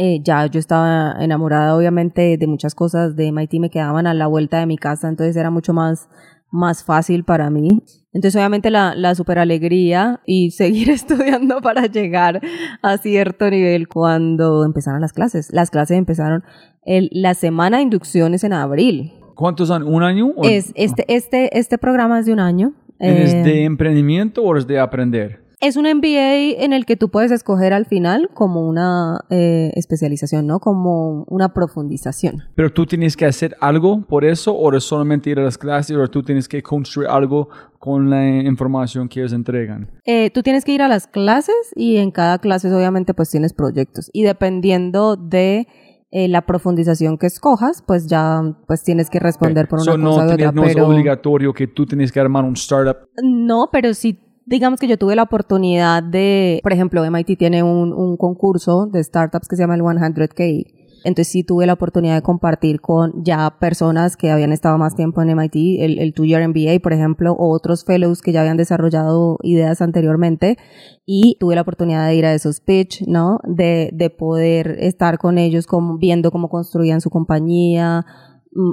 Eh, 0.00 0.20
ya 0.22 0.46
yo 0.46 0.60
estaba 0.60 1.16
enamorada, 1.18 1.74
obviamente, 1.76 2.36
de 2.38 2.46
muchas 2.46 2.74
cosas 2.76 3.16
de 3.16 3.26
MIT, 3.32 3.54
me 3.58 3.68
quedaban 3.68 4.06
a 4.06 4.14
la 4.14 4.28
vuelta 4.28 4.60
de 4.60 4.66
mi 4.66 4.76
casa, 4.78 5.08
entonces 5.08 5.34
era 5.34 5.50
mucho 5.50 5.72
más, 5.74 6.08
más 6.52 6.84
fácil 6.84 7.24
para 7.24 7.50
mí. 7.50 7.82
Entonces, 8.12 8.36
obviamente, 8.36 8.70
la, 8.70 8.94
la 8.94 9.16
super 9.16 9.40
alegría 9.40 10.20
y 10.24 10.50
seguir 10.62 10.88
estudiando 10.90 11.60
para 11.60 11.86
llegar 11.86 12.40
a 12.80 12.96
cierto 12.98 13.50
nivel 13.50 13.88
cuando 13.88 14.64
empezaron 14.64 15.00
las 15.00 15.12
clases. 15.12 15.52
Las 15.52 15.70
clases 15.70 15.98
empezaron 15.98 16.44
el, 16.84 17.10
la 17.12 17.34
semana 17.34 17.78
de 17.78 17.82
inducciones 17.82 18.44
en 18.44 18.52
abril. 18.52 19.12
¿Cuántos 19.34 19.66
son? 19.66 19.82
¿Un 19.82 20.04
año? 20.04 20.32
o- 20.36 20.44
Es, 20.44 20.72
este, 20.76 21.04
este, 21.08 21.58
este 21.58 21.76
programa 21.76 22.20
es 22.20 22.26
de 22.26 22.32
un 22.34 22.40
año. 22.40 22.72
¿Es 23.00 23.34
Eh, 23.34 23.42
de 23.42 23.64
emprendimiento 23.64 24.42
o 24.44 24.56
es 24.56 24.64
de 24.66 24.78
aprender? 24.78 25.47
Es 25.60 25.76
un 25.76 25.84
MBA 25.86 26.62
en 26.64 26.72
el 26.72 26.86
que 26.86 26.96
tú 26.96 27.08
puedes 27.10 27.30
escoger 27.32 27.72
al 27.72 27.86
final 27.86 28.30
como 28.34 28.68
una 28.68 29.18
eh, 29.30 29.72
especialización, 29.74 30.46
¿no? 30.46 30.60
Como 30.60 31.24
una 31.28 31.52
profundización. 31.52 32.42
Pero 32.54 32.72
tú 32.72 32.86
tienes 32.86 33.16
que 33.16 33.26
hacer 33.26 33.56
algo 33.60 34.02
por 34.06 34.24
eso 34.24 34.52
o 34.54 34.72
es 34.74 34.84
solamente 34.84 35.30
ir 35.30 35.38
a 35.40 35.42
las 35.44 35.58
clases 35.58 35.96
o 35.96 36.06
tú 36.08 36.22
tienes 36.22 36.48
que 36.48 36.62
construir 36.62 37.08
algo 37.08 37.48
con 37.78 38.10
la 38.10 38.24
información 38.42 39.08
que 39.08 39.20
ellos 39.20 39.32
entregan. 39.32 39.90
Eh, 40.04 40.30
tú 40.30 40.42
tienes 40.42 40.64
que 40.64 40.72
ir 40.72 40.82
a 40.82 40.88
las 40.88 41.06
clases 41.06 41.54
y 41.74 41.96
en 41.96 42.10
cada 42.10 42.38
clase 42.38 42.72
obviamente 42.72 43.14
pues 43.14 43.30
tienes 43.30 43.52
proyectos 43.52 44.10
y 44.12 44.22
dependiendo 44.22 45.16
de 45.16 45.66
eh, 46.10 46.26
la 46.28 46.42
profundización 46.46 47.18
que 47.18 47.26
escojas 47.26 47.82
pues 47.86 48.06
ya 48.08 48.40
pues 48.66 48.82
tienes 48.82 49.10
que 49.10 49.18
responder 49.20 49.68
por 49.68 49.80
una 49.80 49.92
So, 49.92 49.98
no, 49.98 50.10
cosa 50.12 50.24
u 50.24 50.28
tienes- 50.28 50.48
otra 50.48 50.52
no 50.52 50.64
es 50.66 50.74
pero 50.74 50.86
obligatorio 50.88 51.52
que 51.52 51.66
tú 51.66 51.84
tienes 51.84 52.10
que 52.12 52.18
armar 52.20 52.44
un 52.44 52.54
startup. 52.54 52.96
no 53.22 53.68
pero 53.70 53.92
sí 53.94 54.18
digamos 54.48 54.80
que 54.80 54.88
yo 54.88 54.96
tuve 54.96 55.14
la 55.14 55.24
oportunidad 55.24 56.02
de 56.02 56.60
por 56.62 56.72
ejemplo 56.72 57.08
MIT 57.08 57.38
tiene 57.38 57.62
un, 57.62 57.92
un 57.92 58.16
concurso 58.16 58.86
de 58.86 59.02
startups 59.04 59.46
que 59.48 59.56
se 59.56 59.62
llama 59.62 59.74
el 59.74 59.82
100K 59.82 60.78
entonces 61.04 61.32
sí 61.32 61.44
tuve 61.44 61.66
la 61.66 61.74
oportunidad 61.74 62.16
de 62.16 62.22
compartir 62.22 62.80
con 62.80 63.24
ya 63.24 63.56
personas 63.58 64.16
que 64.16 64.30
habían 64.30 64.52
estado 64.52 64.78
más 64.78 64.94
tiempo 64.94 65.22
en 65.22 65.36
MIT, 65.36 65.80
el, 65.80 65.98
el 65.98 66.12
two-year 66.12 66.46
MBA, 66.48 66.80
por 66.82 66.92
ejemplo, 66.92 67.32
o 67.32 67.54
otros 67.54 67.84
fellows 67.84 68.20
que 68.20 68.32
ya 68.32 68.40
habían 68.40 68.56
desarrollado 68.56 69.38
ideas 69.42 69.80
anteriormente 69.80 70.58
y 71.06 71.36
tuve 71.38 71.54
la 71.54 71.62
oportunidad 71.62 72.06
de 72.06 72.14
ir 72.16 72.26
a 72.26 72.34
esos 72.34 72.60
pitch, 72.60 73.06
¿no? 73.06 73.38
De, 73.44 73.90
de 73.92 74.10
poder 74.10 74.76
estar 74.80 75.18
con 75.18 75.38
ellos 75.38 75.66
como, 75.66 75.98
viendo 75.98 76.30
cómo 76.30 76.48
construían 76.48 77.00
su 77.00 77.10
compañía, 77.10 78.04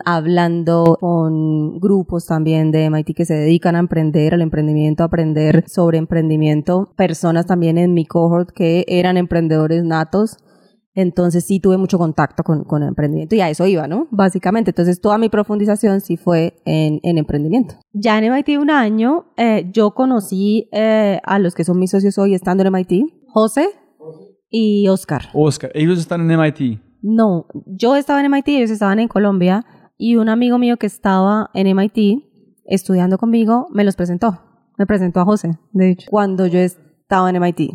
hablando 0.05 0.97
con 0.99 1.79
grupos 1.79 2.25
también 2.25 2.71
de 2.71 2.89
MIT 2.89 3.15
que 3.15 3.25
se 3.25 3.35
dedican 3.35 3.75
a 3.75 3.79
emprender, 3.79 4.33
al 4.33 4.41
emprendimiento, 4.41 5.03
a 5.03 5.07
aprender 5.07 5.63
sobre 5.67 5.97
emprendimiento, 5.97 6.93
personas 6.95 7.45
también 7.45 7.77
en 7.77 7.93
mi 7.93 8.05
cohort 8.05 8.49
que 8.51 8.85
eran 8.87 9.17
emprendedores 9.17 9.83
natos. 9.83 10.37
Entonces 10.97 11.43
sí 11.45 11.59
tuve 11.59 11.77
mucho 11.77 11.97
contacto 11.97 12.43
con, 12.43 12.63
con 12.63 12.81
el 12.81 12.89
emprendimiento 12.89 13.35
y 13.35 13.41
a 13.41 13.49
eso 13.49 13.67
iba, 13.67 13.85
¿no? 13.85 14.07
Básicamente. 14.11 14.71
Entonces 14.71 15.01
toda 15.01 15.17
mi 15.17 15.27
profundización 15.27 15.99
sí 15.99 16.15
fue 16.15 16.61
en, 16.65 17.01
en 17.03 17.17
emprendimiento. 17.17 17.75
Ya 17.91 18.17
en 18.17 18.31
MIT 18.31 18.57
un 18.57 18.69
año, 18.69 19.25
eh, 19.35 19.69
yo 19.73 19.91
conocí 19.91 20.69
eh, 20.71 21.19
a 21.23 21.37
los 21.39 21.53
que 21.53 21.65
son 21.65 21.79
mis 21.79 21.91
socios 21.91 22.17
hoy 22.17 22.33
estando 22.33 22.63
en 22.63 22.71
MIT, 22.71 23.03
José 23.27 23.67
y 24.49 24.87
Oscar. 24.87 25.23
Oscar, 25.33 25.69
ellos 25.73 25.99
están 25.99 26.21
en 26.21 26.39
MIT. 26.39 26.79
No, 27.01 27.45
yo 27.67 27.97
estaba 27.97 28.21
en 28.21 28.31
MIT, 28.31 28.47
ellos 28.47 28.71
estaban 28.71 28.99
en 28.99 29.09
Colombia 29.09 29.65
y 29.97 30.15
un 30.17 30.29
amigo 30.29 30.57
mío 30.57 30.77
que 30.77 30.87
estaba 30.87 31.49
en 31.53 31.67
MIT 31.67 32.23
estudiando 32.65 33.17
conmigo 33.17 33.67
me 33.71 33.83
los 33.83 33.95
presentó. 33.95 34.39
Me 34.77 34.85
presentó 34.85 35.21
a 35.21 35.25
José, 35.25 35.57
de 35.71 35.91
hecho, 35.91 36.07
cuando 36.09 36.47
yo 36.47 36.59
estaba 36.59 37.29
en 37.29 37.37
MIT. 37.37 37.71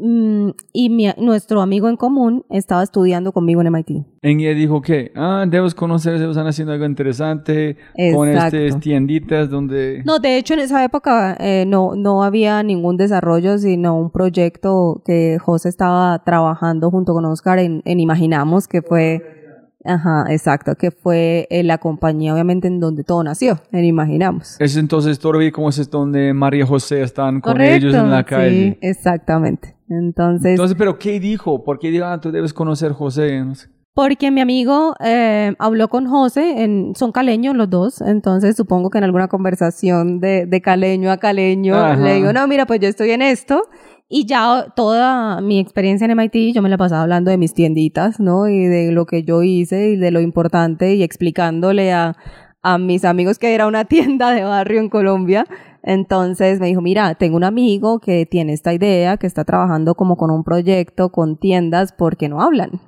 mm, 0.00 0.50
y 0.72 0.90
mi- 0.90 1.12
nuestro 1.18 1.60
amigo 1.60 1.88
en 1.88 1.96
común 1.96 2.44
estaba 2.50 2.84
estudiando 2.84 3.32
conmigo 3.32 3.60
en 3.62 3.66
MIT. 3.66 4.04
Ella 4.22 4.54
dijo 4.54 4.80
que, 4.80 5.10
ah, 5.16 5.44
debes 5.48 5.74
conocerse, 5.74 6.24
están 6.28 6.46
haciendo 6.46 6.72
algo 6.72 6.84
interesante 6.86 7.76
con 8.14 8.28
Exacto. 8.28 8.56
estas 8.58 8.80
tienditas 8.80 9.50
donde... 9.50 10.02
No, 10.06 10.20
de 10.20 10.38
hecho 10.38 10.54
en 10.54 10.60
esa 10.60 10.84
época 10.84 11.36
eh, 11.40 11.64
no, 11.66 11.96
no 11.96 12.22
había 12.22 12.62
ningún 12.62 12.96
desarrollo, 12.96 13.58
sino 13.58 13.98
un 13.98 14.10
proyecto 14.12 15.02
que 15.04 15.36
José 15.40 15.68
estaba 15.68 16.22
trabajando 16.24 16.90
junto 16.92 17.12
con 17.12 17.24
Oscar 17.24 17.58
en, 17.58 17.82
en 17.84 17.98
Imaginamos, 17.98 18.68
que 18.68 18.82
fue, 18.82 19.37
ajá, 19.84 20.24
exacto, 20.30 20.74
que 20.74 20.90
fue 20.90 21.46
eh, 21.50 21.62
la 21.62 21.78
compañía 21.78 22.32
obviamente 22.34 22.68
en 22.68 22.80
donde 22.80 23.04
todo 23.04 23.22
nació, 23.22 23.60
en 23.72 23.84
Imaginamos. 23.84 24.56
Es 24.60 24.76
entonces 24.76 25.18
todavía 25.18 25.50
como 25.52 25.68
es 25.70 25.90
donde 25.90 26.32
María 26.34 26.66
José 26.66 27.02
están 27.02 27.40
con 27.40 27.60
ellos 27.60 27.94
en 27.94 28.10
la 28.10 28.24
calle. 28.24 28.72
sí, 28.72 28.78
exactamente. 28.82 29.76
Entonces, 29.88 30.50
Entonces, 30.50 30.76
pero 30.76 30.98
¿qué 30.98 31.18
dijo? 31.18 31.64
¿Por 31.64 31.78
qué 31.78 31.90
dijo, 31.90 32.04
ah, 32.04 32.20
tú 32.20 32.30
debes 32.30 32.52
conocer 32.52 32.92
José? 32.92 33.42
No 33.42 33.54
sé. 33.54 33.68
porque 33.94 34.30
mi 34.30 34.40
amigo 34.40 34.94
eh, 35.00 35.54
habló 35.58 35.88
con 35.88 36.06
José, 36.06 36.62
en, 36.62 36.94
son 36.94 37.10
caleños 37.10 37.56
los 37.56 37.68
dos, 37.68 38.00
entonces 38.00 38.54
supongo 38.56 38.90
que 38.90 38.98
en 38.98 39.04
alguna 39.04 39.26
conversación 39.28 40.20
de, 40.20 40.46
de 40.46 40.60
caleño 40.60 41.10
a 41.10 41.16
caleño 41.16 41.74
Ajá. 41.74 41.96
le 41.96 42.14
digo, 42.14 42.32
no, 42.32 42.46
mira, 42.46 42.64
pues 42.66 42.78
yo 42.80 42.88
estoy 42.88 43.10
en 43.10 43.22
esto. 43.22 43.62
Y 44.08 44.24
ya 44.24 44.72
toda 44.74 45.42
mi 45.42 45.58
experiencia 45.58 46.06
en 46.06 46.16
MIT, 46.16 46.54
yo 46.54 46.62
me 46.62 46.70
la 46.70 46.78
pasaba 46.78 47.02
hablando 47.02 47.30
de 47.30 47.36
mis 47.36 47.52
tienditas, 47.52 48.18
¿no? 48.18 48.48
Y 48.48 48.64
de 48.64 48.90
lo 48.90 49.04
que 49.04 49.22
yo 49.22 49.42
hice 49.42 49.90
y 49.90 49.96
de 49.96 50.10
lo 50.10 50.20
importante 50.20 50.94
y 50.94 51.02
explicándole 51.02 51.92
a, 51.92 52.16
a 52.62 52.78
mis 52.78 53.04
amigos 53.04 53.38
que 53.38 53.54
era 53.54 53.66
una 53.66 53.84
tienda 53.86 54.30
de 54.30 54.44
barrio 54.44 54.80
en 54.80 54.88
Colombia. 54.88 55.46
Entonces 55.82 56.58
me 56.58 56.66
dijo, 56.66 56.80
mira, 56.80 57.14
tengo 57.16 57.36
un 57.36 57.44
amigo 57.44 57.98
que 58.00 58.24
tiene 58.24 58.54
esta 58.54 58.72
idea, 58.72 59.18
que 59.18 59.26
está 59.26 59.44
trabajando 59.44 59.94
como 59.94 60.16
con 60.16 60.30
un 60.30 60.42
proyecto, 60.42 61.10
con 61.10 61.36
tiendas, 61.38 61.92
porque 61.92 62.30
no 62.30 62.40
hablan. 62.40 62.80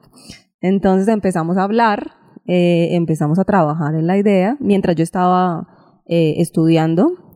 Entonces 0.63 1.09
empezamos 1.09 1.59
a 1.59 1.65
hablar, 1.65 2.13
eh, 2.47 2.89
empezamos 2.93 3.39
a 3.39 3.45
trabajar 3.45 3.95
en 3.95 4.07
la 4.07 4.17
idea 4.17 4.57
mientras 4.59 4.97
yo 4.97 5.03
estaba 5.03 5.69
eh, 6.07 6.37
estudiando 6.39 7.30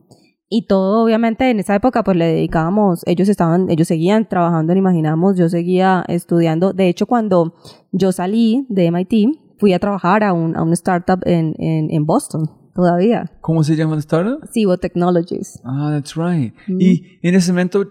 y 0.55 0.67
todo 0.67 1.03
obviamente 1.03 1.49
en 1.49 1.59
esa 1.59 1.75
época 1.75 2.01
pues 2.01 2.15
le 2.15 2.27
dedicábamos, 2.27 3.03
ellos 3.05 3.27
estaban, 3.27 3.69
ellos 3.69 3.89
seguían 3.89 4.29
trabajando 4.29 4.71
en 4.71 4.77
Imaginamos, 4.77 5.37
yo 5.37 5.49
seguía 5.49 6.05
estudiando, 6.07 6.71
de 6.71 6.87
hecho 6.87 7.07
cuando 7.07 7.55
yo 7.91 8.13
salí 8.13 8.65
de 8.69 8.89
MIT 8.89 9.57
fui 9.57 9.73
a 9.73 9.79
trabajar 9.79 10.23
a 10.23 10.31
un, 10.31 10.55
a 10.55 10.63
un 10.63 10.71
startup 10.71 11.19
en, 11.25 11.55
en, 11.59 11.91
en 11.91 12.05
Boston 12.05 12.49
todavía, 12.73 13.29
¿Cómo 13.41 13.65
se 13.65 13.75
llama 13.75 13.95
el 13.95 13.99
startup? 13.99 14.47
Cibo 14.53 14.77
Technologies. 14.77 15.59
Ah, 15.65 15.89
that's 15.91 16.15
right. 16.15 16.53
Y 16.67 17.19
en 17.21 17.35
ese 17.35 17.51
momento, 17.51 17.89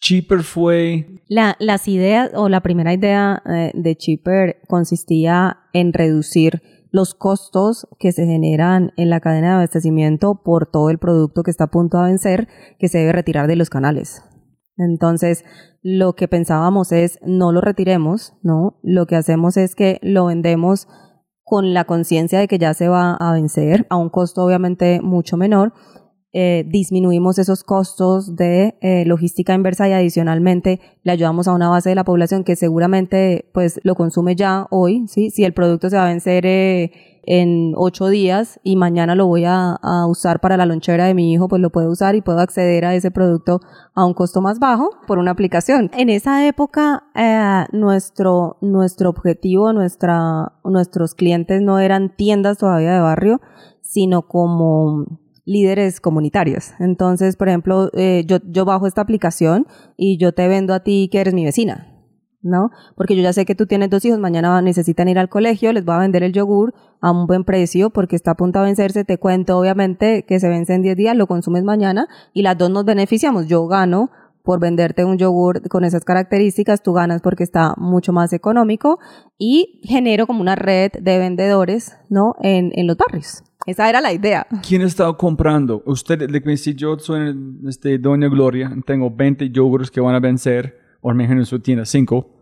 Cheaper 0.00 0.42
fue... 0.42 1.06
La, 1.28 1.56
las 1.58 1.88
ideas 1.88 2.30
o 2.34 2.48
la 2.48 2.60
primera 2.60 2.92
idea 2.92 3.42
eh, 3.46 3.72
de 3.74 3.96
Cheaper 3.96 4.60
consistía 4.68 5.58
en 5.72 5.92
reducir 5.92 6.62
los 6.90 7.14
costos 7.14 7.88
que 7.98 8.12
se 8.12 8.26
generan 8.26 8.92
en 8.96 9.10
la 9.10 9.20
cadena 9.20 9.48
de 9.48 9.54
abastecimiento 9.54 10.42
por 10.42 10.66
todo 10.66 10.90
el 10.90 10.98
producto 10.98 11.42
que 11.42 11.50
está 11.50 11.64
a 11.64 11.70
punto 11.70 11.98
de 11.98 12.04
vencer 12.04 12.48
que 12.78 12.88
se 12.88 12.98
debe 12.98 13.12
retirar 13.12 13.46
de 13.46 13.56
los 13.56 13.70
canales. 13.70 14.22
Entonces, 14.76 15.44
lo 15.82 16.14
que 16.14 16.28
pensábamos 16.28 16.92
es 16.92 17.18
no 17.22 17.52
lo 17.52 17.60
retiremos, 17.60 18.34
¿no? 18.42 18.78
Lo 18.82 19.06
que 19.06 19.16
hacemos 19.16 19.56
es 19.56 19.74
que 19.74 19.98
lo 20.02 20.26
vendemos 20.26 20.86
con 21.42 21.72
la 21.74 21.84
conciencia 21.84 22.38
de 22.38 22.46
que 22.46 22.58
ya 22.58 22.74
se 22.74 22.88
va 22.88 23.14
a 23.14 23.32
vencer 23.32 23.86
a 23.90 23.96
un 23.96 24.10
costo 24.10 24.44
obviamente 24.44 25.00
mucho 25.00 25.36
menor 25.36 25.72
eh, 26.40 26.62
disminuimos 26.68 27.36
esos 27.40 27.64
costos 27.64 28.36
de 28.36 28.76
eh, 28.80 29.04
logística 29.06 29.54
inversa 29.54 29.88
y 29.88 29.92
adicionalmente 29.92 30.78
le 31.02 31.10
ayudamos 31.10 31.48
a 31.48 31.52
una 31.52 31.68
base 31.68 31.88
de 31.88 31.96
la 31.96 32.04
población 32.04 32.44
que 32.44 32.54
seguramente 32.54 33.50
pues 33.52 33.80
lo 33.82 33.96
consume 33.96 34.36
ya 34.36 34.68
hoy, 34.70 35.08
¿sí? 35.08 35.30
Si 35.30 35.42
el 35.42 35.52
producto 35.52 35.90
se 35.90 35.96
va 35.96 36.04
a 36.04 36.10
vencer 36.10 36.46
eh, 36.46 36.92
en 37.24 37.72
ocho 37.74 38.06
días 38.06 38.60
y 38.62 38.76
mañana 38.76 39.16
lo 39.16 39.26
voy 39.26 39.46
a, 39.46 39.80
a, 39.82 40.06
usar 40.06 40.38
para 40.38 40.56
la 40.56 40.64
lonchera 40.64 41.06
de 41.06 41.14
mi 41.14 41.32
hijo, 41.32 41.48
pues 41.48 41.60
lo 41.60 41.70
puedo 41.70 41.90
usar 41.90 42.14
y 42.14 42.20
puedo 42.20 42.38
acceder 42.38 42.84
a 42.84 42.94
ese 42.94 43.10
producto 43.10 43.58
a 43.96 44.04
un 44.04 44.14
costo 44.14 44.40
más 44.40 44.60
bajo 44.60 44.90
por 45.08 45.18
una 45.18 45.32
aplicación. 45.32 45.90
En 45.92 46.08
esa 46.08 46.46
época, 46.46 47.02
nuestro, 47.72 48.58
nuestro 48.60 49.10
objetivo, 49.10 49.72
nuestra, 49.72 50.52
nuestros 50.62 51.16
clientes 51.16 51.62
no 51.62 51.80
eran 51.80 52.14
tiendas 52.14 52.58
todavía 52.58 52.92
de 52.92 53.00
barrio, 53.00 53.40
sino 53.80 54.22
como 54.22 55.04
líderes 55.48 56.00
comunitarios. 56.00 56.72
Entonces, 56.78 57.36
por 57.36 57.48
ejemplo, 57.48 57.90
eh, 57.94 58.24
yo, 58.26 58.38
yo 58.44 58.66
bajo 58.66 58.86
esta 58.86 59.00
aplicación 59.00 59.66
y 59.96 60.18
yo 60.18 60.32
te 60.32 60.46
vendo 60.46 60.74
a 60.74 60.80
ti 60.80 61.08
que 61.10 61.20
eres 61.20 61.32
mi 61.32 61.44
vecina, 61.44 61.88
¿no? 62.42 62.70
Porque 62.96 63.16
yo 63.16 63.22
ya 63.22 63.32
sé 63.32 63.46
que 63.46 63.54
tú 63.54 63.66
tienes 63.66 63.88
dos 63.88 64.04
hijos, 64.04 64.18
mañana 64.18 64.60
necesitan 64.60 65.08
ir 65.08 65.18
al 65.18 65.30
colegio, 65.30 65.72
les 65.72 65.86
voy 65.86 65.94
a 65.94 66.00
vender 66.00 66.22
el 66.22 66.34
yogur 66.34 66.74
a 67.00 67.10
un 67.12 67.26
buen 67.26 67.44
precio 67.44 67.88
porque 67.88 68.14
está 68.14 68.32
a 68.32 68.36
punto 68.36 68.58
de 68.58 68.66
vencerse, 68.66 69.04
te 69.04 69.16
cuento 69.16 69.58
obviamente 69.58 70.24
que 70.26 70.38
se 70.38 70.48
vence 70.48 70.74
en 70.74 70.82
10 70.82 70.96
días, 70.96 71.16
lo 71.16 71.26
consumes 71.26 71.64
mañana 71.64 72.08
y 72.34 72.42
las 72.42 72.58
dos 72.58 72.68
nos 72.70 72.84
beneficiamos. 72.84 73.46
Yo 73.46 73.66
gano 73.66 74.10
por 74.48 74.60
venderte 74.60 75.04
un 75.04 75.18
yogur 75.18 75.60
con 75.68 75.84
esas 75.84 76.06
características, 76.06 76.82
tú 76.82 76.94
ganas 76.94 77.20
porque 77.20 77.44
está 77.44 77.74
mucho 77.76 78.14
más 78.14 78.32
económico 78.32 78.98
y 79.36 79.78
genero 79.84 80.26
como 80.26 80.40
una 80.40 80.54
red 80.54 80.90
de 80.92 81.18
vendedores, 81.18 81.98
¿no? 82.08 82.34
En, 82.40 82.72
en 82.74 82.86
los 82.86 82.96
barrios. 82.96 83.44
Esa 83.66 83.90
era 83.90 84.00
la 84.00 84.10
idea. 84.10 84.46
¿Quién 84.66 84.80
está 84.80 85.12
comprando? 85.12 85.82
Usted, 85.84 86.30
si 86.56 86.74
yo 86.74 86.98
soy 86.98 87.38
este, 87.68 87.98
Doña 87.98 88.28
Gloria, 88.28 88.74
tengo 88.86 89.10
20 89.10 89.50
yogures 89.50 89.90
que 89.90 90.00
van 90.00 90.14
a 90.14 90.18
vencer, 90.18 90.78
o 91.02 91.12
mejor 91.12 91.36
en 91.36 91.44
su 91.44 91.60
tienda 91.60 91.84
5. 91.84 92.37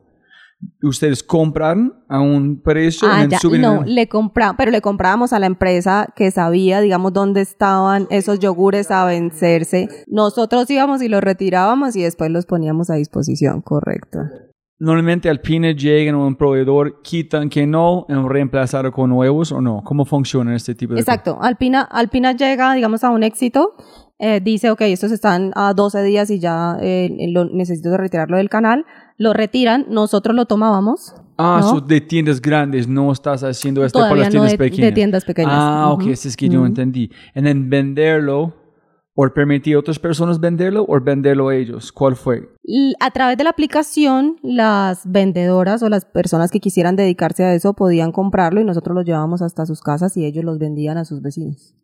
¿Ustedes 0.83 1.23
compran 1.23 1.93
a 2.09 2.20
un 2.20 2.62
precio? 2.62 3.07
Ah, 3.11 3.27
ya, 3.28 3.39
no, 3.59 3.83
le 3.85 4.09
compra, 4.09 4.55
pero 4.57 4.70
le 4.70 4.81
comprábamos 4.81 5.33
a 5.33 5.39
la 5.39 5.47
empresa 5.47 6.09
que 6.16 6.31
sabía, 6.31 6.81
digamos, 6.81 7.12
dónde 7.12 7.43
estaban 7.43 8.07
esos 8.11 8.39
yogures 8.39 8.91
a 8.91 9.05
vencerse. 9.05 9.89
Nosotros 10.07 10.70
íbamos 10.70 11.03
y 11.03 11.09
los 11.09 11.23
retirábamos 11.23 11.95
y 11.97 12.03
después 12.03 12.31
los 12.31 12.47
poníamos 12.47 12.89
a 12.91 12.95
disposición, 12.95 13.61
correcto. 13.61 14.20
Normalmente 14.78 15.31
Alpina 15.31 15.73
llegan 15.73 16.16
a 16.16 16.19
un 16.19 16.37
proveedor, 16.37 17.01
quitan 17.03 17.49
que 17.49 17.66
no, 17.66 18.05
y 18.09 18.12
reemplazar 18.12 18.91
con 18.93 19.09
nuevos 19.09 19.51
o 19.51 19.62
no. 19.62 19.83
¿Cómo 19.83 20.05
funciona 20.05 20.55
este 20.55 20.74
tipo 20.74 20.93
de 20.93 21.01
Exacto. 21.01 21.39
Alpina, 21.41 21.81
Alpina 21.83 22.33
llega, 22.33 22.74
digamos, 22.74 23.03
a 23.03 23.11
un 23.11 23.23
éxito, 23.23 23.74
eh, 24.18 24.40
dice, 24.40 24.70
ok, 24.70 24.80
estos 24.82 25.12
están 25.12 25.52
a 25.55 25.74
12 25.74 26.02
días 26.02 26.30
y 26.30 26.38
ya 26.38 26.76
eh, 26.80 27.10
lo, 27.30 27.44
necesito 27.44 27.97
retirarlo 27.97 28.36
del 28.38 28.48
canal. 28.48 28.84
Lo 29.18 29.32
retiran, 29.32 29.86
nosotros 29.88 30.34
lo 30.34 30.47
tomábamos. 30.47 31.14
Ah, 31.38 31.59
¿no? 31.60 31.70
so 31.70 31.80
de 31.82 32.01
tiendas 32.01 32.40
grandes, 32.40 32.88
no 32.88 33.12
estás 33.12 33.43
haciendo 33.44 33.84
esto 33.84 33.98
para 33.98 34.16
las 34.16 34.26
no 34.28 34.30
tiendas 34.30 34.52
de- 34.52 34.59
pequeñas. 34.59 34.86
de 34.86 34.93
tiendas 34.93 35.24
pequeñas. 35.24 35.52
Ah, 35.55 35.90
ok, 35.93 36.02
Ujú. 36.02 36.10
ese 36.10 36.28
es 36.28 36.36
que 36.36 36.48
yo 36.48 36.64
entendí. 36.64 37.10
Y 37.34 37.43
then 37.43 37.68
venderlo, 37.68 38.55
o 39.14 39.28
permitir 39.30 39.76
a 39.76 39.78
otras 39.80 39.98
personas 39.98 40.40
venderlo, 40.40 40.84
o 40.88 41.01
venderlo 41.01 41.48
a 41.48 41.55
ellos. 41.56 41.93
¿Cuál 41.93 42.16
fue? 42.16 42.51
A 43.01 43.10
través 43.10 43.36
de 43.36 43.44
la 43.44 43.51
aplicación, 43.51 44.36
las 44.43 45.10
vendedoras 45.10 45.82
o 45.82 45.88
las 45.88 46.05
personas 46.06 46.51
que 46.51 46.60
quisieran 46.60 46.97
dedicarse 46.97 47.44
a 47.44 47.55
eso 47.55 47.74
podían 47.74 48.12
comprarlo 48.12 48.60
y 48.60 48.64
nosotros 48.64 48.94
los 48.94 49.05
llevábamos 49.05 49.40
hasta 49.43 49.64
sus 49.66 49.80
casas 49.80 50.16
y 50.16 50.24
ellos 50.24 50.44
los 50.44 50.59
vendían 50.59 50.97
a 50.98 51.05
sus 51.05 51.20
vecinos. 51.22 51.74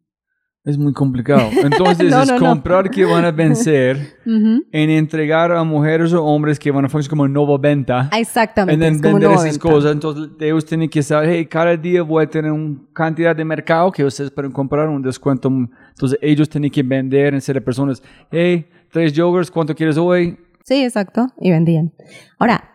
Es 0.65 0.79
muy 0.79 0.93
complicado. 0.93 1.51
Entonces 1.63 2.09
No, 2.09 2.23
es 2.23 2.29
no, 2.29 2.39
no. 2.39 2.47
comprar 2.47 2.89
que 2.89 3.05
van 3.05 3.25
a 3.25 3.33
vencer 3.33 4.17
en 4.25 4.91
entregar 4.91 5.51
a 5.51 5.65
mujeres 5.65 6.13
o 6.13 6.25
hombres 6.25 6.59
que 6.59 6.71
van 6.71 6.85
a 6.85 6.89
funcionar 6.89 7.11
como 7.11 7.29
nueva 7.29 7.59
venta. 7.59 8.09
Exactamente. 8.17 8.77
Y 8.77 8.79
then 8.89 8.95
es 8.95 9.01
vender 9.01 9.31
esas 9.33 9.59
cosas. 9.59 9.93
Entonces 9.93 10.31
ellos 10.39 10.65
tienen 10.65 10.89
que 10.89 11.03
saber, 11.03 11.31
hey, 11.31 11.47
cada 11.47 11.77
día 11.77 12.03
voy 12.03 12.25
a 12.25 12.31
tener 12.31 12.53
una 12.53 12.77
cantidad 12.93 13.35
de 13.35 13.45
mercado 13.45 13.91
que 13.91 14.05
ustedes 14.05 14.31
pueden 14.31 14.53
comprar 14.53 14.89
un 14.89 15.03
descuento. 15.03 15.49
Entonces 15.49 16.17
ellos 16.23 16.49
tienen 16.49 16.71
que 16.71 16.83
vender 16.85 17.35
en 17.35 17.41
ser 17.41 17.63
personas, 17.65 18.01
hey, 18.31 18.65
tres 18.91 19.13
yogurts, 19.13 19.51
¿cuánto 19.51 19.75
quieres 19.75 19.97
hoy? 19.97 20.39
Sí, 20.65 20.85
exacto. 20.85 21.27
Y 21.41 21.51
vendían. 21.51 21.93
Ahora, 22.39 22.72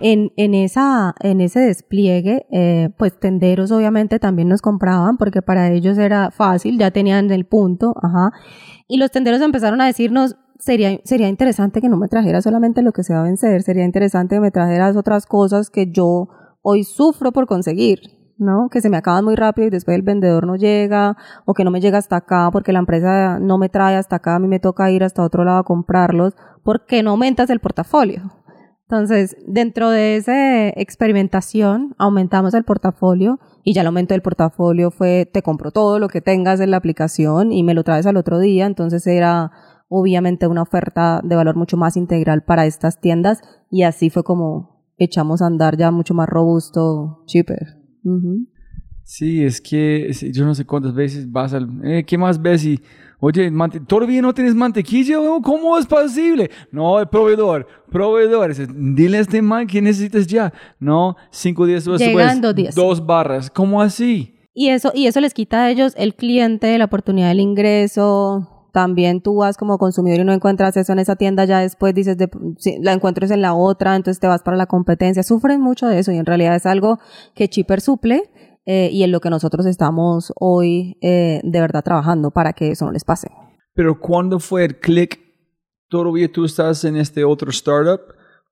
en, 0.00 0.32
en, 0.36 0.54
esa, 0.54 1.14
en 1.20 1.40
ese 1.40 1.60
despliegue, 1.60 2.46
eh, 2.50 2.90
pues 2.96 3.18
tenderos 3.18 3.70
obviamente 3.70 4.18
también 4.18 4.48
nos 4.48 4.62
compraban 4.62 5.16
porque 5.16 5.42
para 5.42 5.70
ellos 5.70 5.98
era 5.98 6.30
fácil, 6.30 6.78
ya 6.78 6.90
tenían 6.90 7.30
el 7.30 7.46
punto, 7.46 7.94
ajá. 8.02 8.32
Y 8.88 8.98
los 8.98 9.10
tenderos 9.10 9.40
empezaron 9.40 9.80
a 9.80 9.86
decirnos, 9.86 10.36
sería, 10.58 10.98
sería 11.04 11.28
interesante 11.28 11.80
que 11.80 11.88
no 11.88 11.96
me 11.96 12.08
trajeras 12.08 12.44
solamente 12.44 12.82
lo 12.82 12.92
que 12.92 13.04
se 13.04 13.14
va 13.14 13.20
a 13.20 13.24
vencer, 13.24 13.62
sería 13.62 13.84
interesante 13.84 14.36
que 14.36 14.40
me 14.40 14.50
trajeras 14.50 14.96
otras 14.96 15.26
cosas 15.26 15.70
que 15.70 15.90
yo 15.90 16.28
hoy 16.62 16.84
sufro 16.84 17.32
por 17.32 17.46
conseguir. 17.46 18.00
¿no? 18.40 18.70
Que 18.70 18.80
se 18.80 18.88
me 18.88 18.96
acaban 18.96 19.24
muy 19.24 19.36
rápido 19.36 19.68
y 19.68 19.70
después 19.70 19.94
el 19.94 20.02
vendedor 20.02 20.46
no 20.46 20.56
llega 20.56 21.14
o 21.44 21.52
que 21.52 21.62
no 21.62 21.70
me 21.70 21.80
llega 21.80 21.98
hasta 21.98 22.16
acá 22.16 22.48
porque 22.50 22.72
la 22.72 22.78
empresa 22.78 23.38
no 23.38 23.58
me 23.58 23.68
trae 23.68 23.96
hasta 23.96 24.16
acá, 24.16 24.36
a 24.36 24.38
mí 24.38 24.48
me 24.48 24.58
toca 24.58 24.90
ir 24.90 25.04
hasta 25.04 25.22
otro 25.22 25.44
lado 25.44 25.58
a 25.58 25.64
comprarlos 25.64 26.34
porque 26.64 27.02
no 27.02 27.10
aumentas 27.10 27.50
el 27.50 27.60
portafolio. 27.60 28.32
Entonces, 28.90 29.36
dentro 29.46 29.88
de 29.88 30.16
esa 30.16 30.70
experimentación, 30.70 31.94
aumentamos 31.96 32.54
el 32.54 32.64
portafolio 32.64 33.38
y 33.62 33.72
ya 33.72 33.82
el 33.82 33.86
aumento 33.86 34.14
del 34.14 34.20
portafolio 34.20 34.90
fue, 34.90 35.30
te 35.32 35.42
compro 35.42 35.70
todo 35.70 36.00
lo 36.00 36.08
que 36.08 36.20
tengas 36.20 36.58
en 36.58 36.72
la 36.72 36.78
aplicación 36.78 37.52
y 37.52 37.62
me 37.62 37.74
lo 37.74 37.84
traes 37.84 38.06
al 38.06 38.16
otro 38.16 38.40
día. 38.40 38.66
Entonces 38.66 39.06
era 39.06 39.52
obviamente 39.88 40.48
una 40.48 40.62
oferta 40.62 41.20
de 41.22 41.36
valor 41.36 41.54
mucho 41.54 41.76
más 41.76 41.96
integral 41.96 42.42
para 42.42 42.66
estas 42.66 43.00
tiendas 43.00 43.42
y 43.70 43.84
así 43.84 44.10
fue 44.10 44.24
como 44.24 44.82
echamos 44.98 45.40
a 45.40 45.46
andar 45.46 45.76
ya 45.76 45.92
mucho 45.92 46.12
más 46.12 46.28
robusto, 46.28 47.22
cheaper. 47.26 47.78
Sí, 49.04 49.44
es 49.44 49.60
que 49.60 50.12
yo 50.32 50.44
no 50.44 50.56
sé 50.56 50.64
cuántas 50.64 50.94
veces 50.94 51.30
vas 51.30 51.54
al... 51.54 51.68
Eh, 51.84 52.04
¿Qué 52.04 52.18
más 52.18 52.42
ves? 52.42 52.64
Y, 52.64 52.80
oye, 53.20 53.52
¿todavía 53.86 54.22
no 54.22 54.34
tienes 54.34 54.54
mantequilla? 54.54 55.16
¿Cómo 55.42 55.78
es 55.78 55.86
posible? 55.86 56.50
No, 56.72 56.98
el 56.98 57.08
proveedor, 57.08 57.66
proveedor. 57.90 58.54
Dile 58.74 59.18
a 59.18 59.20
este 59.20 59.40
man 59.42 59.66
que 59.66 59.80
necesitas 59.80 60.26
ya. 60.26 60.52
No, 60.78 61.16
cinco 61.30 61.66
días 61.66 61.84
después, 61.84 62.00
Llegando 62.00 62.52
diez. 62.52 62.74
dos 62.74 63.04
barras. 63.04 63.50
¿Cómo 63.50 63.80
así? 63.80 64.34
Y 64.52 64.68
eso, 64.70 64.90
y 64.94 65.06
eso 65.06 65.20
les 65.20 65.32
quita 65.32 65.64
a 65.64 65.70
ellos 65.70 65.94
el 65.96 66.14
cliente, 66.14 66.76
la 66.76 66.86
oportunidad 66.86 67.28
del 67.28 67.40
ingreso. 67.40 68.48
También 68.72 69.20
tú 69.20 69.36
vas 69.36 69.56
como 69.56 69.78
consumidor 69.78 70.20
y 70.20 70.24
no 70.24 70.32
encuentras 70.32 70.76
eso 70.76 70.92
en 70.92 71.00
esa 71.00 71.16
tienda, 71.16 71.44
ya 71.44 71.58
después 71.58 71.92
dices, 71.92 72.16
de, 72.16 72.28
si 72.56 72.78
la 72.80 72.92
encuentras 72.92 73.32
en 73.32 73.42
la 73.42 73.52
otra, 73.52 73.96
entonces 73.96 74.20
te 74.20 74.28
vas 74.28 74.42
para 74.42 74.56
la 74.56 74.66
competencia. 74.66 75.24
Sufren 75.24 75.60
mucho 75.60 75.88
de 75.88 75.98
eso 75.98 76.12
y 76.12 76.18
en 76.18 76.26
realidad 76.26 76.54
es 76.54 76.66
algo 76.66 76.98
que 77.34 77.48
Chipper 77.48 77.80
suple 77.80 78.30
eh, 78.72 78.88
y 78.92 79.02
en 79.02 79.10
lo 79.10 79.18
que 79.18 79.30
nosotros 79.30 79.66
estamos 79.66 80.32
hoy 80.38 80.96
eh, 81.00 81.40
de 81.42 81.60
verdad 81.60 81.82
trabajando 81.82 82.30
para 82.30 82.52
que 82.52 82.70
eso 82.70 82.84
no 82.84 82.92
les 82.92 83.02
pase. 83.02 83.26
Pero 83.74 83.98
¿cuándo 83.98 84.38
fue 84.38 84.64
el 84.64 84.78
click? 84.78 85.18
¿Todavía 85.88 86.30
tú 86.30 86.44
estás 86.44 86.84
en 86.84 86.96
este 86.96 87.24
otro 87.24 87.50
startup? 87.50 88.00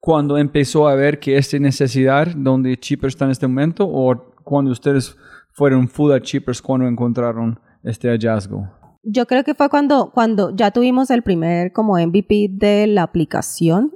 ¿Cuando 0.01 0.37
empezó 0.37 0.89
a 0.89 0.97
ver 0.97 1.21
que 1.21 1.39
esta 1.39 1.57
necesidad 1.61 2.27
donde 2.35 2.77
Cheapers 2.77 3.15
está 3.15 3.27
en 3.27 3.31
este 3.31 3.47
momento? 3.47 3.87
¿O 3.87 4.35
cuando 4.43 4.73
ustedes 4.73 5.17
fueron 5.53 5.87
full 5.87 6.11
a 6.11 6.21
Cheapers 6.21 6.61
cuando 6.61 6.89
encontraron 6.89 7.61
este 7.85 8.09
hallazgo? 8.09 8.69
Yo 9.11 9.27
creo 9.27 9.43
que 9.43 9.55
fue 9.55 9.71
cuando, 9.71 10.11
cuando 10.11 10.55
ya 10.55 10.71
tuvimos 10.71 11.11
el 11.11 11.23
primer 11.23 11.73
como 11.73 11.99
MVP 11.99 12.51
de 12.53 12.87
la 12.87 13.05
aplicación 13.05 13.95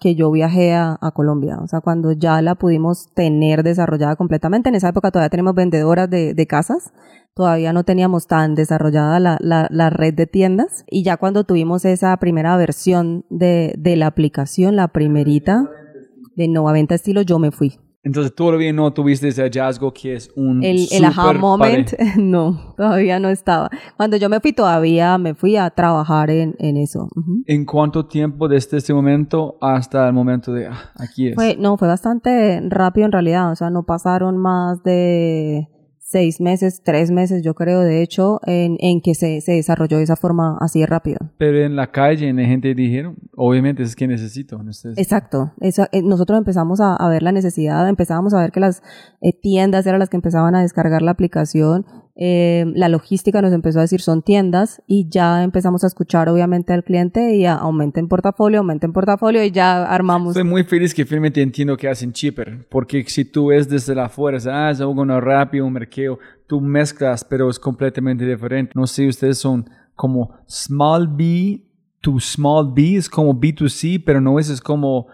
que 0.00 0.14
yo 0.14 0.30
viajé 0.30 0.72
a, 0.72 0.96
a 1.00 1.10
Colombia. 1.10 1.58
O 1.60 1.66
sea, 1.66 1.80
cuando 1.80 2.12
ya 2.12 2.40
la 2.42 2.54
pudimos 2.54 3.12
tener 3.12 3.64
desarrollada 3.64 4.14
completamente. 4.14 4.68
En 4.68 4.76
esa 4.76 4.90
época 4.90 5.10
todavía 5.10 5.30
tenemos 5.30 5.56
vendedoras 5.56 6.08
de, 6.08 6.34
de 6.34 6.46
casas. 6.46 6.92
Todavía 7.34 7.72
no 7.72 7.82
teníamos 7.82 8.28
tan 8.28 8.54
desarrollada 8.54 9.18
la, 9.18 9.36
la, 9.40 9.66
la 9.68 9.90
red 9.90 10.14
de 10.14 10.28
tiendas. 10.28 10.84
Y 10.88 11.02
ya 11.02 11.16
cuando 11.16 11.42
tuvimos 11.42 11.84
esa 11.84 12.16
primera 12.18 12.56
versión 12.56 13.24
de, 13.30 13.74
de 13.76 13.96
la 13.96 14.06
aplicación, 14.06 14.76
la 14.76 14.88
primerita 14.88 15.68
de 16.36 16.46
Nova 16.46 16.70
Venta 16.70 16.94
Estilo, 16.94 17.22
yo 17.22 17.40
me 17.40 17.50
fui. 17.50 17.80
Entonces 18.04 18.34
todavía 18.34 18.72
no 18.72 18.92
tuviste 18.92 19.28
ese 19.28 19.42
hallazgo 19.42 19.92
que 19.92 20.16
es 20.16 20.30
un 20.34 20.62
El, 20.64 20.88
el 20.90 21.04
aha 21.04 21.22
super 21.28 21.38
moment, 21.38 21.90
pare- 21.90 22.12
no, 22.20 22.74
todavía 22.76 23.20
no 23.20 23.28
estaba. 23.28 23.70
Cuando 23.96 24.16
yo 24.16 24.28
me 24.28 24.40
fui, 24.40 24.52
todavía 24.52 25.16
me 25.18 25.34
fui 25.34 25.56
a 25.56 25.70
trabajar 25.70 26.28
en, 26.30 26.56
en 26.58 26.76
eso. 26.78 27.08
Ujú. 27.14 27.44
¿En 27.46 27.64
cuánto 27.64 28.06
tiempo 28.06 28.48
desde 28.48 28.78
este 28.78 28.92
momento 28.92 29.56
hasta 29.60 30.06
el 30.08 30.12
momento 30.12 30.52
de 30.52 30.66
ah, 30.66 30.90
aquí 30.96 31.28
es? 31.28 31.36
Fue, 31.36 31.56
no, 31.56 31.76
fue 31.76 31.86
bastante 31.86 32.60
rápido 32.68 33.06
en 33.06 33.12
realidad, 33.12 33.52
o 33.52 33.56
sea, 33.56 33.70
no 33.70 33.84
pasaron 33.84 34.36
más 34.36 34.82
de 34.82 35.68
seis 36.12 36.40
meses, 36.40 36.82
tres 36.84 37.10
meses, 37.10 37.42
yo 37.42 37.54
creo, 37.54 37.80
de 37.80 38.02
hecho, 38.02 38.38
en, 38.44 38.76
en 38.80 39.00
que 39.00 39.14
se, 39.14 39.40
se 39.40 39.52
desarrolló 39.52 39.96
de 39.96 40.04
esa 40.04 40.16
forma 40.16 40.58
así 40.60 40.80
de 40.80 40.86
rápido. 40.86 41.18
Pero 41.38 41.58
en 41.64 41.74
la 41.74 41.90
calle, 41.90 42.28
en 42.28 42.36
la 42.36 42.44
gente 42.44 42.74
dijeron, 42.74 43.16
obviamente 43.34 43.82
es 43.82 43.96
que 43.96 44.06
necesito. 44.06 44.62
¿no? 44.62 44.70
Exacto, 44.96 45.52
eso, 45.60 45.86
eh, 45.90 46.02
nosotros 46.02 46.38
empezamos 46.38 46.80
a, 46.80 46.94
a 46.94 47.08
ver 47.08 47.22
la 47.22 47.32
necesidad, 47.32 47.88
empezábamos 47.88 48.34
a 48.34 48.40
ver 48.40 48.52
que 48.52 48.60
las 48.60 48.82
eh, 49.22 49.32
tiendas 49.32 49.86
eran 49.86 49.98
las 49.98 50.10
que 50.10 50.16
empezaban 50.16 50.54
a 50.54 50.60
descargar 50.60 51.00
la 51.00 51.12
aplicación, 51.12 51.86
eh, 52.14 52.66
la 52.74 52.90
logística 52.90 53.40
nos 53.40 53.52
empezó 53.52 53.78
a 53.78 53.82
decir 53.82 54.02
son 54.02 54.20
tiendas 54.20 54.82
y 54.86 55.08
ya 55.08 55.42
empezamos 55.42 55.82
a 55.82 55.86
escuchar 55.86 56.28
obviamente 56.28 56.74
al 56.74 56.84
cliente 56.84 57.36
y 57.36 57.46
aumenten 57.46 58.06
portafolio, 58.08 58.58
aumenten 58.58 58.92
portafolio 58.92 59.42
y 59.42 59.50
ya 59.50 59.84
armamos. 59.84 60.36
Estoy 60.36 60.48
muy 60.48 60.64
feliz 60.64 60.92
que 60.92 61.06
finalmente 61.06 61.40
entiendo 61.40 61.76
que 61.76 61.88
hacen 61.88 62.12
cheaper, 62.12 62.66
porque 62.68 63.02
si 63.04 63.24
tú 63.24 63.46
ves 63.46 63.68
desde 63.68 63.94
la 63.94 64.06
afuera, 64.06 64.36
es, 64.36 64.46
ah, 64.46 64.70
es 64.70 64.80
algo 64.80 65.02
rápido, 65.20 65.64
un 65.64 65.72
mercado, 65.72 66.18
tú 66.46 66.60
mezclas, 66.60 67.24
pero 67.24 67.48
es 67.48 67.58
completamente 67.58 68.26
diferente. 68.26 68.72
No 68.74 68.86
sé, 68.86 69.08
ustedes 69.08 69.38
son 69.38 69.68
como 69.94 70.34
small 70.46 71.08
B 71.08 71.64
to 72.02 72.18
small 72.20 72.72
B, 72.74 72.96
es 72.96 73.08
como 73.08 73.34
B2C, 73.34 74.02
pero 74.04 74.20
no 74.20 74.38
es, 74.38 74.50
es 74.50 74.60
como, 74.60 75.06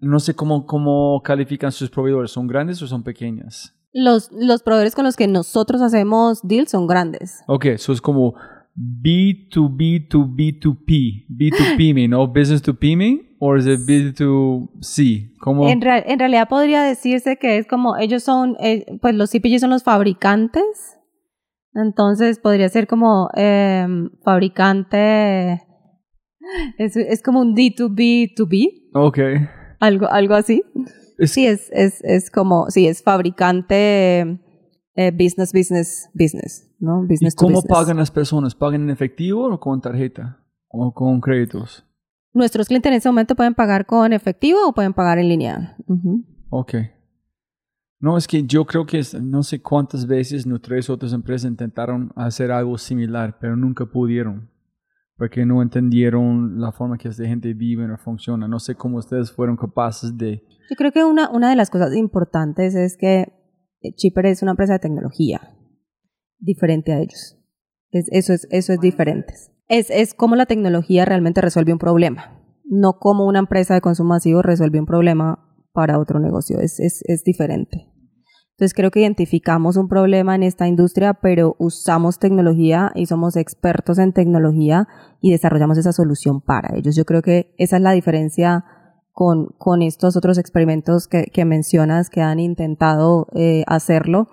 no 0.00 0.18
sé 0.18 0.34
cómo, 0.34 0.66
cómo 0.66 1.22
califican 1.22 1.70
sus 1.70 1.90
proveedores, 1.90 2.32
¿son 2.32 2.48
grandes 2.48 2.82
o 2.82 2.88
son 2.88 3.04
pequeñas? 3.04 3.75
Los, 3.98 4.30
los 4.32 4.62
proveedores 4.62 4.94
con 4.94 5.04
los 5.06 5.16
que 5.16 5.26
nosotros 5.26 5.80
hacemos 5.80 6.40
deals 6.42 6.70
son 6.70 6.86
grandes. 6.86 7.40
Ok, 7.46 7.64
eso 7.66 7.92
es 7.94 8.00
como 8.02 8.34
B2B 8.76 10.08
to 10.10 10.26
B2P, 10.26 11.26
B2P, 11.30 12.08
¿no? 12.10 12.26
Business 12.28 12.60
to 12.60 12.74
pyme, 12.74 13.36
o 13.38 13.56
es 13.56 13.66
it 13.66 13.80
B2C? 13.88 15.32
¿Cómo? 15.40 15.66
En, 15.68 15.80
real- 15.80 16.04
en 16.06 16.18
realidad 16.18 16.46
podría 16.48 16.82
decirse 16.82 17.36
que 17.38 17.56
es 17.56 17.66
como 17.66 17.96
ellos 17.96 18.22
son, 18.22 18.56
eh, 18.60 18.84
pues 19.00 19.14
los 19.14 19.30
CPG 19.30 19.60
son 19.60 19.70
los 19.70 19.82
fabricantes. 19.82 20.98
Entonces 21.74 22.38
podría 22.38 22.68
ser 22.68 22.86
como 22.86 23.30
em, 23.34 24.10
fabricante, 24.24 25.62
es, 26.78 26.96
es 26.96 27.22
como 27.22 27.40
un 27.40 27.54
D2B2B, 27.54 28.90
Ok. 28.94 29.18
algo, 29.80 30.06
algo 30.10 30.34
así. 30.34 30.62
Es- 31.18 31.32
Sí, 31.32 31.46
es, 31.46 31.70
es, 31.72 32.02
es 32.04 32.30
como, 32.30 32.70
sí, 32.70 32.86
es 32.86 33.02
fabricante 33.02 34.40
eh, 34.94 35.10
business, 35.12 35.52
business, 35.52 36.10
business, 36.14 36.70
¿no? 36.78 37.04
¿Y 37.04 37.08
Business 37.08 37.34
to 37.34 37.40
cómo 37.44 37.56
business. 37.60 37.78
pagan 37.78 37.96
las 37.98 38.10
personas? 38.10 38.54
¿Pagan 38.54 38.82
en 38.82 38.90
efectivo 38.90 39.46
o 39.46 39.60
con 39.60 39.80
tarjeta? 39.80 40.42
¿O 40.68 40.92
con 40.92 41.20
créditos? 41.20 41.84
Nuestros 42.32 42.66
clientes 42.68 42.90
en 42.90 42.96
ese 42.98 43.08
momento 43.08 43.34
pueden 43.34 43.54
pagar 43.54 43.86
con 43.86 44.12
efectivo 44.12 44.58
o 44.66 44.74
pueden 44.74 44.92
pagar 44.92 45.18
en 45.18 45.28
línea. 45.28 45.76
Ujú. 45.86 46.24
Ok. 46.50 46.74
No, 47.98 48.18
es 48.18 48.26
que 48.28 48.42
yo 48.44 48.66
creo 48.66 48.84
que 48.84 49.00
no 49.22 49.42
sé 49.42 49.62
cuántas 49.62 50.06
veces 50.06 50.46
no 50.46 50.60
tres 50.60 50.90
otras 50.90 51.14
empresas 51.14 51.50
intentaron 51.50 52.12
hacer 52.14 52.52
algo 52.52 52.76
similar, 52.76 53.38
pero 53.40 53.56
nunca 53.56 53.86
pudieron. 53.86 54.50
Porque 55.16 55.46
no 55.46 55.62
entendieron 55.62 56.60
la 56.60 56.72
forma 56.72 56.98
que 56.98 57.08
esta 57.08 57.24
gente 57.24 57.54
vive 57.54 57.90
o 57.90 57.96
funciona. 57.96 58.46
No 58.46 58.58
sé 58.58 58.74
cómo 58.74 58.98
ustedes 58.98 59.32
fueron 59.32 59.56
capaces 59.56 60.16
de... 60.16 60.42
Yo 60.68 60.76
creo 60.76 60.92
que 60.92 61.04
una, 61.04 61.30
una 61.30 61.48
de 61.48 61.56
las 61.56 61.70
cosas 61.70 61.94
importantes 61.96 62.74
es 62.74 62.96
que 62.98 63.32
eh, 63.80 63.94
Chipper 63.94 64.26
es 64.26 64.42
una 64.42 64.52
empresa 64.52 64.74
de 64.74 64.78
tecnología 64.80 65.40
diferente 66.38 66.92
a 66.92 66.98
ellos. 66.98 67.38
Es, 67.90 68.08
eso, 68.12 68.32
es, 68.32 68.46
eso 68.50 68.72
es 68.72 68.80
diferente. 68.80 69.32
Es, 69.68 69.90
es 69.90 70.14
cómo 70.14 70.36
la 70.36 70.46
tecnología 70.46 71.04
realmente 71.04 71.40
resuelve 71.40 71.72
un 71.72 71.78
problema, 71.78 72.42
no 72.64 72.98
como 72.98 73.26
una 73.26 73.38
empresa 73.38 73.74
de 73.74 73.80
consumo 73.80 74.10
masivo 74.10 74.42
resuelve 74.42 74.80
un 74.80 74.86
problema 74.86 75.42
para 75.72 75.98
otro 75.98 76.20
negocio. 76.20 76.60
Es, 76.60 76.78
es, 76.78 77.02
es 77.06 77.24
diferente. 77.24 77.95
Entonces 78.56 78.72
creo 78.72 78.90
que 78.90 79.00
identificamos 79.00 79.76
un 79.76 79.86
problema 79.86 80.34
en 80.34 80.42
esta 80.42 80.66
industria, 80.66 81.12
pero 81.12 81.56
usamos 81.58 82.18
tecnología 82.18 82.90
y 82.94 83.04
somos 83.04 83.36
expertos 83.36 83.98
en 83.98 84.14
tecnología 84.14 84.88
y 85.20 85.30
desarrollamos 85.30 85.76
esa 85.76 85.92
solución 85.92 86.40
para 86.40 86.74
ellos. 86.74 86.96
Yo 86.96 87.04
creo 87.04 87.20
que 87.20 87.54
esa 87.58 87.76
es 87.76 87.82
la 87.82 87.92
diferencia 87.92 88.64
con, 89.12 89.48
con 89.58 89.82
estos 89.82 90.16
otros 90.16 90.38
experimentos 90.38 91.06
que, 91.06 91.24
que 91.24 91.44
mencionas 91.44 92.08
que 92.08 92.22
han 92.22 92.40
intentado 92.40 93.26
eh, 93.34 93.62
hacerlo, 93.66 94.28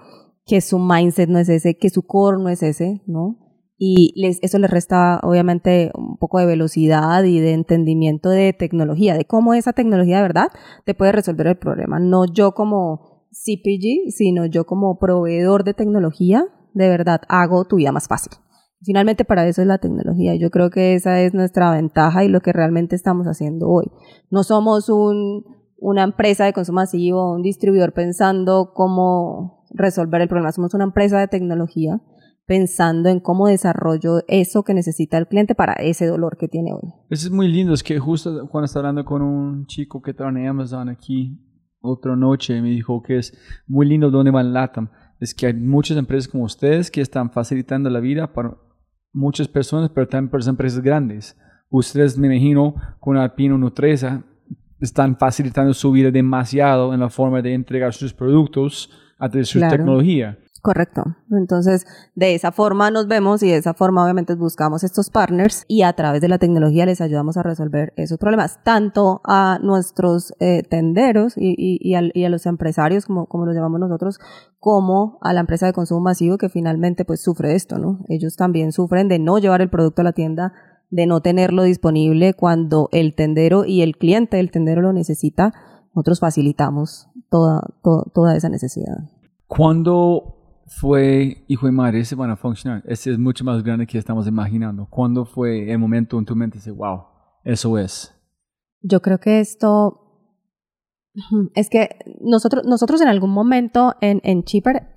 que 0.45 0.61
su 0.61 0.79
mindset 0.79 1.29
no 1.29 1.39
es 1.39 1.49
ese, 1.49 1.75
que 1.75 1.89
su 1.89 2.03
core 2.03 2.41
no 2.41 2.47
es 2.47 2.63
ese, 2.63 3.01
¿no? 3.05 3.39
Y 3.77 4.13
les, 4.15 4.39
eso 4.41 4.57
les 4.57 4.71
resta 4.71 5.19
obviamente 5.23 5.91
un 5.95 6.15
poco 6.15 6.39
de 6.39 6.45
velocidad 6.45 7.25
y 7.25 7.41
de 7.41 7.51
entendimiento 7.51 8.29
de 8.29 8.53
tecnología, 8.53 9.17
de 9.17 9.25
cómo 9.25 9.53
esa 9.53 9.73
tecnología 9.73 10.17
de 10.17 10.23
verdad 10.23 10.47
te 10.85 10.93
puede 10.93 11.11
resolver 11.11 11.47
el 11.47 11.57
problema. 11.57 11.99
No 11.99 12.23
yo 12.25 12.53
como 12.53 13.12
CPG, 13.33 14.11
sino 14.11 14.45
yo 14.45 14.65
como 14.65 14.97
proveedor 14.99 15.63
de 15.63 15.73
tecnología, 15.73 16.45
de 16.73 16.87
verdad 16.87 17.21
hago 17.27 17.65
tu 17.65 17.77
vida 17.77 17.91
más 17.91 18.07
fácil. 18.07 18.33
Finalmente 18.85 19.25
para 19.25 19.47
eso 19.47 19.61
es 19.61 19.67
la 19.67 19.77
tecnología. 19.77 20.35
Yo 20.35 20.49
creo 20.49 20.69
que 20.69 20.93
esa 20.93 21.21
es 21.21 21.33
nuestra 21.33 21.71
ventaja 21.71 22.23
y 22.23 22.27
lo 22.27 22.41
que 22.41 22.51
realmente 22.51 22.95
estamos 22.95 23.27
haciendo 23.27 23.69
hoy. 23.69 23.85
No 24.29 24.43
somos 24.43 24.89
un, 24.89 25.45
una 25.77 26.03
empresa 26.03 26.45
de 26.45 26.53
consumo 26.53 26.77
masivo, 26.77 27.33
un 27.33 27.41
distribuidor 27.41 27.93
pensando 27.93 28.71
cómo 28.73 29.63
resolver 29.71 30.21
el 30.21 30.27
problema. 30.27 30.51
Somos 30.51 30.73
una 30.73 30.83
empresa 30.83 31.17
de 31.19 31.27
tecnología 31.27 32.01
pensando 32.45 33.07
en 33.07 33.21
cómo 33.21 33.47
desarrollo 33.47 34.19
eso 34.27 34.63
que 34.63 34.73
necesita 34.73 35.17
el 35.17 35.27
cliente 35.27 35.55
para 35.55 35.73
ese 35.73 36.05
dolor 36.05 36.37
que 36.37 36.49
tiene 36.49 36.73
hoy. 36.73 36.93
Eso 37.09 37.27
es 37.27 37.31
muy 37.31 37.47
lindo. 37.47 37.73
Es 37.73 37.83
que 37.83 37.97
justo 37.99 38.47
cuando 38.49 38.65
estaba 38.65 38.89
hablando 38.89 39.05
con 39.05 39.21
un 39.21 39.65
chico 39.65 40.01
que 40.01 40.13
trabaja 40.13 40.39
en 40.39 40.47
Amazon 40.47 40.89
aquí 40.89 41.39
otra 41.83 42.15
noche, 42.15 42.61
me 42.61 42.69
dijo 42.69 43.03
que 43.03 43.17
es 43.17 43.37
muy 43.67 43.85
lindo 43.85 44.09
donde 44.09 44.31
va 44.31 44.41
LATAM. 44.41 44.89
Es 45.19 45.33
que 45.35 45.47
hay 45.47 45.53
muchas 45.53 45.97
empresas 45.97 46.27
como 46.29 46.45
ustedes 46.45 46.89
que 46.89 47.01
están 47.01 47.29
facilitando 47.29 47.89
la 47.89 47.99
vida 47.99 48.31
para 48.33 48.57
muchas 49.11 49.47
personas, 49.47 49.89
pero 49.93 50.07
también 50.07 50.29
para 50.31 50.39
las 50.39 50.47
empresas 50.47 50.81
grandes. 50.81 51.37
Ustedes, 51.69 52.17
me 52.17 52.27
imagino, 52.27 52.75
con 52.99 53.17
Alpino 53.17 53.57
Nutresa, 53.57 54.23
están 54.79 55.17
facilitando 55.17 55.73
su 55.73 55.91
vida 55.91 56.09
demasiado 56.09 56.93
en 56.93 56.99
la 57.01 57.09
forma 57.09 57.41
de 57.41 57.53
entregar 57.53 57.93
sus 57.93 58.13
productos 58.13 58.89
a 59.19 59.29
través 59.29 59.47
de 59.47 59.51
su 59.53 59.59
Claro. 59.59 59.75
tecnología. 59.77 60.37
Correcto. 60.63 61.03
Entonces, 61.29 61.85
de 62.15 62.35
esa 62.35 62.53
forma 62.53 62.89
nos 62.89 63.09
vemos 63.09 63.43
y 63.43 63.49
de 63.49 63.57
esa 63.57 63.73
forma 63.73 64.01
obviamente 64.01 64.33
buscamos 64.35 64.85
estos 64.85 65.09
partners 65.09 65.65
y 65.67 65.81
a 65.81 65.91
través 65.91 66.21
de 66.21 66.29
la 66.29 66.37
tecnología 66.37 66.85
les 66.85 67.01
ayudamos 67.01 67.35
a 67.35 67.43
resolver 67.43 67.91
esos 67.97 68.17
problemas, 68.17 68.63
tanto 68.63 69.19
a 69.25 69.59
nuestros 69.61 70.33
eh, 70.39 70.63
tenderos 70.63 71.33
y, 71.35 71.53
y, 71.57 71.95
a 71.95 72.29
los 72.29 72.45
empresarios, 72.45 73.05
como, 73.07 73.25
como 73.25 73.45
los 73.45 73.53
llamamos 73.55 73.81
nosotros, 73.81 74.19
como 74.57 75.17
a 75.21 75.33
la 75.33 75.41
empresa 75.41 75.65
de 75.65 75.73
consumo 75.73 75.99
masivo 75.99 76.37
que 76.37 76.47
finalmente 76.47 77.03
pues 77.03 77.21
sufre 77.21 77.55
esto, 77.55 77.77
¿no? 77.77 77.99
Ellos 78.07 78.37
también 78.37 78.71
sufren 78.71 79.09
de 79.09 79.19
no 79.19 79.39
llevar 79.39 79.61
el 79.61 79.69
producto 79.69 79.99
a 79.99 80.05
la 80.05 80.13
tienda, 80.13 80.53
de 80.89 81.07
no 81.07 81.19
tenerlo 81.19 81.63
disponible 81.63 82.35
cuando 82.35 82.87
el 82.93 83.15
tendero 83.15 83.65
y 83.65 83.81
el 83.81 83.97
cliente 83.97 84.37
del 84.37 84.49
tendero 84.49 84.81
lo 84.81 84.93
necesita. 84.93 85.51
Nosotros 85.93 86.21
facilitamos 86.21 87.09
toda, 87.29 87.59
to- 87.83 88.09
toda 88.13 88.37
esa 88.37 88.47
necesidad. 88.47 89.09
¿Cuándo 89.45 90.39
fue, 90.67 91.43
hijo 91.47 91.65
de 91.65 91.71
madre, 91.71 91.99
ese 91.99 92.15
van 92.15 92.31
a 92.31 92.35
funcionar? 92.35 92.83
Ese 92.85 93.11
es 93.11 93.19
mucho 93.19 93.43
más 93.43 93.63
grande 93.63 93.87
que 93.87 93.97
estamos 93.97 94.27
imaginando. 94.27 94.87
¿Cuándo 94.89 95.25
fue 95.25 95.71
el 95.71 95.77
momento 95.79 96.17
en 96.17 96.25
tu 96.25 96.35
mente 96.35 96.59
de 96.59 96.71
wow, 96.71 97.03
eso 97.43 97.77
es? 97.77 98.13
Yo 98.81 99.01
creo 99.01 99.19
que 99.19 99.39
esto 99.39 99.99
es 101.53 101.69
que 101.69 101.89
nosotros, 102.21 102.65
nosotros 102.65 102.99
en 103.01 103.07
algún 103.07 103.29
momento 103.29 103.93
en, 104.01 104.19
en 104.23 104.43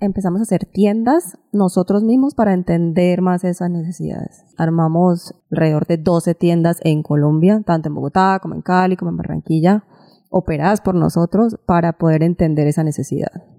empezamos 0.01 0.39
a 0.39 0.43
hacer 0.43 0.65
tiendas 0.65 1.37
nosotros 1.51 2.03
mismos 2.03 2.33
para 2.33 2.53
entender 2.53 3.21
más 3.21 3.43
esas 3.43 3.69
necesidades. 3.69 4.43
Armamos 4.57 5.35
alrededor 5.51 5.85
de 5.85 5.97
12 5.97 6.33
tiendas 6.33 6.79
en 6.83 7.03
Colombia, 7.03 7.61
tanto 7.65 7.89
en 7.89 7.95
Bogotá 7.95 8.39
como 8.41 8.55
en 8.55 8.61
Cali, 8.61 8.97
como 8.97 9.11
en 9.11 9.17
Barranquilla, 9.17 9.83
operadas 10.29 10.81
por 10.81 10.95
nosotros 10.95 11.57
para 11.65 11.93
poder 11.93 12.23
entender 12.23 12.67
esa 12.67 12.83
necesidad. 12.83 13.56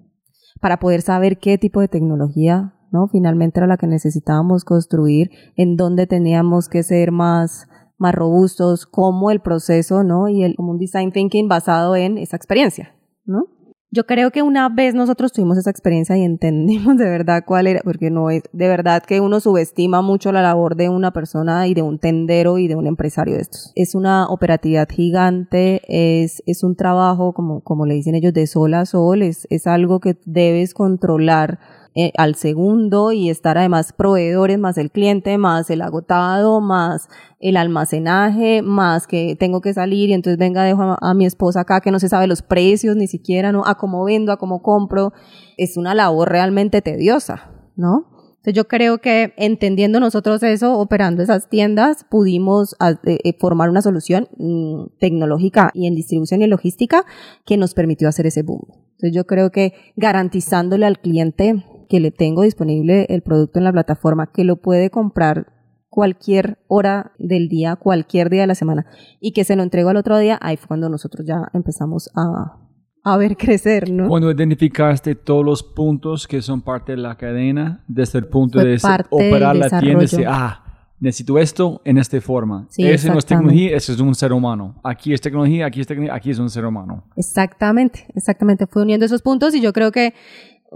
Para 0.61 0.79
poder 0.79 1.03
saber 1.03 1.39
qué 1.39 1.59
tipo 1.59 1.81
de 1.81 1.89
tecnología, 1.89 2.75
¿no? 2.91 3.09
Finalmente 3.09 3.61
era 3.61 3.67
la 3.67 3.77
que 3.77 3.87
necesitábamos 3.87 4.65
construir, 4.65 5.31
en 5.57 5.77
dónde 5.77 6.07
teníamos 6.07 6.69
que 6.69 6.83
ser 6.83 7.13
más, 7.13 7.69
más 7.97 8.15
robustos, 8.15 8.87
como 8.87 9.31
el 9.31 9.41
proceso, 9.41 10.05
¿no? 10.05 10.29
Y 10.29 10.43
el, 10.43 10.57
como 10.57 10.73
un 10.73 10.79
design 10.79 11.13
thinking 11.13 11.49
basado 11.49 11.97
en 11.97 12.19
esa 12.19 12.37
experiencia, 12.37 12.95
¿no? 13.25 13.47
Yo 13.91 14.05
creo 14.05 14.31
que 14.31 14.43
una 14.43 14.69
vez 14.69 14.95
nosotros 14.95 15.33
tuvimos 15.33 15.57
esa 15.57 15.71
experiencia 15.71 16.15
y 16.15 16.23
entendimos 16.23 16.99
de 16.99 17.09
verdad 17.09 17.45
cuál 17.47 17.67
era, 17.67 17.81
porque 17.83 18.11
no 18.11 18.29
es 18.29 18.43
de 18.53 18.69
verdad 18.69 19.03
que 19.03 19.21
uno 19.21 19.41
subestima 19.41 20.03
mucho 20.03 20.31
la 20.31 20.43
labor 20.43 20.77
de 20.77 20.91
una 20.91 21.13
persona 21.13 21.67
y 21.67 21.73
de 21.73 21.81
un 21.81 21.99
tendero 21.99 22.59
y 22.59 22.69
de 22.69 22.77
un 22.77 22.87
empresario 22.87 23.37
de 23.37 23.41
estos. 23.41 23.73
Es 23.77 23.95
una 23.95 24.27
operatividad 24.29 24.89
gigante, 24.91 25.81
es, 25.89 26.43
es 26.47 26.65
un 26.65 26.77
trabajo, 26.77 27.33
como, 27.33 27.63
como 27.63 27.87
le 27.87 27.95
dicen 27.95 28.15
ellos, 28.15 28.35
de 28.35 28.47
sol 28.47 28.75
a 28.75 28.85
sol, 28.85 29.23
es, 29.23 29.47
es 29.49 29.67
algo 29.67 30.01
que 30.01 30.19
debes 30.27 30.75
controlar 30.75 31.59
eh, 31.99 32.13
al 32.17 32.35
segundo 32.37 33.11
y 33.13 33.29
estar 33.29 33.59
además 33.59 33.93
proveedores 33.93 34.59
más 34.59 34.79
el 34.79 34.91
cliente, 34.91 35.37
más 35.37 35.69
el 35.71 35.83
agotado, 35.83 36.61
más 36.61 37.09
el 37.41 37.57
almacenaje, 37.57 38.63
más 38.63 39.07
que 39.07 39.35
tengo 39.37 39.61
que 39.61 39.75
salir 39.75 40.11
y 40.11 40.13
entonces 40.13 40.39
venga, 40.39 40.63
dejo 40.63 40.83
a, 40.83 40.99
a 41.01 41.15
mi 41.15 41.27
esposa 41.27 41.61
acá 41.63 41.81
que 41.81 41.91
no 41.91 41.99
se 41.99 42.09
sabe 42.09 42.27
los 42.29 42.43
precios 42.43 42.95
ni 42.97 43.07
siquiera, 43.09 43.51
¿no? 43.51 43.65
A 43.67 43.75
cómo 43.77 44.05
vendo, 44.05 44.31
a 44.33 44.37
cómo 44.37 44.63
compro. 44.63 45.13
Es 45.57 45.77
una 45.77 45.95
labor 45.95 46.29
realmente 46.31 46.83
tediosa, 46.83 47.51
¿no? 47.75 48.07
Entonces 48.37 48.55
yo 48.55 48.69
creo 48.69 48.99
que 48.99 49.35
entendiendo 49.37 49.99
nosotros 49.99 50.41
eso, 50.45 50.79
operando 50.79 51.23
esas 51.25 51.49
tiendas, 51.49 52.05
pudimos 52.09 52.77
a- 52.79 52.91
eh, 52.93 53.19
eh, 53.25 53.37
formar 53.41 53.69
una 53.71 53.83
solución 53.83 54.29
mm, 54.39 54.99
tecnológica 55.01 55.71
y 55.75 55.89
en 55.89 55.97
distribución 55.97 56.43
y 56.43 56.47
logística 56.47 57.05
que 57.45 57.57
nos 57.57 57.75
permitió 57.75 58.09
hacer 58.09 58.27
ese 58.27 58.43
boom. 58.45 58.61
Entonces 58.93 59.13
yo 59.13 59.27
creo 59.27 59.51
que 59.51 59.73
garantizándole 59.97 60.87
al 60.87 61.01
cliente 61.01 61.65
que 61.89 62.01
le 62.01 62.11
tengo 62.11 62.43
disponible 62.43 63.07
el 63.09 63.23
producto 63.23 63.59
en 63.59 63.65
la 63.65 63.73
plataforma, 63.73 64.31
que 64.33 64.45
lo 64.45 64.57
puede 64.57 64.91
comprar 64.91 65.53
cualquier 65.89 66.59
hora 66.69 67.13
del 67.19 67.49
día, 67.49 67.77
cualquier 67.77 68.31
día 68.31 68.43
de 68.43 68.47
la 68.47 68.55
semana, 68.55 68.87
y 69.21 69.33
que 69.33 69.45
se 69.45 69.57
lo 69.57 69.63
entrego 69.63 69.91
al 69.91 69.97
otro 69.97 70.19
día, 70.19 70.39
ahí 70.41 70.57
fue 70.57 70.69
cuando 70.69 70.89
nosotros 70.89 71.27
ya 71.27 71.49
empezamos 71.55 72.11
a, 72.15 72.59
a 73.05 73.17
ver 73.17 73.37
crecer, 73.39 73.91
¿no? 73.91 74.09
Cuando 74.09 74.31
identificaste 74.31 75.15
todos 75.15 75.45
los 75.45 75.63
puntos 75.63 76.29
que 76.29 76.43
son 76.43 76.63
parte 76.63 76.93
de 76.93 76.99
la 76.99 77.17
cadena, 77.17 77.85
desde 77.89 78.19
el 78.19 78.27
punto 78.27 78.61
Fue 78.61 78.69
de 78.69 79.05
operar 79.11 79.57
la 79.57 79.81
tienda, 79.81 80.01
decir, 80.01 80.27
ah, 80.29 80.65
necesito 81.01 81.39
esto 81.39 81.81
en 81.85 81.99
esta 81.99 82.21
forma. 82.21 82.67
Sí, 82.71 82.87
Ese 82.87 83.09
no 83.09 83.19
es 83.19 83.27
tecnología, 83.27 83.77
ese 83.77 83.93
es 83.93 84.01
un 84.01 84.15
ser 84.15 84.33
humano. 84.33 84.81
Aquí 84.83 85.13
es 85.13 85.21
tecnología, 85.21 85.67
aquí 85.67 85.81
es 85.81 85.87
tecnología, 85.87 86.15
aquí 86.15 86.31
es 86.31 86.39
un 86.39 86.51
ser 86.51 86.67
humano. 86.67 87.05
Exactamente, 87.17 88.07
exactamente. 88.15 88.67
Fue 88.67 88.83
uniendo 88.83 89.07
esos 89.07 89.23
puntos 89.23 89.55
y 89.55 89.61
yo 89.61 89.73
creo 89.73 89.93
que 89.93 90.15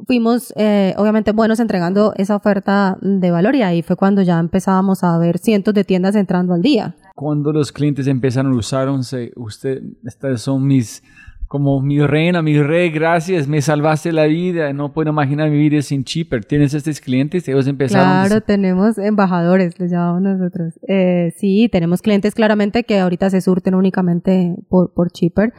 fuimos, 0.07 0.53
eh, 0.57 0.95
obviamente, 0.97 1.33
buenos 1.33 1.61
entregando 1.61 2.13
esa 2.17 2.37
oferta 2.37 2.97
de 3.01 3.31
valor 3.31 3.55
y 3.55 3.63
ahí 3.63 3.83
fue 3.83 3.97
cuando 3.97 4.23
ya 4.23 4.39
empezábamos 4.39 5.05
a 5.05 5.17
ver 5.19 5.39
cientos 5.39 5.75
de 5.75 5.85
tiendas 5.85 6.15
entrando 6.15 6.55
al 6.55 6.63
día. 6.63 6.97
Cuando 7.15 7.53
los 7.53 7.73
clientes 7.73 8.07
empezaron 8.07 8.53
a 8.53 8.57
usarse, 8.57 9.33
usted, 9.37 9.83
estas 10.05 10.41
son 10.41 10.67
mis, 10.67 11.03
como 11.47 11.81
mi 11.83 12.01
reina, 12.01 12.41
mi 12.41 12.61
rey, 12.63 12.91
gracias, 12.91 13.47
me 13.47 13.61
salvaste 13.61 14.13
la 14.13 14.25
vida, 14.25 14.73
no 14.73 14.93
puedo 14.93 15.11
imaginar 15.11 15.51
mi 15.51 15.59
vida 15.59 15.83
sin 15.83 16.05
Cheaper. 16.05 16.45
¿Tienes 16.45 16.73
estos 16.73 17.01
clientes? 17.01 17.47
Ellos 17.47 17.67
empezaron 17.67 18.09
a 18.09 18.27
Claro, 18.27 18.41
tenemos 18.41 18.97
embajadores, 18.99 19.79
les 19.79 19.91
llamamos 19.91 20.23
nosotros. 20.23 20.81
Eh, 20.89 21.33
sí, 21.37 21.69
tenemos 21.71 22.01
clientes 22.01 22.35
claramente 22.35 22.85
que 22.85 22.99
ahorita 22.99 23.29
se 23.29 23.41
surten 23.41 23.75
únicamente 23.75 24.57
por, 24.69 24.95
por 24.95 25.11
Cheaper, 25.11 25.53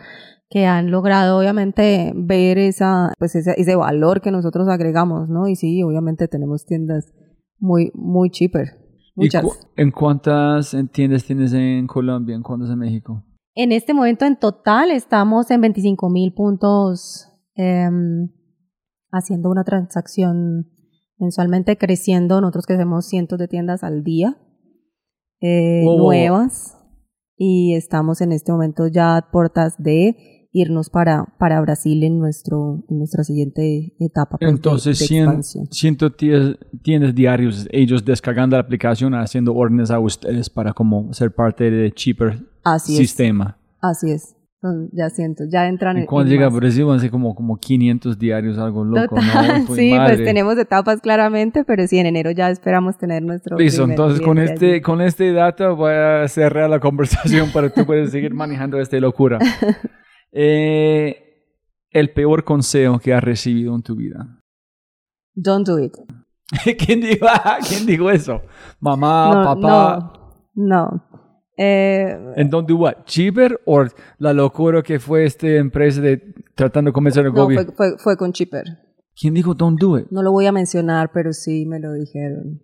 que 0.54 0.68
han 0.68 0.92
logrado 0.92 1.40
obviamente 1.40 2.14
ver 2.16 2.60
esa, 2.60 3.12
pues 3.18 3.34
ese, 3.34 3.56
ese 3.58 3.76
valor 3.76 4.22
que 4.22 4.30
nosotros 4.30 4.68
agregamos, 4.68 5.28
¿no? 5.28 5.48
Y 5.48 5.56
sí, 5.56 5.82
obviamente 5.82 6.28
tenemos 6.28 6.68
tiendas 6.68 7.12
muy, 7.58 7.92
muy 7.96 8.30
Cheaper. 8.30 8.68
¿Y 9.16 9.22
Muchas. 9.24 9.44
cu- 9.44 9.54
¿En 9.76 9.90
cuántas 9.90 10.78
tiendas 10.92 11.24
tienes 11.24 11.54
en 11.54 11.88
Colombia? 11.88 12.36
¿En 12.36 12.44
cuántas 12.44 12.70
en 12.70 12.78
México? 12.78 13.26
En 13.56 13.72
este 13.72 13.96
momento 13.96 14.26
en 14.26 14.38
total 14.38 14.92
estamos 14.92 15.50
en 15.50 15.62
25 15.62 16.12
mil 16.12 16.34
puntos 16.36 17.30
em, 17.56 18.30
haciendo 19.12 19.50
una 19.50 19.64
transacción 19.64 20.68
mensualmente 21.18 21.80
creciendo. 21.80 22.42
Nosotros 22.42 22.68
crecemos 22.68 23.08
cientos 23.08 23.40
de 23.40 23.48
tiendas 23.48 23.84
al 23.84 24.04
día 24.04 24.38
eh, 25.42 25.82
wow. 25.84 25.98
nuevas 25.98 26.78
y 27.36 27.74
estamos 27.74 28.22
en 28.22 28.32
este 28.32 28.52
momento 28.52 28.86
ya 28.88 29.18
a 29.18 29.32
puertas 29.32 29.76
de 29.80 30.33
irnos 30.54 30.90
para, 30.90 31.26
para 31.40 31.60
Brasil 31.62 32.04
en, 32.04 32.20
nuestro, 32.20 32.84
en 32.88 33.00
nuestra 33.00 33.24
siguiente 33.24 33.94
etapa 34.00 34.38
pues, 34.38 34.48
de- 34.50 34.56
Entonces, 34.56 35.00
de, 35.00 35.06
100, 35.08 35.24
expansión. 35.26 35.66
110 35.72 36.58
tiendas 36.84 37.16
diarios, 37.16 37.68
ellos 37.72 38.06
descargando 38.06 38.56
la 38.56 38.62
aplicación, 38.62 39.16
haciendo 39.16 39.54
órdenes 39.56 39.90
a 39.92 40.00
ustedes 40.00 40.50
para 40.50 40.72
como 40.74 41.12
ser 41.14 41.32
parte 41.34 41.70
de 41.72 41.92
Cheaper 41.92 42.40
Así 42.64 42.94
es, 42.94 43.00
sistema. 43.00 43.58
así 43.82 44.12
es. 44.12 44.36
Ya 44.94 45.10
cientos, 45.10 45.48
ya 45.52 45.68
entran 45.68 45.98
en- 45.98 46.06
cuando 46.06 46.32
en 46.32 46.38
llega 46.38 46.46
a. 46.48 46.50
Brasil 46.50 46.86
van 46.86 46.96
a 46.96 47.00
ser 47.02 47.12
como, 47.12 47.36
como 47.36 47.58
500 47.58 48.18
diarios, 48.18 48.58
algo 48.58 48.86
loco, 48.86 49.16
Total, 49.18 49.60
¿no? 49.60 49.66
Pues, 49.66 49.78
sí, 49.80 49.92
madre. 49.92 50.16
pues 50.16 50.26
tenemos 50.26 50.58
etapas 50.58 51.02
claramente, 51.02 51.66
pero 51.66 51.86
sí, 51.86 51.98
en 51.98 52.06
enero 52.06 52.32
ya 52.32 52.50
esperamos 52.50 52.98
tener 52.98 53.24
nuestro. 53.24 53.58
Listo, 53.58 53.84
entonces 53.84 54.22
con 54.22 54.38
este, 54.38 54.72
allí. 54.76 54.82
con 54.82 55.02
este 55.02 55.34
data 55.34 55.72
voy 55.72 55.92
a 55.92 56.26
cerrar 56.30 56.70
la 56.70 56.80
conversación 56.80 57.50
para 57.52 57.70
que 57.72 57.82
tú 57.82 57.86
puedas 57.86 58.12
seguir 58.12 58.34
manejando 58.34 58.80
esta 58.80 58.98
locura. 59.02 59.40
Eh, 60.34 61.24
el 61.92 62.12
peor 62.12 62.44
consejo 62.44 63.00
que 63.00 63.14
has 63.14 63.24
recibido 63.24 63.76
en 63.76 63.84
tu 63.84 63.96
vida. 63.96 64.40
Don't 65.36 65.66
do 65.68 65.80
it. 65.80 65.94
¿Quién 66.86 67.02
dijo, 67.02 67.26
¿Quién 67.68 67.86
dijo 67.86 68.10
eso? 68.10 68.42
Mamá, 68.80 69.32
no, 69.34 69.44
papá. 69.44 70.14
No, 70.56 70.92
no. 70.92 71.14
Eh, 71.56 72.34
¿En 72.36 72.50
don't 72.50 72.68
do 72.68 72.78
what? 72.78 73.06
¿Cheaper 73.06 73.62
o 73.66 73.86
la 74.18 74.34
locura 74.34 74.82
que 74.82 75.00
fue 75.00 75.26
esta 75.26 75.48
empresa 75.48 76.02
de 76.02 76.18
tratando 76.56 76.90
de 76.90 76.94
convencer 76.94 77.26
al 77.26 77.34
no, 77.34 77.44
gobierno? 77.44 77.72
fue, 77.76 77.92
fue, 77.92 77.98
fue 78.00 78.18
con 78.18 78.34
Chipper. 78.34 78.64
¿Quién 79.16 79.36
dijo 79.36 79.54
don't 79.54 79.80
do 79.80 80.00
it? 80.00 80.08
No 80.10 80.24
lo 80.24 80.32
voy 80.32 80.48
a 80.48 80.52
mencionar, 80.52 81.12
pero 81.14 81.32
sí 81.32 81.66
me 81.68 81.80
lo 81.80 81.94
dijeron. 81.94 82.60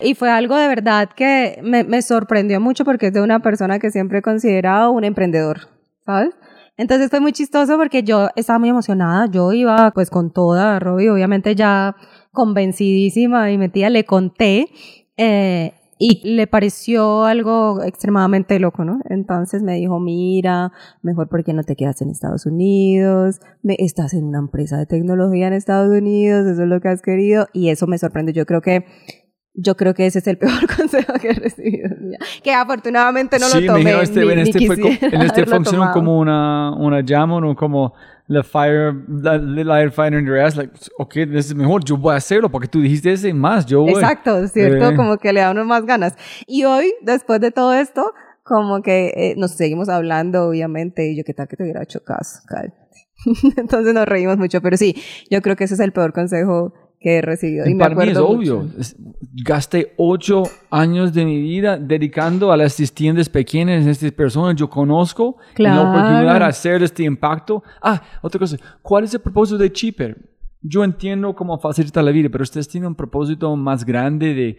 Y 0.00 0.14
fue 0.14 0.30
algo 0.30 0.56
de 0.56 0.68
verdad 0.68 1.08
que 1.16 1.58
me, 1.62 1.84
me 1.84 2.02
sorprendió 2.02 2.60
mucho 2.60 2.84
porque 2.84 3.06
es 3.06 3.14
de 3.14 3.22
una 3.22 3.40
persona 3.40 3.78
que 3.78 3.90
siempre 3.90 4.18
he 4.18 4.22
considerado 4.22 4.92
un 4.92 5.04
emprendedor, 5.04 5.60
¿sabes? 6.04 6.34
Entonces 6.78 7.10
fue 7.10 7.18
muy 7.18 7.32
chistoso 7.32 7.76
porque 7.76 8.04
yo 8.04 8.28
estaba 8.36 8.60
muy 8.60 8.68
emocionada, 8.68 9.26
yo 9.26 9.52
iba 9.52 9.90
pues 9.90 10.10
con 10.10 10.32
toda, 10.32 10.78
Robbie, 10.78 11.10
obviamente 11.10 11.56
ya 11.56 11.96
convencidísima 12.32 13.50
y 13.50 13.58
metida, 13.58 13.90
le 13.90 14.04
conté 14.04 14.68
eh, 15.16 15.72
y 15.98 16.36
le 16.36 16.46
pareció 16.46 17.24
algo 17.24 17.82
extremadamente 17.82 18.60
loco, 18.60 18.84
¿no? 18.84 19.00
Entonces 19.10 19.64
me 19.64 19.74
dijo, 19.74 19.98
mira, 19.98 20.70
mejor 21.02 21.28
porque 21.28 21.52
no 21.52 21.64
te 21.64 21.74
quedas 21.74 22.00
en 22.00 22.10
Estados 22.10 22.46
Unidos, 22.46 23.40
estás 23.64 24.14
en 24.14 24.26
una 24.26 24.38
empresa 24.38 24.78
de 24.78 24.86
tecnología 24.86 25.48
en 25.48 25.54
Estados 25.54 25.90
Unidos, 25.90 26.46
eso 26.46 26.62
es 26.62 26.68
lo 26.68 26.80
que 26.80 26.88
has 26.88 27.02
querido 27.02 27.48
y 27.52 27.70
eso 27.70 27.88
me 27.88 27.98
sorprende. 27.98 28.32
Yo 28.32 28.46
creo 28.46 28.60
que 28.60 28.84
yo 29.60 29.76
creo 29.76 29.92
que 29.92 30.06
ese 30.06 30.20
es 30.20 30.26
el 30.28 30.38
peor 30.38 30.52
consejo 30.76 31.12
que 31.14 31.30
he 31.30 31.34
recibido. 31.34 31.90
Que 32.42 32.52
afortunadamente 32.52 33.38
no 33.38 33.46
sí, 33.46 33.60
lo 33.60 33.74
tomé. 33.74 34.02
Este, 34.02 34.24
ni, 34.24 34.32
en 34.32 34.38
este, 34.38 34.66
fue, 34.66 34.98
en 35.00 35.22
este 35.22 35.46
funcionó 35.46 35.90
como 35.92 36.18
una, 36.18 36.72
una 36.76 37.00
llama, 37.00 37.40
no 37.40 37.56
como 37.56 37.92
la 38.28 38.42
fire, 38.44 38.94
la, 39.08 39.38
light 39.38 39.92
fire 39.92 40.14
in 40.14 40.26
your 40.26 40.38
ass, 40.38 40.54
like, 40.54 40.72
ok, 40.98 41.16
es 41.16 41.54
mejor, 41.54 41.82
yo 41.82 41.96
voy 41.96 42.12
a 42.12 42.16
hacerlo 42.16 42.50
porque 42.50 42.68
tú 42.68 42.80
dijiste 42.80 43.12
ese 43.12 43.34
más, 43.34 43.66
yo 43.66 43.80
voy. 43.80 43.92
Exacto, 43.92 44.46
¿cierto? 44.48 44.90
Eh. 44.90 44.96
Como 44.96 45.16
que 45.16 45.32
le 45.32 45.40
da 45.40 45.50
uno 45.50 45.64
más 45.64 45.84
ganas. 45.84 46.14
Y 46.46 46.64
hoy, 46.64 46.94
después 47.02 47.40
de 47.40 47.50
todo 47.50 47.72
esto, 47.74 48.12
como 48.44 48.80
que 48.82 49.12
eh, 49.16 49.34
nos 49.36 49.52
seguimos 49.52 49.88
hablando, 49.88 50.48
obviamente, 50.48 51.10
y 51.10 51.16
yo, 51.16 51.24
¿qué 51.24 51.34
tal 51.34 51.48
que 51.48 51.56
te 51.56 51.64
hubiera 51.64 51.82
hecho 51.82 52.04
caso? 52.04 52.40
Cállate. 52.46 52.76
Entonces 53.56 53.92
nos 53.92 54.06
reímos 54.06 54.36
mucho, 54.36 54.60
pero 54.60 54.76
sí, 54.76 54.94
yo 55.30 55.42
creo 55.42 55.56
que 55.56 55.64
ese 55.64 55.74
es 55.74 55.80
el 55.80 55.92
peor 55.92 56.12
consejo 56.12 56.72
que 57.00 57.16
he 57.18 57.22
recibido. 57.22 57.66
Y 57.68 57.74
me 57.74 57.80
para 57.84 57.94
mí 57.94 58.10
es 58.10 58.18
obvio. 58.18 58.62
mucho. 58.62 58.78
Es- 58.80 58.96
gasté 59.44 59.92
ocho 59.96 60.42
años 60.70 61.12
de 61.12 61.24
mi 61.24 61.40
vida 61.40 61.76
dedicando 61.78 62.50
a 62.50 62.56
las 62.56 62.76
tiendas 62.92 63.28
pequeñas, 63.28 63.86
a 63.86 63.90
estas 63.90 64.10
personas 64.12 64.56
yo 64.56 64.68
conozco, 64.68 65.36
y 65.56 65.62
la 65.62 65.72
Claro. 65.74 65.90
oportunidad 65.90 66.38
de 66.40 66.44
hacer 66.46 66.82
este 66.82 67.04
impacto. 67.04 67.62
Ah, 67.80 68.02
otra 68.22 68.38
cosa, 68.40 68.56
¿cuál 68.82 69.04
es 69.04 69.14
el 69.14 69.20
propósito 69.20 69.58
de 69.58 69.72
Cheaper? 69.72 70.16
Yo 70.60 70.82
entiendo 70.82 71.34
cómo 71.36 71.56
facilita 71.58 72.02
la 72.02 72.10
vida, 72.10 72.28
pero 72.30 72.42
ustedes 72.42 72.66
tienen 72.68 72.88
un 72.88 72.94
propósito 72.96 73.54
más 73.54 73.84
grande 73.84 74.34
de 74.34 74.58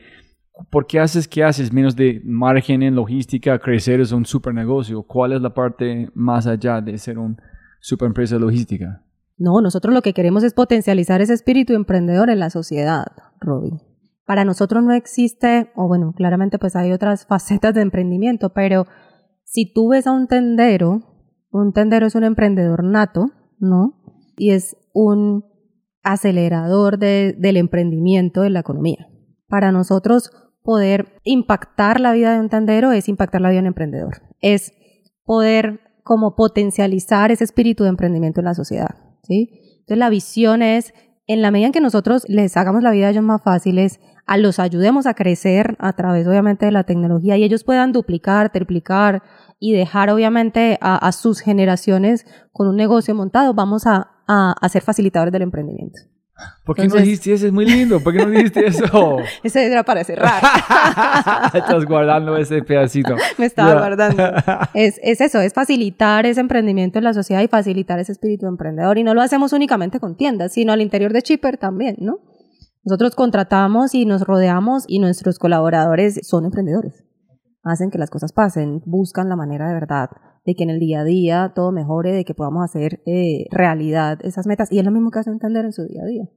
por 0.69 0.87
qué 0.87 0.99
haces 0.99 1.27
qué 1.27 1.43
haces, 1.43 1.73
menos 1.73 1.95
de 1.95 2.21
margen 2.23 2.83
en 2.83 2.95
logística, 2.95 3.59
crecer 3.59 3.99
es 3.99 4.11
un 4.13 4.25
super 4.25 4.53
negocio. 4.53 5.03
¿Cuál 5.03 5.33
es 5.33 5.41
la 5.41 5.53
parte 5.53 6.09
más 6.13 6.47
allá 6.47 6.79
de 6.79 6.97
ser 6.97 7.17
un 7.17 7.37
super 7.81 8.07
empresa 8.07 8.37
logística? 8.37 9.01
No, 9.39 9.61
nosotros 9.61 9.93
lo 9.93 10.01
que 10.01 10.13
queremos 10.13 10.43
es 10.43 10.53
potencializar 10.53 11.21
ese 11.21 11.33
espíritu 11.33 11.73
emprendedor 11.73 12.29
en 12.29 12.39
la 12.39 12.49
sociedad, 12.49 13.05
Robin. 13.39 13.79
Para 14.25 14.43
nosotros 14.45 14.83
no 14.83 14.93
existe, 14.93 15.71
o 15.75 15.87
bueno, 15.87 16.13
claramente 16.15 16.59
pues 16.59 16.75
hay 16.75 16.91
otras 16.91 17.25
facetas 17.25 17.73
de 17.73 17.81
emprendimiento, 17.81 18.49
pero 18.53 18.85
si 19.45 19.71
tú 19.73 19.89
ves 19.89 20.05
a 20.05 20.11
un 20.11 20.27
tendero, 20.27 21.01
un 21.51 21.71
tendero 21.73 22.05
es 22.05 22.15
un 22.15 22.25
emprendedor 22.25 22.83
nato, 22.83 23.31
¿no? 23.57 23.93
Y 24.37 24.51
es 24.51 24.75
un 24.93 25.45
acelerador 26.03 26.99
de- 26.99 27.33
del 27.39 27.57
emprendimiento 27.57 28.43
en 28.43 28.53
la 28.53 28.59
economía. 28.59 29.07
Para 29.47 29.71
nosotros 29.71 30.31
poder 30.63 31.19
impactar 31.23 31.99
la 31.99 32.11
vida 32.13 32.33
de 32.33 32.41
un 32.41 32.49
tendero 32.49 32.91
es 32.91 33.07
impactar 33.09 33.41
la 33.41 33.49
vida 33.49 33.59
de 33.61 33.63
un 33.63 33.67
emprendedor. 33.67 34.21
Es 34.41 34.73
poder 35.23 35.79
como 36.03 36.35
potencializar 36.35 37.31
ese 37.31 37.43
espíritu 37.45 37.83
de 37.83 37.89
emprendimiento 37.89 38.41
en 38.41 38.45
la 38.45 38.53
sociedad, 38.53 38.95
Entonces 39.29 39.97
la 39.97 40.09
visión 40.09 40.61
es, 40.61 40.93
en 41.27 41.41
la 41.41 41.51
medida 41.51 41.67
en 41.67 41.73
que 41.73 41.81
nosotros 41.81 42.23
les 42.27 42.57
hagamos 42.57 42.83
la 42.83 42.91
vida 42.91 43.07
a 43.07 43.09
ellos 43.11 43.23
más 43.23 43.41
fáciles, 43.43 43.99
a 44.25 44.37
los 44.37 44.59
ayudemos 44.59 45.05
a 45.07 45.13
crecer 45.13 45.75
a 45.79 45.93
través 45.93 46.27
obviamente 46.27 46.65
de 46.65 46.71
la 46.71 46.83
tecnología 46.83 47.37
y 47.37 47.43
ellos 47.43 47.63
puedan 47.63 47.91
duplicar, 47.91 48.51
triplicar 48.51 49.23
y 49.59 49.73
dejar 49.73 50.09
obviamente 50.09 50.77
a, 50.81 51.11
sus 51.11 51.41
generaciones 51.41 52.25
con 52.51 52.67
un 52.67 52.75
negocio 52.75 53.15
montado, 53.15 53.53
vamos 53.53 53.87
a, 53.87 54.11
a 54.27 54.69
ser 54.69 54.83
facilitadores 54.83 55.31
del 55.31 55.41
emprendimiento. 55.41 55.99
¿Por 56.65 56.75
qué 56.75 56.83
Entonces- 56.83 57.01
no 57.01 57.05
dijiste 57.05 57.33
eso? 57.33 57.47
Es 57.47 57.51
muy 57.51 57.65
lindo. 57.65 57.99
¿Por 57.99 58.13
qué 58.13 58.19
no 58.25 58.29
dijiste 58.31 58.65
eso? 58.67 59.17
Ese 59.43 59.65
era 59.65 59.83
para 59.83 60.03
cerrar. 60.03 60.41
Estás 61.53 61.85
guardando 61.85 62.37
ese 62.37 62.61
pedacito. 62.61 63.15
Me 63.37 63.45
estaba 63.45 63.73
Ya. 63.73 63.79
guardando. 63.79 64.23
Es, 64.73 64.99
es 65.03 65.21
eso, 65.21 65.39
es 65.41 65.53
facilitar 65.53 66.25
ese 66.25 66.39
emprendimiento 66.41 66.97
en 66.99 67.03
la 67.05 67.13
sociedad 67.13 67.41
y 67.41 67.47
facilitar 67.47 67.99
ese 67.99 68.11
espíritu 68.11 68.45
emprendedor. 68.47 68.97
Y 68.97 69.03
no 69.03 69.13
lo 69.13 69.21
hacemos 69.21 69.53
únicamente 69.53 69.99
con 69.99 70.15
tiendas, 70.15 70.53
sino 70.53 70.71
al 70.73 70.81
interior 70.81 71.11
de 71.13 71.21
Chipper 71.21 71.57
también, 71.57 71.95
¿no? 71.99 72.19
Nosotros 72.85 73.15
contratamos 73.15 73.93
y 73.93 74.05
nos 74.05 74.21
rodeamos 74.21 74.85
y 74.87 74.99
nuestros 74.99 75.37
colaboradores 75.39 76.19
son 76.27 76.45
emprendedores. 76.45 77.03
Hacen 77.63 77.91
que 77.91 77.97
las 77.97 78.09
cosas 78.09 78.31
pasen, 78.31 78.81
buscan 78.85 79.27
la 79.27 79.35
manera 79.35 79.67
de 79.67 79.73
verdad 79.73 80.09
de 80.45 80.55
que 80.55 80.63
en 80.63 80.69
el 80.69 80.79
día 80.79 81.01
a 81.01 81.03
día 81.03 81.51
todo 81.55 81.71
mejore, 81.71 82.11
de 82.13 82.25
que 82.25 82.33
podamos 82.33 82.63
hacer 82.63 83.01
eh, 83.05 83.45
realidad 83.51 84.19
esas 84.23 84.47
metas. 84.47 84.71
Y 84.71 84.79
es 84.79 84.85
lo 84.85 84.91
mismo 84.91 85.11
que 85.11 85.19
hace 85.19 85.29
entender 85.29 85.65
en 85.65 85.71
su 85.73 85.83
día 85.85 86.01
a 86.03 86.05
día. 86.05 86.29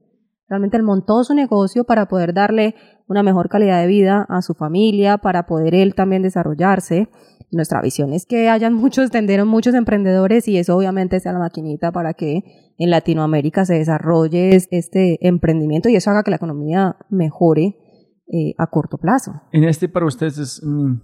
Realmente 0.48 0.76
él 0.76 0.82
montó 0.82 1.24
su 1.24 1.34
negocio 1.34 1.84
para 1.84 2.06
poder 2.08 2.34
darle 2.34 2.74
una 3.08 3.22
mejor 3.22 3.48
calidad 3.48 3.80
de 3.80 3.86
vida 3.86 4.26
a 4.28 4.42
su 4.42 4.52
familia, 4.54 5.18
para 5.18 5.46
poder 5.46 5.74
él 5.74 5.94
también 5.94 6.22
desarrollarse. 6.22 7.08
Nuestra 7.50 7.80
visión 7.80 8.12
es 8.12 8.26
que 8.26 8.48
hayan 8.50 8.74
muchos 8.82 9.10
tenderos, 9.10 9.46
muchos 9.46 9.74
emprendedores 9.74 10.48
y 10.48 10.58
eso 10.58 10.76
obviamente 10.76 11.20
sea 11.20 11.32
la 11.32 11.38
maquinita 11.38 11.90
para 11.92 12.12
que 12.14 12.42
en 12.78 12.90
Latinoamérica 12.90 13.64
se 13.64 13.74
desarrolle 13.74 14.54
es- 14.56 14.68
este 14.70 15.18
emprendimiento 15.26 15.88
y 15.88 15.96
eso 15.96 16.10
haga 16.10 16.22
que 16.22 16.30
la 16.30 16.36
economía 16.36 16.96
mejore 17.08 17.76
eh, 18.32 18.54
a 18.58 18.66
corto 18.68 18.96
plazo. 18.98 19.32
En 19.52 19.64
este 19.64 19.88
para 19.88 20.06
ustedes 20.06 20.38
es, 20.38 20.62
mm, 20.64 20.94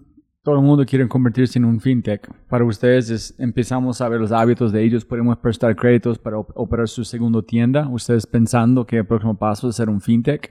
todo 0.48 0.58
el 0.60 0.64
mundo 0.64 0.86
quiere 0.86 1.06
convertirse 1.08 1.58
en 1.58 1.66
un 1.66 1.78
fintech. 1.78 2.26
Para 2.48 2.64
ustedes 2.64 3.10
es, 3.10 3.34
empezamos 3.38 4.00
a 4.00 4.08
ver 4.08 4.18
los 4.20 4.32
hábitos 4.32 4.72
de 4.72 4.82
ellos, 4.82 5.04
podemos 5.04 5.36
prestar 5.38 5.76
créditos 5.76 6.18
para 6.18 6.38
op- 6.38 6.52
operar 6.54 6.88
su 6.88 7.04
segundo 7.04 7.42
tienda. 7.42 7.86
Ustedes 7.88 8.26
pensando 8.26 8.86
que 8.86 8.96
el 8.96 9.06
próximo 9.06 9.36
paso 9.36 9.68
es 9.68 9.76
ser 9.76 9.90
un 9.90 10.00
fintech. 10.00 10.50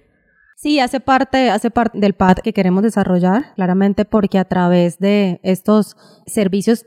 Sí, 0.56 0.80
hace 0.80 1.00
parte, 1.00 1.50
hace 1.50 1.72
parte 1.72 2.00
del 2.00 2.14
PAD 2.14 2.38
que 2.44 2.54
queremos 2.54 2.84
desarrollar, 2.84 3.54
claramente 3.56 4.06
porque 4.06 4.38
a 4.38 4.46
través 4.46 5.00
de 5.00 5.40
estos 5.44 5.96
servicios, 6.28 6.86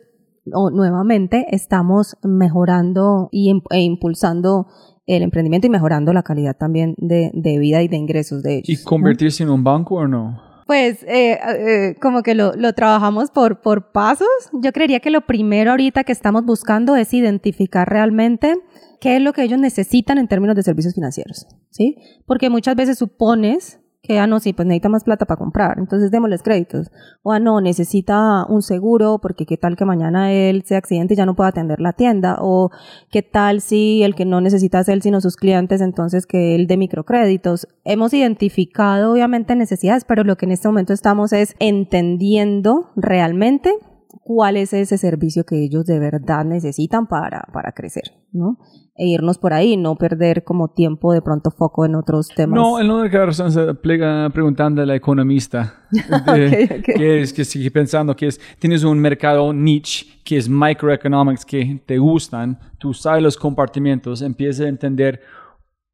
o 0.53 0.71
nuevamente, 0.71 1.47
estamos 1.51 2.17
mejorando 2.23 3.29
y, 3.33 3.51
im- 3.53 3.63
e 3.71 3.81
impulsando 3.81 4.67
el 5.07 5.23
emprendimiento 5.23 5.67
y 5.67 5.71
mejorando 5.71 6.13
la 6.13 6.23
calidad 6.23 6.57
también 6.57 6.95
de, 6.99 7.33
de 7.35 7.59
vida 7.59 7.83
y 7.83 7.89
de 7.89 7.97
ingresos 7.97 8.43
de 8.45 8.59
ellos. 8.59 8.69
¿Y 8.69 8.75
¿no? 8.77 8.85
convertirse 8.89 9.43
en 9.43 9.51
un 9.51 9.65
banco 9.65 9.97
o 9.97 10.07
no? 10.07 10.50
Pues 10.71 11.03
eh, 11.03 11.33
eh, 11.33 11.97
como 12.01 12.23
que 12.23 12.37
lo, 12.37 12.53
lo 12.53 12.73
trabajamos 12.75 13.33
por, 13.33 13.61
por 13.61 13.91
pasos. 13.91 14.29
Yo 14.53 14.71
creería 14.71 15.01
que 15.01 15.11
lo 15.11 15.23
primero 15.23 15.73
ahorita 15.73 16.05
que 16.05 16.13
estamos 16.13 16.45
buscando 16.45 16.95
es 16.95 17.13
identificar 17.13 17.89
realmente 17.89 18.55
qué 19.01 19.17
es 19.17 19.21
lo 19.21 19.33
que 19.33 19.43
ellos 19.43 19.59
necesitan 19.59 20.17
en 20.19 20.29
términos 20.29 20.55
de 20.55 20.63
servicios 20.63 20.95
financieros, 20.95 21.49
¿sí? 21.71 21.97
Porque 22.25 22.51
muchas 22.51 22.77
veces 22.77 22.99
supones 22.99 23.80
que, 24.03 24.19
ah, 24.19 24.27
no, 24.27 24.41
sí, 24.41 24.53
pues 24.55 24.67
necesita 24.67 24.89
más 24.89 25.05
plata 25.05 25.27
para 25.27 25.39
comprar, 25.39 25.79
entonces 25.79 26.11
démosles 26.11 26.43
créditos. 26.43 26.91
O, 27.23 27.33
ah, 27.33 27.39
no, 27.39 27.61
necesita 27.61 28.47
un 28.49 28.63
seguro 28.63 29.19
porque 29.21 29.45
qué 29.45 29.59
tal 29.59 29.77
que 29.77 29.85
mañana 29.85 30.33
él 30.33 30.63
se 30.65 30.77
accidente 30.77 31.15
y 31.15 31.17
ya 31.17 31.27
no 31.27 31.37
pueda 31.37 31.51
atender 31.51 31.81
la 31.81 31.93
tienda. 31.93 32.39
O 32.41 32.71
qué 33.11 33.23
tal 33.23 33.61
si 33.61 34.03
el 34.03 34.15
que 34.15 34.25
no 34.25 34.41
necesita 34.41 34.81
es 34.81 34.89
él 34.89 35.03
sino 35.03 35.21
sus 35.21 35.37
clientes, 35.37 35.83
entonces 35.83 36.27
que 36.27 36.55
él 36.55 36.67
de 36.67 36.79
microcréditos. 36.79 37.69
Hemos 37.85 38.15
identificado 38.15 39.13
obviamente 39.13 39.55
necesidades, 39.55 40.05
pero 40.05 40.25
lo 40.25 40.37
que 40.37 40.47
en 40.47 40.53
este 40.53 40.69
momento 40.69 40.95
estamos 40.95 41.33
es 41.35 41.55
entendiendo 41.59 42.91
realmente 42.97 43.75
cuál 44.23 44.57
es 44.57 44.73
ese 44.73 44.97
servicio 44.97 45.45
que 45.45 45.63
ellos 45.63 45.85
de 45.85 45.99
verdad 45.99 46.45
necesitan 46.45 47.07
para, 47.07 47.43
para 47.53 47.73
crecer, 47.73 48.05
¿no? 48.33 48.59
E 49.03 49.07
irnos 49.07 49.39
por 49.39 49.55
ahí, 49.55 49.79
no 49.79 49.97
perder 49.97 50.45
como 50.45 50.69
tiempo 50.69 51.15
de 51.15 51.23
pronto 51.23 51.51
foco 51.51 51.87
en 51.87 51.95
otros 51.95 52.29
temas. 52.29 52.55
No, 52.55 52.79
en 52.79 52.87
la 52.89 52.95
única 52.97 53.25
razón 53.25 53.51
se 53.51 53.73
plega 53.73 54.29
preguntando 54.29 54.83
a 54.83 54.85
la 54.85 54.95
economista. 54.95 55.75
de- 55.91 56.69
Ok, 56.71 56.79
ok. 56.91 56.97
Que 56.97 57.21
es 57.23 57.33
que 57.33 57.47
sigue 57.47 57.71
pensando 57.71 58.15
que 58.15 58.27
es, 58.27 58.39
tienes 58.59 58.85
un 58.85 58.99
mercado 58.99 59.55
niche 59.55 60.05
que 60.23 60.37
es 60.37 60.51
microeconomics 60.51 61.47
que 61.47 61.81
te 61.87 61.97
gustan, 61.97 62.59
tú 62.79 62.93
sabes 62.93 63.23
los 63.23 63.37
compartimentos, 63.39 64.21
empiezas 64.23 64.67
a 64.67 64.69
entender 64.69 65.21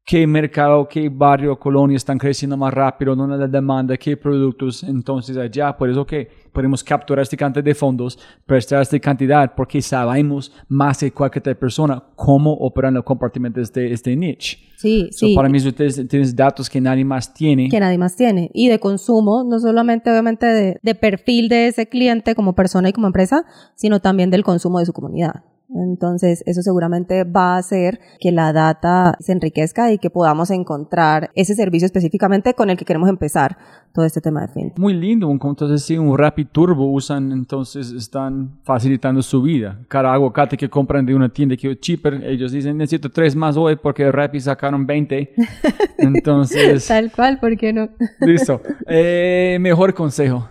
qué 0.07 0.25
mercado, 0.25 0.87
qué 0.87 1.09
barrio, 1.09 1.59
colonia 1.59 1.97
están 1.97 2.17
creciendo 2.17 2.55
más 2.55 2.73
rápido, 2.73 3.13
dónde 3.13 3.37
la 3.37 3.45
demanda, 3.45 3.97
qué 3.97 4.15
productos, 4.15 4.81
entonces 4.83 5.35
allá, 5.35 5.75
por 5.75 5.89
eso 5.89 6.05
que 6.05 6.29
podemos 6.53 6.81
capturar 6.81 7.23
este 7.23 7.35
cantidad 7.35 7.61
de 7.61 7.75
fondos, 7.75 8.17
prestar 8.45 8.81
esta 8.81 8.97
cantidad, 8.99 9.53
porque 9.53 9.81
sabemos 9.81 10.53
más 10.69 10.99
que 10.99 11.11
cualquier 11.11 11.41
otra 11.41 11.55
persona 11.55 12.01
cómo 12.15 12.53
operan 12.53 12.93
los 12.93 13.03
compartimentos 13.03 13.73
de 13.73 13.91
este 13.91 14.15
niche. 14.15 14.57
Sí, 14.77 15.09
So, 15.11 15.25
sí. 15.25 15.35
para 15.35 15.49
mí, 15.49 15.57
ustedes 15.57 16.07
tienes 16.07 16.33
datos 16.33 16.69
que 16.69 16.79
nadie 16.79 17.03
más 17.03 17.33
tiene. 17.33 17.67
que 17.67 17.79
nadie 17.79 17.97
más 17.97 18.15
tiene. 18.15 18.49
Y 18.53 18.69
de 18.69 18.79
consumo, 18.79 19.43
no 19.43 19.59
solamente 19.59 20.09
obviamente 20.09 20.45
de, 20.45 20.79
de 20.81 20.95
perfil 20.95 21.49
de 21.49 21.67
ese 21.67 21.89
cliente 21.89 22.33
como 22.33 22.53
persona 22.53 22.87
y 22.87 22.93
como 22.93 23.07
empresa, 23.07 23.43
sino 23.75 23.99
también 23.99 24.29
del 24.29 24.43
consumo 24.43 24.79
de 24.79 24.85
su 24.85 24.93
comunidad. 24.93 25.43
Entonces, 25.69 26.43
eso 26.45 26.61
seguramente 26.61 27.23
va 27.25 27.55
a 27.55 27.57
hacer 27.57 27.99
que 28.21 28.31
la 28.31 28.53
data 28.53 29.15
se 29.19 29.33
enriquezca 29.33 29.91
y 29.91 29.97
que 29.97 30.09
podamos 30.09 30.49
encontrar 30.49 31.29
ese 31.35 31.55
servicio 31.55 31.85
específicamente 31.85 32.53
con 32.53 32.69
el 32.69 32.77
que 32.77 32.85
queremos 32.85 33.09
empezar 33.09 33.57
todo 33.93 34.05
este 34.05 34.21
tema 34.21 34.41
de 34.41 34.47
fintech. 34.47 34.79
Muy 34.79 34.93
lindo, 34.93 35.27
un- 35.27 35.39
entonces 35.43 35.83
sí, 35.83 35.97
un 35.97 36.17
Rapid 36.17 36.47
Turbo 36.53 36.91
usan, 36.91 37.31
entonces 37.33 37.91
están 37.91 38.59
facilitando 38.63 39.21
su 39.21 39.41
vida. 39.41 39.79
Cada 39.89 40.13
aguacate 40.13 40.55
que 40.55 40.69
compran 40.69 41.05
de 41.05 41.13
una 41.15 41.29
tienda 41.29 41.57
que 41.57 41.71
es 41.71 41.79
cheaper, 41.81 42.23
ellos 42.23 42.51
dicen 42.53 42.77
necesito 42.77 43.09
tres 43.11 43.35
más 43.35 43.57
hoy 43.57 43.75
porque 43.75 44.09
Rapid 44.11 44.39
sacaron 44.39 44.85
20. 44.85 45.33
Entonces, 45.97 46.87
Tal 46.87 47.11
cual, 47.11 47.39
¿por 47.39 47.57
qué 47.57 47.73
no? 47.73 47.89
listo. 48.21 48.61
Eh, 48.87 49.57
mejor 49.59 49.93
consejo. 49.93 50.47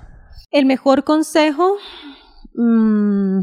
El 0.51 0.67
mejor 0.67 1.05
consejo, 1.05 1.77
mm, 2.55 3.41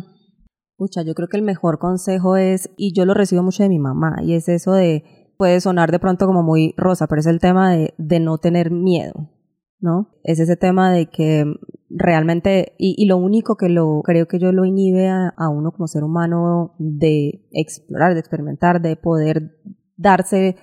pucha, 0.78 1.04
yo 1.04 1.14
creo 1.14 1.28
que 1.28 1.38
el 1.38 1.44
mejor 1.44 1.80
consejo 1.80 2.38
es, 2.38 2.70
y 2.78 2.94
yo 2.94 3.06
lo 3.06 3.14
recibo 3.14 3.44
mucho 3.44 3.64
de 3.64 3.70
mi 3.70 3.80
mamá, 3.80 4.18
y 4.22 4.34
es 4.34 4.50
eso 4.50 4.74
de, 4.74 5.04
puede 5.38 5.62
sonar 5.62 5.92
de 5.92 6.00
pronto 6.00 6.26
como 6.26 6.44
muy 6.44 6.74
rosa, 6.78 7.08
pero 7.08 7.20
es 7.20 7.28
el 7.28 7.40
tema 7.40 7.72
de, 7.72 7.94
de 7.98 8.20
no 8.20 8.38
tener 8.38 8.72
miedo, 8.72 9.30
¿no? 9.80 10.10
Es 10.24 10.40
ese 10.40 10.56
tema 10.56 10.92
de 10.92 11.08
que 11.08 11.46
realmente, 11.90 12.76
y, 12.78 12.96
y 12.98 13.06
lo 13.08 13.18
único 13.18 13.56
que 13.56 13.70
lo, 13.70 14.02
creo 14.04 14.28
que 14.28 14.40
yo 14.40 14.52
lo 14.52 14.66
inhibe 14.66 15.10
a, 15.10 15.34
a 15.36 15.50
uno 15.50 15.72
como 15.72 15.88
ser 15.88 16.04
humano 16.04 16.76
de 16.80 17.48
explorar, 17.52 18.14
de 18.14 18.20
experimentar, 18.20 18.82
de 18.82 18.96
poder 18.96 19.58
darse 19.96 20.56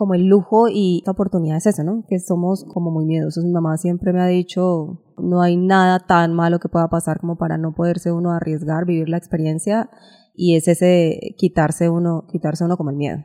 como 0.00 0.14
el 0.14 0.28
lujo 0.28 0.68
y 0.72 1.00
esta 1.00 1.10
oportunidad 1.10 1.58
es 1.58 1.66
eso, 1.66 1.84
¿no? 1.84 2.06
Que 2.08 2.18
somos 2.20 2.64
como 2.72 2.90
muy 2.90 3.04
miedosos. 3.04 3.44
Mi 3.44 3.52
mamá 3.52 3.76
siempre 3.76 4.14
me 4.14 4.22
ha 4.22 4.26
dicho, 4.28 5.02
no 5.18 5.42
hay 5.42 5.58
nada 5.58 6.06
tan 6.06 6.32
malo 6.32 6.58
que 6.58 6.70
pueda 6.70 6.88
pasar 6.88 7.20
como 7.20 7.36
para 7.36 7.58
no 7.58 7.74
poderse 7.74 8.10
uno 8.10 8.32
arriesgar, 8.32 8.86
vivir 8.86 9.10
la 9.10 9.18
experiencia 9.18 9.90
y 10.34 10.56
es 10.56 10.68
ese 10.68 11.34
quitarse 11.36 11.90
uno, 11.90 12.24
quitarse 12.32 12.64
uno 12.64 12.78
como 12.78 12.88
el 12.88 12.96
miedo. 12.96 13.18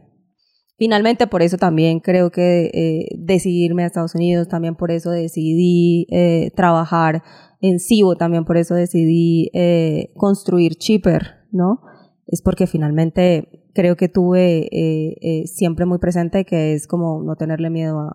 Finalmente, 0.78 1.28
por 1.28 1.44
eso 1.44 1.56
también 1.56 2.02
creo 2.02 2.30
que 2.30 2.66
eh, 2.74 3.16
decidirme 3.20 3.84
a 3.84 3.88
Estados 3.88 4.14
Unidos, 4.14 4.50
también 4.50 4.76
por 4.76 4.92
eso 4.92 5.12
decidí 5.12 6.08
eh, 6.12 6.52
trabajar 6.58 7.24
en 7.62 7.80
Cibo, 7.80 8.18
también 8.18 8.44
por 8.44 8.58
eso 8.58 8.76
decidí 8.76 9.50
eh, 9.54 10.12
construir 10.18 10.76
Cheaper, 10.76 11.36
¿no? 11.54 11.80
Es 12.28 12.42
porque 12.42 12.68
finalmente 12.68 13.70
creo 13.74 13.96
que 13.96 14.10
tuve 14.10 14.68
eh, 14.72 15.16
eh, 15.22 15.48
siempre 15.48 15.86
muy 15.86 16.00
presente 16.00 16.46
que 16.46 16.74
es 16.74 16.88
como 16.88 17.22
no 17.24 17.36
tenerle 17.36 17.70
miedo 17.70 18.00
a, 18.00 18.12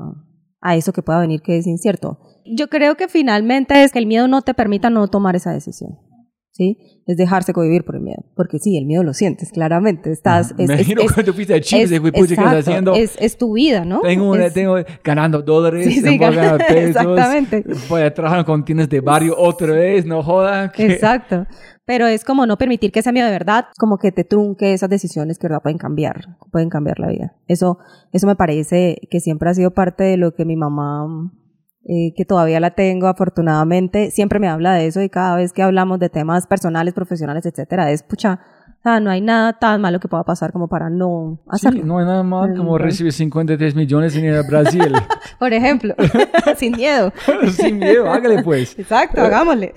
a 0.61 0.77
eso 0.77 0.93
que 0.93 1.03
pueda 1.03 1.21
venir 1.21 1.43
que 1.43 1.59
es 1.59 1.67
incierto. 1.67 2.19
Yo 2.45 2.69
creo 2.69 2.97
que 2.97 3.09
finalmente 3.09 3.83
es 3.85 3.93
que 3.93 3.99
el 4.01 4.07
miedo 4.07 4.27
no 4.27 4.43
te 4.43 4.55
permita 4.55 4.91
no 4.91 5.07
tomar 5.09 5.37
esa 5.37 5.53
decisión. 5.53 5.99
¿sí? 6.53 6.77
Es 7.07 7.17
dejarse 7.17 7.53
convivir 7.53 7.85
por 7.85 7.95
el 7.97 8.03
miedo. 8.03 8.23
Porque 8.35 8.59
sí, 8.59 8.77
el 8.77 8.85
miedo 8.85 9.03
lo 9.05 9.15
sientes, 9.15 9.51
claramente. 9.53 10.11
Estás, 10.11 10.51
es, 10.51 10.57
Me 10.59 10.65
es- 10.65 10.71
imagino 10.81 11.03
es- 11.03 11.13
cuando 11.13 11.33
fuiste 11.33 11.55
a 11.55 11.61
Chile, 11.61 11.83
es- 11.85 11.91
de 11.91 12.01
¿qué 12.13 12.21
estás 12.21 12.55
haciendo? 12.67 12.95
Es, 12.95 13.17
es 13.21 13.39
tu 13.39 13.55
vida, 13.55 13.85
¿no? 13.85 14.01
Tengo, 14.01 14.35
tengo 14.53 14.77
ganando 15.05 15.41
dólares, 15.43 15.87
Sí, 15.87 16.01
sí, 16.01 16.19
ganar 16.19 16.59
pesos. 16.69 16.89
exactamente. 16.89 17.65
Voy 17.89 18.03
a 18.03 18.13
trabajar 18.13 18.45
con 18.45 18.65
tiendas 18.65 18.89
de 18.89 19.01
barrio 19.01 19.35
otra 19.39 19.73
vez, 19.73 20.05
no 20.05 20.23
joda. 20.23 20.71
que- 20.75 20.87
Exacto. 20.87 21.47
Pero 21.91 22.07
es 22.07 22.23
como 22.23 22.47
no 22.47 22.57
permitir 22.57 22.93
que 22.93 23.01
ese 23.01 23.11
miedo 23.11 23.27
de 23.27 23.33
verdad, 23.33 23.67
como 23.77 23.99
que 23.99 24.13
te 24.13 24.23
trunque 24.23 24.75
esas 24.75 24.89
decisiones 24.89 25.41
que 25.41 25.49
verdad 25.49 25.61
pueden 25.61 25.77
cambiar, 25.77 26.37
pueden 26.53 26.71
cambiar 26.71 27.01
la 27.01 27.09
vida. 27.09 27.35
Eso, 27.49 27.79
eso 28.13 28.29
me 28.29 28.37
parece 28.37 29.09
que 29.11 29.19
siempre 29.19 29.51
ha 29.51 29.55
sido 29.55 29.73
parte 29.73 30.05
de 30.05 30.17
lo 30.17 30.33
que 30.33 30.45
mi 30.45 30.55
mamá, 30.55 31.33
eh, 31.83 32.15
que 32.17 32.25
todavía 32.25 32.61
la 32.61 32.77
tengo 32.77 33.09
afortunadamente, 33.09 34.13
siempre 34.13 34.39
me 34.39 34.47
habla 34.47 34.75
de 34.75 34.87
eso 34.87 35.03
y 35.03 35.09
cada 35.09 35.35
vez 35.35 35.53
que 35.53 35.65
hablamos 35.65 35.99
de 35.99 36.11
temas 36.11 36.47
personales, 36.47 36.95
profesionales, 36.95 37.45
etcétera, 37.45 37.91
es 37.91 38.05
pucha, 38.05 38.39
o 38.81 38.83
sea, 38.83 38.99
no 38.99 39.11
hay 39.11 39.21
nada 39.21 39.53
tan 39.59 39.81
malo 39.83 40.01
que 40.01 40.09
pueda 40.09 40.25
pasar 40.25 40.53
como 40.53 40.67
para 40.67 40.89
no 40.89 41.39
Sí, 41.45 41.49
hacerlo. 41.51 41.85
no 41.85 41.99
hay 41.99 42.07
nada 42.07 42.23
mal 42.23 42.55
como 42.57 42.79
recibir 42.79 43.13
53 43.13 43.75
millones 43.75 44.17
en 44.17 44.25
ir 44.25 44.35
a 44.35 44.43
Brasil. 44.43 44.91
Por 45.39 45.53
ejemplo, 45.53 45.95
sin 46.57 46.73
miedo. 46.77 47.13
Sin 47.51 47.79
miedo, 47.79 48.11
hágale 48.11 48.43
pues. 48.43 48.79
Exacto, 48.79 49.21
hagámosle. 49.21 49.73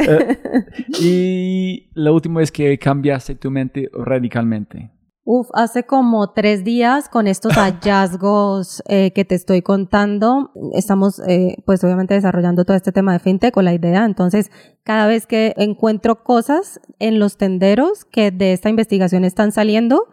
Y 0.99 1.89
la 1.93 2.11
última 2.11 2.39
vez 2.39 2.51
que 2.51 2.77
cambiaste 2.77 3.35
tu 3.35 3.51
mente 3.51 3.89
radicalmente. 3.93 4.89
Uf, 5.25 5.47
hace 5.53 5.83
como 5.83 6.33
tres 6.33 6.65
días 6.65 7.07
con 7.07 7.27
estos 7.27 7.53
hallazgos 7.57 8.83
eh, 8.89 9.11
que 9.13 9.23
te 9.23 9.35
estoy 9.35 9.61
contando, 9.61 10.51
estamos 10.73 11.21
eh, 11.27 11.55
pues 11.65 11.81
obviamente 11.85 12.13
desarrollando 12.13 12.65
todo 12.65 12.75
este 12.75 12.91
tema 12.91 13.13
de 13.13 13.19
fintech 13.19 13.53
con 13.53 13.63
la 13.63 13.73
idea, 13.73 14.03
entonces 14.03 14.51
cada 14.83 15.07
vez 15.07 15.25
que 15.25 15.53
encuentro 15.55 16.25
cosas 16.25 16.81
en 16.99 17.19
los 17.19 17.37
tenderos 17.37 18.03
que 18.03 18.31
de 18.31 18.51
esta 18.51 18.69
investigación 18.69 19.23
están 19.23 19.53
saliendo, 19.53 20.07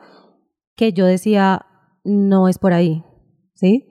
que 0.77 0.93
yo 0.93 1.07
decía, 1.07 1.67
no 2.05 2.47
es 2.47 2.59
por 2.59 2.73
ahí, 2.73 3.05
¿sí? 3.55 3.87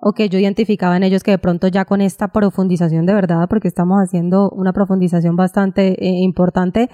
O 0.00 0.12
que 0.14 0.30
yo 0.30 0.38
identificaba 0.38 0.96
en 0.96 1.02
ellos 1.02 1.22
que 1.22 1.32
de 1.32 1.38
pronto 1.38 1.68
ya 1.68 1.84
con 1.84 2.00
esta 2.00 2.28
profundización 2.28 3.04
de 3.04 3.12
verdad, 3.12 3.46
porque 3.48 3.68
estamos 3.68 3.98
haciendo 3.98 4.48
una 4.50 4.72
profundización 4.72 5.36
bastante 5.36 6.02
eh, 6.02 6.22
importante, 6.22 6.88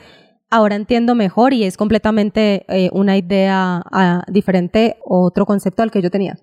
ahora 0.50 0.76
entiendo 0.76 1.14
mejor 1.14 1.52
y 1.52 1.64
es 1.64 1.76
completamente 1.76 2.64
eh, 2.68 2.90
una 2.92 3.16
idea 3.16 3.82
ah, 3.92 4.22
diferente, 4.28 4.96
otro 5.04 5.46
concepto 5.46 5.82
al 5.82 5.90
que 5.90 6.02
yo 6.02 6.10
tenía. 6.10 6.38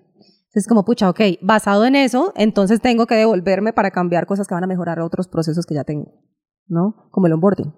Entonces, 0.56 0.68
como, 0.68 0.84
pucha, 0.84 1.10
ok, 1.10 1.20
basado 1.42 1.84
en 1.84 1.96
eso, 1.96 2.32
entonces 2.34 2.80
tengo 2.80 3.06
que 3.06 3.14
devolverme 3.14 3.72
para 3.72 3.90
cambiar 3.90 4.26
cosas 4.26 4.48
que 4.48 4.54
van 4.54 4.64
a 4.64 4.68
mejorar 4.68 5.00
otros 5.00 5.28
procesos 5.28 5.66
que 5.66 5.74
ya 5.74 5.84
tengo, 5.84 6.12
¿no? 6.66 7.08
Como 7.10 7.26
el 7.26 7.34
onboarding. 7.34 7.74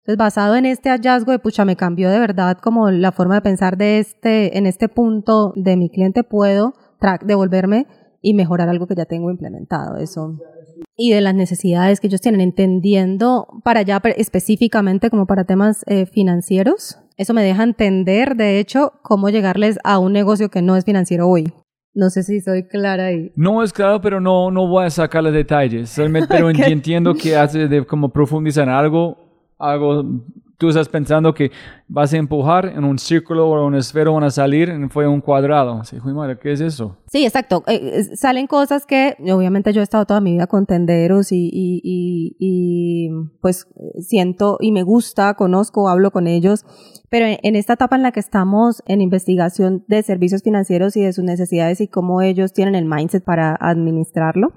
Entonces, 0.00 0.18
basado 0.18 0.54
en 0.56 0.66
este 0.66 0.90
hallazgo 0.90 1.32
de, 1.32 1.38
pucha, 1.38 1.64
me 1.64 1.76
cambió 1.76 2.10
de 2.10 2.18
verdad 2.18 2.58
como 2.58 2.90
la 2.90 3.10
forma 3.10 3.36
de 3.36 3.40
pensar 3.40 3.78
de 3.78 4.00
este, 4.00 4.58
en 4.58 4.66
este 4.66 4.90
punto 4.90 5.54
de 5.56 5.78
mi 5.78 5.88
cliente, 5.88 6.24
puedo 6.24 6.74
devolverme 7.22 7.86
y 8.24 8.34
mejorar 8.34 8.68
algo 8.68 8.86
que 8.86 8.94
ya 8.94 9.04
tengo 9.04 9.30
implementado. 9.30 9.98
Eso 9.98 10.38
y 10.96 11.12
de 11.12 11.20
las 11.20 11.34
necesidades 11.34 12.00
que 12.00 12.06
ellos 12.06 12.20
tienen, 12.20 12.40
entendiendo 12.40 13.48
para 13.64 13.80
allá 13.80 14.00
específicamente 14.16 15.10
como 15.10 15.26
para 15.26 15.44
temas 15.44 15.84
eh, 15.86 16.06
financieros. 16.06 16.98
Eso 17.16 17.34
me 17.34 17.42
deja 17.42 17.62
entender, 17.62 18.36
de 18.36 18.58
hecho, 18.58 18.92
cómo 19.02 19.28
llegarles 19.28 19.78
a 19.84 19.98
un 19.98 20.12
negocio 20.12 20.50
que 20.50 20.62
no 20.62 20.76
es 20.76 20.84
financiero 20.84 21.28
hoy. 21.28 21.52
No 21.94 22.10
sé 22.10 22.24
si 22.24 22.40
soy 22.40 22.66
clara 22.66 23.06
ahí. 23.06 23.30
No 23.36 23.62
es 23.62 23.72
claro, 23.72 24.00
pero 24.00 24.20
no, 24.20 24.50
no 24.50 24.66
voy 24.66 24.86
a 24.86 24.90
sacar 24.90 25.22
los 25.22 25.32
detalles. 25.32 25.90
Solamente, 25.90 26.28
pero 26.28 26.50
entiendo 26.50 27.14
que 27.14 27.36
hace 27.36 27.68
de 27.68 27.86
como 27.86 28.10
profundizar 28.10 28.64
en 28.64 28.74
algo, 28.74 29.16
algo, 29.58 30.02
tú 30.58 30.68
estás 30.68 30.88
pensando 30.88 31.34
que 31.34 31.50
vas 31.88 32.12
a 32.12 32.16
empujar 32.16 32.66
en 32.66 32.84
un 32.84 32.98
círculo 32.98 33.48
o 33.48 33.66
una 33.66 33.78
esfera 33.78 34.10
van 34.10 34.24
a 34.24 34.30
salir 34.30 34.68
y 34.68 34.88
fue 34.88 35.06
un 35.06 35.20
cuadrado. 35.20 35.82
Sí, 35.84 35.98
"Jue 35.98 36.12
madre, 36.12 36.38
¿qué 36.38 36.52
es 36.52 36.60
eso? 36.60 36.96
Sí, 37.06 37.24
exacto. 37.24 37.62
Eh, 37.66 38.04
salen 38.16 38.46
cosas 38.46 38.86
que, 38.86 39.16
obviamente, 39.32 39.72
yo 39.72 39.80
he 39.80 39.84
estado 39.84 40.06
toda 40.06 40.20
mi 40.20 40.32
vida 40.32 40.46
con 40.46 40.66
tenderos 40.66 41.32
y, 41.32 41.48
y, 41.52 41.80
y, 41.82 42.36
y, 42.38 43.10
pues 43.40 43.66
siento 44.00 44.58
y 44.60 44.72
me 44.72 44.82
gusta, 44.82 45.34
conozco, 45.34 45.88
hablo 45.88 46.10
con 46.10 46.26
ellos. 46.26 46.64
Pero 47.10 47.26
en, 47.26 47.38
en 47.42 47.56
esta 47.56 47.74
etapa 47.74 47.96
en 47.96 48.02
la 48.02 48.12
que 48.12 48.20
estamos 48.20 48.82
en 48.86 49.00
investigación 49.00 49.84
de 49.88 50.02
servicios 50.02 50.42
financieros 50.42 50.96
y 50.96 51.02
de 51.02 51.12
sus 51.12 51.24
necesidades 51.24 51.80
y 51.80 51.88
cómo 51.88 52.22
ellos 52.22 52.52
tienen 52.52 52.74
el 52.74 52.84
mindset 52.86 53.24
para 53.24 53.56
administrarlo, 53.60 54.52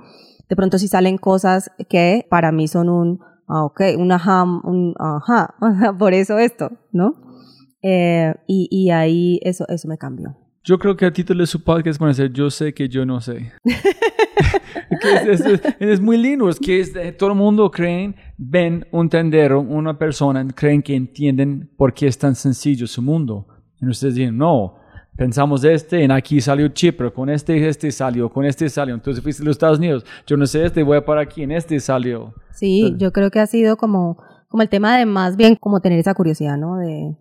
de 0.50 0.56
pronto 0.56 0.78
sí 0.78 0.88
salen 0.88 1.18
cosas 1.18 1.72
que 1.90 2.26
para 2.30 2.52
mí 2.52 2.68
son 2.68 2.90
un, 2.90 3.20
ah, 3.48 3.64
ok, 3.66 3.82
un 3.98 4.12
ajá, 4.12 4.44
un 4.64 4.94
ajá, 5.00 5.56
por 5.98 6.14
eso 6.14 6.38
esto, 6.38 6.70
¿no? 6.92 7.14
Eh, 7.82 8.34
y, 8.48 8.68
y 8.72 8.90
ahí 8.92 9.40
eso, 9.44 9.66
eso 9.68 9.88
me 9.88 9.98
cambió. 9.98 10.36
Yo 10.64 10.78
creo 10.80 10.98
que 10.98 11.06
el 11.06 11.14
título 11.14 11.42
de 11.42 11.48
su 11.48 11.64
podcast 11.64 12.00
van 12.00 12.10
a 12.10 12.14
ser 12.14 12.34
Yo 12.34 12.50
sé 12.50 12.74
que 12.74 12.90
yo 12.90 13.06
no 13.06 13.22
sé. 13.22 13.54
Es, 15.02 15.42
es- 15.42 15.46
es- 15.46 15.62
es 15.80 16.02
muy 16.02 16.18
lindo, 16.18 16.50
es 16.50 16.60
que 16.60 16.84
todo 17.18 17.32
el 17.32 17.36
mundo 17.38 17.70
creen, 17.72 18.16
ven 18.38 18.86
un 18.92 19.10
tendero, 19.10 19.60
una 19.62 19.98
persona, 19.98 20.46
creen 20.56 20.82
que 20.82 20.96
entienden 20.96 21.70
por 21.78 21.94
qué 21.94 22.08
es 22.08 22.18
tan 22.18 22.36
sencillo 22.36 22.88
su 22.88 23.02
mundo. 23.02 23.48
Y 23.80 23.88
ustedes 23.88 24.16
dicen, 24.16 24.38
no, 24.38 24.76
pensamos 25.18 25.64
este, 25.64 26.04
en 26.04 26.12
aquí 26.12 26.40
salió 26.40 26.68
Chipre, 26.70 27.12
con 27.12 27.30
este, 27.30 27.68
este 27.68 27.92
salió, 27.92 28.30
con 28.30 28.46
este 28.46 28.70
salió. 28.70 28.96
Entonces 28.96 29.22
fuiste 29.24 29.42
a 29.42 29.46
los 29.46 29.56
Estados 29.56 29.80
Unidos, 29.80 30.06
yo 30.26 30.38
no 30.38 30.46
sé 30.46 30.66
este, 30.66 30.84
voy 30.84 30.98
a 30.98 31.06
para 31.06 31.22
aquí, 31.22 31.44
en 31.44 31.52
este 31.52 31.80
salió. 31.80 32.34
Sí, 32.52 32.96
yo 32.98 33.12
creo 33.12 33.30
que 33.32 33.40
ha 33.40 33.48
sido 33.48 33.78
como, 33.78 34.18
como 34.48 34.64
el 34.64 34.70
tema 34.70 34.98
de 34.98 35.06
más 35.06 35.36
bien 35.36 35.56
como 35.60 35.80
tener 35.82 36.00
esa 36.00 36.14
curiosidad, 36.14 36.58
¿no? 36.58 36.78
De 36.78 37.18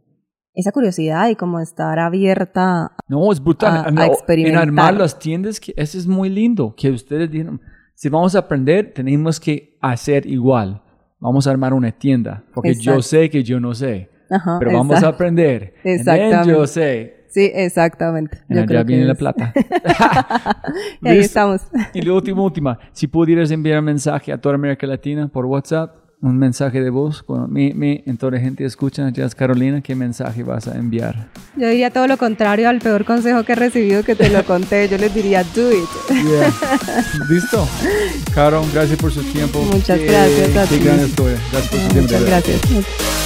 esa 0.55 0.73
curiosidad 0.73 1.29
y 1.29 1.37
como 1.37 1.61
estar 1.61 1.99
abierta. 1.99 2.93
No, 3.09 3.31
es 3.33 3.43
brutal. 3.43 3.77
a- 3.99 4.03
a 4.03 4.07
experimentar. 4.07 4.63
En 4.63 4.69
armar 4.69 4.95
las 4.95 5.19
tiendas, 5.19 5.61
que 5.61 5.75
eso 5.77 5.99
es 5.99 6.07
muy 6.07 6.31
lindo. 6.31 6.75
Que 6.75 6.91
ustedes 6.91 7.31
dijeron, 7.31 7.61
si 7.95 8.09
vamos 8.09 8.35
a 8.35 8.39
aprender, 8.41 8.93
tenemos 8.95 9.39
que 9.39 9.77
hacer 9.83 10.27
igual. 10.27 10.83
Vamos 11.21 11.47
a 11.47 11.51
armar 11.51 11.75
una 11.75 11.93
tienda. 11.93 12.45
Porque 12.55 12.73
yo 12.75 12.93
Exacto. 12.93 13.03
sé 13.03 13.31
que 13.31 13.43
yo 13.45 13.61
no 13.61 13.75
sé. 13.75 14.09
Ajá, 14.31 14.57
Pero 14.59 14.73
vamos 14.73 15.03
a 15.03 15.09
aprender. 15.09 15.75
Exactamente. 15.85 16.49
yo 16.49 16.67
sé. 16.67 17.26
Sí, 17.37 17.51
exactamente. 17.55 18.39
Yo 18.49 18.57
allá 18.61 18.67
creo 18.67 18.81
que 18.81 18.87
viene 18.95 19.05
la 19.05 19.13
es- 19.13 19.19
plata. 19.19 19.53
Y 21.03 21.09
ahí 21.09 21.19
estamos. 21.19 21.61
Y 21.93 22.01
la 22.01 22.15
última, 22.15 22.41
última. 22.43 22.79
Si 22.93 23.07
pudieras 23.07 23.51
enviar 23.51 23.79
un 23.81 23.85
mensaje 23.85 24.33
a 24.33 24.39
toda 24.39 24.55
América 24.55 24.87
Latina 24.87 25.29
por 25.29 25.45
WhatsApp, 25.45 25.97
un 26.23 26.39
mensaje 26.39 26.81
de 26.81 26.89
voz, 26.89 27.23
cuando 27.23 27.47
mi, 27.47 27.75
mi, 27.75 28.03
en 28.07 28.17
toda 28.17 28.33
la 28.33 28.41
gente 28.41 28.65
escucha, 28.65 29.07
Jazz 29.11 29.35
Carolina, 29.35 29.83
¿qué 29.83 29.95
mensaje 29.95 30.43
vas 30.43 30.67
a 30.67 30.77
enviar? 30.79 31.29
Yo 31.59 31.69
diría 31.69 31.91
todo 31.91 32.07
lo 32.07 32.17
contrario 32.17 32.71
al 32.71 32.79
peor 32.79 33.05
consejo 33.05 33.45
que 33.45 33.53
he 33.53 33.57
recibido 33.57 34.03
que 34.03 34.15
te 34.15 34.31
lo 34.31 34.43
conté. 34.45 34.89
Yo 34.89 34.97
les 34.97 35.13
diría, 35.15 35.45
do 35.55 35.71
it. 35.71 35.85
Yeah. 36.09 36.53
¿Listo? 37.29 37.69
Caro, 38.35 38.65
gracias 38.73 38.99
por 38.99 39.13
su 39.13 39.23
tiempo. 39.25 39.61
Muchas 39.71 39.99
Qué- 39.99 40.07
gracias 40.07 40.57
a 40.57 40.67
Qué 40.67 40.79
ti. 40.79 40.85
gran 40.85 41.01
historia. 41.01 41.37
Gracias 41.53 41.71
por 41.71 41.81
su 41.81 41.89
tiempo. 41.89 42.03
Muchas 42.15 42.23
verdad. 42.23 42.43
gracias. 42.47 43.26